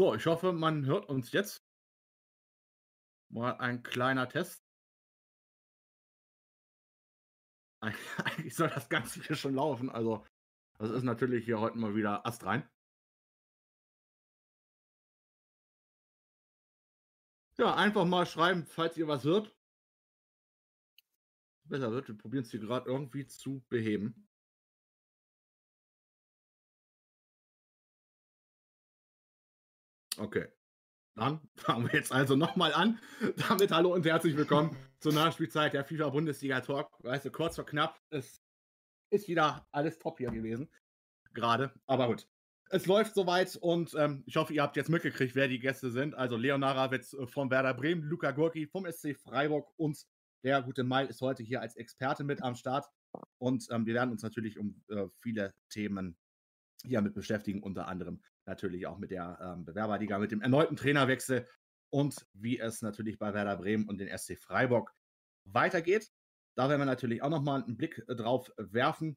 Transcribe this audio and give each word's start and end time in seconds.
So, 0.00 0.14
ich 0.14 0.24
hoffe, 0.24 0.54
man 0.54 0.86
hört 0.86 1.10
uns 1.10 1.30
jetzt. 1.32 1.62
Mal 3.28 3.58
ein 3.58 3.82
kleiner 3.82 4.26
Test. 4.30 4.64
Eigentlich 8.24 8.54
soll 8.54 8.70
das 8.70 8.88
Ganze 8.88 9.22
hier 9.22 9.36
schon 9.36 9.56
laufen. 9.56 9.90
Also, 9.90 10.26
das 10.78 10.88
ist 10.88 11.02
natürlich 11.02 11.44
hier 11.44 11.60
heute 11.60 11.76
mal 11.76 11.94
wieder 11.94 12.24
astrein. 12.24 12.66
Ja, 17.58 17.74
einfach 17.74 18.06
mal 18.06 18.24
schreiben, 18.24 18.64
falls 18.64 18.96
ihr 18.96 19.06
was 19.06 19.24
hört. 19.24 19.54
Besser 21.64 21.92
wird. 21.92 22.08
Wir 22.08 22.16
probieren 22.16 22.44
es 22.44 22.50
hier 22.50 22.60
gerade 22.60 22.88
irgendwie 22.88 23.26
zu 23.26 23.62
beheben. 23.68 24.29
Okay. 30.20 30.48
Dann 31.16 31.40
fangen 31.56 31.86
wir 31.86 31.94
jetzt 31.94 32.12
also 32.12 32.36
nochmal 32.36 32.74
an. 32.74 33.00
Damit 33.48 33.70
hallo 33.70 33.94
und 33.94 34.04
herzlich 34.04 34.36
willkommen 34.36 34.76
zur 35.00 35.14
Nachspielzeit 35.14 35.72
der 35.72 35.82
FIFA 35.82 36.10
Bundesliga 36.10 36.60
Talk. 36.60 36.90
Weißt 37.02 37.24
du, 37.24 37.30
kurz 37.30 37.56
vor 37.56 37.64
knapp, 37.64 37.98
es 38.10 38.42
ist 39.08 39.28
wieder 39.28 39.66
alles 39.72 39.98
top 39.98 40.18
hier 40.18 40.30
gewesen. 40.30 40.70
Gerade, 41.32 41.72
aber 41.86 42.06
gut. 42.08 42.28
Es 42.68 42.84
läuft 42.84 43.14
soweit 43.14 43.56
und 43.56 43.94
ähm, 43.94 44.22
ich 44.26 44.36
hoffe, 44.36 44.52
ihr 44.52 44.62
habt 44.62 44.76
jetzt 44.76 44.90
mitgekriegt, 44.90 45.34
wer 45.34 45.48
die 45.48 45.58
Gäste 45.58 45.90
sind. 45.90 46.14
Also 46.14 46.36
Leon 46.36 46.60
Narawitz 46.60 47.14
äh, 47.14 47.26
von 47.26 47.50
Werder 47.50 47.72
Bremen, 47.72 48.02
Luca 48.02 48.30
Gorki 48.32 48.66
vom 48.66 48.84
SC 48.92 49.16
Freiburg 49.16 49.72
und 49.78 50.04
der 50.44 50.60
gute 50.60 50.84
Mai 50.84 51.06
ist 51.06 51.22
heute 51.22 51.42
hier 51.42 51.62
als 51.62 51.76
Experte 51.76 52.24
mit 52.24 52.42
am 52.42 52.56
Start. 52.56 52.86
Und 53.38 53.66
ähm, 53.70 53.86
wir 53.86 53.94
werden 53.94 54.10
uns 54.10 54.22
natürlich 54.22 54.58
um 54.58 54.84
äh, 54.90 55.06
viele 55.22 55.54
Themen 55.70 56.18
hier 56.84 57.00
mit 57.00 57.14
beschäftigen, 57.14 57.62
unter 57.62 57.88
anderem 57.88 58.20
natürlich 58.46 58.86
auch 58.86 58.98
mit 58.98 59.10
der 59.10 59.38
ähm, 59.40 59.64
Bewerberliga, 59.64 60.18
mit 60.18 60.32
dem 60.32 60.42
erneuten 60.42 60.76
Trainerwechsel 60.76 61.46
und 61.90 62.26
wie 62.32 62.58
es 62.58 62.82
natürlich 62.82 63.18
bei 63.18 63.34
Werder 63.34 63.56
Bremen 63.56 63.88
und 63.88 63.98
den 63.98 64.16
SC 64.16 64.38
Freiburg 64.38 64.94
weitergeht. 65.44 66.10
Da 66.56 66.68
werden 66.68 66.80
wir 66.80 66.86
natürlich 66.86 67.22
auch 67.22 67.30
nochmal 67.30 67.62
einen 67.62 67.76
Blick 67.76 68.02
äh, 68.08 68.14
drauf 68.14 68.52
werfen. 68.56 69.16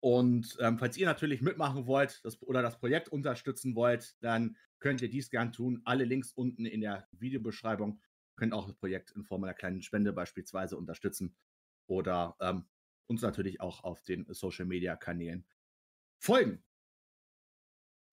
Und 0.00 0.56
ähm, 0.60 0.78
falls 0.78 0.96
ihr 0.96 1.06
natürlich 1.06 1.40
mitmachen 1.40 1.86
wollt 1.86 2.20
das, 2.24 2.42
oder 2.42 2.62
das 2.62 2.78
Projekt 2.78 3.08
unterstützen 3.08 3.74
wollt, 3.74 4.16
dann 4.20 4.56
könnt 4.80 5.00
ihr 5.00 5.08
dies 5.08 5.30
gern 5.30 5.52
tun. 5.52 5.80
Alle 5.84 6.04
Links 6.04 6.32
unten 6.32 6.66
in 6.66 6.80
der 6.80 7.08
Videobeschreibung. 7.12 8.00
Könnt 8.36 8.52
auch 8.52 8.66
das 8.66 8.76
Projekt 8.76 9.12
in 9.12 9.24
Form 9.24 9.44
einer 9.44 9.54
kleinen 9.54 9.82
Spende 9.82 10.12
beispielsweise 10.12 10.76
unterstützen 10.76 11.34
oder 11.86 12.36
ähm, 12.40 12.68
uns 13.06 13.22
natürlich 13.22 13.60
auch 13.60 13.82
auf 13.82 14.02
den 14.02 14.26
Social 14.32 14.66
Media 14.66 14.94
Kanälen 14.94 15.46
folgen. 16.18 16.62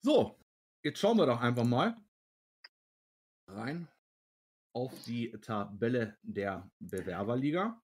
So, 0.03 0.39
jetzt 0.83 0.99
schauen 0.99 1.17
wir 1.17 1.25
doch 1.25 1.41
einfach 1.41 1.63
mal 1.63 1.95
rein 3.47 3.87
auf 4.73 5.03
die 5.05 5.31
Tabelle 5.41 6.17
der 6.21 6.69
Bewerberliga. 6.79 7.81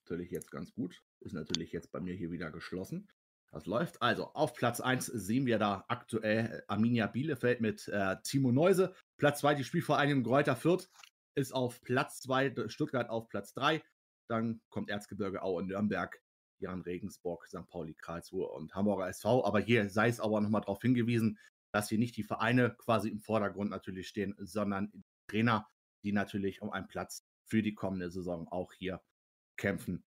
Natürlich 0.00 0.30
jetzt 0.30 0.50
ganz 0.50 0.72
gut. 0.74 1.02
Ist 1.20 1.32
natürlich 1.32 1.72
jetzt 1.72 1.92
bei 1.92 2.00
mir 2.00 2.14
hier 2.14 2.30
wieder 2.30 2.50
geschlossen. 2.50 3.08
Das 3.52 3.66
läuft. 3.66 4.02
Also 4.02 4.32
auf 4.34 4.54
Platz 4.54 4.80
1 4.80 5.06
sehen 5.06 5.46
wir 5.46 5.58
da 5.58 5.84
aktuell 5.88 6.64
Arminia 6.66 7.06
Bielefeld 7.06 7.60
mit 7.60 7.86
äh, 7.88 8.16
Timo 8.22 8.50
Neuse. 8.50 8.94
Platz 9.16 9.40
2 9.40 9.54
die 9.54 9.64
Spielvereinigung 9.64 10.24
Greuther 10.24 10.56
Fürth 10.56 10.90
ist 11.36 11.52
auf 11.52 11.80
Platz 11.82 12.20
2, 12.20 12.68
Stuttgart 12.68 13.10
auf 13.10 13.28
Platz 13.28 13.54
3. 13.54 13.82
Dann 14.28 14.60
kommt 14.70 14.90
Erzgebirge 14.90 15.42
Aue 15.42 15.58
und 15.58 15.68
Nürnberg 15.68 16.20
Jan 16.58 16.82
Regensburg, 16.82 17.46
St. 17.46 17.66
Pauli, 17.68 17.94
Karlsruhe 17.94 18.48
und 18.48 18.74
Hamburger 18.74 19.08
SV. 19.08 19.44
Aber 19.44 19.60
hier 19.60 19.88
sei 19.90 20.08
es 20.08 20.20
aber 20.20 20.40
nochmal 20.40 20.62
darauf 20.62 20.80
hingewiesen, 20.80 21.38
dass 21.72 21.88
hier 21.88 21.98
nicht 21.98 22.16
die 22.16 22.22
Vereine 22.22 22.74
quasi 22.78 23.08
im 23.08 23.20
Vordergrund 23.20 23.70
natürlich 23.70 24.08
stehen, 24.08 24.34
sondern 24.38 25.04
Trainer, 25.28 25.68
die 26.04 26.12
natürlich 26.12 26.62
um 26.62 26.70
einen 26.70 26.88
Platz 26.88 27.26
für 27.44 27.62
die 27.62 27.74
kommende 27.74 28.10
Saison 28.10 28.48
auch 28.48 28.72
hier 28.72 29.02
kämpfen 29.56 30.04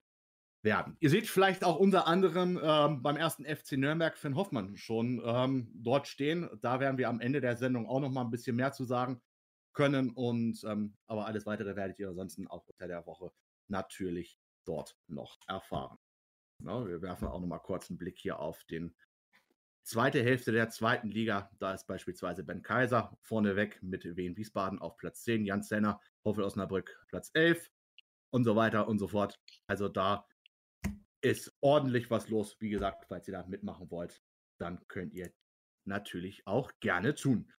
werden. 0.64 0.98
Ihr 1.00 1.10
seht 1.10 1.28
vielleicht 1.28 1.64
auch 1.64 1.78
unter 1.78 2.08
anderem 2.08 2.60
ähm, 2.62 3.02
beim 3.02 3.16
ersten 3.16 3.46
FC 3.46 3.74
Nürnberg 3.74 4.18
Finn 4.18 4.36
Hoffmann 4.36 4.76
schon 4.78 5.22
ähm, 5.24 5.72
dort 5.74 6.08
stehen. 6.08 6.50
Da 6.62 6.80
werden 6.80 6.98
wir 6.98 7.10
am 7.10 7.20
Ende 7.20 7.42
der 7.42 7.58
Sendung 7.58 7.88
auch 7.88 8.00
noch 8.00 8.12
mal 8.12 8.22
ein 8.22 8.32
bisschen 8.32 8.56
mehr 8.56 8.72
zu 8.72 8.84
sagen 8.84 9.22
können. 9.74 10.12
Und 10.12 10.64
ähm, 10.64 10.98
aber 11.06 11.26
alles 11.26 11.46
weitere 11.46 11.76
werdet 11.76 12.00
ihr 12.00 12.10
ansonsten 12.10 12.48
auch 12.48 12.68
unter 12.68 12.88
der 12.88 13.06
Woche 13.06 13.32
natürlich 13.68 14.40
dort 14.66 14.98
noch 15.08 15.38
erfahren. 15.48 15.98
Ja, 16.60 16.88
wir 16.88 17.02
werfen 17.02 17.28
auch 17.28 17.40
noch 17.40 17.48
mal 17.48 17.60
kurz 17.60 17.90
einen 17.90 17.98
Blick 17.98 18.18
hier 18.18 18.40
auf 18.40 18.64
den 18.66 18.96
zweite 19.84 20.22
Hälfte 20.24 20.52
der 20.52 20.70
zweiten 20.70 21.10
Liga. 21.10 21.50
Da 21.60 21.74
ist 21.74 21.88
beispielsweise 21.88 22.44
Ben 22.44 22.62
Kaiser 22.62 23.18
vorneweg 23.22 23.82
mit 23.82 24.04
Wien 24.18 24.36
Wiesbaden 24.36 24.80
auf 24.80 24.98
Platz 24.98 25.24
10, 25.24 25.46
Jan 25.46 25.64
Senner, 25.64 26.02
Hoffel 26.26 26.44
Osnabrück 26.44 27.00
Platz 27.08 27.32
11 27.34 27.72
und 28.32 28.44
so 28.44 28.56
weiter 28.56 28.88
und 28.88 29.00
so 29.00 29.08
fort. 29.08 29.40
Also 29.68 29.88
da 29.88 30.28
ist 31.22 31.56
ordentlich 31.62 32.12
was 32.12 32.30
los. 32.30 32.58
Wie 32.60 32.70
gesagt, 32.70 33.06
falls 33.08 33.28
ihr 33.28 33.34
da 33.34 33.46
mitmachen 33.48 33.90
wollt, 33.90 34.22
dann 34.58 34.86
könnt 34.88 35.14
ihr 35.14 35.32
natürlich 35.86 36.46
auch 36.46 36.72
gerne 36.80 37.16
tun. 37.16 37.52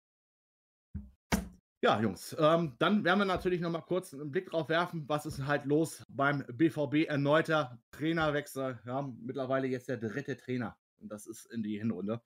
Ja, 1.81 2.01
Jungs, 2.01 2.35
ähm, 2.41 2.75
dann 2.81 3.05
werden 3.05 3.21
wir 3.21 3.25
natürlich 3.25 3.61
noch 3.61 3.71
mal 3.71 3.83
kurz 3.83 4.13
einen 4.13 4.33
Blick 4.33 4.51
drauf 4.51 4.69
werfen, 4.69 5.09
was 5.09 5.27
ist 5.27 5.47
halt 5.47 5.65
los 5.65 6.05
beim 6.09 6.45
BVB 6.49 7.07
erneuter 7.07 7.81
Trainerwechsel. 7.93 8.81
Ja, 8.85 9.03
mittlerweile 9.21 9.69
jetzt 9.69 9.89
der 9.89 9.99
dritte 9.99 10.37
Trainer 10.37 10.77
und 10.99 11.09
das 11.09 11.29
ist 11.29 11.47
in 11.47 11.63
die 11.63 11.79
Hinrunde. 11.79 12.21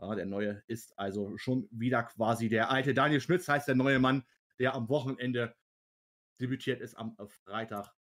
Ja, 0.00 0.16
der 0.16 0.26
neue 0.26 0.64
ist 0.66 0.98
also 0.98 1.38
schon 1.38 1.68
wieder 1.70 2.02
quasi 2.02 2.48
der 2.48 2.70
alte. 2.72 2.92
Daniel 2.92 3.20
Schmitz 3.20 3.46
heißt 3.46 3.68
der 3.68 3.76
neue 3.76 4.00
Mann, 4.00 4.24
der 4.58 4.74
am 4.74 4.88
Wochenende 4.88 5.54
debütiert 6.40 6.80
ist 6.80 6.96
am 6.96 7.16
Freitag 7.44 7.94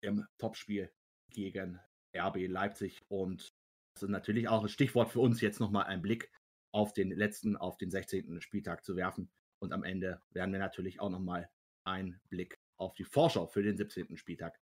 im 0.00 0.26
Topspiel 0.36 0.90
gegen 1.30 1.78
RB 2.12 2.48
Leipzig 2.48 3.04
und 3.06 3.54
das 3.94 4.02
ist 4.02 4.08
natürlich 4.08 4.48
auch 4.48 4.62
ein 4.62 4.68
Stichwort 4.68 5.10
für 5.10 5.20
uns 5.20 5.40
jetzt 5.40 5.60
nochmal 5.60 5.84
einen 5.84 6.02
Blick 6.02 6.32
auf 6.72 6.92
den 6.92 7.12
letzten, 7.12 7.56
auf 7.56 7.76
den 7.76 7.90
16. 7.90 8.40
Spieltag 8.40 8.84
zu 8.84 8.96
werfen. 8.96 9.30
Und 9.62 9.72
am 9.72 9.84
Ende 9.84 10.20
werden 10.30 10.52
wir 10.52 10.58
natürlich 10.58 10.98
auch 10.98 11.08
nochmal 11.08 11.48
einen 11.84 12.20
Blick 12.28 12.58
auf 12.78 12.94
die 12.94 13.04
Vorschau 13.04 13.46
für 13.46 13.62
den 13.62 13.76
17. 13.76 14.16
Spieltag 14.16 14.58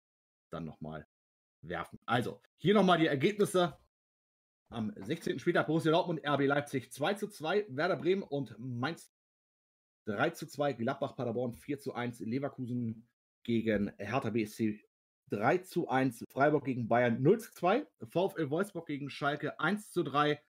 dann 0.51 0.67
nochmal 0.67 1.07
werfen. 1.63 1.99
Also, 2.05 2.43
hier 2.59 2.75
nochmal 2.75 2.99
die 2.99 3.07
Ergebnisse. 3.07 3.79
Am 4.69 4.93
16. 4.95 5.39
Spieltag 5.39 5.69
Borussia 5.69 5.91
Dortmund, 5.91 6.21
RB 6.23 6.43
Leipzig 6.43 6.93
2 6.93 7.15
zu 7.15 7.29
2, 7.29 7.65
Werder 7.71 7.97
Bremen 7.97 8.23
und 8.23 8.55
Mainz 8.59 9.11
3 10.05 10.31
zu 10.31 10.47
2, 10.47 10.75
Gladbach 10.75 11.17
Paderborn 11.17 11.55
4 11.55 11.79
zu 11.79 11.95
1, 11.95 12.21
Leverkusen 12.21 13.09
gegen 13.43 13.91
Hertha 13.97 14.29
BSC 14.29 14.85
3 15.31 15.59
zu 15.59 15.89
1, 15.89 16.27
Freiburg 16.29 16.67
gegen 16.67 16.89
Bayern 16.89 17.23
0 17.23 17.41
zu 17.41 17.53
2, 17.53 17.87
VfL 18.03 18.51
Wolfsburg 18.51 18.87
gegen 18.87 19.09
Schalke 19.09 19.59
1 19.59 19.93
zu 19.93 20.03
3, 20.03 20.43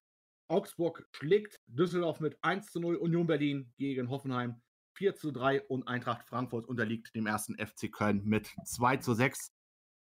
Augsburg 0.51 1.07
schlägt 1.13 1.61
Düsseldorf 1.67 2.19
mit 2.19 2.37
1 2.43 2.71
zu 2.71 2.81
0, 2.81 2.97
Union 2.97 3.25
Berlin 3.25 3.73
gegen 3.77 4.09
Hoffenheim 4.09 4.61
4 4.97 5.15
zu 5.15 5.31
3 5.31 5.61
und 5.67 5.87
Eintracht 5.87 6.27
Frankfurt 6.27 6.65
unterliegt 6.65 7.15
dem 7.15 7.25
ersten 7.25 7.55
FC 7.55 7.89
Köln 7.89 8.21
mit 8.25 8.53
2 8.65 8.97
zu 8.97 9.13
6, 9.13 9.53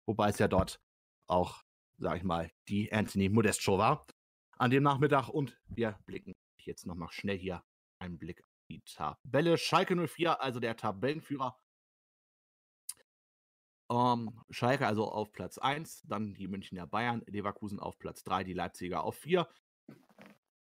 wobei 0.06 0.30
es 0.30 0.38
ja 0.38 0.48
dort 0.48 0.80
auch, 1.26 1.64
sag 1.98 2.18
ich 2.18 2.24
mal, 2.24 2.52
die 2.70 2.94
Anthony 2.94 3.28
Modest 3.28 3.64
Show 3.64 3.80
war 3.80 4.06
an 4.60 4.70
dem 4.70 4.84
Nachmittag 4.84 5.30
und 5.30 5.60
wir 5.66 5.98
blicken 6.06 6.34
jetzt 6.60 6.86
nochmal 6.86 7.10
schnell 7.12 7.38
hier 7.38 7.64
einen 7.98 8.20
Blick 8.20 8.44
auf 8.44 8.52
die 8.70 8.84
Tabelle. 8.86 9.58
Schalke 9.58 9.96
04, 9.96 10.42
also 10.42 10.60
der 10.60 10.78
Tabellenführer. 10.78 11.60
Ähm, 13.92 14.44
Schalke 14.52 14.86
also 14.86 15.12
auf 15.12 15.32
Platz 15.32 15.58
1, 15.58 16.04
dann 16.04 16.36
die 16.36 16.48
Münchner 16.48 16.86
Bayern, 16.86 17.24
Leverkusen 17.26 17.80
auf 17.80 17.98
Platz 17.98 18.24
3, 18.24 18.44
die 18.44 18.54
Leipziger 18.54 19.04
auf 19.04 19.16
4, 19.18 19.48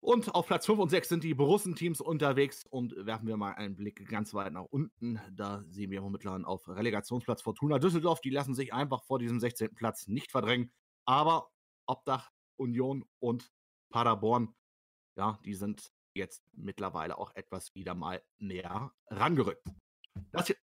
und 0.03 0.33
auf 0.33 0.47
Platz 0.47 0.65
5 0.65 0.79
und 0.79 0.89
6 0.89 1.09
sind 1.09 1.23
die 1.23 1.35
Borussen-Teams 1.35 2.01
unterwegs 2.01 2.65
und 2.65 2.95
werfen 3.05 3.27
wir 3.27 3.37
mal 3.37 3.53
einen 3.53 3.75
Blick 3.75 4.09
ganz 4.09 4.33
weit 4.33 4.51
nach 4.51 4.65
unten. 4.65 5.21
Da 5.31 5.63
sehen 5.69 5.91
wir 5.91 6.01
momentan 6.01 6.43
auf 6.43 6.67
Relegationsplatz 6.67 7.43
Fortuna 7.43 7.77
Düsseldorf. 7.77 8.19
Die 8.19 8.31
lassen 8.31 8.55
sich 8.55 8.73
einfach 8.73 9.03
vor 9.03 9.19
diesem 9.19 9.39
16. 9.39 9.75
Platz 9.75 10.07
nicht 10.07 10.31
verdrängen. 10.31 10.73
Aber 11.05 11.51
Obdach, 11.85 12.31
Union 12.57 13.05
und 13.19 13.51
Paderborn, 13.91 14.55
ja, 15.17 15.39
die 15.45 15.53
sind 15.53 15.91
jetzt 16.15 16.43
mittlerweile 16.51 17.19
auch 17.19 17.35
etwas 17.35 17.75
wieder 17.75 17.93
mal 17.93 18.23
näher 18.39 18.91
rangerückt. 19.07 19.67
Das 20.31 20.47
hier 20.47 20.57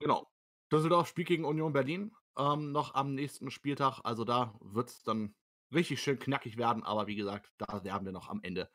genau. 0.00 0.30
Düsseldorf 0.72 1.08
spielt 1.08 1.28
gegen 1.28 1.44
Union 1.44 1.74
Berlin 1.74 2.16
ähm, 2.38 2.72
noch 2.72 2.94
am 2.94 3.14
nächsten 3.14 3.50
Spieltag. 3.50 4.00
Also 4.02 4.24
da 4.24 4.58
wird 4.60 4.88
es 4.88 5.02
dann 5.02 5.34
richtig 5.72 6.02
schön 6.02 6.18
knackig 6.18 6.56
werden. 6.56 6.82
Aber 6.82 7.06
wie 7.06 7.16
gesagt, 7.16 7.52
da 7.58 7.84
werden 7.84 8.04
wir 8.04 8.12
noch 8.12 8.28
am 8.28 8.40
Ende 8.42 8.70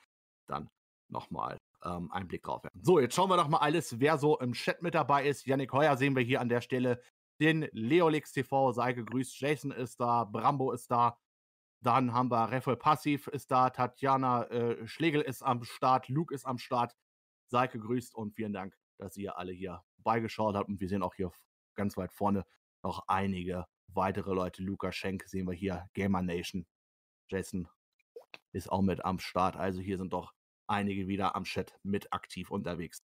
dann 0.48 0.70
nochmal 1.10 1.58
ähm, 1.84 2.12
einen 2.12 2.28
Blick 2.28 2.44
drauf 2.44 2.64
werfen. 2.64 2.84
So, 2.84 3.00
jetzt 3.00 3.16
schauen 3.16 3.30
wir 3.30 3.38
doch 3.38 3.48
mal 3.48 3.58
alles, 3.58 4.00
wer 4.00 4.18
so 4.18 4.40
im 4.40 4.54
Chat 4.54 4.82
mit 4.82 4.96
dabei 4.96 5.28
ist. 5.28 5.46
Yannick 5.46 5.74
Heuer 5.74 5.98
sehen 5.98 6.16
wir 6.16 6.24
hier 6.24 6.42
an 6.42 6.50
der 6.50 6.62
Stelle. 6.62 7.02
Den 7.40 7.68
Leolix 7.72 8.32
TV 8.32 8.72
sei 8.72 8.94
gegrüßt. 8.94 9.40
Jason 9.40 9.72
ist 9.72 10.00
da, 10.00 10.26
Brambo 10.26 10.72
ist 10.72 10.92
da. 10.92 11.18
Dann 11.84 12.14
haben 12.14 12.30
wir 12.30 12.52
Rafael 12.52 12.78
Passiv 12.78 13.28
ist 13.28 13.50
da, 13.50 13.72
Tatjana 13.72 14.44
äh, 14.52 14.88
Schlegel 14.88 15.22
ist 15.22 15.42
am 15.42 15.64
Start, 15.64 16.10
Luke 16.10 16.34
ist 16.34 16.46
am 16.46 16.60
Start. 16.60 16.96
Seid 17.48 17.72
gegrüßt 17.72 18.14
und 18.14 18.36
vielen 18.36 18.54
Dank, 18.54 18.78
dass 19.00 19.18
ihr 19.18 19.38
alle 19.38 19.52
hier 19.52 19.84
beigeschaut 19.98 20.56
habt. 20.56 20.70
Und 20.70 20.80
wir 20.80 20.88
sehen 20.88 21.02
auch 21.02 21.16
hier 21.16 21.32
ganz 21.76 21.98
weit 21.98 22.14
vorne 22.14 22.46
noch 22.84 23.04
einige 23.08 23.66
weitere 23.88 24.34
Leute. 24.34 24.62
Luca 24.62 24.92
Schenk 24.92 25.24
sehen 25.28 25.48
wir 25.48 25.54
hier, 25.54 25.90
Gamer 25.94 26.22
Nation. 26.22 26.66
Jason 27.32 27.68
ist 28.52 28.72
auch 28.72 28.82
mit 28.82 29.04
am 29.06 29.20
Start. 29.20 29.56
Also 29.56 29.80
hier 29.80 29.98
sind 29.98 30.14
doch 30.14 30.34
einige 30.68 31.08
wieder 31.08 31.36
am 31.36 31.44
Chat 31.44 31.78
mit 31.84 32.12
aktiv 32.14 32.52
unterwegs. 32.52 33.04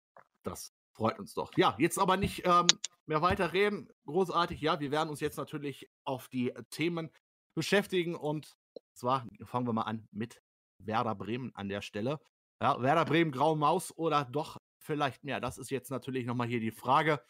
Das 0.44 0.74
freut 0.94 1.20
uns 1.20 1.34
doch. 1.34 1.52
Ja, 1.58 1.76
jetzt 1.80 1.98
aber 1.98 2.18
nicht 2.18 2.44
ähm, 2.46 2.68
mehr 3.06 3.22
weiter 3.22 3.54
reden. 3.54 3.90
Großartig, 4.06 4.62
ja, 4.62 4.80
wir 4.80 4.92
werden 4.92 5.10
uns 5.10 5.20
jetzt 5.20 5.38
natürlich 5.38 5.90
auf 6.04 6.28
die 6.28 6.54
Themen 6.70 7.10
beschäftigen 7.54 8.16
und 8.16 8.56
zwar 8.94 9.28
fangen 9.44 9.68
wir 9.68 9.74
mal 9.74 9.84
an 9.84 10.08
mit 10.12 10.42
Werder 10.78 11.16
Bremen 11.16 11.54
an 11.56 11.70
der 11.70 11.82
Stelle. 11.82 12.20
Ja, 12.62 12.82
Werder 12.82 13.06
Bremen, 13.06 13.32
Graue 13.32 13.58
Maus 13.58 13.96
oder 13.98 14.26
doch 14.26 14.58
vielleicht 14.80 15.24
mehr? 15.24 15.40
Das 15.40 15.58
ist 15.58 15.72
jetzt 15.72 15.92
natürlich 15.92 16.26
nochmal 16.26 16.48
hier 16.48 16.60
die 16.60 16.72
Frage. 16.72 17.22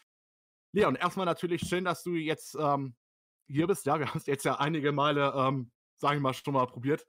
Leon, 0.74 0.96
erstmal 0.96 1.26
natürlich 1.26 1.62
schön, 1.62 1.84
dass 1.84 2.04
du 2.04 2.16
jetzt 2.16 2.56
ähm, 2.56 2.96
hier 3.48 3.68
bist. 3.68 3.86
Ja, 3.86 4.00
wir 4.00 4.08
haben 4.08 4.18
es 4.18 4.26
jetzt 4.26 4.46
ja 4.46 4.56
einige 4.60 4.92
Male, 4.92 5.34
ähm, 5.36 5.72
sage 6.02 6.18
ich 6.18 6.22
mal, 6.22 6.34
schon 6.34 6.54
mal 6.54 6.66
probiert, 6.66 7.08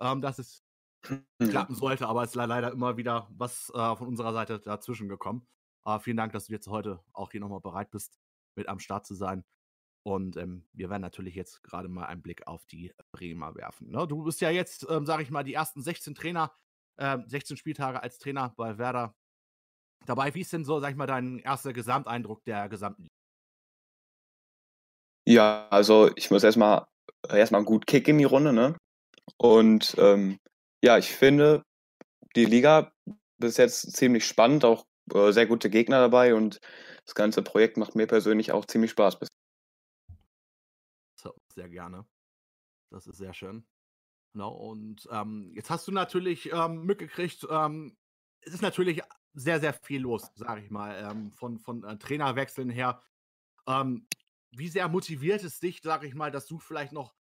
ähm, 0.00 0.20
dass 0.20 0.38
es 0.38 0.64
klappen 1.38 1.74
sollte, 1.74 2.08
aber 2.08 2.24
es 2.24 2.30
ist 2.30 2.34
leider 2.34 2.72
immer 2.72 2.96
wieder 2.96 3.28
was 3.30 3.70
äh, 3.74 3.96
von 3.96 4.08
unserer 4.08 4.32
Seite 4.32 4.58
dazwischen 4.58 5.08
gekommen. 5.08 5.46
Aber 5.84 6.00
vielen 6.00 6.16
Dank, 6.16 6.32
dass 6.32 6.46
du 6.46 6.52
jetzt 6.52 6.68
heute 6.68 7.02
auch 7.12 7.30
hier 7.30 7.40
nochmal 7.40 7.60
bereit 7.60 7.90
bist, 7.90 8.18
mit 8.56 8.68
am 8.68 8.80
Start 8.80 9.06
zu 9.06 9.14
sein. 9.14 9.44
Und 10.02 10.36
ähm, 10.36 10.66
wir 10.72 10.88
werden 10.90 11.02
natürlich 11.02 11.34
jetzt 11.34 11.62
gerade 11.62 11.88
mal 11.88 12.06
einen 12.06 12.22
Blick 12.22 12.46
auf 12.46 12.66
die 12.66 12.92
Bremer 13.12 13.54
werfen. 13.54 13.90
Ne? 13.90 14.06
Du 14.06 14.24
bist 14.24 14.40
ja 14.40 14.50
jetzt, 14.50 14.86
ähm, 14.88 15.04
sage 15.06 15.22
ich 15.22 15.30
mal, 15.30 15.44
die 15.44 15.54
ersten 15.54 15.82
16 15.82 16.14
Trainer, 16.14 16.52
äh, 16.96 17.18
16 17.26 17.58
Spieltage 17.58 18.02
als 18.02 18.18
Trainer 18.18 18.54
bei 18.56 18.78
Werder 18.78 19.14
dabei. 20.06 20.34
Wie 20.34 20.40
ist 20.40 20.52
denn 20.52 20.64
so, 20.64 20.80
sag 20.80 20.90
ich 20.90 20.96
mal, 20.96 21.06
dein 21.06 21.38
erster 21.38 21.74
Gesamteindruck 21.74 22.44
der 22.44 22.68
gesamten 22.70 23.02
Liga? 23.02 23.14
Ja, 25.28 25.68
also 25.68 26.10
ich 26.16 26.30
muss 26.30 26.42
erstmal 26.42 26.86
erstmal 27.28 27.64
gut 27.64 27.86
Kick 27.86 28.08
in 28.08 28.18
die 28.18 28.24
Runde, 28.24 28.52
ne? 28.52 28.76
Und 29.36 29.94
ähm, 29.98 30.38
ja, 30.82 30.98
ich 30.98 31.10
finde 31.14 31.62
die 32.36 32.44
Liga 32.44 32.92
bis 33.38 33.56
jetzt 33.56 33.96
ziemlich 33.96 34.26
spannend, 34.26 34.64
auch 34.64 34.84
äh, 35.12 35.32
sehr 35.32 35.46
gute 35.46 35.70
Gegner 35.70 35.98
dabei 35.98 36.34
und 36.34 36.60
das 37.04 37.14
ganze 37.14 37.42
Projekt 37.42 37.76
macht 37.76 37.94
mir 37.94 38.06
persönlich 38.06 38.52
auch 38.52 38.64
ziemlich 38.64 38.92
Spaß. 38.92 39.18
So, 41.16 41.34
sehr 41.52 41.68
gerne. 41.68 42.06
Das 42.90 43.06
ist 43.06 43.18
sehr 43.18 43.34
schön. 43.34 43.66
Genau, 44.32 44.52
und 44.52 45.08
ähm, 45.10 45.50
jetzt 45.54 45.70
hast 45.70 45.88
du 45.88 45.92
natürlich 45.92 46.52
ähm, 46.52 46.84
mitgekriegt, 46.84 47.46
ähm, 47.50 47.96
es 48.42 48.54
ist 48.54 48.62
natürlich 48.62 49.02
sehr, 49.34 49.60
sehr 49.60 49.72
viel 49.72 50.02
los, 50.02 50.30
sage 50.34 50.62
ich 50.62 50.70
mal, 50.70 51.10
ähm, 51.10 51.32
von, 51.32 51.58
von 51.58 51.84
äh, 51.84 51.98
Trainerwechseln 51.98 52.70
her. 52.70 53.02
Wie 54.52 54.68
sehr 54.68 54.88
motiviert 54.88 55.44
es 55.44 55.60
dich, 55.60 55.80
sage 55.82 56.06
ich 56.06 56.14
mal, 56.14 56.30
dass 56.30 56.46
du 56.46 56.58
vielleicht 56.58 56.92
noch 56.92 57.14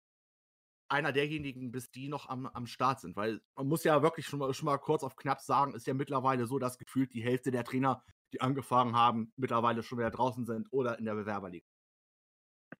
einer 0.90 1.12
derjenigen 1.12 1.70
bist, 1.70 1.94
die 1.94 2.08
noch 2.08 2.28
am, 2.28 2.46
am 2.46 2.66
Start 2.66 3.00
sind? 3.00 3.16
Weil 3.16 3.40
man 3.56 3.68
muss 3.68 3.84
ja 3.84 4.02
wirklich 4.02 4.26
schon 4.26 4.38
mal, 4.38 4.52
schon 4.54 4.66
mal 4.66 4.78
kurz 4.78 5.02
auf 5.02 5.16
knapp 5.16 5.40
sagen, 5.40 5.74
ist 5.74 5.86
ja 5.86 5.94
mittlerweile 5.94 6.46
so, 6.46 6.58
dass 6.58 6.78
gefühlt 6.78 7.12
die 7.12 7.22
Hälfte 7.22 7.50
der 7.50 7.64
Trainer, 7.64 8.02
die 8.32 8.40
angefangen 8.40 8.96
haben, 8.96 9.32
mittlerweile 9.36 9.82
schon 9.82 9.98
wieder 9.98 10.10
draußen 10.10 10.46
sind 10.46 10.68
oder 10.70 10.98
in 10.98 11.04
der 11.04 11.14
Bewerberliga. 11.14 11.66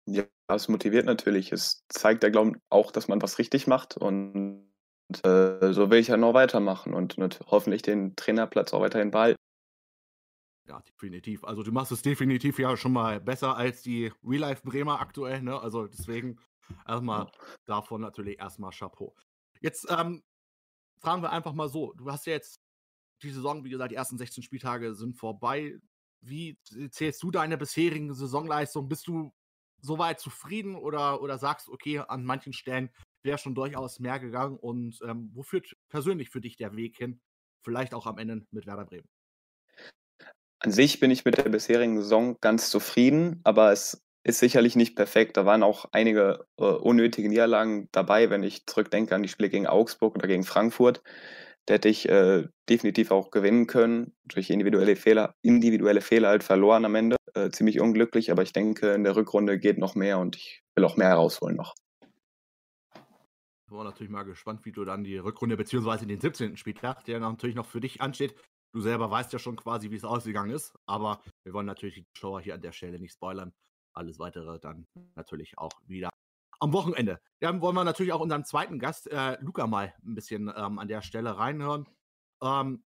Ja, 0.06 0.24
es 0.48 0.68
motiviert 0.68 1.06
natürlich. 1.06 1.52
Es 1.52 1.84
zeigt 1.88 2.22
ja, 2.22 2.30
glaube 2.30 2.52
ich, 2.56 2.62
auch, 2.70 2.90
dass 2.90 3.08
man 3.08 3.20
was 3.20 3.38
richtig 3.38 3.66
macht 3.66 3.96
und 3.96 4.68
und 5.08 5.24
äh, 5.24 5.72
so 5.72 5.90
will 5.90 5.98
ich 5.98 6.08
ja 6.08 6.16
noch 6.16 6.34
weitermachen 6.34 6.92
und, 6.92 7.16
und 7.16 7.40
hoffentlich 7.46 7.82
den 7.82 8.14
Trainerplatz 8.14 8.74
auch 8.74 8.80
weiterhin 8.80 9.10
behalten. 9.10 9.38
Ja, 10.68 10.80
definitiv. 10.80 11.44
Also 11.44 11.62
du 11.62 11.72
machst 11.72 11.92
es 11.92 12.02
definitiv 12.02 12.58
ja 12.58 12.76
schon 12.76 12.92
mal 12.92 13.20
besser 13.20 13.56
als 13.56 13.82
die 13.82 14.12
Real 14.22 14.40
Life 14.40 14.62
Bremer 14.68 15.00
aktuell, 15.00 15.40
ne? 15.40 15.58
Also 15.58 15.86
deswegen 15.86 16.38
erstmal 16.86 17.30
davon 17.64 18.02
natürlich 18.02 18.38
erstmal 18.38 18.70
Chapeau. 18.72 19.14
Jetzt 19.60 19.86
ähm, 19.88 20.22
fragen 21.00 21.22
wir 21.22 21.32
einfach 21.32 21.54
mal 21.54 21.70
so: 21.70 21.94
Du 21.94 22.10
hast 22.10 22.26
ja 22.26 22.34
jetzt 22.34 22.60
die 23.22 23.30
Saison, 23.30 23.64
wie 23.64 23.70
gesagt, 23.70 23.92
die 23.92 23.96
ersten 23.96 24.18
16 24.18 24.42
Spieltage 24.42 24.94
sind 24.94 25.16
vorbei. 25.16 25.78
Wie 26.20 26.58
zählst 26.90 27.22
du 27.22 27.30
deine 27.30 27.56
bisherigen 27.56 28.12
Saisonleistungen? 28.12 28.88
Bist 28.88 29.06
du 29.06 29.32
soweit 29.80 30.20
zufrieden 30.20 30.74
oder, 30.74 31.22
oder 31.22 31.38
sagst, 31.38 31.68
okay, 31.68 32.00
an 32.00 32.24
manchen 32.24 32.52
Stellen 32.52 32.90
wäre 33.22 33.38
schon 33.38 33.54
durchaus 33.54 34.00
mehr 34.00 34.18
gegangen. 34.18 34.58
Und 34.58 34.98
ähm, 35.02 35.30
wo 35.32 35.42
führt 35.42 35.76
persönlich 35.88 36.30
für 36.30 36.40
dich 36.40 36.56
der 36.56 36.76
Weg 36.76 36.96
hin? 36.96 37.20
Vielleicht 37.62 37.94
auch 37.94 38.06
am 38.06 38.18
Ende 38.18 38.46
mit 38.50 38.66
Werder 38.66 38.84
Bremen. 38.84 39.08
An 40.60 40.72
sich 40.72 40.98
bin 40.98 41.10
ich 41.10 41.24
mit 41.24 41.38
der 41.38 41.48
bisherigen 41.48 41.96
Saison 41.98 42.36
ganz 42.40 42.70
zufrieden, 42.70 43.40
aber 43.44 43.70
es 43.70 44.04
ist 44.24 44.40
sicherlich 44.40 44.74
nicht 44.74 44.96
perfekt. 44.96 45.36
Da 45.36 45.46
waren 45.46 45.62
auch 45.62 45.86
einige 45.92 46.46
äh, 46.58 46.64
unnötige 46.64 47.28
Niederlagen 47.28 47.88
dabei, 47.92 48.28
wenn 48.30 48.42
ich 48.42 48.66
zurückdenke 48.66 49.14
an 49.14 49.22
die 49.22 49.28
Spiele 49.28 49.50
gegen 49.50 49.66
Augsburg 49.66 50.16
oder 50.16 50.26
gegen 50.26 50.44
Frankfurt. 50.44 51.02
Da 51.66 51.74
hätte 51.74 51.88
ich 51.88 52.08
äh, 52.08 52.48
definitiv 52.68 53.10
auch 53.10 53.30
gewinnen 53.30 53.66
können. 53.66 54.14
Durch 54.24 54.50
individuelle 54.50 54.96
Fehler, 54.96 55.34
individuelle 55.42 56.00
Fehler 56.00 56.28
halt 56.28 56.42
verloren 56.42 56.84
am 56.84 56.94
Ende. 56.94 57.16
Äh, 57.34 57.50
ziemlich 57.50 57.80
unglücklich, 57.80 58.32
aber 58.32 58.42
ich 58.42 58.52
denke, 58.52 58.92
in 58.94 59.04
der 59.04 59.14
Rückrunde 59.14 59.58
geht 59.58 59.78
noch 59.78 59.94
mehr 59.94 60.18
und 60.18 60.36
ich 60.36 60.62
will 60.74 60.84
auch 60.84 60.96
mehr 60.96 61.14
rausholen 61.14 61.56
noch. 61.56 61.74
Ich 62.94 63.72
war 63.74 63.84
natürlich 63.84 64.10
mal 64.10 64.22
gespannt, 64.22 64.64
wie 64.64 64.72
du 64.72 64.84
dann 64.84 65.04
die 65.04 65.18
Rückrunde 65.18 65.56
beziehungsweise 65.56 66.06
den 66.06 66.20
17. 66.20 66.56
Spieltag, 66.56 67.04
der 67.04 67.20
natürlich 67.20 67.54
noch 67.54 67.66
für 67.66 67.80
dich 67.80 68.00
ansteht. 68.00 68.34
Du 68.78 68.82
selber 68.82 69.10
weißt 69.10 69.32
ja 69.32 69.40
schon 69.40 69.56
quasi, 69.56 69.90
wie 69.90 69.96
es 69.96 70.04
ausgegangen 70.04 70.52
ist, 70.52 70.78
aber 70.86 71.20
wir 71.42 71.52
wollen 71.52 71.66
natürlich 71.66 71.96
die 71.96 72.06
Zuschauer 72.14 72.42
hier 72.42 72.54
an 72.54 72.62
der 72.62 72.70
Stelle 72.70 73.00
nicht 73.00 73.10
spoilern. 73.10 73.52
Alles 73.92 74.20
weitere 74.20 74.60
dann 74.60 74.86
natürlich 75.16 75.58
auch 75.58 75.72
wieder 75.88 76.10
am 76.60 76.72
Wochenende. 76.72 77.20
Dann 77.40 77.60
wollen 77.60 77.74
wir 77.74 77.82
natürlich 77.82 78.12
auch 78.12 78.20
unseren 78.20 78.44
zweiten 78.44 78.78
Gast, 78.78 79.08
äh, 79.08 79.36
Luca, 79.40 79.66
mal 79.66 79.92
ein 80.04 80.14
bisschen 80.14 80.52
ähm, 80.54 80.78
an 80.78 80.86
der 80.86 81.02
Stelle 81.02 81.36
reinhören. 81.36 81.88
Ähm, 82.40 82.84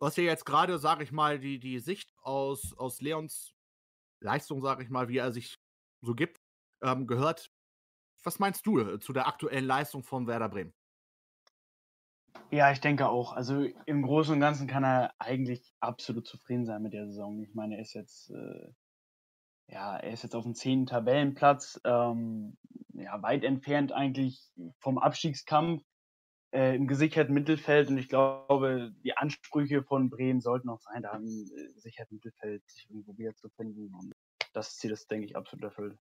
hast 0.00 0.16
ja 0.16 0.24
jetzt 0.24 0.46
gerade, 0.46 0.78
sage 0.78 1.04
ich 1.04 1.12
mal, 1.12 1.38
die, 1.38 1.58
die 1.58 1.80
Sicht 1.80 2.14
aus, 2.22 2.72
aus 2.72 3.02
Leons 3.02 3.52
Leistung, 4.20 4.62
sage 4.62 4.84
ich 4.84 4.88
mal, 4.88 5.10
wie 5.10 5.18
er 5.18 5.32
sich 5.32 5.58
so 6.00 6.14
gibt, 6.14 6.40
ähm, 6.80 7.06
gehört. 7.06 7.52
Was 8.22 8.38
meinst 8.38 8.66
du 8.66 8.78
äh, 8.78 9.00
zu 9.00 9.12
der 9.12 9.26
aktuellen 9.26 9.66
Leistung 9.66 10.02
von 10.02 10.26
Werder 10.26 10.48
Bremen? 10.48 10.72
Ja, 12.50 12.70
ich 12.70 12.80
denke 12.80 13.08
auch. 13.08 13.32
Also 13.32 13.66
im 13.86 14.02
Großen 14.02 14.34
und 14.34 14.40
Ganzen 14.40 14.66
kann 14.66 14.84
er 14.84 15.12
eigentlich 15.18 15.74
absolut 15.80 16.26
zufrieden 16.26 16.66
sein 16.66 16.82
mit 16.82 16.92
der 16.92 17.06
Saison. 17.06 17.42
Ich 17.42 17.54
meine, 17.54 17.76
er 17.76 17.82
ist 17.82 17.94
jetzt, 17.94 18.30
äh, 18.30 18.68
ja, 19.68 19.96
er 19.96 20.12
ist 20.12 20.22
jetzt 20.22 20.36
auf 20.36 20.44
dem 20.44 20.54
zehnten 20.54 20.86
Tabellenplatz, 20.86 21.80
ähm, 21.84 22.56
ja, 22.92 23.20
weit 23.22 23.42
entfernt 23.44 23.92
eigentlich 23.92 24.52
vom 24.78 24.98
Abstiegskampf 24.98 25.82
äh, 26.52 26.76
im 26.76 26.86
gesicherten 26.86 27.34
Mittelfeld. 27.34 27.88
Und 27.88 27.98
ich 27.98 28.08
glaube, 28.08 28.94
die 29.02 29.16
Ansprüche 29.16 29.82
von 29.82 30.08
Bremen 30.08 30.40
sollten 30.40 30.68
auch 30.68 30.80
sein, 30.80 31.02
da 31.02 31.16
im 31.16 31.24
äh, 31.24 31.72
gesicherten 31.72 32.16
Mittelfeld 32.16 32.62
sich 32.70 32.88
irgendwo 32.88 33.18
wiederzufinden. 33.18 33.92
Und 33.94 34.12
das 34.52 34.76
Ziel 34.76 34.92
ist, 34.92 35.10
denke 35.10 35.26
ich, 35.26 35.36
absolut 35.36 35.64
erfüllt. 35.64 35.98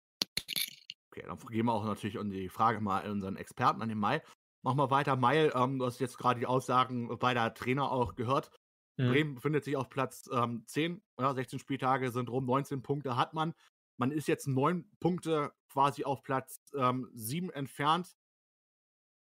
Okay, 1.11 1.25
dann 1.27 1.37
gehen 1.49 1.65
wir 1.65 1.73
auch 1.73 1.85
natürlich 1.85 2.19
an 2.19 2.29
die 2.29 2.49
Frage 2.49 2.79
mal 2.79 3.01
an 3.01 3.11
unseren 3.11 3.37
Experten 3.37 3.81
an 3.81 3.89
den 3.89 3.97
Mai. 3.97 4.21
Machen 4.63 4.77
wir 4.77 4.89
weiter. 4.91 5.17
Mai, 5.17 5.50
ähm, 5.53 5.77
du 5.77 5.86
hast 5.86 6.00
jetzt 6.00 6.17
gerade 6.17 6.39
die 6.39 6.46
Aussagen 6.46 7.10
beider 7.20 7.53
Trainer 7.53 7.91
auch 7.91 8.15
gehört. 8.15 8.50
Mhm. 8.98 9.10
Bremen 9.10 9.36
befindet 9.36 9.65
sich 9.65 9.75
auf 9.75 9.89
Platz 9.89 10.29
ähm, 10.32 10.63
10. 10.67 11.03
Ja, 11.20 11.34
16 11.34 11.60
Spieltage 11.60 12.12
sind 12.12 12.29
rum, 12.29 12.46
19 12.46 12.82
Punkte 12.82 13.17
hat 13.17 13.34
man. 13.34 13.53
Man 13.98 14.12
ist 14.12 14.27
jetzt 14.27 14.48
neun 14.48 14.89
Punkte 15.00 15.51
quasi 15.70 16.05
auf 16.05 16.24
Platz 16.24 16.62
ähm, 16.75 17.10
7 17.13 17.50
entfernt. 17.50 18.15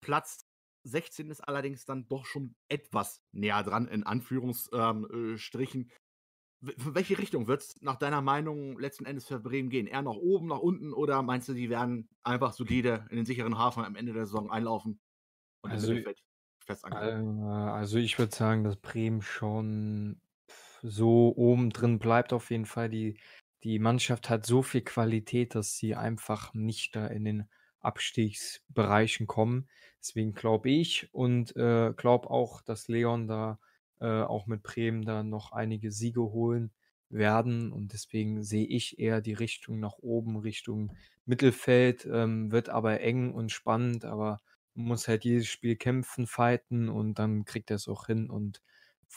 Platz 0.01 0.47
16 0.83 1.29
ist 1.29 1.41
allerdings 1.41 1.85
dann 1.85 2.07
doch 2.07 2.25
schon 2.25 2.55
etwas 2.67 3.21
näher 3.31 3.61
dran, 3.61 3.87
in 3.87 4.03
Anführungsstrichen. 4.03 5.81
Ähm, 5.81 5.87
äh, 5.91 6.73
für 6.77 6.95
welche 6.95 7.19
Richtung 7.19 7.47
wird 7.47 7.61
es 7.61 7.81
nach 7.81 7.97
deiner 7.97 8.21
Meinung 8.21 8.79
letzten 8.79 9.05
Endes 9.05 9.27
für 9.27 9.39
Bremen 9.39 9.69
gehen? 9.69 9.87
Eher 9.87 10.01
nach 10.01 10.15
oben, 10.15 10.47
nach 10.47 10.59
unten 10.59 10.91
oder 10.91 11.21
meinst 11.21 11.47
du, 11.49 11.53
die 11.53 11.69
werden 11.69 12.09
einfach 12.23 12.51
solide 12.51 13.05
in 13.11 13.17
den 13.17 13.25
sicheren 13.25 13.57
Hafen 13.57 13.85
am 13.85 13.95
Ende 13.95 14.13
der 14.13 14.25
Saison 14.25 14.49
einlaufen 14.49 14.99
und 15.61 15.71
also, 15.71 15.93
im 15.93 16.03
fest 16.65 16.85
ankommen? 16.85 17.23
Äh, 17.41 17.45
also 17.71 17.97
ich 17.97 18.17
würde 18.19 18.35
sagen, 18.35 18.63
dass 18.63 18.75
Bremen 18.77 19.21
schon 19.21 20.21
so 20.81 21.33
oben 21.35 21.69
drin 21.71 21.99
bleibt 21.99 22.33
auf 22.33 22.51
jeden 22.51 22.65
Fall. 22.65 22.89
Die, 22.89 23.17
die 23.63 23.79
Mannschaft 23.79 24.29
hat 24.29 24.45
so 24.45 24.61
viel 24.61 24.81
Qualität, 24.81 25.55
dass 25.55 25.75
sie 25.75 25.95
einfach 25.95 26.53
nicht 26.53 26.95
da 26.95 27.07
in 27.07 27.25
den 27.25 27.49
Abstiegsbereichen 27.81 29.27
kommen. 29.27 29.69
Deswegen 30.01 30.33
glaube 30.33 30.69
ich 30.69 31.13
und 31.13 31.55
äh, 31.55 31.93
glaube 31.95 32.29
auch, 32.29 32.61
dass 32.61 32.87
Leon 32.87 33.27
da 33.27 33.59
äh, 33.99 34.21
auch 34.21 34.47
mit 34.47 34.63
Bremen 34.63 35.03
da 35.03 35.23
noch 35.23 35.51
einige 35.51 35.91
Siege 35.91 36.21
holen 36.21 36.71
werden. 37.09 37.71
Und 37.71 37.93
deswegen 37.93 38.43
sehe 38.43 38.65
ich 38.65 38.99
eher 38.99 39.21
die 39.21 39.33
Richtung 39.33 39.79
nach 39.79 39.97
oben, 39.99 40.37
Richtung 40.37 40.93
Mittelfeld. 41.25 42.07
Ähm, 42.09 42.51
wird 42.51 42.69
aber 42.69 43.01
eng 43.01 43.33
und 43.33 43.51
spannend, 43.51 44.05
aber 44.05 44.39
muss 44.79 45.07
halt 45.07 45.25
jedes 45.25 45.47
Spiel 45.47 45.75
kämpfen, 45.75 46.27
fighten 46.27 46.89
und 46.89 47.19
dann 47.19 47.45
kriegt 47.45 47.69
er 47.69 47.75
es 47.75 47.87
auch 47.87 48.07
hin. 48.07 48.29
Und 48.29 48.61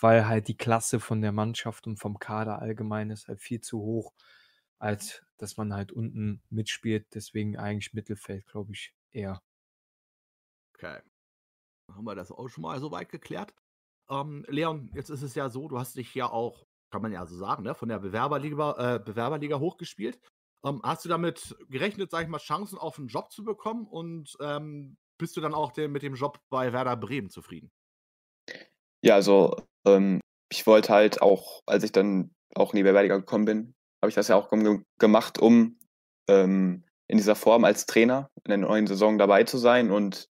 weil 0.00 0.26
halt 0.26 0.48
die 0.48 0.56
Klasse 0.56 1.00
von 1.00 1.22
der 1.22 1.32
Mannschaft 1.32 1.86
und 1.86 1.98
vom 1.98 2.18
Kader 2.18 2.60
allgemein 2.60 3.10
ist 3.10 3.28
halt 3.28 3.40
viel 3.40 3.60
zu 3.60 3.78
hoch, 3.80 4.12
als 4.78 5.22
dass 5.38 5.56
man 5.56 5.72
halt 5.74 5.92
unten 5.92 6.42
mitspielt. 6.50 7.06
Deswegen 7.14 7.56
eigentlich 7.56 7.94
Mittelfeld, 7.94 8.46
glaube 8.46 8.72
ich, 8.72 8.94
eher. 9.12 9.42
Okay. 10.74 11.00
Haben 11.90 12.04
wir 12.04 12.14
das 12.14 12.32
auch 12.32 12.48
schon 12.48 12.62
mal 12.62 12.80
so 12.80 12.90
weit 12.90 13.10
geklärt? 13.10 13.54
Ähm, 14.08 14.44
Leon, 14.48 14.90
jetzt 14.94 15.10
ist 15.10 15.22
es 15.22 15.34
ja 15.34 15.48
so, 15.48 15.68
du 15.68 15.78
hast 15.78 15.96
dich 15.96 16.14
ja 16.14 16.28
auch, 16.28 16.66
kann 16.90 17.02
man 17.02 17.12
ja 17.12 17.24
so 17.26 17.36
sagen, 17.36 17.62
ne, 17.62 17.74
von 17.74 17.88
der 17.88 17.98
Bewerberliga, 17.98 18.96
äh, 18.96 18.98
Bewerberliga 18.98 19.58
hochgespielt. 19.58 20.18
Ähm, 20.64 20.80
hast 20.82 21.04
du 21.04 21.08
damit 21.08 21.56
gerechnet, 21.68 22.10
sag 22.10 22.22
ich 22.22 22.28
mal, 22.28 22.38
Chancen 22.38 22.78
auf 22.78 22.98
einen 22.98 23.08
Job 23.08 23.32
zu 23.32 23.44
bekommen 23.44 23.86
und 23.86 24.36
ähm, 24.40 24.96
bist 25.22 25.36
du 25.36 25.40
dann 25.40 25.54
auch 25.54 25.72
den, 25.72 25.92
mit 25.92 26.02
dem 26.02 26.14
Job 26.14 26.38
bei 26.50 26.72
Werder 26.72 26.96
Bremen 26.96 27.30
zufrieden? 27.30 27.70
Ja, 29.02 29.14
also 29.14 29.56
ähm, 29.86 30.20
ich 30.50 30.66
wollte 30.66 30.92
halt 30.92 31.22
auch, 31.22 31.62
als 31.64 31.84
ich 31.84 31.92
dann 31.92 32.34
auch 32.54 32.72
in 32.72 32.76
die 32.76 32.82
Bewerberliga 32.82 33.16
gekommen 33.16 33.46
bin, 33.46 33.74
habe 34.02 34.10
ich 34.10 34.14
das 34.14 34.28
ja 34.28 34.36
auch 34.36 34.50
gemacht, 34.98 35.38
um 35.38 35.78
ähm, 36.28 36.84
in 37.08 37.16
dieser 37.16 37.36
Form 37.36 37.64
als 37.64 37.86
Trainer 37.86 38.30
in 38.44 38.50
der 38.50 38.58
neuen 38.58 38.86
Saison 38.86 39.16
dabei 39.16 39.44
zu 39.44 39.58
sein. 39.58 39.90
Und 39.90 40.28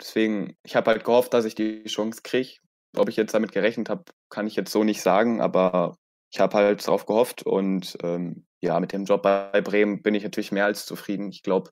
deswegen, 0.00 0.56
ich 0.64 0.76
habe 0.76 0.90
halt 0.90 1.04
gehofft, 1.04 1.32
dass 1.32 1.44
ich 1.44 1.54
die 1.54 1.84
Chance 1.84 2.20
kriege. 2.22 2.58
Ob 2.96 3.08
ich 3.08 3.16
jetzt 3.16 3.32
damit 3.32 3.52
gerechnet 3.52 3.88
habe, 3.88 4.04
kann 4.28 4.46
ich 4.46 4.56
jetzt 4.56 4.72
so 4.72 4.84
nicht 4.84 5.00
sagen, 5.00 5.40
aber 5.40 5.96
ich 6.30 6.40
habe 6.40 6.56
halt 6.56 6.86
darauf 6.86 7.06
gehofft 7.06 7.42
und 7.44 7.96
ähm, 8.02 8.44
ja, 8.60 8.78
mit 8.80 8.92
dem 8.92 9.04
Job 9.04 9.22
bei 9.22 9.60
Bremen 9.60 10.02
bin 10.02 10.14
ich 10.14 10.24
natürlich 10.24 10.52
mehr 10.52 10.66
als 10.66 10.84
zufrieden. 10.84 11.30
Ich 11.30 11.42
glaube, 11.42 11.70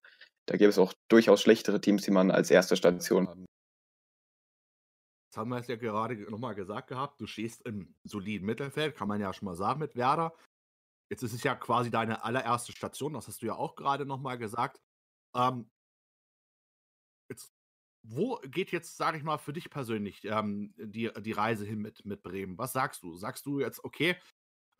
da 0.51 0.57
gäbe 0.57 0.71
es 0.71 0.79
auch 0.79 0.93
durchaus 1.09 1.43
schlechtere 1.43 1.81
Teams, 1.81 2.03
die 2.03 2.11
man 2.11 2.33
als 2.33 2.51
erste 2.51 2.77
Station 2.77 3.29
haben. 3.29 3.47
Das 5.31 5.37
haben 5.37 5.51
wir 5.51 5.59
es 5.59 5.69
ja 5.69 5.77
gerade 5.77 6.17
nochmal 6.29 6.57
gesagt 6.57 6.89
gehabt. 6.89 7.21
Du 7.21 7.29
stehst 7.29 7.65
im 7.65 7.95
soliden 8.03 8.47
Mittelfeld, 8.47 8.97
kann 8.97 9.07
man 9.07 9.21
ja 9.21 9.33
schon 9.33 9.47
mal 9.47 9.55
sagen 9.55 9.79
mit 9.79 9.95
Werder. 9.95 10.37
Jetzt 11.09 11.23
ist 11.23 11.35
es 11.35 11.45
ja 11.45 11.55
quasi 11.55 11.93
deine 11.93 12.25
allererste 12.25 12.73
Station, 12.73 13.13
das 13.13 13.29
hast 13.29 13.43
du 13.43 13.47
ja 13.47 13.55
auch 13.55 13.77
gerade 13.77 14.05
nochmal 14.05 14.39
gesagt. 14.39 14.81
Ähm, 15.37 15.71
jetzt, 17.31 17.53
wo 18.05 18.41
geht 18.43 18.73
jetzt, 18.73 18.97
sage 18.97 19.19
ich 19.19 19.23
mal, 19.23 19.39
für 19.39 19.53
dich 19.53 19.71
persönlich 19.71 20.25
ähm, 20.25 20.75
die, 20.77 21.13
die 21.21 21.33
Reise 21.33 21.65
hin 21.65 21.79
mit, 21.79 22.05
mit 22.05 22.25
Bremen? 22.25 22.59
Was 22.59 22.73
sagst 22.73 23.05
du? 23.05 23.17
Sagst 23.17 23.47
du 23.47 23.61
jetzt, 23.61 23.85
okay, 23.85 24.17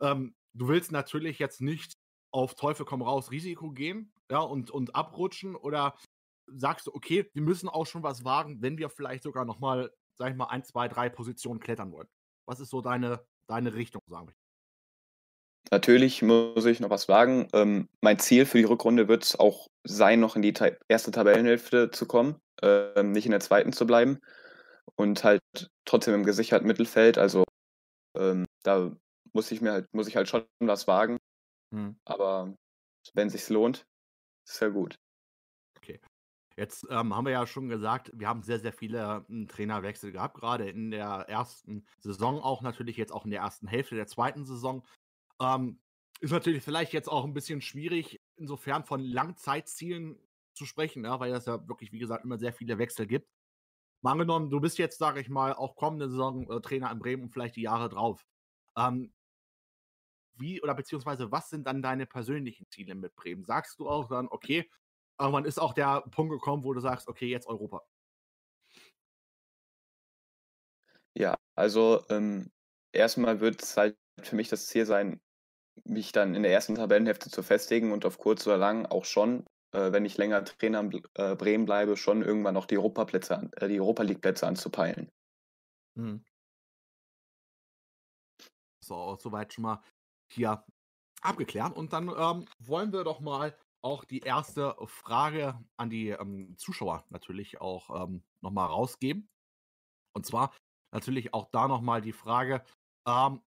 ähm, 0.01 0.35
du 0.53 0.67
willst 0.67 0.91
natürlich 0.91 1.39
jetzt 1.39 1.61
nicht 1.61 1.97
auf 2.31 2.55
Teufel 2.55 2.85
komm 2.85 3.01
raus 3.01 3.31
Risiko 3.31 3.71
gehen 3.71 4.13
ja, 4.29 4.39
und, 4.39 4.71
und 4.71 4.95
abrutschen 4.95 5.55
oder 5.55 5.95
sagst 6.47 6.87
du, 6.87 6.93
okay, 6.93 7.29
wir 7.33 7.41
müssen 7.41 7.69
auch 7.69 7.85
schon 7.85 8.03
was 8.03 8.23
wagen, 8.23 8.61
wenn 8.61 8.77
wir 8.77 8.89
vielleicht 8.89 9.23
sogar 9.23 9.45
nochmal, 9.45 9.91
sag 10.15 10.31
ich 10.31 10.35
mal, 10.35 10.47
ein, 10.47 10.63
zwei, 10.63 10.87
drei 10.87 11.09
Positionen 11.09 11.59
klettern 11.59 11.91
wollen? 11.91 12.07
Was 12.45 12.59
ist 12.59 12.69
so 12.69 12.81
deine, 12.81 13.25
deine 13.47 13.73
Richtung, 13.73 14.01
sagen 14.07 14.27
wir? 14.27 14.35
Natürlich 15.69 16.21
muss 16.21 16.65
ich 16.65 16.79
noch 16.79 16.89
was 16.89 17.07
wagen. 17.07 17.47
Ähm, 17.53 17.87
mein 18.01 18.19
Ziel 18.19 18.45
für 18.45 18.57
die 18.57 18.63
Rückrunde 18.63 19.07
wird 19.07 19.23
es 19.23 19.39
auch 19.39 19.67
sein, 19.83 20.19
noch 20.19 20.35
in 20.35 20.41
die 20.41 20.53
ta 20.53 20.71
erste 20.87 21.11
Tabellenhälfte 21.11 21.91
zu 21.91 22.05
kommen, 22.07 22.35
ähm, 22.61 23.11
nicht 23.11 23.25
in 23.25 23.31
der 23.31 23.39
zweiten 23.39 23.71
zu 23.71 23.85
bleiben 23.85 24.19
und 24.95 25.23
halt 25.23 25.41
trotzdem 25.85 26.15
im 26.15 26.25
gesicherten 26.25 26.67
Mittelfeld. 26.67 27.17
Also 27.17 27.45
ähm, 28.17 28.45
da 28.63 28.91
muss 29.33 29.51
ich 29.51 29.61
mir 29.61 29.71
halt, 29.71 29.93
muss 29.93 30.07
ich 30.07 30.17
halt 30.17 30.27
schon 30.27 30.45
was 30.59 30.87
wagen. 30.87 31.19
Mhm. 31.71 31.97
Aber 32.05 32.55
wenn 33.13 33.27
es 33.27 33.33
sich 33.33 33.49
lohnt, 33.49 33.85
ist 34.45 34.61
ja 34.61 34.69
gut. 34.69 34.95
Okay. 35.77 35.99
Jetzt 36.57 36.85
ähm, 36.89 37.15
haben 37.15 37.25
wir 37.25 37.31
ja 37.31 37.47
schon 37.47 37.69
gesagt, 37.69 38.11
wir 38.13 38.27
haben 38.27 38.43
sehr, 38.43 38.59
sehr 38.59 38.73
viele 38.73 39.25
äh, 39.29 39.45
Trainerwechsel 39.45 40.11
gehabt, 40.11 40.35
gerade 40.35 40.69
in 40.69 40.91
der 40.91 41.27
ersten 41.27 41.85
Saison 41.99 42.39
auch 42.39 42.61
natürlich, 42.61 42.97
jetzt 42.97 43.11
auch 43.11 43.25
in 43.25 43.31
der 43.31 43.41
ersten 43.41 43.67
Hälfte 43.67 43.95
der 43.95 44.07
zweiten 44.07 44.45
Saison. 44.45 44.85
Ähm, 45.41 45.79
ist 46.19 46.31
natürlich 46.31 46.63
vielleicht 46.63 46.93
jetzt 46.93 47.07
auch 47.07 47.23
ein 47.23 47.33
bisschen 47.33 47.61
schwierig, 47.61 48.21
insofern 48.35 48.83
von 48.83 49.01
Langzeitzielen 49.01 50.19
zu 50.53 50.65
sprechen, 50.65 51.05
ja, 51.05 51.19
weil 51.19 51.33
es 51.33 51.45
ja 51.45 51.67
wirklich, 51.67 51.91
wie 51.93 51.99
gesagt, 51.99 52.25
immer 52.25 52.37
sehr 52.37 52.53
viele 52.53 52.77
Wechsel 52.77 53.07
gibt. 53.07 53.27
Mal 54.03 54.11
angenommen, 54.11 54.49
du 54.49 54.59
bist 54.59 54.77
jetzt, 54.77 54.97
sage 54.97 55.21
ich 55.21 55.29
mal, 55.29 55.53
auch 55.53 55.75
kommende 55.75 56.09
Saison 56.09 56.49
äh, 56.51 56.59
Trainer 56.59 56.91
in 56.91 56.99
Bremen 56.99 57.23
und 57.23 57.29
vielleicht 57.29 57.55
die 57.55 57.61
Jahre 57.61 57.89
drauf. 57.89 58.23
Ähm, 58.77 59.13
wie 60.41 60.61
oder 60.61 60.75
beziehungsweise 60.75 61.31
was 61.31 61.49
sind 61.49 61.65
dann 61.65 61.81
deine 61.81 62.05
persönlichen 62.05 62.67
Ziele 62.69 62.95
mit 62.95 63.15
Bremen? 63.15 63.45
Sagst 63.45 63.79
du 63.79 63.87
auch 63.87 64.09
dann, 64.09 64.27
okay, 64.27 64.69
irgendwann 65.19 65.45
ist 65.45 65.59
auch 65.59 65.73
der 65.73 66.01
Punkt 66.11 66.33
gekommen, 66.33 66.63
wo 66.63 66.73
du 66.73 66.81
sagst, 66.81 67.07
okay, 67.07 67.27
jetzt 67.27 67.47
Europa? 67.47 67.81
Ja, 71.17 71.37
also 71.55 72.03
ähm, 72.09 72.51
erstmal 72.93 73.39
wird 73.39 73.61
es 73.61 73.77
halt 73.77 73.97
für 74.21 74.35
mich 74.35 74.49
das 74.49 74.67
Ziel 74.67 74.85
sein, 74.85 75.21
mich 75.83 76.11
dann 76.11 76.35
in 76.35 76.43
der 76.43 76.51
ersten 76.51 76.75
Tabellenhälfte 76.75 77.29
zu 77.29 77.43
festigen 77.43 77.91
und 77.91 78.05
auf 78.05 78.17
kurz 78.17 78.45
oder 78.47 78.57
lang 78.57 78.85
auch 78.85 79.05
schon, 79.05 79.45
äh, 79.73 79.91
wenn 79.91 80.05
ich 80.05 80.17
länger 80.17 80.43
Trainer 80.43 80.79
in 80.81 81.01
äh, 81.15 81.35
Bremen 81.35 81.65
bleibe, 81.65 81.97
schon 81.97 82.21
irgendwann 82.21 82.53
noch 82.53 82.65
die 82.65 82.77
Europaplätze, 82.77 83.49
äh, 83.57 83.67
die 83.67 83.79
Europa 83.79 84.03
League 84.03 84.21
Plätze 84.21 84.47
anzupeilen. 84.47 85.09
Mhm. 85.95 86.23
So, 88.83 89.17
soweit 89.19 89.53
schon 89.53 89.63
mal 89.63 89.83
hier 90.31 90.63
abgeklärt. 91.21 91.75
Und 91.75 91.93
dann 91.93 92.09
ähm, 92.09 92.47
wollen 92.59 92.91
wir 92.91 93.03
doch 93.03 93.19
mal 93.19 93.55
auch 93.81 94.03
die 94.05 94.19
erste 94.19 94.75
Frage 94.85 95.59
an 95.77 95.89
die 95.89 96.09
ähm, 96.09 96.55
Zuschauer 96.57 97.05
natürlich 97.09 97.61
auch 97.61 98.03
ähm, 98.03 98.23
nochmal 98.41 98.67
rausgeben. 98.67 99.29
Und 100.13 100.25
zwar 100.25 100.53
natürlich 100.91 101.33
auch 101.33 101.49
da 101.51 101.67
nochmal 101.67 102.01
die 102.01 102.13
Frage, 102.13 102.63
ähm, 103.07 103.41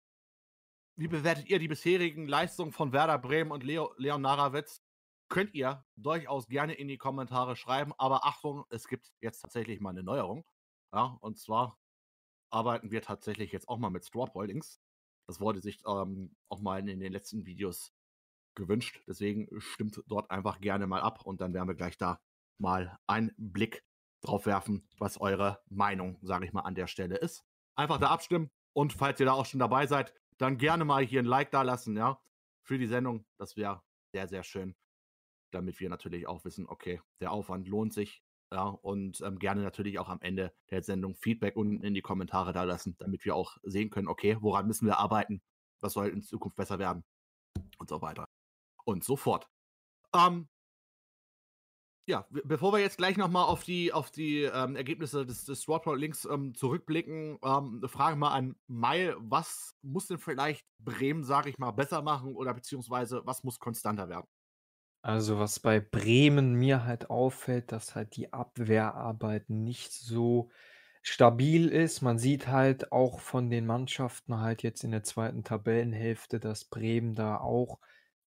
wie 0.97 1.09
bewertet 1.09 1.49
ihr 1.49 1.59
die 1.59 1.69
bisherigen 1.69 2.29
Leistungen 2.29 2.73
von 2.73 2.93
Werder 2.93 3.19
Bremen 3.19 3.51
und 3.53 3.65
Leo, 3.65 3.95
Leon 3.97 4.21
Narawitz? 4.21 4.83
Könnt 5.29 5.55
ihr 5.55 5.85
durchaus 5.97 6.49
gerne 6.49 6.75
in 6.75 6.89
die 6.89 6.99
Kommentare 6.99 7.57
schreiben, 7.57 7.93
aber 7.99 8.27
Achtung, 8.27 8.65
es 8.69 8.87
gibt 8.87 9.13
jetzt 9.21 9.41
tatsächlich 9.41 9.81
mal 9.81 9.91
eine 9.91 10.03
Neuerung. 10.03 10.45
Ja, 10.93 11.17
und 11.21 11.39
zwar 11.39 11.79
arbeiten 12.51 12.91
wir 12.91 13.01
tatsächlich 13.01 13.53
jetzt 13.53 13.69
auch 13.69 13.79
mal 13.79 13.91
mit 13.91 14.05
Straw 14.05 14.31
Holdings. 14.35 14.81
Das 15.31 15.41
wurde 15.41 15.61
sich 15.61 15.79
ähm, 15.87 16.35
auch 16.49 16.61
mal 16.61 16.81
in 16.81 16.99
den 16.99 17.13
letzten 17.13 17.47
Videos 17.47 17.95
gewünscht. 18.57 19.01
Deswegen 19.07 19.49
stimmt 19.61 20.03
dort 20.09 20.29
einfach 20.29 20.61
gerne 20.61 20.89
mal 20.89 21.03
ab 21.03 21.25
und 21.25 21.41
dann 21.41 21.55
werden 21.55 21.69
wir 21.69 21.77
gleich 21.77 21.97
da 21.97 22.21
mal 22.59 22.99
einen 23.07 23.33
Blick 23.37 23.85
drauf 24.23 24.45
werfen, 24.45 24.89
was 24.99 25.21
eure 25.21 25.63
Meinung, 25.69 26.19
sage 26.21 26.47
ich 26.47 26.53
mal, 26.53 26.63
an 26.63 26.75
der 26.75 26.89
Stelle 26.89 27.17
ist. 27.17 27.45
Einfach 27.77 27.99
da 27.99 28.09
abstimmen 28.09 28.51
und 28.73 28.93
falls 28.93 29.21
ihr 29.21 29.27
da 29.27 29.35
auch 29.35 29.47
schon 29.47 29.61
dabei 29.61 29.87
seid, 29.87 30.13
dann 30.37 30.59
gerne 30.59 30.85
mal 30.85 31.07
hier 31.07 31.23
ein 31.23 31.27
Like 31.27 31.53
da 31.53 31.63
lassen, 31.63 31.97
ja, 31.97 32.21
für 32.65 32.79
die 32.79 32.89
Sendung. 32.89 33.25
Das 33.39 33.57
wäre 33.57 33.85
sehr, 34.13 34.27
sehr 34.27 34.43
schön, 34.43 34.75
damit 35.53 35.79
wir 35.79 35.91
natürlich 35.91 36.27
auch 36.27 36.45
wissen, 36.45 36.67
okay, 36.67 37.01
der 37.21 37.31
Aufwand 37.31 37.69
lohnt 37.69 37.93
sich. 37.93 38.25
Ja, 38.52 38.64
und 38.64 39.21
ähm, 39.21 39.38
gerne 39.38 39.62
natürlich 39.62 39.99
auch 40.00 40.09
am 40.09 40.21
Ende 40.23 40.52
der 40.71 40.83
Sendung 40.83 41.14
Feedback 41.14 41.57
unten 41.57 41.85
in 41.85 41.95
die 41.95 42.02
Kommentare 42.02 42.52
da 42.52 42.64
lassen, 42.64 42.97
damit 42.99 43.25
wir 43.25 43.37
auch 43.37 43.59
sehen 43.62 43.90
können, 43.90 44.09
okay, 44.09 44.37
woran 44.40 44.66
müssen 44.66 44.87
wir 44.87 44.99
arbeiten, 44.99 45.40
was 45.80 45.92
soll 45.92 46.09
in 46.09 46.23
Zukunft 46.23 46.57
besser 46.57 46.80
werden 46.80 47.04
und 47.78 47.88
so 47.88 48.02
weiter 48.02 48.26
und 48.85 49.04
so 49.04 49.16
fort. 49.16 49.49
Ähm, 50.14 50.49
ja, 52.07 52.26
bevor 52.30 52.73
wir 52.73 52.80
jetzt 52.80 52.99
gleich 52.99 53.16
nochmal 53.16 53.45
auf 53.45 53.62
die, 53.62 53.92
auf 53.92 54.11
die 54.11 54.42
ähm, 54.42 54.75
Ergebnisse 54.75 55.25
des, 55.25 55.45
des 55.45 55.61
Swapper-Links 55.61 56.25
ähm, 56.25 56.54
zurückblicken, 56.57 57.38
ähm, 57.45 57.76
eine 57.76 57.88
Frage 57.88 58.16
mal 58.16 58.33
an 58.33 58.57
Mai. 58.66 59.14
Was 59.19 59.76
muss 59.83 60.09
denn 60.09 60.19
vielleicht 60.19 60.66
Bremen, 60.80 61.23
sage 61.23 61.50
ich 61.50 61.59
mal, 61.59 61.71
besser 61.71 62.02
machen 62.02 62.35
oder 62.35 62.52
beziehungsweise 62.52 63.23
was 63.26 63.45
muss 63.45 63.61
konstanter 63.61 64.09
werden? 64.09 64.26
Also, 65.02 65.38
was 65.38 65.61
bei 65.61 65.80
Bremen 65.80 66.54
mir 66.54 66.85
halt 66.85 67.09
auffällt, 67.11 67.73
dass 67.73 67.95
halt 67.95 68.16
die 68.16 68.33
Abwehrarbeit 68.35 69.49
nicht 69.49 69.92
so 69.92 70.50
stabil 71.02 71.69
ist. 71.69 72.02
Man 72.02 72.19
sieht 72.19 72.49
halt 72.49 72.92
auch 72.92 73.21
von 73.21 73.49
den 73.49 73.64
Mannschaften 73.66 74.40
halt 74.40 74.62
jetzt 74.62 74.85
in 74.85 74.90
der 74.90 75.02
zweiten 75.02 75.42
Tabellenhälfte, 75.42 76.38
dass 76.38 76.66
Bremen 76.66 77.14
da 77.14 77.38
auch 77.38 77.78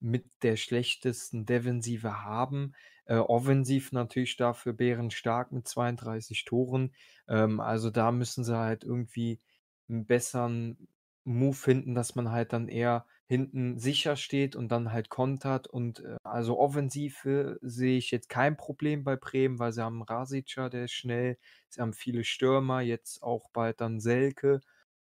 mit 0.01 0.31
der 0.43 0.57
schlechtesten 0.57 1.45
Defensive 1.45 2.23
haben. 2.25 2.75
Äh, 3.05 3.17
offensiv 3.19 3.93
natürlich 3.93 4.37
dafür 4.39 4.73
bärenstark 4.73 5.53
mit 5.53 5.69
32 5.69 6.45
Toren. 6.47 6.95
Ähm, 7.29 7.61
also, 7.61 7.91
da 7.91 8.13
müssen 8.13 8.45
sie 8.45 8.57
halt 8.57 8.83
irgendwie 8.83 9.41
einen 9.89 10.07
besseren 10.07 10.89
Move 11.25 11.55
finden, 11.55 11.95
dass 11.95 12.15
man 12.15 12.31
halt 12.31 12.53
dann 12.55 12.69
eher 12.69 13.07
hinten 13.33 13.79
sicher 13.79 14.17
steht 14.17 14.57
und 14.57 14.69
dann 14.71 14.93
halt 14.93 15.09
kontert. 15.09 15.67
Und 15.67 16.01
äh, 16.01 16.17
also 16.23 16.59
offensiv 16.59 17.27
sehe 17.63 17.99
ich 17.99 18.11
jetzt 18.11 18.29
kein 18.29 18.57
Problem 18.57 19.05
bei 19.05 19.17
Bremen, 19.17 19.59
weil 19.59 19.73
sie 19.73 19.83
haben 19.83 20.03
Rasica, 20.03 20.69
der 20.69 20.85
ist 20.85 20.93
schnell. 20.93 21.39
Sie 21.71 21.81
haben 21.81 21.93
viele 21.95 22.25
Stürmer, 22.25 22.81
jetzt 22.83 23.23
auch 23.23 23.51
bald 23.53 23.81
dann 23.81 24.01
Selke 24.01 24.61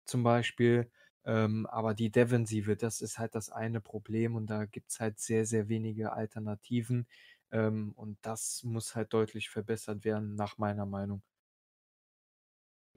zum 0.06 0.22
Beispiel. 0.22 0.90
Ähm, 1.24 1.66
aber 1.66 1.94
die 1.94 2.10
Defensive, 2.10 2.76
das 2.76 3.00
ist 3.00 3.18
halt 3.18 3.34
das 3.34 3.50
eine 3.50 3.80
Problem 3.80 4.36
und 4.36 4.46
da 4.48 4.64
gibt 4.66 4.90
es 4.90 5.00
halt 5.00 5.18
sehr, 5.20 5.46
sehr 5.46 5.68
wenige 5.68 6.12
Alternativen. 6.12 7.08
Ähm, 7.52 7.92
und 7.96 8.18
das 8.22 8.62
muss 8.64 8.94
halt 8.96 9.12
deutlich 9.12 9.50
verbessert 9.50 10.04
werden, 10.04 10.34
nach 10.36 10.58
meiner 10.58 10.86
Meinung. 10.86 11.22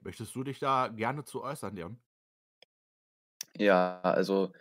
Möchtest 0.01 0.35
du 0.35 0.43
dich 0.43 0.59
da 0.59 0.87
gerne 0.89 1.23
zu 1.25 1.41
äußern, 1.41 1.75
Leon? 1.75 1.99
Ja, 3.57 4.01
also 4.01 4.53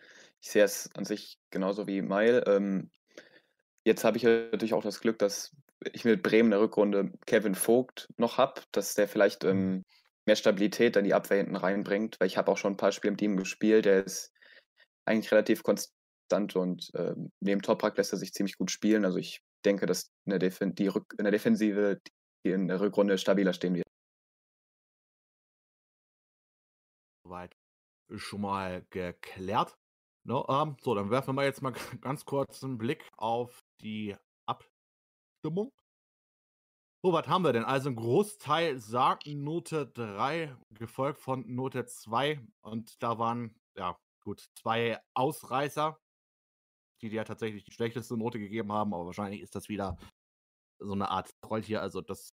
ich 0.42 0.50
sehe 0.50 0.64
es 0.64 0.90
an 0.94 1.04
sich 1.04 1.38
genauso 1.50 1.87
wie 1.87 2.02
Mail. 2.02 2.42
Ähm, 2.46 2.90
jetzt 3.84 4.04
habe 4.04 4.16
ich 4.16 4.25
natürlich 4.25 4.75
auch 4.75 4.82
das 4.82 5.00
Glück, 5.00 5.18
dass 5.18 5.54
ich 5.92 6.04
mit 6.04 6.22
Bremen 6.22 6.49
in 6.49 6.50
der 6.50 6.61
Rückrunde 6.61 7.12
Kevin 7.26 7.54
Vogt 7.54 8.08
noch 8.16 8.38
habe, 8.38 8.61
dass 8.72 8.94
der 8.94 9.08
vielleicht 9.08 9.44
ähm, 9.44 9.84
mehr 10.26 10.37
Stabilität 10.37 10.96
in 10.96 11.04
die 11.04 11.14
Abwehr 11.14 11.38
hinten 11.38 11.56
reinbringt, 11.56 12.18
weil 12.18 12.26
ich 12.26 12.37
habe 12.37 12.50
auch 12.50 12.56
schon 12.56 12.75
ein 12.75 12.76
paar 12.76 12.92
Spiele 12.92 13.12
mit 13.12 13.22
ihm 13.22 13.37
gespielt. 13.37 13.84
Der 13.84 14.04
ist 14.04 14.32
eigentlich 15.06 15.30
relativ 15.30 15.62
konstant 15.62 16.56
und 16.56 16.90
ähm, 16.96 17.30
neben 17.40 17.62
Toprak 17.62 17.96
lässt 17.96 18.12
er 18.12 18.18
sich 18.18 18.32
ziemlich 18.32 18.56
gut 18.56 18.70
spielen. 18.70 19.04
Also 19.04 19.18
ich 19.18 19.42
denke, 19.64 19.87
dass 19.87 20.11
in 20.26 20.30
der, 20.30 20.38
Defen 20.40 20.75
die 20.75 20.88
Rück 20.88 21.14
in 21.18 21.25
der 21.25 21.32
Defensive 21.32 22.00
die 22.44 22.50
in 22.50 22.66
der 22.66 22.80
Rückrunde 22.80 23.16
stabiler 23.16 23.52
stehen 23.52 23.76
wird. 23.76 23.87
Soweit 27.25 27.56
schon 28.16 28.40
mal 28.40 28.84
geklärt. 28.90 29.76
No, 30.25 30.47
ne? 30.49 30.62
ähm, 30.62 30.76
so, 30.81 30.95
dann 30.95 31.11
werfen 31.11 31.35
wir 31.35 31.45
jetzt 31.45 31.62
mal 31.62 31.73
ganz 32.00 32.25
kurz 32.25 32.62
einen 32.62 32.79
Blick 32.79 33.09
auf 33.17 33.64
die 33.81 34.17
Abstimmung. 34.47 35.73
So, 37.05 37.12
was 37.12 37.26
haben 37.26 37.43
wir 37.43 37.52
denn? 37.52 37.64
Also 37.64 37.88
ein 37.88 37.97
Großteil 37.97 38.79
sagt 38.79 39.26
Note 39.26 39.88
3, 39.88 40.57
gefolgt 40.71 41.19
von 41.19 41.52
Note 41.52 41.85
2. 41.85 42.41
Und 42.61 43.02
da 43.02 43.19
waren, 43.19 43.61
ja, 43.76 43.99
gut, 44.23 44.49
zwei 44.55 45.00
Ausreißer, 45.14 45.99
die 47.00 47.09
dir 47.09 47.17
ja 47.17 47.25
tatsächlich 47.25 47.64
die 47.64 47.73
schlechteste 47.73 48.17
Note 48.17 48.38
gegeben 48.38 48.73
haben. 48.73 48.95
Aber 48.95 49.07
wahrscheinlich 49.07 49.41
ist 49.41 49.57
das 49.57 49.69
wieder 49.69 49.97
so 50.79 50.93
eine 50.93 51.11
Art 51.11 51.31
Troll 51.43 51.62
hier. 51.62 51.83
Also 51.83 52.00
das 52.02 52.35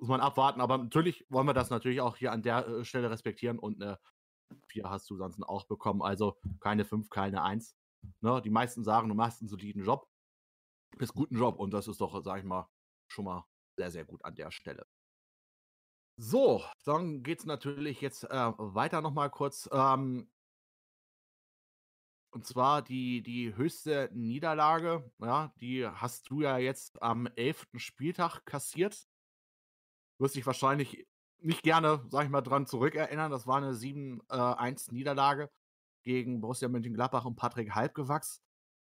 muss 0.00 0.08
man 0.08 0.20
abwarten. 0.20 0.60
Aber 0.60 0.78
natürlich 0.78 1.24
wollen 1.28 1.46
wir 1.46 1.54
das 1.54 1.70
natürlich 1.70 2.00
auch 2.00 2.16
hier 2.16 2.32
an 2.32 2.42
der 2.42 2.66
äh, 2.66 2.84
Stelle 2.84 3.10
respektieren. 3.10 3.60
Und 3.60 3.80
eine 3.80 4.00
4 4.66 4.88
hast 4.88 5.08
du 5.10 5.16
sonst 5.16 5.42
auch 5.42 5.64
bekommen. 5.64 6.02
Also 6.02 6.38
keine 6.60 6.84
5, 6.84 7.10
keine 7.10 7.42
1. 7.42 7.76
Ne? 8.20 8.40
Die 8.42 8.50
meisten 8.50 8.84
sagen, 8.84 9.08
du 9.08 9.14
machst 9.14 9.40
einen 9.40 9.48
soliden 9.48 9.84
Job. 9.84 10.08
Bist 10.98 11.14
guten 11.14 11.36
Job. 11.36 11.58
Und 11.58 11.72
das 11.72 11.88
ist 11.88 12.00
doch, 12.00 12.22
sag 12.22 12.38
ich 12.38 12.44
mal, 12.44 12.68
schon 13.08 13.24
mal 13.24 13.46
sehr, 13.76 13.90
sehr 13.90 14.04
gut 14.04 14.24
an 14.24 14.34
der 14.34 14.50
Stelle. 14.50 14.86
So, 16.16 16.62
dann 16.84 17.22
geht 17.22 17.40
es 17.40 17.46
natürlich 17.46 18.00
jetzt 18.00 18.24
äh, 18.24 18.52
weiter 18.58 19.00
nochmal 19.00 19.30
kurz. 19.30 19.68
Ähm, 19.72 20.30
und 22.30 22.46
zwar 22.46 22.82
die, 22.82 23.22
die 23.22 23.54
höchste 23.56 24.08
Niederlage, 24.12 25.10
ja, 25.18 25.52
die 25.60 25.86
hast 25.86 26.30
du 26.30 26.40
ja 26.40 26.58
jetzt 26.58 27.00
am 27.02 27.26
11. 27.26 27.66
Spieltag 27.76 28.44
kassiert. 28.46 29.06
Wirst 30.18 30.36
dich 30.36 30.46
wahrscheinlich 30.46 31.06
nicht 31.44 31.62
gerne, 31.62 32.04
sag 32.10 32.24
ich 32.24 32.30
mal, 32.30 32.42
dran 32.42 32.66
zurückerinnern. 32.66 33.30
Das 33.30 33.46
war 33.46 33.56
eine 33.56 33.74
7-1-Niederlage 33.74 35.44
äh, 35.44 35.48
gegen 36.02 36.40
Borussia 36.40 36.68
Mönchengladbach 36.68 37.24
und 37.24 37.36
Patrick 37.36 37.74
Halbgewachs. 37.74 38.40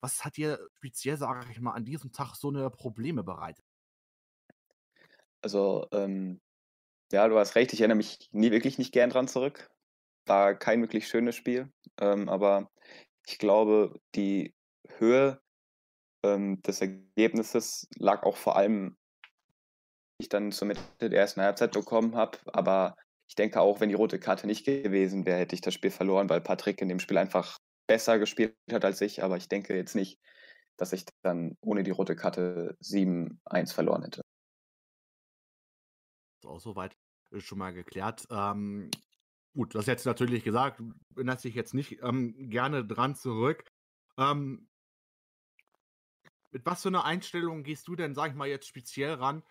Was 0.02 0.24
hat 0.24 0.36
dir 0.36 0.58
speziell, 0.76 1.16
sage 1.16 1.46
ich 1.50 1.60
mal, 1.60 1.72
an 1.72 1.84
diesem 1.84 2.12
Tag 2.12 2.34
so 2.34 2.48
eine 2.48 2.70
Probleme 2.70 3.22
bereitet? 3.22 3.64
Also, 5.42 5.86
ähm, 5.92 6.40
ja, 7.12 7.28
du 7.28 7.38
hast 7.38 7.54
recht, 7.54 7.72
ich 7.72 7.80
erinnere 7.80 7.96
mich 7.96 8.28
nie 8.32 8.50
wirklich 8.50 8.78
nicht 8.78 8.92
gern 8.92 9.10
dran 9.10 9.28
zurück. 9.28 9.70
War 10.26 10.54
kein 10.54 10.80
wirklich 10.80 11.08
schönes 11.08 11.34
Spiel, 11.34 11.72
ähm, 11.98 12.28
aber 12.28 12.70
ich 13.26 13.38
glaube, 13.38 13.98
die 14.14 14.54
Höhe 14.98 15.40
ähm, 16.22 16.60
des 16.62 16.80
Ergebnisses 16.80 17.88
lag 17.96 18.22
auch 18.22 18.36
vor 18.36 18.56
allem, 18.56 18.96
ich 20.20 20.28
dann 20.28 20.52
zur 20.52 20.68
Mitte 20.68 20.82
der 21.00 21.20
ersten 21.20 21.40
Halbzeit 21.42 21.72
bekommen 21.72 22.16
habe. 22.16 22.38
Aber 22.46 22.96
ich 23.28 23.34
denke 23.34 23.60
auch, 23.60 23.80
wenn 23.80 23.88
die 23.88 23.94
rote 23.94 24.18
Karte 24.18 24.46
nicht 24.46 24.64
gewesen 24.64 25.26
wäre, 25.26 25.38
hätte 25.40 25.54
ich 25.54 25.60
das 25.60 25.74
Spiel 25.74 25.90
verloren, 25.90 26.28
weil 26.28 26.40
Patrick 26.40 26.80
in 26.80 26.88
dem 26.88 27.00
Spiel 27.00 27.18
einfach 27.18 27.58
besser 27.86 28.18
gespielt 28.18 28.54
hat 28.70 28.84
als 28.84 29.00
ich. 29.00 29.22
Aber 29.22 29.36
ich 29.36 29.48
denke 29.48 29.76
jetzt 29.76 29.94
nicht, 29.94 30.18
dass 30.76 30.92
ich 30.92 31.04
dann 31.22 31.56
ohne 31.60 31.82
die 31.82 31.90
rote 31.90 32.16
Karte 32.16 32.76
7-1 32.82 33.74
verloren 33.74 34.02
hätte 34.04 34.22
auch 36.50 36.60
soweit 36.60 36.96
äh, 37.32 37.40
schon 37.40 37.58
mal 37.58 37.72
geklärt. 37.72 38.26
Ähm, 38.30 38.90
gut, 39.54 39.74
das 39.74 39.86
jetzt 39.86 40.06
natürlich 40.06 40.44
gesagt, 40.44 40.80
du 40.80 40.92
erinnerst 41.16 41.44
dich 41.44 41.54
jetzt 41.54 41.74
nicht 41.74 42.02
ähm, 42.02 42.50
gerne 42.50 42.84
dran 42.84 43.14
zurück. 43.14 43.64
Ähm, 44.18 44.68
mit 46.52 46.66
was 46.66 46.82
für 46.82 46.88
einer 46.88 47.04
Einstellung 47.04 47.62
gehst 47.62 47.86
du 47.88 47.94
denn, 47.94 48.14
sag 48.14 48.30
ich 48.30 48.36
mal, 48.36 48.48
jetzt 48.48 48.66
speziell 48.66 49.14
ran, 49.14 49.42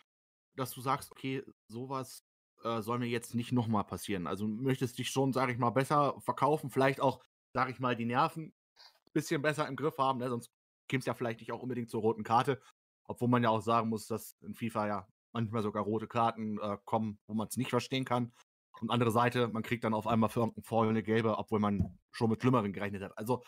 dass 0.59 0.71
du 0.71 0.81
sagst, 0.81 1.11
okay, 1.11 1.43
sowas 1.67 2.23
äh, 2.63 2.81
soll 2.81 2.99
mir 2.99 3.07
jetzt 3.07 3.35
nicht 3.35 3.51
nochmal 3.51 3.83
passieren? 3.83 4.27
Also 4.27 4.47
möchtest 4.47 4.97
dich 4.97 5.09
schon, 5.09 5.33
sag 5.33 5.49
ich 5.49 5.57
mal, 5.57 5.69
besser 5.71 6.19
verkaufen, 6.21 6.69
vielleicht 6.69 7.01
auch, 7.01 7.23
sag 7.53 7.69
ich 7.69 7.79
mal, 7.79 7.95
die 7.95 8.05
Nerven 8.05 8.53
ein 8.77 9.11
bisschen 9.13 9.41
besser 9.41 9.67
im 9.67 9.75
Griff 9.75 9.97
haben, 9.97 10.19
ne? 10.19 10.29
sonst 10.29 10.51
käme 10.87 10.99
es 10.99 11.05
ja 11.05 11.13
vielleicht 11.13 11.39
nicht 11.39 11.51
auch 11.51 11.63
unbedingt 11.63 11.89
zur 11.89 12.01
roten 12.01 12.23
Karte. 12.23 12.61
Obwohl 13.07 13.27
man 13.27 13.43
ja 13.43 13.49
auch 13.49 13.61
sagen 13.61 13.89
muss, 13.89 14.07
dass 14.07 14.37
in 14.41 14.53
FIFA 14.53 14.87
ja 14.87 15.07
manchmal 15.31 15.63
sogar 15.63 15.83
rote 15.83 16.07
Karten 16.07 16.59
äh, 16.59 16.77
kommen, 16.85 17.19
wo 17.27 17.33
man 17.33 17.47
es 17.47 17.57
nicht 17.57 17.69
verstehen 17.69 18.05
kann. 18.05 18.33
Und 18.81 18.91
andere 18.91 19.11
Seite, 19.11 19.47
man 19.47 19.63
kriegt 19.63 19.83
dann 19.83 19.93
auf 19.93 20.07
einmal 20.07 20.29
für 20.29 20.41
irgendeinen 20.41 20.89
eine 20.89 21.03
gelbe, 21.03 21.37
obwohl 21.37 21.59
man 21.59 21.97
schon 22.11 22.29
mit 22.29 22.41
Schlimmeren 22.41 22.71
gerechnet 22.71 23.03
hat. 23.03 23.17
Also, 23.17 23.43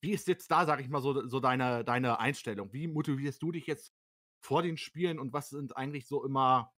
wie 0.00 0.12
ist 0.12 0.28
jetzt 0.28 0.50
da, 0.50 0.66
sag 0.66 0.80
ich 0.80 0.88
mal, 0.88 1.02
so, 1.02 1.26
so 1.26 1.40
deine, 1.40 1.84
deine 1.84 2.20
Einstellung? 2.20 2.72
Wie 2.72 2.86
motivierst 2.86 3.42
du 3.42 3.52
dich 3.52 3.66
jetzt 3.66 3.92
vor 4.46 4.62
den 4.62 4.76
Spielen 4.76 5.18
und 5.18 5.32
was 5.32 5.50
sind 5.50 5.76
eigentlich 5.76 6.06
so 6.06 6.24
immer 6.24 6.72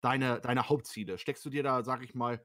deine, 0.00 0.40
deine 0.40 0.68
Hauptziele? 0.68 1.18
Steckst 1.18 1.44
du 1.44 1.50
dir 1.50 1.62
da, 1.62 1.84
sag 1.84 2.02
ich 2.02 2.14
mal, 2.14 2.42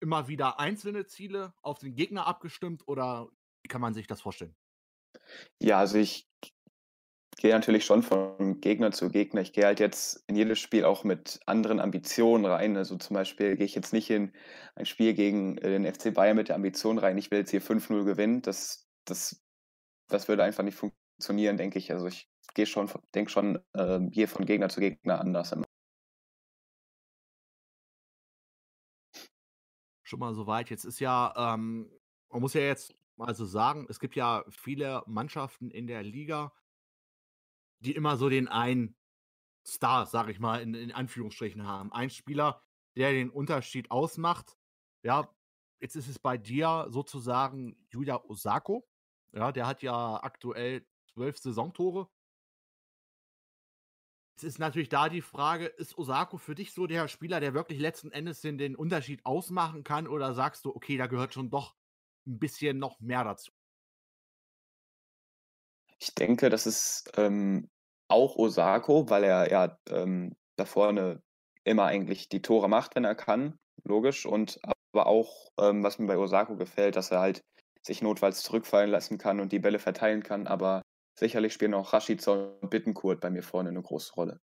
immer 0.00 0.28
wieder 0.28 0.60
einzelne 0.60 1.06
Ziele 1.06 1.52
auf 1.60 1.80
den 1.80 1.96
Gegner 1.96 2.26
abgestimmt 2.26 2.86
oder 2.86 3.28
wie 3.62 3.68
kann 3.68 3.80
man 3.80 3.92
sich 3.92 4.06
das 4.06 4.20
vorstellen? 4.20 4.54
Ja, 5.60 5.80
also 5.80 5.98
ich 5.98 6.28
gehe 7.36 7.50
natürlich 7.52 7.84
schon 7.84 8.04
von 8.04 8.60
Gegner 8.60 8.92
zu 8.92 9.10
Gegner. 9.10 9.40
Ich 9.40 9.52
gehe 9.52 9.64
halt 9.64 9.80
jetzt 9.80 10.22
in 10.28 10.36
jedes 10.36 10.60
Spiel 10.60 10.84
auch 10.84 11.02
mit 11.02 11.40
anderen 11.46 11.80
Ambitionen 11.80 12.46
rein. 12.46 12.76
Also 12.76 12.96
zum 12.96 13.14
Beispiel 13.14 13.56
gehe 13.56 13.66
ich 13.66 13.74
jetzt 13.74 13.92
nicht 13.92 14.08
in 14.08 14.32
ein 14.76 14.86
Spiel 14.86 15.14
gegen 15.14 15.58
äh, 15.58 15.70
den 15.70 15.92
FC 15.92 16.14
Bayern 16.14 16.36
mit 16.36 16.48
der 16.48 16.54
Ambition 16.56 16.98
rein, 16.98 17.18
ich 17.18 17.32
will 17.32 17.40
jetzt 17.40 17.50
hier 17.50 17.62
5-0 17.62 18.04
gewinnen. 18.04 18.40
Das, 18.42 18.88
das, 19.04 19.42
das 20.08 20.28
würde 20.28 20.44
einfach 20.44 20.62
nicht 20.62 20.78
funktionieren, 20.78 21.56
denke 21.56 21.78
ich. 21.78 21.90
Also 21.90 22.06
ich 22.06 22.30
gehe 22.54 22.66
schon, 22.66 22.90
denke 23.14 23.30
schon 23.30 23.58
äh, 23.72 24.00
hier 24.12 24.28
von 24.28 24.46
Gegner 24.46 24.68
zu 24.68 24.80
Gegner 24.80 25.20
anders. 25.20 25.54
Schon 30.02 30.18
mal 30.18 30.34
soweit. 30.34 30.70
Jetzt 30.70 30.84
ist 30.84 30.98
ja, 30.98 31.32
ähm, 31.36 31.90
man 32.30 32.40
muss 32.40 32.54
ja 32.54 32.62
jetzt 32.62 32.94
mal 33.16 33.34
so 33.34 33.44
sagen, 33.44 33.86
es 33.88 34.00
gibt 34.00 34.16
ja 34.16 34.44
viele 34.48 35.02
Mannschaften 35.06 35.70
in 35.70 35.86
der 35.86 36.02
Liga, 36.02 36.52
die 37.78 37.94
immer 37.94 38.16
so 38.16 38.28
den 38.28 38.48
einen 38.48 38.96
Star, 39.66 40.06
sag 40.06 40.28
ich 40.28 40.40
mal, 40.40 40.60
in, 40.62 40.74
in 40.74 40.92
Anführungsstrichen 40.92 41.66
haben. 41.66 41.92
Ein 41.92 42.10
Spieler, 42.10 42.62
der 42.96 43.12
den 43.12 43.30
Unterschied 43.30 43.90
ausmacht. 43.90 44.56
Ja, 45.02 45.28
jetzt 45.80 45.96
ist 45.96 46.08
es 46.08 46.18
bei 46.18 46.36
dir 46.36 46.86
sozusagen 46.90 47.76
Julia 47.90 48.22
Osako. 48.24 48.88
Ja, 49.32 49.52
der 49.52 49.66
hat 49.66 49.82
ja 49.82 50.22
aktuell 50.22 50.86
zwölf 51.12 51.38
Saisontore. 51.38 52.08
Jetzt 54.40 54.54
ist 54.54 54.58
natürlich 54.58 54.88
da 54.88 55.10
die 55.10 55.20
Frage, 55.20 55.66
ist 55.66 55.98
Osako 55.98 56.38
für 56.38 56.54
dich 56.54 56.72
so 56.72 56.86
der 56.86 57.08
Spieler, 57.08 57.40
der 57.40 57.52
wirklich 57.52 57.78
letzten 57.78 58.10
Endes 58.10 58.40
den, 58.40 58.56
den 58.56 58.74
Unterschied 58.74 59.26
ausmachen 59.26 59.84
kann? 59.84 60.08
Oder 60.08 60.32
sagst 60.32 60.64
du, 60.64 60.74
okay, 60.74 60.96
da 60.96 61.08
gehört 61.08 61.34
schon 61.34 61.50
doch 61.50 61.74
ein 62.26 62.38
bisschen 62.38 62.78
noch 62.78 63.00
mehr 63.00 63.22
dazu? 63.22 63.52
Ich 65.98 66.14
denke, 66.14 66.48
das 66.48 66.66
ist 66.66 67.12
ähm, 67.18 67.68
auch 68.08 68.36
Osako, 68.36 69.10
weil 69.10 69.24
er 69.24 69.50
ja 69.50 69.78
ähm, 69.90 70.34
da 70.56 70.64
vorne 70.64 71.22
immer 71.64 71.84
eigentlich 71.84 72.30
die 72.30 72.40
Tore 72.40 72.70
macht, 72.70 72.94
wenn 72.94 73.04
er 73.04 73.14
kann, 73.14 73.58
logisch. 73.84 74.24
Und 74.24 74.58
aber 74.94 75.06
auch, 75.06 75.50
ähm, 75.58 75.82
was 75.82 75.98
mir 75.98 76.06
bei 76.06 76.16
Osako 76.16 76.56
gefällt, 76.56 76.96
dass 76.96 77.10
er 77.10 77.20
halt 77.20 77.42
sich 77.82 78.00
notfalls 78.00 78.40
zurückfallen 78.42 78.90
lassen 78.90 79.18
kann 79.18 79.38
und 79.38 79.52
die 79.52 79.58
Bälle 79.58 79.78
verteilen 79.78 80.22
kann. 80.22 80.46
Aber 80.46 80.80
sicherlich 81.20 81.52
spielen 81.52 81.74
auch 81.74 81.92
Rashica 81.92 82.32
und 82.32 82.70
Bittenkurt 82.70 83.20
bei 83.20 83.30
mir 83.30 83.42
vorne 83.42 83.68
eine 83.68 83.82
große 83.82 84.12
Rolle. 84.14 84.40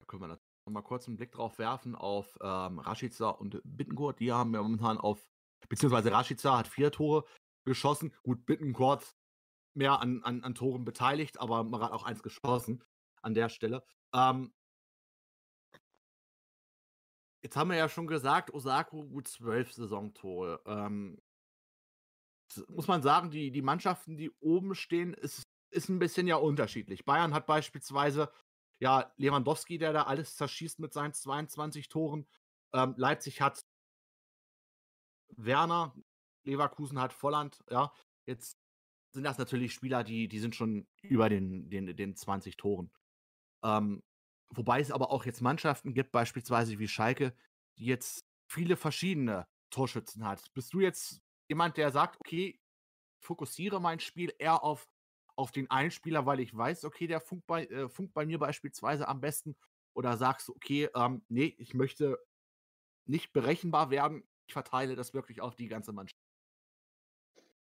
Da 0.00 0.06
können 0.06 0.22
wir 0.22 0.28
noch 0.28 0.38
mal 0.66 0.82
kurz 0.82 1.06
einen 1.06 1.16
Blick 1.16 1.32
drauf 1.32 1.58
werfen 1.58 1.94
auf 1.94 2.36
ähm, 2.42 2.78
Rashica 2.80 3.30
und 3.30 3.60
Bittenkurt. 3.64 4.18
Die 4.18 4.32
haben 4.32 4.54
ja 4.54 4.62
momentan 4.62 4.98
auf, 4.98 5.24
beziehungsweise 5.68 6.10
Rashica 6.10 6.58
hat 6.58 6.66
vier 6.66 6.90
Tore 6.90 7.24
geschossen. 7.64 8.14
Gut, 8.22 8.44
Bittenkurt 8.46 9.14
mehr 9.74 10.00
an, 10.00 10.22
an, 10.24 10.42
an 10.42 10.54
Toren 10.54 10.84
beteiligt, 10.84 11.38
aber 11.38 11.62
man 11.64 11.80
hat 11.82 11.92
auch 11.92 12.04
eins 12.04 12.22
geschossen 12.22 12.82
an 13.22 13.34
der 13.34 13.48
Stelle. 13.48 13.84
Ähm, 14.14 14.52
jetzt 17.42 17.56
haben 17.56 17.70
wir 17.70 17.76
ja 17.76 17.88
schon 17.88 18.06
gesagt, 18.06 18.52
Osako 18.52 19.04
gut 19.04 19.28
zwölf 19.28 19.72
Saisontore. 19.72 20.62
Ähm, 20.66 21.20
muss 22.68 22.88
man 22.88 23.02
sagen, 23.02 23.30
die, 23.30 23.50
die 23.50 23.62
Mannschaften, 23.62 24.16
die 24.16 24.30
oben 24.40 24.74
stehen, 24.74 25.14
ist, 25.14 25.42
ist 25.70 25.88
ein 25.88 25.98
bisschen 25.98 26.26
ja 26.26 26.36
unterschiedlich. 26.36 27.04
Bayern 27.04 27.34
hat 27.34 27.46
beispielsweise 27.46 28.30
ja 28.80 29.12
Lewandowski, 29.16 29.78
der 29.78 29.92
da 29.92 30.04
alles 30.04 30.36
zerschießt 30.36 30.78
mit 30.80 30.92
seinen 30.92 31.14
22 31.14 31.88
Toren. 31.88 32.26
Ähm, 32.72 32.94
Leipzig 32.96 33.40
hat 33.40 33.64
Werner, 35.36 35.94
Leverkusen 36.44 37.00
hat 37.00 37.12
Volland, 37.12 37.62
ja. 37.70 37.92
Jetzt 38.26 38.58
sind 39.12 39.24
das 39.24 39.38
natürlich 39.38 39.72
Spieler, 39.72 40.04
die, 40.04 40.28
die 40.28 40.38
sind 40.38 40.54
schon 40.54 40.86
über 41.02 41.28
den, 41.28 41.68
den, 41.70 41.94
den 41.96 42.16
20 42.16 42.56
Toren. 42.56 42.90
Ähm, 43.62 44.02
wobei 44.50 44.80
es 44.80 44.90
aber 44.90 45.10
auch 45.10 45.24
jetzt 45.24 45.40
Mannschaften 45.40 45.94
gibt, 45.94 46.12
beispielsweise 46.12 46.78
wie 46.78 46.88
Schalke, 46.88 47.34
die 47.78 47.86
jetzt 47.86 48.26
viele 48.46 48.76
verschiedene 48.76 49.46
Torschützen 49.70 50.24
hat. 50.24 50.52
Bist 50.54 50.72
du 50.74 50.80
jetzt 50.80 51.22
jemand, 51.52 51.76
der 51.76 51.90
sagt, 51.90 52.18
okay, 52.18 52.58
fokussiere 53.20 53.78
mein 53.80 54.00
Spiel 54.00 54.32
eher 54.38 54.64
auf, 54.64 54.88
auf 55.36 55.52
den 55.52 55.70
einen 55.70 55.90
Spieler, 55.90 56.24
weil 56.24 56.40
ich 56.40 56.56
weiß, 56.56 56.84
okay, 56.84 57.06
der 57.06 57.20
funkt 57.20 57.46
bei, 57.46 57.66
äh, 57.66 57.88
funkt 57.88 58.14
bei 58.14 58.24
mir 58.24 58.38
beispielsweise 58.38 59.06
am 59.06 59.20
besten? 59.20 59.54
Oder 59.94 60.16
sagst 60.16 60.48
du, 60.48 60.54
okay, 60.54 60.88
ähm, 60.94 61.22
nee, 61.28 61.54
ich 61.58 61.74
möchte 61.74 62.18
nicht 63.06 63.32
berechenbar 63.32 63.90
werden, 63.90 64.24
ich 64.46 64.54
verteile 64.54 64.96
das 64.96 65.12
wirklich 65.12 65.42
auf 65.42 65.54
die 65.54 65.68
ganze 65.68 65.92
Mannschaft? 65.92 66.16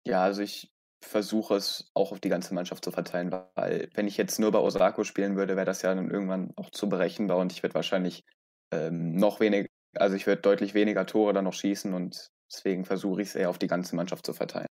Ja, 0.04 0.24
also 0.24 0.42
ich 0.42 0.72
versuche 1.00 1.54
es 1.54 1.90
auch 1.94 2.10
auf 2.10 2.20
die 2.20 2.28
ganze 2.28 2.54
Mannschaft 2.54 2.84
zu 2.84 2.90
verteilen, 2.90 3.30
weil 3.54 3.88
wenn 3.94 4.08
ich 4.08 4.16
jetzt 4.16 4.40
nur 4.40 4.50
bei 4.50 4.58
Osako 4.58 5.04
spielen 5.04 5.36
würde, 5.36 5.54
wäre 5.54 5.66
das 5.66 5.82
ja 5.82 5.94
dann 5.94 6.10
irgendwann 6.10 6.52
auch 6.56 6.70
zu 6.70 6.88
berechenbar 6.88 7.38
und 7.38 7.52
ich 7.52 7.62
werde 7.62 7.74
wahrscheinlich 7.74 8.24
ähm, 8.72 9.14
noch 9.14 9.38
weniger, 9.38 9.68
also 9.94 10.16
ich 10.16 10.26
werde 10.26 10.42
deutlich 10.42 10.74
weniger 10.74 11.06
Tore 11.06 11.32
dann 11.32 11.44
noch 11.44 11.52
schießen 11.52 11.94
und 11.94 12.32
deswegen 12.50 12.84
versuche 12.84 13.22
ich 13.22 13.28
es 13.28 13.34
eher 13.34 13.50
auf 13.50 13.58
die 13.58 13.66
ganze 13.66 13.96
Mannschaft 13.96 14.26
zu 14.26 14.34
verteilen. 14.34 14.68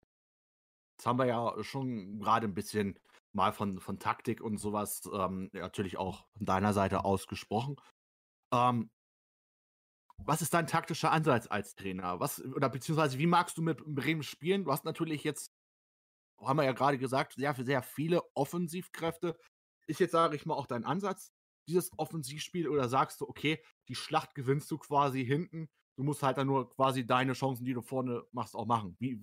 Jetzt 0.97 1.07
haben 1.07 1.19
wir 1.19 1.27
ja 1.27 1.63
schon 1.63 2.19
gerade 2.21 2.47
ein 2.47 2.55
bisschen 2.55 2.99
mal 3.33 3.53
von, 3.53 3.81
von 3.81 3.99
Taktik 3.99 4.41
und 4.41 4.59
sowas 4.59 5.03
ähm, 5.13 5.51
natürlich 5.53 5.97
auch 5.97 6.27
von 6.37 6.47
deiner 6.47 6.73
Seite 6.73 7.05
ausgesprochen. 7.05 7.77
Ähm, 8.53 8.91
was 10.19 10.43
ist 10.43 10.55
dein 10.55 10.69
taktischer 10.69 11.11
Ansatz 11.11 11.49
als 11.49 11.75
Trainer? 11.75 12.21
Was, 12.21 12.41
oder 12.41 12.69
beziehungsweise 12.69 13.19
wie 13.19 13.27
magst 13.27 13.59
du 13.59 13.63
mit 13.63 13.85
Bremen 13.85 14.23
spielen? 14.23 14.65
Du 14.65 14.71
hast 14.71 14.85
natürlich 14.85 15.25
jetzt 15.25 15.53
haben 16.41 16.59
wir 16.59 16.65
ja 16.65 16.73
gerade 16.73 16.99
gesagt, 16.99 17.35
sehr, 17.35 17.55
sehr 17.55 17.83
viele 17.83 18.23
Offensivkräfte. 18.35 19.39
Ist 19.87 20.01
jetzt, 20.01 20.13
sage 20.13 20.37
ich 20.37 20.47
mal, 20.47 20.55
auch 20.55 20.67
dein 20.67 20.85
Ansatz, 20.85 21.33
dieses 21.69 21.91
Offensivspiel, 21.99 22.69
oder 22.69 22.89
sagst 22.89 23.21
du, 23.21 23.29
okay, 23.29 23.63
die 23.89 23.95
Schlacht 23.95 24.35
gewinnst 24.35 24.71
du 24.71 24.79
quasi 24.79 25.25
hinten, 25.25 25.69
du 25.97 26.03
musst 26.05 26.23
halt 26.23 26.39
dann 26.39 26.47
nur 26.47 26.71
quasi 26.71 27.07
deine 27.07 27.33
Chancen, 27.33 27.65
die 27.65 27.75
du 27.75 27.83
vorne 27.83 28.25
machst, 28.33 28.55
auch 28.55 28.67
machen. 28.67 28.97
Wie, 28.99 29.21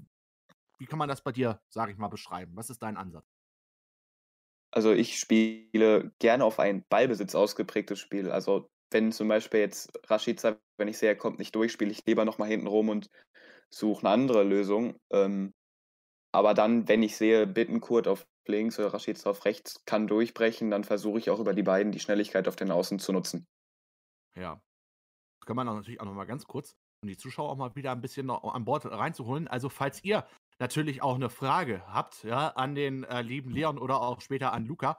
wie 0.80 0.86
kann 0.86 1.00
man 1.00 1.10
das 1.10 1.24
bei 1.24 1.32
dir, 1.32 1.62
sage 1.70 1.92
ich 1.92 1.98
mal, 1.98 2.08
beschreiben? 2.08 2.56
Was 2.56 2.70
ist 2.70 2.82
dein 2.82 2.98
Ansatz? 2.98 3.26
Also 4.72 4.94
ich 4.94 5.20
spiele 5.20 6.12
gerne 6.20 6.46
auf 6.46 6.60
ein 6.60 6.86
Ballbesitz 6.90 7.36
ausgeprägtes 7.36 8.00
Spiel. 8.00 8.32
Also 8.32 8.70
wenn 8.90 9.12
zum 9.12 9.28
Beispiel 9.28 9.60
jetzt 9.60 9.92
Rashica, 10.10 10.58
wenn 10.78 10.88
ich 10.88 10.98
sehe, 10.98 11.10
er 11.10 11.18
kommt 11.18 11.40
nicht 11.40 11.56
durch, 11.56 11.72
spiele 11.72 11.92
ich 11.92 12.06
lieber 12.06 12.26
nochmal 12.26 12.48
hinten 12.50 12.68
rum 12.68 12.90
und 12.90 13.10
suche 13.70 14.06
eine 14.06 14.14
andere 14.14 14.44
Lösung. 14.44 14.96
Ähm, 15.12 15.54
aber 16.34 16.54
dann, 16.54 16.88
wenn 16.88 17.04
ich 17.04 17.18
sehe, 17.18 17.48
Bittenkurt 17.48 18.08
auf 18.08 18.26
links 18.48 18.80
oder 18.80 18.94
Rashica 18.94 19.30
auf 19.30 19.46
rechts 19.46 19.84
kann 19.86 20.08
durchbrechen, 20.08 20.72
dann 20.72 20.84
versuche 20.84 21.20
ich 21.20 21.30
auch 21.30 21.40
über 21.40 21.54
die 21.54 21.64
beiden 21.64 21.92
die 21.92 22.00
Schnelligkeit 22.00 22.48
auf 22.48 22.56
den 22.56 22.72
Außen 22.72 23.00
zu 23.00 23.12
nutzen. 23.12 23.46
Ja. 24.36 24.62
Man 25.56 25.68
auch 25.68 25.76
natürlich 25.76 26.02
auch 26.02 26.06
nochmal 26.06 26.28
ganz 26.28 26.46
kurz, 26.46 26.76
um 27.04 27.10
die 27.10 27.18
Zuschauer 27.18 27.50
auch 27.50 27.58
mal 27.58 27.76
wieder 27.76 27.92
ein 27.92 28.02
bisschen 28.02 28.28
noch 28.28 28.44
an 28.54 28.66
Bord 28.66 28.86
reinzuholen. 28.86 29.48
Also, 29.48 29.70
falls 29.70 30.04
ihr 30.04 30.26
natürlich 30.60 31.02
auch 31.02 31.16
eine 31.16 31.30
Frage 31.30 31.86
habt, 31.88 32.24
ja, 32.24 32.50
an 32.50 32.76
den 32.76 33.04
äh, 33.04 33.22
lieben 33.22 33.52
Leon 33.52 33.78
oder 33.78 34.02
auch 34.02 34.22
später 34.22 34.54
an 34.54 34.66
Luca 34.66 34.98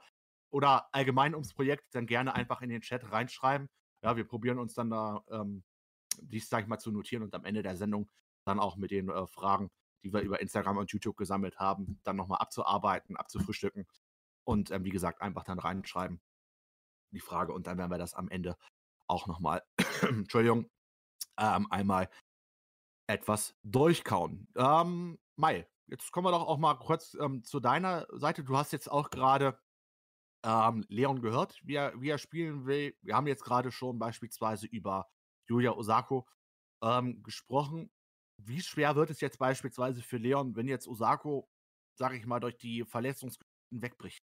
oder 0.51 0.87
allgemein 0.93 1.33
ums 1.33 1.53
Projekt, 1.53 1.95
dann 1.95 2.05
gerne 2.05 2.35
einfach 2.35 2.61
in 2.61 2.69
den 2.69 2.81
Chat 2.81 3.11
reinschreiben. 3.11 3.67
Ja, 4.03 4.17
wir 4.17 4.25
probieren 4.25 4.59
uns 4.59 4.73
dann 4.73 4.89
da 4.89 5.23
ähm, 5.29 5.63
dies, 6.21 6.49
sag 6.49 6.63
ich 6.63 6.67
mal, 6.67 6.79
zu 6.79 6.91
notieren 6.91 7.23
und 7.23 7.33
am 7.33 7.45
Ende 7.45 7.63
der 7.63 7.77
Sendung 7.77 8.09
dann 8.45 8.59
auch 8.59 8.75
mit 8.75 8.91
den 8.91 9.09
äh, 9.09 9.27
Fragen 9.27 9.69
die 10.03 10.13
wir 10.13 10.21
über 10.21 10.41
Instagram 10.41 10.77
und 10.77 10.91
YouTube 10.91 11.17
gesammelt 11.17 11.59
haben, 11.59 11.99
dann 12.03 12.15
nochmal 12.15 12.39
abzuarbeiten, 12.39 13.15
abzufrühstücken 13.15 13.87
und 14.45 14.71
ähm, 14.71 14.83
wie 14.83 14.89
gesagt, 14.89 15.21
einfach 15.21 15.43
dann 15.43 15.59
reinschreiben 15.59 16.21
die 17.11 17.19
Frage 17.19 17.53
und 17.53 17.67
dann 17.67 17.77
werden 17.77 17.91
wir 17.91 17.97
das 17.97 18.13
am 18.13 18.29
Ende 18.29 18.57
auch 19.13 19.27
nochmal, 19.27 19.63
Entschuldigung, 20.01 20.69
ähm, 21.39 21.67
einmal 21.71 22.09
etwas 23.07 23.55
durchkauen. 23.63 24.47
Ähm, 24.55 25.19
Mai, 25.35 25.67
jetzt 25.87 26.11
kommen 26.11 26.27
wir 26.27 26.31
doch 26.31 26.47
auch 26.47 26.57
mal 26.57 26.75
kurz 26.75 27.15
ähm, 27.19 27.43
zu 27.43 27.59
deiner 27.59 28.07
Seite. 28.11 28.43
Du 28.43 28.57
hast 28.57 28.71
jetzt 28.73 28.89
auch 28.89 29.09
gerade 29.09 29.59
ähm, 30.45 30.85
Leon 30.89 31.21
gehört, 31.21 31.59
wie 31.63 31.75
er, 31.75 31.99
wie 32.01 32.09
er 32.09 32.17
spielen 32.17 32.65
will. 32.65 32.95
Wir 33.01 33.15
haben 33.15 33.27
jetzt 33.27 33.43
gerade 33.43 33.71
schon 33.71 33.99
beispielsweise 33.99 34.67
über 34.67 35.09
Julia 35.47 35.71
Osako 35.71 36.27
ähm, 36.81 37.23
gesprochen 37.23 37.91
wie 38.37 38.61
schwer 38.61 38.95
wird 38.95 39.09
es 39.09 39.21
jetzt 39.21 39.37
beispielsweise 39.37 40.01
für 40.01 40.17
Leon, 40.17 40.55
wenn 40.55 40.67
jetzt 40.67 40.87
Osako, 40.87 41.49
sag 41.95 42.13
ich 42.13 42.25
mal, 42.25 42.39
durch 42.39 42.57
die 42.57 42.83
Verletzungsgeschichten 42.83 43.81
wegbricht? 43.81 44.23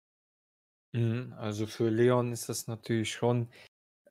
Mhm, 0.94 1.32
also 1.34 1.66
für 1.66 1.88
Leon 1.88 2.32
ist 2.32 2.48
das 2.48 2.66
natürlich 2.66 3.12
schon 3.12 3.50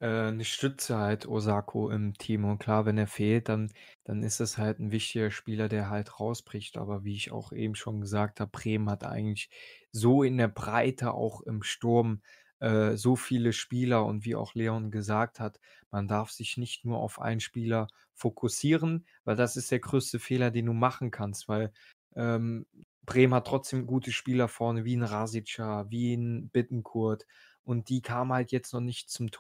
äh, 0.02 0.28
eine 0.30 0.44
Stütze 0.44 0.98
halt, 0.98 1.28
Osako 1.28 1.90
im 1.92 2.14
Team. 2.16 2.46
Und 2.46 2.60
klar, 2.60 2.86
wenn 2.86 2.98
er 2.98 3.08
fehlt, 3.08 3.50
dann, 3.50 3.72
dann 4.04 4.24
ist 4.24 4.40
es 4.42 4.58
halt 4.58 4.80
ein 4.80 4.92
wichtiger 4.92 5.32
Spieler, 5.32 5.70
der 5.70 5.90
halt 5.90 6.20
rausbricht. 6.20 6.78
Aber 6.78 7.04
wie 7.04 7.16
ich 7.16 7.32
auch 7.32 7.54
eben 7.54 7.76
schon 7.76 8.02
gesagt 8.02 8.40
habe, 8.40 8.52
Bremen 8.52 8.90
hat 8.90 9.04
eigentlich 9.04 9.50
so 9.92 10.24
in 10.24 10.38
der 10.38 10.48
Breite 10.48 11.14
auch 11.14 11.42
im 11.42 11.64
Sturm 11.64 12.22
äh, 12.60 12.96
so 12.98 13.16
viele 13.16 13.54
Spieler 13.54 14.06
und 14.06 14.26
wie 14.26 14.36
auch 14.36 14.56
Leon 14.56 14.92
gesagt 14.92 15.40
hat, 15.40 15.60
man 15.92 16.08
darf 16.08 16.32
sich 16.32 16.58
nicht 16.58 16.86
nur 16.86 17.00
auf 17.00 17.20
einen 17.22 17.40
Spieler 17.40 17.88
fokussieren, 18.14 19.06
weil 19.24 19.36
das 19.36 19.58
ist 19.58 19.72
der 19.72 19.80
größte 19.80 20.20
Fehler, 20.20 20.52
den 20.52 20.68
du 20.68 20.74
machen 20.74 21.12
kannst, 21.12 21.48
weil 21.48 21.74
ähm, 22.16 22.66
Bremen 23.04 23.34
hat 23.34 23.48
trotzdem 23.48 23.88
gute 23.88 24.12
Spieler 24.12 24.48
vorne, 24.48 24.86
wie 24.86 24.96
ein 24.96 25.04
Rasica, 25.04 25.90
wie 25.90 26.14
ein 26.14 26.50
Bittenkurt 26.50 27.26
und 27.64 27.90
die 27.90 28.02
kamen 28.02 28.32
halt 28.32 28.52
jetzt 28.52 28.74
noch 28.74 28.82
nicht 28.82 29.10
zum 29.10 29.32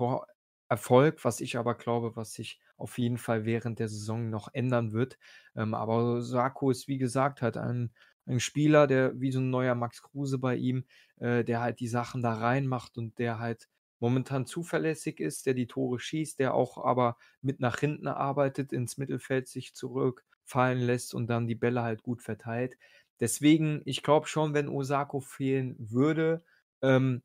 Torerfolg, 0.75 1.23
was 1.25 1.41
ich 1.41 1.57
aber 1.57 1.75
glaube, 1.75 2.15
was 2.15 2.33
sich 2.33 2.59
auf 2.77 2.97
jeden 2.97 3.17
Fall 3.17 3.45
während 3.45 3.79
der 3.79 3.87
Saison 3.89 4.29
noch 4.29 4.49
ändern 4.53 4.93
wird. 4.93 5.17
Ähm, 5.55 5.73
aber 5.73 6.21
Sarko 6.21 6.71
ist, 6.71 6.87
wie 6.87 6.97
gesagt, 6.97 7.41
halt 7.41 7.57
ein 7.57 7.93
ein 8.27 8.39
Spieler, 8.39 8.85
der 8.85 9.19
wie 9.19 9.31
so 9.31 9.39
ein 9.39 9.49
neuer 9.49 9.73
Max 9.75 10.03
Kruse 10.03 10.37
bei 10.37 10.55
ihm, 10.55 10.85
äh, 11.19 11.43
der 11.43 11.59
halt 11.61 11.79
die 11.79 11.87
Sachen 11.87 12.21
da 12.21 12.33
reinmacht 12.35 12.97
und 12.99 13.17
der 13.17 13.39
halt 13.39 13.67
momentan 13.99 14.45
zuverlässig 14.45 15.19
ist, 15.19 15.45
der 15.47 15.55
die 15.55 15.65
Tore 15.67 15.99
schießt, 15.99 16.39
der 16.39 16.53
auch 16.53 16.77
aber 16.77 17.17
mit 17.41 17.59
nach 17.59 17.79
hinten 17.79 18.07
arbeitet, 18.07 18.73
ins 18.73 18.97
Mittelfeld 18.97 19.47
sich 19.47 19.73
zurückfallen 19.73 20.79
lässt 20.79 21.13
und 21.15 21.27
dann 21.27 21.47
die 21.47 21.55
Bälle 21.55 21.81
halt 21.81 22.03
gut 22.03 22.21
verteilt. 22.21 22.77
Deswegen, 23.19 23.81
ich 23.85 24.03
glaube 24.03 24.27
schon, 24.27 24.53
wenn 24.53 24.69
Osako 24.69 25.19
fehlen 25.19 25.75
würde, 25.79 26.43
ähm, 26.81 27.23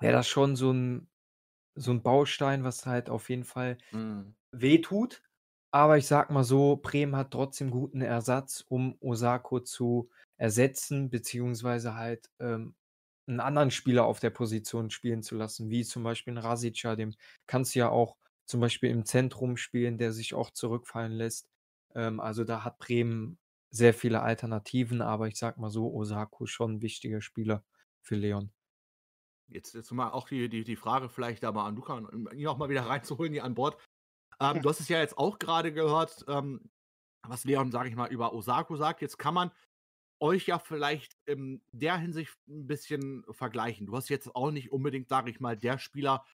wäre 0.00 0.12
das 0.14 0.28
schon 0.28 0.56
so 0.56 0.72
ein, 0.72 1.08
so 1.78 1.90
ein 1.90 2.02
Baustein, 2.02 2.64
was 2.64 2.86
halt 2.86 3.10
auf 3.10 3.30
jeden 3.30 3.44
Fall 3.44 3.78
mhm. 3.92 4.34
wehtut. 4.52 5.22
Aber 5.70 5.98
ich 5.98 6.06
sag 6.06 6.30
mal 6.30 6.44
so, 6.44 6.76
Bremen 6.76 7.16
hat 7.16 7.30
trotzdem 7.30 7.70
guten 7.70 8.00
Ersatz, 8.00 8.64
um 8.68 8.96
Osako 9.00 9.60
zu 9.60 10.10
ersetzen, 10.38 11.10
beziehungsweise 11.10 11.94
halt 11.94 12.30
ähm, 12.40 12.74
einen 13.26 13.40
anderen 13.40 13.70
Spieler 13.70 14.04
auf 14.04 14.20
der 14.20 14.30
Position 14.30 14.90
spielen 14.90 15.22
zu 15.22 15.36
lassen, 15.36 15.68
wie 15.68 15.84
zum 15.84 16.02
Beispiel 16.02 16.34
ein 16.34 16.38
Rasica, 16.38 16.96
dem 16.96 17.14
kannst 17.46 17.74
du 17.74 17.80
ja 17.80 17.90
auch 17.90 18.16
zum 18.46 18.60
Beispiel 18.60 18.90
im 18.90 19.04
Zentrum 19.04 19.58
spielen, 19.58 19.98
der 19.98 20.12
sich 20.12 20.32
auch 20.32 20.50
zurückfallen 20.50 21.12
lässt. 21.12 21.48
Ähm, 21.94 22.20
also 22.20 22.44
da 22.44 22.64
hat 22.64 22.78
Bremen 22.78 23.38
sehr 23.70 23.92
viele 23.92 24.22
Alternativen, 24.22 25.02
aber 25.02 25.28
ich 25.28 25.36
sag 25.36 25.58
mal 25.58 25.70
so, 25.70 25.92
Osako 25.92 26.46
schon 26.46 26.76
ein 26.76 26.82
wichtiger 26.82 27.20
Spieler 27.20 27.62
für 28.02 28.16
Leon. 28.16 28.50
Jetzt, 29.50 29.74
jetzt 29.74 29.90
mal 29.92 30.10
auch 30.10 30.28
die, 30.28 30.48
die, 30.48 30.64
die 30.64 30.76
Frage 30.76 31.08
vielleicht 31.08 31.44
aber 31.44 31.64
an 31.64 31.76
Luca, 31.76 31.94
um 31.94 32.30
ihn 32.32 32.46
auch 32.46 32.58
mal 32.58 32.68
wieder 32.68 32.82
reinzuholen 32.86 33.32
hier 33.32 33.44
an 33.44 33.54
Bord. 33.54 33.78
Ähm, 34.40 34.62
du 34.62 34.68
hast 34.68 34.80
es 34.80 34.88
ja 34.88 34.98
jetzt 34.98 35.18
auch 35.18 35.38
gerade 35.38 35.72
gehört, 35.72 36.24
ähm, 36.28 36.70
was 37.26 37.44
Leon, 37.44 37.72
sage 37.72 37.88
ich 37.88 37.96
mal, 37.96 38.10
über 38.10 38.32
Osako 38.32 38.76
sagt. 38.76 39.02
Jetzt 39.02 39.18
kann 39.18 39.34
man 39.34 39.50
euch 40.20 40.46
ja 40.46 40.58
vielleicht 40.58 41.16
in 41.26 41.62
der 41.72 41.96
Hinsicht 41.96 42.36
ein 42.48 42.66
bisschen 42.66 43.24
vergleichen. 43.30 43.86
Du 43.86 43.96
hast 43.96 44.08
jetzt 44.08 44.34
auch 44.34 44.50
nicht 44.50 44.72
unbedingt, 44.72 45.08
sage 45.08 45.30
ich 45.30 45.40
mal, 45.40 45.56
der 45.56 45.78
Spieler, 45.78 46.24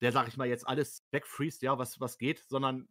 der, 0.00 0.12
sage 0.12 0.28
ich 0.28 0.36
mal, 0.36 0.48
jetzt 0.48 0.66
alles 0.66 1.04
wegfriest, 1.10 1.62
ja, 1.62 1.78
was, 1.78 2.00
was 2.00 2.18
geht, 2.18 2.44
sondern 2.48 2.88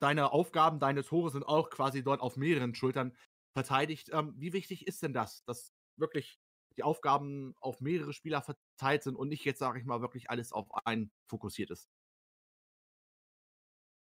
deine 0.00 0.32
Aufgaben, 0.32 0.80
deine 0.80 1.04
Tore 1.04 1.30
sind 1.30 1.44
auch 1.44 1.70
quasi 1.70 2.02
dort 2.02 2.20
auf 2.20 2.36
mehreren 2.36 2.74
Schultern 2.74 3.16
verteidigt. 3.56 4.10
Ähm, 4.12 4.34
wie 4.36 4.52
wichtig 4.52 4.86
ist 4.86 5.02
denn 5.02 5.12
das, 5.12 5.44
dass 5.44 5.72
wirklich 5.96 6.38
die 6.76 6.82
Aufgaben 6.82 7.54
auf 7.60 7.80
mehrere 7.80 8.12
Spieler 8.12 8.42
verteilt 8.42 9.02
sind 9.02 9.16
und 9.16 9.28
nicht 9.28 9.44
jetzt, 9.44 9.58
sage 9.58 9.78
ich 9.78 9.84
mal, 9.84 10.00
wirklich 10.00 10.30
alles 10.30 10.52
auf 10.52 10.66
einen 10.84 11.10
fokussiert 11.26 11.70
ist? 11.70 11.88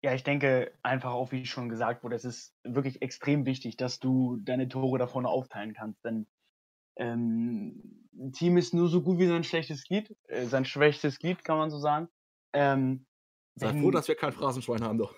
Ja, 0.02 0.14
ich 0.14 0.22
denke 0.22 0.72
einfach 0.82 1.10
auch, 1.10 1.32
wie 1.32 1.44
schon 1.44 1.68
gesagt 1.68 2.04
wurde, 2.04 2.14
es 2.14 2.24
ist 2.24 2.54
wirklich 2.62 3.02
extrem 3.02 3.46
wichtig, 3.46 3.76
dass 3.76 3.98
du 3.98 4.36
deine 4.36 4.68
Tore 4.68 4.98
da 4.98 5.08
vorne 5.08 5.28
aufteilen 5.28 5.74
kannst. 5.74 6.04
Denn 6.04 6.28
ähm, 6.96 8.08
ein 8.14 8.32
Team 8.32 8.56
ist 8.56 8.74
nur 8.74 8.88
so 8.88 9.02
gut 9.02 9.18
wie 9.18 9.26
sein 9.26 9.42
schlechtes 9.42 9.84
Glied, 9.84 10.16
äh, 10.28 10.46
sein 10.46 10.64
schwächstes 10.64 11.18
Glied, 11.18 11.44
kann 11.44 11.58
man 11.58 11.70
so 11.70 11.78
sagen. 11.78 12.08
Ähm, 12.52 13.06
Sei 13.56 13.72
froh, 13.72 13.90
dass 13.90 14.06
wir 14.06 14.14
kein 14.14 14.32
Phrasenschwein 14.32 14.82
haben, 14.84 14.98
doch. 14.98 15.16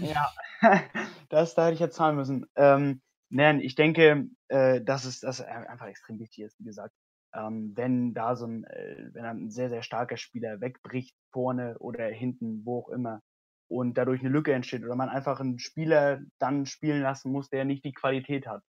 ja, 0.00 0.32
das, 1.28 1.56
da 1.56 1.64
hätte 1.64 1.74
ich 1.74 1.80
jetzt 1.80 1.96
zahlen 1.96 2.14
müssen. 2.14 2.46
Ähm, 2.54 3.02
nein, 3.30 3.60
ich 3.60 3.74
denke, 3.74 4.28
äh, 4.48 4.80
dass 4.82 5.04
es 5.04 5.20
das 5.20 5.40
einfach 5.40 5.86
extrem 5.86 6.18
wichtig 6.18 6.44
ist, 6.44 6.58
wie 6.58 6.64
gesagt. 6.64 6.94
Ähm, 7.34 7.72
wenn 7.76 8.14
da 8.14 8.36
so 8.36 8.46
ein, 8.46 8.64
äh, 8.64 9.10
wenn 9.12 9.24
ein 9.24 9.50
sehr, 9.50 9.68
sehr 9.68 9.82
starker 9.82 10.16
Spieler 10.16 10.60
wegbricht, 10.60 11.14
vorne 11.32 11.78
oder 11.78 12.06
hinten, 12.06 12.64
wo 12.64 12.80
auch 12.80 12.88
immer, 12.88 13.22
und 13.68 13.98
dadurch 13.98 14.20
eine 14.20 14.30
Lücke 14.30 14.52
entsteht 14.52 14.84
oder 14.84 14.94
man 14.94 15.08
einfach 15.08 15.40
einen 15.40 15.58
Spieler 15.58 16.20
dann 16.38 16.66
spielen 16.66 17.02
lassen 17.02 17.32
muss, 17.32 17.50
der 17.50 17.64
nicht 17.64 17.84
die 17.84 17.92
Qualität 17.92 18.46
hat, 18.46 18.62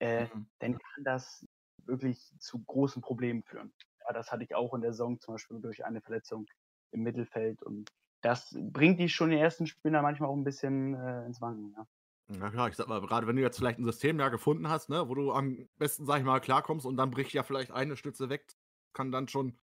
äh, 0.00 0.24
mhm. 0.24 0.48
dann 0.60 0.72
kann 0.78 1.04
das 1.04 1.44
wirklich 1.84 2.32
zu 2.38 2.62
großen 2.64 3.02
Problemen 3.02 3.42
führen. 3.42 3.72
Ja, 4.06 4.12
das 4.12 4.30
hatte 4.30 4.44
ich 4.44 4.54
auch 4.54 4.74
in 4.74 4.80
der 4.80 4.92
Saison 4.92 5.20
zum 5.20 5.34
Beispiel 5.34 5.60
durch 5.60 5.84
eine 5.84 6.00
Verletzung 6.00 6.46
im 6.92 7.02
Mittelfeld 7.02 7.62
und 7.62 7.90
das 8.20 8.56
bringt 8.58 8.98
die 8.98 9.08
schon 9.08 9.30
die 9.30 9.36
ersten 9.36 9.66
Spieler 9.66 10.02
manchmal 10.02 10.28
auch 10.30 10.36
ein 10.36 10.44
bisschen 10.44 10.94
äh, 10.94 11.24
ins 11.26 11.40
Wanken. 11.40 11.74
Ja. 11.76 11.86
Na 12.30 12.50
klar, 12.50 12.68
ich 12.68 12.76
sag 12.76 12.88
mal, 12.88 13.00
gerade 13.00 13.26
wenn 13.26 13.36
du 13.36 13.42
jetzt 13.42 13.56
vielleicht 13.56 13.78
ein 13.78 13.84
System 13.84 14.20
ja 14.20 14.28
gefunden 14.28 14.68
hast, 14.68 14.90
ne, 14.90 15.08
wo 15.08 15.14
du 15.14 15.32
am 15.32 15.66
besten, 15.78 16.04
sag 16.04 16.18
ich 16.18 16.24
mal, 16.24 16.40
klarkommst 16.40 16.84
und 16.84 16.96
dann 16.96 17.10
bricht 17.10 17.32
ja 17.32 17.42
vielleicht 17.42 17.70
eine 17.70 17.96
Stütze 17.96 18.28
weg, 18.28 18.54
kann 18.92 19.10
dann 19.10 19.28
schon 19.28 19.58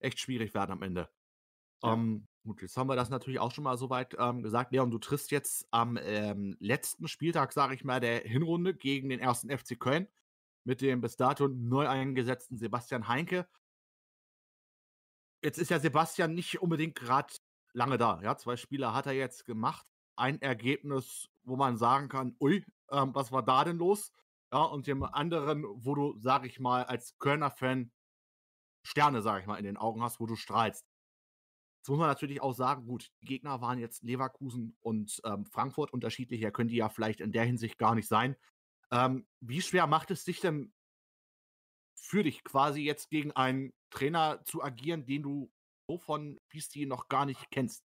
echt 0.00 0.18
schwierig 0.18 0.52
werden 0.52 0.72
am 0.72 0.82
Ende. 0.82 1.08
Ja. 1.82 1.92
Ähm, 1.92 2.26
gut, 2.44 2.60
jetzt 2.60 2.76
haben 2.76 2.88
wir 2.88 2.96
das 2.96 3.08
natürlich 3.08 3.38
auch 3.38 3.52
schon 3.52 3.64
mal 3.64 3.78
soweit 3.78 4.16
ähm, 4.18 4.42
gesagt. 4.42 4.72
Leon, 4.72 4.90
du 4.90 4.98
triffst 4.98 5.30
jetzt 5.30 5.68
am 5.70 5.96
ähm, 5.96 6.56
letzten 6.58 7.06
Spieltag, 7.06 7.52
sage 7.52 7.74
ich 7.74 7.84
mal, 7.84 8.00
der 8.00 8.20
Hinrunde 8.20 8.74
gegen 8.74 9.08
den 9.08 9.20
ersten 9.20 9.56
FC 9.56 9.78
Köln 9.78 10.08
mit 10.64 10.80
dem 10.80 11.00
bis 11.00 11.16
dato 11.16 11.48
neu 11.48 11.88
eingesetzten 11.88 12.58
Sebastian 12.58 13.08
Heinke. 13.08 13.48
Jetzt 15.44 15.58
ist 15.58 15.70
ja 15.70 15.78
Sebastian 15.78 16.34
nicht 16.34 16.60
unbedingt 16.60 16.96
gerade 16.96 17.34
lange 17.72 17.98
da. 17.98 18.20
Ja, 18.22 18.36
zwei 18.36 18.56
Spiele 18.56 18.92
hat 18.92 19.06
er 19.06 19.12
jetzt 19.12 19.44
gemacht. 19.44 19.86
Ein 20.16 20.40
Ergebnis, 20.40 21.31
wo 21.44 21.56
man 21.56 21.76
sagen 21.76 22.08
kann, 22.08 22.36
ui, 22.40 22.64
ähm, 22.90 23.14
was 23.14 23.32
war 23.32 23.42
da 23.42 23.64
denn 23.64 23.78
los? 23.78 24.12
Ja, 24.52 24.62
und 24.64 24.86
dem 24.86 25.02
anderen, 25.02 25.64
wo 25.64 25.94
du, 25.94 26.14
sag 26.18 26.44
ich 26.44 26.60
mal, 26.60 26.84
als 26.84 27.16
Kölner-Fan 27.18 27.90
Sterne, 28.84 29.22
sag 29.22 29.40
ich 29.40 29.46
mal, 29.46 29.56
in 29.56 29.64
den 29.64 29.76
Augen 29.76 30.02
hast, 30.02 30.20
wo 30.20 30.26
du 30.26 30.36
strahlst. 30.36 30.84
Jetzt 31.80 31.88
muss 31.88 31.98
man 31.98 32.08
natürlich 32.08 32.42
auch 32.42 32.52
sagen, 32.52 32.86
gut, 32.86 33.10
die 33.22 33.26
Gegner 33.26 33.60
waren 33.60 33.78
jetzt 33.78 34.02
Leverkusen 34.02 34.76
und 34.80 35.20
ähm, 35.24 35.46
Frankfurt 35.46 35.92
unterschiedlich. 35.92 36.40
können 36.52 36.68
die 36.68 36.76
ja 36.76 36.88
vielleicht 36.88 37.20
in 37.20 37.32
der 37.32 37.44
Hinsicht 37.44 37.78
gar 37.78 37.94
nicht 37.94 38.08
sein. 38.08 38.36
Ähm, 38.90 39.26
wie 39.40 39.62
schwer 39.62 39.86
macht 39.86 40.10
es 40.10 40.24
sich 40.24 40.40
denn 40.40 40.72
für 41.94 42.22
dich 42.22 42.44
quasi 42.44 42.82
jetzt 42.82 43.10
gegen 43.10 43.32
einen 43.32 43.72
Trainer 43.90 44.44
zu 44.44 44.62
agieren, 44.62 45.06
den 45.06 45.22
du 45.22 45.52
so 45.88 45.98
von 45.98 46.38
Pisti 46.48 46.86
noch 46.86 47.08
gar 47.08 47.26
nicht 47.26 47.50
kennst? 47.50 47.84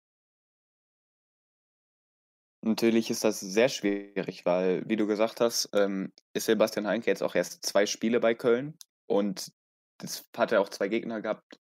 Natürlich 2.62 3.10
ist 3.10 3.24
das 3.24 3.40
sehr 3.40 3.68
schwierig, 3.68 4.44
weil, 4.44 4.82
wie 4.86 4.96
du 4.96 5.06
gesagt 5.06 5.40
hast, 5.40 5.70
ähm, 5.72 6.12
ist 6.34 6.44
Sebastian 6.44 6.86
Heinke 6.86 7.10
jetzt 7.10 7.22
auch 7.22 7.34
erst 7.34 7.64
zwei 7.64 7.86
Spiele 7.86 8.20
bei 8.20 8.34
Köln 8.34 8.76
und 9.06 9.52
das 9.98 10.28
hat 10.36 10.52
er 10.52 10.60
auch 10.60 10.68
zwei 10.68 10.88
Gegner 10.88 11.20
gehabt, 11.20 11.58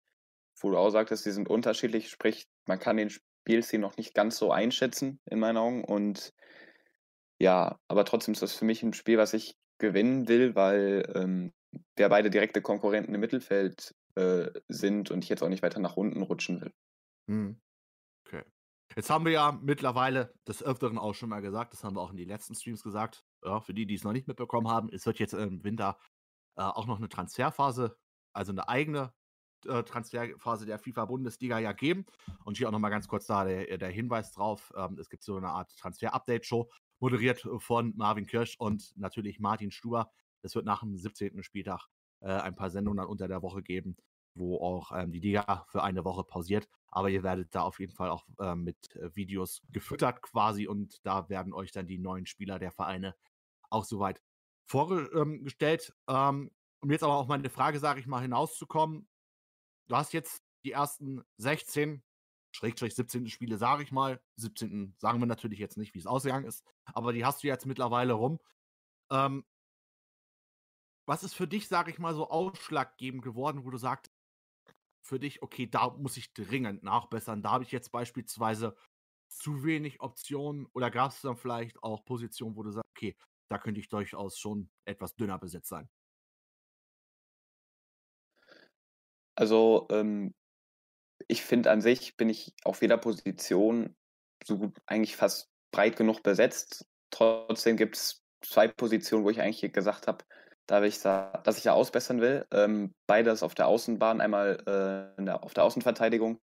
wo 0.60 0.72
du 0.72 0.78
auch 0.78 0.90
sagtest, 0.90 1.26
die 1.26 1.32
sind 1.32 1.50
unterschiedlich, 1.50 2.10
sprich, 2.10 2.48
man 2.66 2.80
kann 2.80 2.98
den 2.98 3.10
Spielstil 3.10 3.80
noch 3.80 3.98
nicht 3.98 4.14
ganz 4.14 4.38
so 4.38 4.52
einschätzen, 4.52 5.20
in 5.26 5.40
meinen 5.40 5.58
Augen. 5.58 5.84
Und 5.84 6.34
ja, 7.40 7.80
aber 7.88 8.06
trotzdem 8.06 8.34
ist 8.34 8.42
das 8.42 8.54
für 8.54 8.66
mich 8.66 8.84
ein 8.84 8.94
Spiel, 8.94 9.18
was 9.18 9.34
ich 9.34 9.56
gewinnen 9.78 10.28
will, 10.28 10.56
weil 10.56 11.12
ähm, 11.16 11.54
wir 11.96 12.10
beide 12.10 12.30
direkte 12.30 12.62
Konkurrenten 12.62 13.14
im 13.14 13.22
Mittelfeld 13.22 13.96
äh, 14.16 14.50
sind 14.68 15.12
und 15.12 15.24
ich 15.24 15.30
jetzt 15.30 15.44
auch 15.44 15.50
nicht 15.50 15.64
weiter 15.64 15.80
nach 15.80 15.98
unten 15.98 16.22
rutschen 16.24 16.62
will. 16.62 16.74
Hm. 17.28 17.62
Jetzt 18.96 19.10
haben 19.10 19.26
wir 19.26 19.32
ja 19.32 19.60
mittlerweile 19.62 20.34
des 20.48 20.64
Öfteren 20.64 20.98
auch 20.98 21.14
schon 21.14 21.30
mal 21.30 21.42
gesagt, 21.42 21.74
das 21.74 21.84
haben 21.84 21.96
wir 21.96 22.02
auch 22.02 22.12
in 22.12 22.18
den 22.18 22.28
letzten 22.28 22.56
Streams 22.56 22.84
gesagt, 22.84 23.26
ja, 23.44 23.60
für 23.60 23.74
die, 23.74 23.86
die 23.86 23.96
es 23.96 24.04
noch 24.04 24.14
nicht 24.14 24.28
mitbekommen 24.28 24.70
haben, 24.70 24.90
es 24.92 25.06
wird 25.06 25.20
jetzt 25.20 25.34
im 25.34 25.64
Winter 25.64 25.98
äh, 26.56 26.64
auch 26.64 26.88
noch 26.88 26.98
eine 26.98 27.10
Transferphase, 27.10 27.98
also 28.34 28.52
eine 28.52 28.68
eigene 28.68 29.14
äh, 29.66 29.84
Transferphase 29.84 30.66
der 30.66 30.80
FIFA-Bundesliga 30.80 31.60
ja 31.60 31.74
geben. 31.74 32.06
Und 32.46 32.58
hier 32.58 32.68
auch 32.68 32.72
nochmal 32.72 32.92
ganz 32.92 33.08
kurz 33.08 33.26
da 33.28 33.44
der, 33.44 33.78
der 33.78 33.90
Hinweis 33.90 34.32
drauf, 34.32 34.74
ähm, 34.76 34.98
es 35.00 35.10
gibt 35.10 35.24
so 35.24 35.38
eine 35.38 35.50
Art 35.50 35.76
Transfer-Update-Show, 35.78 36.70
moderiert 37.00 37.48
von 37.60 37.94
Marvin 37.96 38.26
Kirsch 38.26 38.56
und 38.58 38.94
natürlich 38.96 39.40
Martin 39.40 39.72
Stuber. 39.72 40.12
Es 40.42 40.56
wird 40.56 40.66
nach 40.66 40.82
dem 40.82 40.98
17. 40.98 41.44
Spieltag 41.44 41.88
äh, 42.22 42.28
ein 42.32 42.56
paar 42.56 42.70
Sendungen 42.70 42.98
dann 42.98 43.08
unter 43.08 43.28
der 43.28 43.42
Woche 43.42 43.62
geben, 43.62 43.98
wo 44.34 44.58
auch 44.58 44.92
ähm, 44.92 45.12
die 45.12 45.20
Liga 45.20 45.66
für 45.70 45.84
eine 45.84 46.04
Woche 46.04 46.24
pausiert. 46.24 46.68
Aber 46.90 47.10
ihr 47.10 47.24
werdet 47.24 47.54
da 47.54 47.62
auf 47.62 47.80
jeden 47.80 47.94
Fall 47.94 48.10
auch 48.10 48.26
äh, 48.40 48.56
mit 48.56 48.96
äh, 48.96 49.14
Videos 49.16 49.62
gefüttert 49.70 50.22
quasi 50.22 50.68
und 50.68 51.06
da 51.06 51.30
werden 51.30 51.54
euch 51.54 51.72
dann 51.72 51.88
die 51.88 52.00
neuen 52.00 52.26
Spieler 52.26 52.60
der 52.60 52.72
Vereine 52.72 53.16
auch 53.70 53.84
soweit 53.84 54.22
vorgestellt. 54.66 55.94
Ähm, 56.08 56.52
um 56.80 56.92
jetzt 56.92 57.04
aber 57.04 57.18
auch 57.18 57.28
meine 57.28 57.50
Frage, 57.50 57.80
sage 57.80 58.00
ich 58.00 58.08
mal, 58.08 58.22
hinauszukommen. 58.22 59.08
Du 59.88 59.96
hast 59.96 60.14
jetzt 60.14 60.42
die 60.64 60.72
ersten 60.72 61.24
16, 61.38 62.04
Schrägstrich 62.52 62.96
17. 62.96 63.28
Spiele, 63.30 63.58
sage 63.58 63.84
ich 63.84 63.92
mal. 63.92 64.22
17. 64.38 64.96
sagen 64.98 65.20
wir 65.20 65.26
natürlich 65.28 65.60
jetzt 65.60 65.78
nicht, 65.78 65.94
wie 65.94 66.00
es 66.00 66.08
ausgegangen 66.08 66.46
ist, 66.46 66.66
aber 66.86 67.14
die 67.14 67.26
hast 67.26 67.44
du 67.44 67.48
jetzt 67.48 67.66
mittlerweile 67.66 68.14
rum. 68.14 68.40
Ähm, 69.12 69.46
was 71.06 71.24
ist 71.24 71.36
für 71.36 71.48
dich, 71.48 71.68
sage 71.68 71.90
ich 71.90 72.00
mal, 72.00 72.14
so 72.14 72.30
ausschlaggebend 72.30 73.24
geworden, 73.24 73.64
wo 73.64 73.70
du 73.70 73.78
sagst, 73.78 74.12
für 75.08 75.20
dich, 75.20 75.42
okay, 75.42 75.68
da 75.68 75.90
muss 75.90 76.18
ich 76.18 76.34
dringend 76.34 76.84
nachbessern. 76.84 77.42
Da 77.42 77.52
habe 77.52 77.64
ich 77.64 77.72
jetzt 77.72 77.92
beispielsweise 77.92 78.76
zu 79.30 79.64
wenig 79.64 80.02
Optionen 80.02 80.68
oder 80.74 80.92
gab 80.92 81.12
es 81.12 81.22
dann 81.22 81.38
vielleicht 81.38 81.82
auch 81.84 82.06
Positionen, 82.06 82.56
wo 82.56 82.64
du 82.64 82.72
sagst, 82.72 82.90
okay, 82.96 83.16
da 83.50 83.58
könnte 83.58 83.80
ich 83.80 83.90
durchaus 83.90 84.38
schon 84.38 84.70
etwas 84.86 85.16
dünner 85.16 85.40
besetzt 85.40 85.70
sein? 85.70 85.90
Also, 89.36 89.88
ähm, 89.92 90.34
ich 91.28 91.44
finde 91.44 91.72
an 91.72 91.82
sich 91.82 92.18
bin 92.18 92.30
ich 92.30 92.54
auf 92.64 92.82
jeder 92.82 92.98
Position 92.98 93.96
so 94.44 94.58
gut 94.58 94.78
eigentlich 94.86 95.16
fast 95.16 95.50
breit 95.72 95.96
genug 95.98 96.24
besetzt. 96.24 96.88
Trotzdem 97.12 97.78
gibt 97.78 97.98
es 97.98 98.24
zwei 98.42 98.68
Positionen, 98.68 99.26
wo 99.26 99.30
ich 99.30 99.42
eigentlich 99.42 99.72
gesagt 99.74 100.08
habe, 100.08 100.26
da 100.68 100.84
ich 100.84 101.02
da, 101.02 101.32
dass 101.44 101.58
ich 101.58 101.64
da 101.64 101.74
ausbessern 101.74 102.22
will. 102.22 102.46
Ähm, 102.52 102.94
beides 103.08 103.42
auf 103.42 103.56
der 103.56 103.68
Außenbahn, 103.68 104.22
einmal 104.22 104.58
äh, 105.18 105.24
der, 105.24 105.44
auf 105.44 105.54
der 105.54 105.64
Außenverteidigung, 105.64 106.40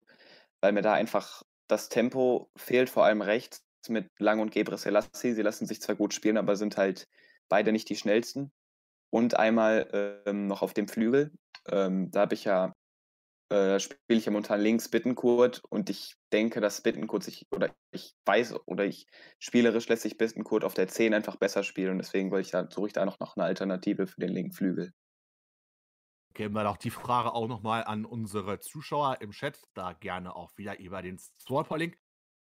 weil 0.61 0.71
mir 0.71 0.81
da 0.81 0.93
einfach 0.93 1.43
das 1.67 1.89
Tempo 1.89 2.49
fehlt, 2.55 2.89
vor 2.89 3.05
allem 3.05 3.21
rechts 3.21 3.63
mit 3.89 4.09
Lang 4.17 4.39
und 4.39 4.51
Gebre 4.51 4.77
Selassie. 4.77 5.33
Sie 5.33 5.41
lassen 5.41 5.65
sich 5.65 5.81
zwar 5.81 5.95
gut 5.95 6.13
spielen, 6.13 6.37
aber 6.37 6.55
sind 6.55 6.77
halt 6.77 7.07
beide 7.49 7.71
nicht 7.71 7.89
die 7.89 7.97
schnellsten. 7.97 8.51
Und 9.09 9.37
einmal 9.37 10.21
ähm, 10.25 10.47
noch 10.47 10.61
auf 10.61 10.73
dem 10.73 10.87
Flügel. 10.87 11.31
Ähm, 11.69 12.09
da 12.11 12.21
habe 12.21 12.33
ich 12.33 12.45
ja 12.45 12.73
äh, 13.53 13.79
spiele 13.79 14.17
ich 14.17 14.25
ja 14.25 14.31
momentan 14.31 14.61
links 14.61 14.89
Bittenkurt 14.89 15.61
und 15.69 15.89
ich 15.91 16.15
denke, 16.31 16.59
dass 16.59 16.81
Bittenkurt 16.81 17.23
sich, 17.23 17.45
oder 17.51 17.73
ich 17.91 18.15
weiß, 18.25 18.55
oder 18.65 18.83
ich 18.85 19.05
spielerisch 19.37 19.87
lässt 19.87 20.01
sich 20.01 20.17
Bittenkurt 20.17 20.63
auf 20.63 20.73
der 20.73 20.87
10 20.87 21.13
einfach 21.13 21.35
besser 21.35 21.61
spielen 21.61 21.91
und 21.91 21.97
deswegen 21.99 22.31
wollte 22.31 22.47
ich 22.47 22.51
da, 22.51 22.67
suche 22.67 22.87
ich 22.87 22.93
da 22.93 23.05
noch, 23.05 23.19
noch 23.19 23.35
eine 23.35 23.45
Alternative 23.45 24.07
für 24.07 24.19
den 24.19 24.31
linken 24.31 24.53
Flügel. 24.53 24.91
Geben 26.33 26.55
wir 26.55 26.63
doch 26.63 26.77
die 26.77 26.89
Frage 26.89 27.31
auch 27.33 27.47
nochmal 27.47 27.83
an 27.83 28.05
unsere 28.05 28.59
Zuschauer 28.59 29.21
im 29.21 29.29
Chat, 29.29 29.61
da 29.75 29.93
gerne 29.93 30.35
auch 30.35 30.57
wieder 30.57 30.79
über 30.79 31.03
den 31.03 31.19
Swapper-Link. 31.19 31.95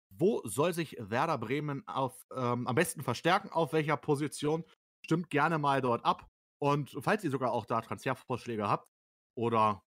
Wo 0.09 0.41
soll 0.47 0.73
sich 0.73 0.97
Werder 0.99 1.37
Bremen 1.37 1.87
auf, 1.87 2.25
ähm, 2.35 2.67
am 2.67 2.75
besten 2.75 3.03
verstärken? 3.03 3.51
Auf 3.51 3.75
welcher 3.75 3.99
Position? 3.99 4.65
Stimmt 5.05 5.29
gerne 5.29 5.59
mal 5.59 5.83
dort 5.83 6.07
ab. 6.07 6.27
Und 6.59 6.97
falls 7.01 7.23
ihr 7.23 7.31
sogar 7.31 7.53
auch 7.53 7.67
da 7.67 7.83
Transfervorschläge 7.83 8.67
habt 8.67 8.89
oder 9.35 9.83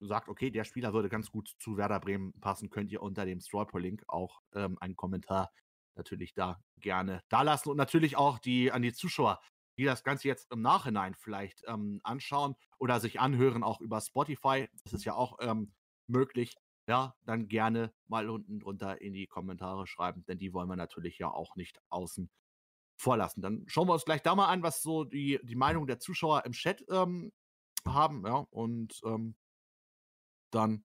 sagt, 0.00 0.28
okay, 0.28 0.50
der 0.50 0.64
Spieler 0.64 0.92
würde 0.92 1.08
ganz 1.08 1.30
gut 1.30 1.54
zu 1.58 1.76
Werder 1.76 2.00
Bremen 2.00 2.32
passen, 2.40 2.70
könnt 2.70 2.90
ihr 2.90 3.02
unter 3.02 3.24
dem 3.24 3.40
Strawper-Link 3.40 4.04
auch 4.08 4.40
ähm, 4.54 4.76
einen 4.80 4.96
Kommentar 4.96 5.50
natürlich 5.96 6.34
da 6.34 6.60
gerne 6.80 7.22
da 7.28 7.42
lassen 7.42 7.70
und 7.70 7.76
natürlich 7.76 8.16
auch 8.16 8.38
die 8.38 8.72
an 8.72 8.82
die 8.82 8.92
Zuschauer, 8.92 9.40
die 9.78 9.84
das 9.84 10.02
Ganze 10.04 10.28
jetzt 10.28 10.50
im 10.52 10.60
Nachhinein 10.60 11.14
vielleicht 11.14 11.62
ähm, 11.66 12.00
anschauen 12.02 12.56
oder 12.78 13.00
sich 13.00 13.20
anhören, 13.20 13.62
auch 13.62 13.80
über 13.80 14.00
Spotify. 14.00 14.68
Das 14.84 14.92
ist 14.92 15.04
ja 15.04 15.14
auch 15.14 15.38
ähm, 15.40 15.72
möglich. 16.06 16.54
Ja, 16.86 17.14
dann 17.24 17.48
gerne 17.48 17.94
mal 18.08 18.28
unten 18.28 18.60
drunter 18.60 19.00
in 19.00 19.14
die 19.14 19.26
Kommentare 19.26 19.86
schreiben, 19.86 20.24
denn 20.26 20.38
die 20.38 20.52
wollen 20.52 20.68
wir 20.68 20.76
natürlich 20.76 21.18
ja 21.18 21.30
auch 21.30 21.56
nicht 21.56 21.80
außen 21.88 22.28
vorlassen. 22.96 23.42
Dann 23.42 23.64
schauen 23.68 23.88
wir 23.88 23.94
uns 23.94 24.04
gleich 24.04 24.22
da 24.22 24.34
mal 24.34 24.48
an, 24.48 24.62
was 24.62 24.82
so 24.82 25.04
die, 25.04 25.40
die 25.44 25.56
Meinung 25.56 25.86
der 25.86 25.98
Zuschauer 25.98 26.44
im 26.44 26.52
Chat 26.52 26.84
ähm, 26.90 27.32
haben. 27.86 28.26
Ja, 28.26 28.46
und 28.50 29.00
ähm, 29.04 29.34
dann 30.54 30.84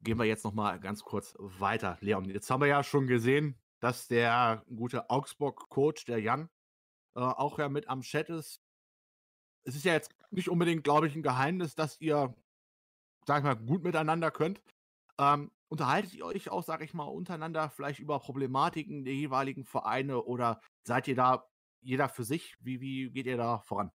gehen 0.00 0.18
wir 0.18 0.24
jetzt 0.24 0.44
noch 0.44 0.52
mal 0.54 0.78
ganz 0.80 1.02
kurz 1.02 1.34
weiter. 1.38 1.98
Leon, 2.00 2.24
jetzt 2.26 2.50
haben 2.50 2.60
wir 2.60 2.68
ja 2.68 2.82
schon 2.82 3.06
gesehen, 3.06 3.58
dass 3.80 4.08
der 4.08 4.64
gute 4.74 5.10
Augsburg-Coach, 5.10 6.04
der 6.04 6.20
Jan, 6.20 6.48
äh, 7.14 7.20
auch 7.20 7.58
ja 7.58 7.68
mit 7.68 7.88
am 7.88 8.02
Chat 8.02 8.28
ist. 8.30 8.60
Es 9.64 9.76
ist 9.76 9.84
ja 9.84 9.92
jetzt 9.92 10.10
nicht 10.30 10.48
unbedingt, 10.48 10.84
glaube 10.84 11.06
ich, 11.06 11.16
ein 11.16 11.22
Geheimnis, 11.22 11.74
dass 11.74 12.00
ihr, 12.00 12.34
sag 13.26 13.38
ich 13.38 13.44
mal, 13.44 13.54
gut 13.54 13.82
miteinander 13.82 14.30
könnt. 14.30 14.62
Ähm, 15.18 15.50
unterhaltet 15.68 16.14
ihr 16.14 16.24
euch 16.24 16.48
auch, 16.48 16.62
sag 16.62 16.82
ich 16.82 16.94
mal, 16.94 17.04
untereinander 17.04 17.68
vielleicht 17.70 17.98
über 18.00 18.18
Problematiken 18.20 19.04
der 19.04 19.14
jeweiligen 19.14 19.64
Vereine 19.64 20.22
oder 20.22 20.60
seid 20.84 21.08
ihr 21.08 21.16
da 21.16 21.44
jeder 21.80 22.08
für 22.08 22.24
sich? 22.24 22.56
Wie, 22.60 22.80
wie 22.80 23.10
geht 23.10 23.26
ihr 23.26 23.36
da 23.36 23.60
voran? 23.60 23.90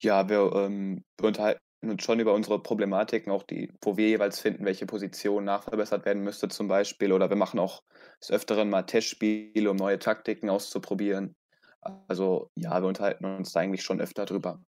Ja, 0.00 0.28
wir, 0.28 0.52
ähm, 0.54 1.04
wir 1.18 1.28
unterhalten 1.28 1.60
uns 1.90 2.04
schon 2.04 2.20
über 2.20 2.34
unsere 2.34 2.62
Problematiken, 2.62 3.32
auch 3.32 3.42
die, 3.42 3.72
wo 3.82 3.96
wir 3.96 4.08
jeweils 4.08 4.40
finden, 4.40 4.64
welche 4.64 4.86
Position 4.86 5.44
nachverbessert 5.44 6.04
werden 6.04 6.22
müsste, 6.22 6.48
zum 6.48 6.68
Beispiel. 6.68 7.12
Oder 7.12 7.30
wir 7.30 7.36
machen 7.36 7.58
auch 7.58 7.82
des 8.20 8.30
Öfteren 8.30 8.70
mal 8.70 8.82
Testspiele, 8.82 9.70
um 9.70 9.76
neue 9.76 9.98
Taktiken 9.98 10.50
auszuprobieren. 10.50 11.34
Also 11.80 12.50
ja, 12.54 12.80
wir 12.80 12.88
unterhalten 12.88 13.24
uns 13.24 13.52
da 13.52 13.60
eigentlich 13.60 13.82
schon 13.82 14.00
öfter 14.00 14.24
drüber. 14.24 14.62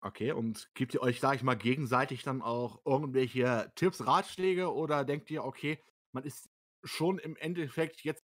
Okay, 0.00 0.30
und 0.32 0.70
gebt 0.74 0.94
ihr 0.94 1.02
euch, 1.02 1.20
sag 1.20 1.34
ich 1.34 1.42
mal, 1.42 1.56
gegenseitig 1.56 2.22
dann 2.22 2.40
auch 2.40 2.80
irgendwelche 2.84 3.72
Tipps, 3.74 4.06
Ratschläge 4.06 4.72
oder 4.72 5.04
denkt 5.04 5.30
ihr, 5.30 5.44
okay, 5.44 5.82
man 6.12 6.22
ist 6.24 6.48
schon 6.84 7.18
im 7.18 7.36
Endeffekt 7.36 8.02
jetzt 8.02 8.24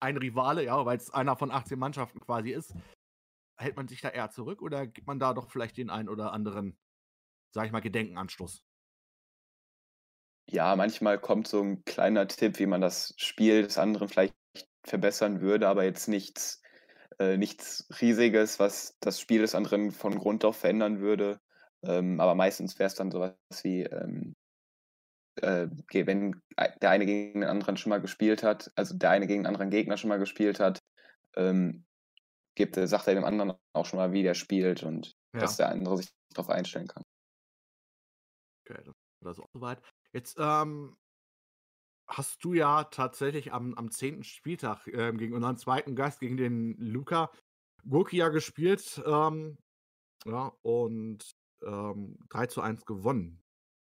ein 0.00 0.16
Rivale, 0.16 0.64
ja, 0.64 0.84
weil 0.84 0.96
es 0.96 1.10
einer 1.10 1.36
von 1.36 1.50
18 1.50 1.78
Mannschaften 1.78 2.20
quasi 2.20 2.50
ist. 2.50 2.74
Hält 3.58 3.76
man 3.76 3.88
sich 3.88 4.00
da 4.00 4.10
eher 4.10 4.30
zurück 4.30 4.62
oder 4.62 4.86
gibt 4.86 5.06
man 5.06 5.18
da 5.18 5.32
doch 5.34 5.50
vielleicht 5.50 5.76
den 5.76 5.90
einen 5.90 6.08
oder 6.08 6.32
anderen, 6.32 6.78
sag 7.52 7.66
ich 7.66 7.72
mal, 7.72 7.80
Gedenkenanstoß? 7.80 8.62
Ja, 10.48 10.76
manchmal 10.76 11.18
kommt 11.18 11.48
so 11.48 11.62
ein 11.62 11.84
kleiner 11.84 12.28
Tipp, 12.28 12.58
wie 12.58 12.66
man 12.66 12.80
das 12.80 13.14
Spiel 13.16 13.62
des 13.62 13.78
anderen 13.78 14.08
vielleicht 14.08 14.36
verbessern 14.84 15.40
würde, 15.40 15.68
aber 15.68 15.84
jetzt 15.84 16.06
nichts 16.08 16.62
äh, 17.18 17.36
nichts 17.38 17.88
Riesiges, 18.00 18.58
was 18.58 18.98
das 19.00 19.20
Spiel 19.20 19.40
des 19.40 19.54
anderen 19.54 19.90
von 19.90 20.18
Grund 20.18 20.44
auf 20.44 20.56
verändern 20.56 21.00
würde. 21.00 21.40
Ähm, 21.82 22.20
aber 22.20 22.34
meistens 22.34 22.78
wäre 22.78 22.88
es 22.88 22.94
dann 22.94 23.10
sowas 23.10 23.34
wie, 23.62 23.84
ähm, 23.84 24.34
äh, 25.40 25.68
wenn 25.92 26.42
der 26.82 26.90
eine 26.90 27.06
gegen 27.06 27.40
den 27.40 27.48
anderen 27.48 27.76
schon 27.78 27.90
mal 27.90 28.00
gespielt 28.00 28.42
hat, 28.42 28.70
also 28.76 28.94
der 28.96 29.10
eine 29.10 29.26
gegen 29.26 29.42
den 29.44 29.46
anderen 29.46 29.70
Gegner 29.70 29.96
schon 29.96 30.08
mal 30.08 30.18
gespielt 30.18 30.60
hat, 30.60 30.80
ähm, 31.36 31.85
gibt, 32.56 32.74
sagt 32.74 33.06
er 33.06 33.14
dem 33.14 33.24
anderen 33.24 33.52
auch 33.72 33.86
schon 33.86 33.98
mal, 33.98 34.12
wie 34.12 34.22
der 34.22 34.34
spielt 34.34 34.82
und 34.82 35.14
ja. 35.32 35.40
dass 35.40 35.56
der 35.56 35.68
andere 35.68 35.98
sich 35.98 36.10
darauf 36.34 36.50
einstellen 36.50 36.88
kann. 36.88 37.02
Okay, 38.68 38.82
das 39.20 39.36
ist 39.36 39.42
auch 39.42 39.48
soweit. 39.52 39.80
Jetzt 40.12 40.36
ähm, 40.40 40.96
hast 42.08 42.42
du 42.44 42.54
ja 42.54 42.84
tatsächlich 42.84 43.52
am, 43.52 43.74
am 43.74 43.90
10. 43.90 44.24
Spieltag 44.24 44.86
äh, 44.88 45.12
gegen 45.12 45.34
unseren 45.34 45.56
zweiten 45.56 45.94
Gast, 45.94 46.20
gegen 46.20 46.36
den 46.36 46.76
Luca 46.78 47.30
Gurkia 47.88 48.28
gespielt. 48.28 49.02
Ähm, 49.06 49.58
ja, 50.24 50.52
und 50.62 51.36
ähm, 51.62 52.18
3 52.30 52.46
zu 52.46 52.60
1 52.60 52.84
gewonnen. 52.84 53.42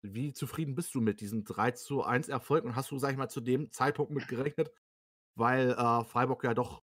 Wie 0.03 0.33
zufrieden 0.33 0.75
bist 0.75 0.95
du 0.95 1.01
mit 1.01 1.21
diesem 1.21 1.45
3 1.45 1.73
zu 1.73 2.03
1 2.03 2.29
Erfolg 2.29 2.65
und 2.65 2.77
hast 2.77 2.91
du, 2.91 2.99
sag 2.99 3.13
ich 3.13 3.17
mal, 3.17 3.29
zu 3.29 3.41
dem 3.41 3.71
Zeitpunkt 3.73 4.13
mit 4.13 4.29
gerechnet, 4.29 4.73
weil 5.37 5.71
äh, 5.71 6.05
Freiburg 6.05 6.45
ja 6.45 6.55
doch 6.55 6.83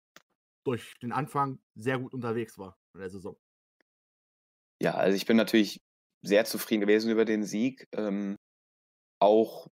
durch 0.66 0.94
den 1.02 1.12
Anfang 1.12 1.60
sehr 1.76 2.00
gut 2.00 2.14
unterwegs 2.14 2.58
war 2.58 2.78
in 2.94 3.00
der 3.00 3.10
Saison? 3.10 3.38
Ja, 4.82 4.96
also 4.96 5.16
ich 5.16 5.26
bin 5.26 5.38
natürlich 5.38 5.82
sehr 6.22 6.46
zufrieden 6.46 6.82
gewesen 6.82 7.12
über 7.12 7.26
den 7.26 7.44
Sieg. 7.44 7.88
Ähm, 7.94 8.36
auch 9.22 9.68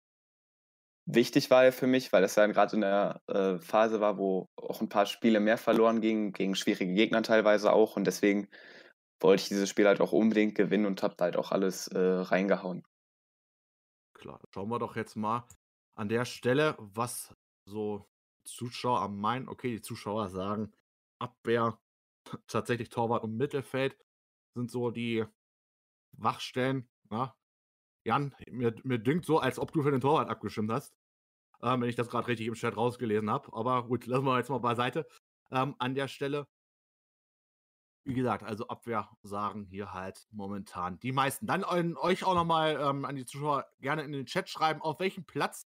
wichtig 1.06 1.50
war 1.50 1.66
er 1.66 1.74
für 1.74 1.88
mich, 1.88 2.14
weil 2.14 2.22
das 2.22 2.36
dann 2.36 2.54
gerade 2.54 2.76
in 2.76 2.82
der 2.82 3.22
äh, 3.28 3.58
Phase 3.60 4.00
war, 4.00 4.18
wo 4.18 4.48
auch 4.56 4.82
ein 4.82 4.90
paar 4.90 5.06
Spiele 5.06 5.40
mehr 5.40 5.58
verloren 5.58 6.00
gingen, 6.00 6.32
gegen 6.32 6.56
schwierige 6.56 6.94
Gegner 6.94 7.24
teilweise 7.24 7.74
auch. 7.74 7.96
Und 7.98 8.06
deswegen 8.06 8.48
wollte 9.20 9.44
ich 9.44 9.50
dieses 9.50 9.70
Spiel 9.70 9.88
halt 9.88 10.02
auch 10.02 10.12
unbedingt 10.12 10.56
gewinnen 10.56 10.86
und 10.86 11.04
habe 11.04 11.16
halt 11.20 11.36
auch 11.36 11.52
alles 11.52 11.88
äh, 11.88 11.98
reingehauen. 11.98 12.84
Klar, 14.14 14.40
schauen 14.54 14.70
wir 14.70 14.80
doch 14.80 14.96
jetzt 14.96 15.16
mal 15.16 15.48
an 15.96 16.08
der 16.08 16.26
Stelle, 16.26 16.76
was 16.80 17.34
so 17.66 18.06
Zuschauer 18.46 19.02
am 19.02 19.20
meinen. 19.20 19.50
Okay, 19.50 19.72
die 19.72 19.82
Zuschauer 19.82 20.30
sagen, 20.30 20.72
Abwehr, 21.20 21.80
tatsächlich 22.48 22.90
Torwart 22.90 23.24
und 23.24 23.38
Mittelfeld 23.38 23.98
sind 24.56 24.72
so 24.72 24.92
die 24.92 25.26
Wachstellen. 26.14 26.90
Ja, 27.12 27.36
Jan, 28.06 28.36
mir, 28.50 28.76
mir 28.84 29.00
dünkt 29.00 29.26
so, 29.26 29.40
als 29.40 29.60
ob 29.60 29.72
du 29.72 29.84
für 29.84 29.92
den 29.92 30.02
Torwart 30.02 30.30
abgestimmt 30.30 30.72
hast. 30.72 30.96
Ähm, 31.62 31.82
wenn 31.82 31.90
ich 31.90 31.96
das 31.96 32.10
gerade 32.10 32.28
richtig 32.28 32.48
im 32.48 32.56
Chat 32.56 32.76
rausgelesen 32.76 33.30
habe. 33.30 33.54
Aber 33.54 33.88
gut, 33.88 34.06
lassen 34.08 34.26
wir 34.26 34.38
jetzt 34.38 34.50
mal 34.50 34.60
beiseite. 34.60 35.08
Ähm, 35.52 35.76
an 35.80 35.96
der 35.96 36.08
Stelle. 36.08 36.48
Wie 38.06 38.14
gesagt, 38.14 38.44
also 38.44 38.68
Abwehr 38.68 39.10
sagen 39.22 39.64
hier 39.64 39.94
halt 39.94 40.28
momentan 40.32 41.00
die 41.00 41.14
meisten. 41.14 41.48
Dann 41.48 41.64
an 41.64 41.96
euch 41.96 42.26
auch 42.26 42.36
nochmal 42.36 42.78
ähm, 42.82 43.06
an 43.06 43.16
die 43.16 43.26
Zuschauer 43.26 43.66
gerne 43.80 44.04
in 44.04 44.12
den 44.12 44.26
Chat 44.26 44.50
schreiben, 44.50 44.82
auf 44.82 45.00
welchem 45.00 45.26
Platz 45.26 45.70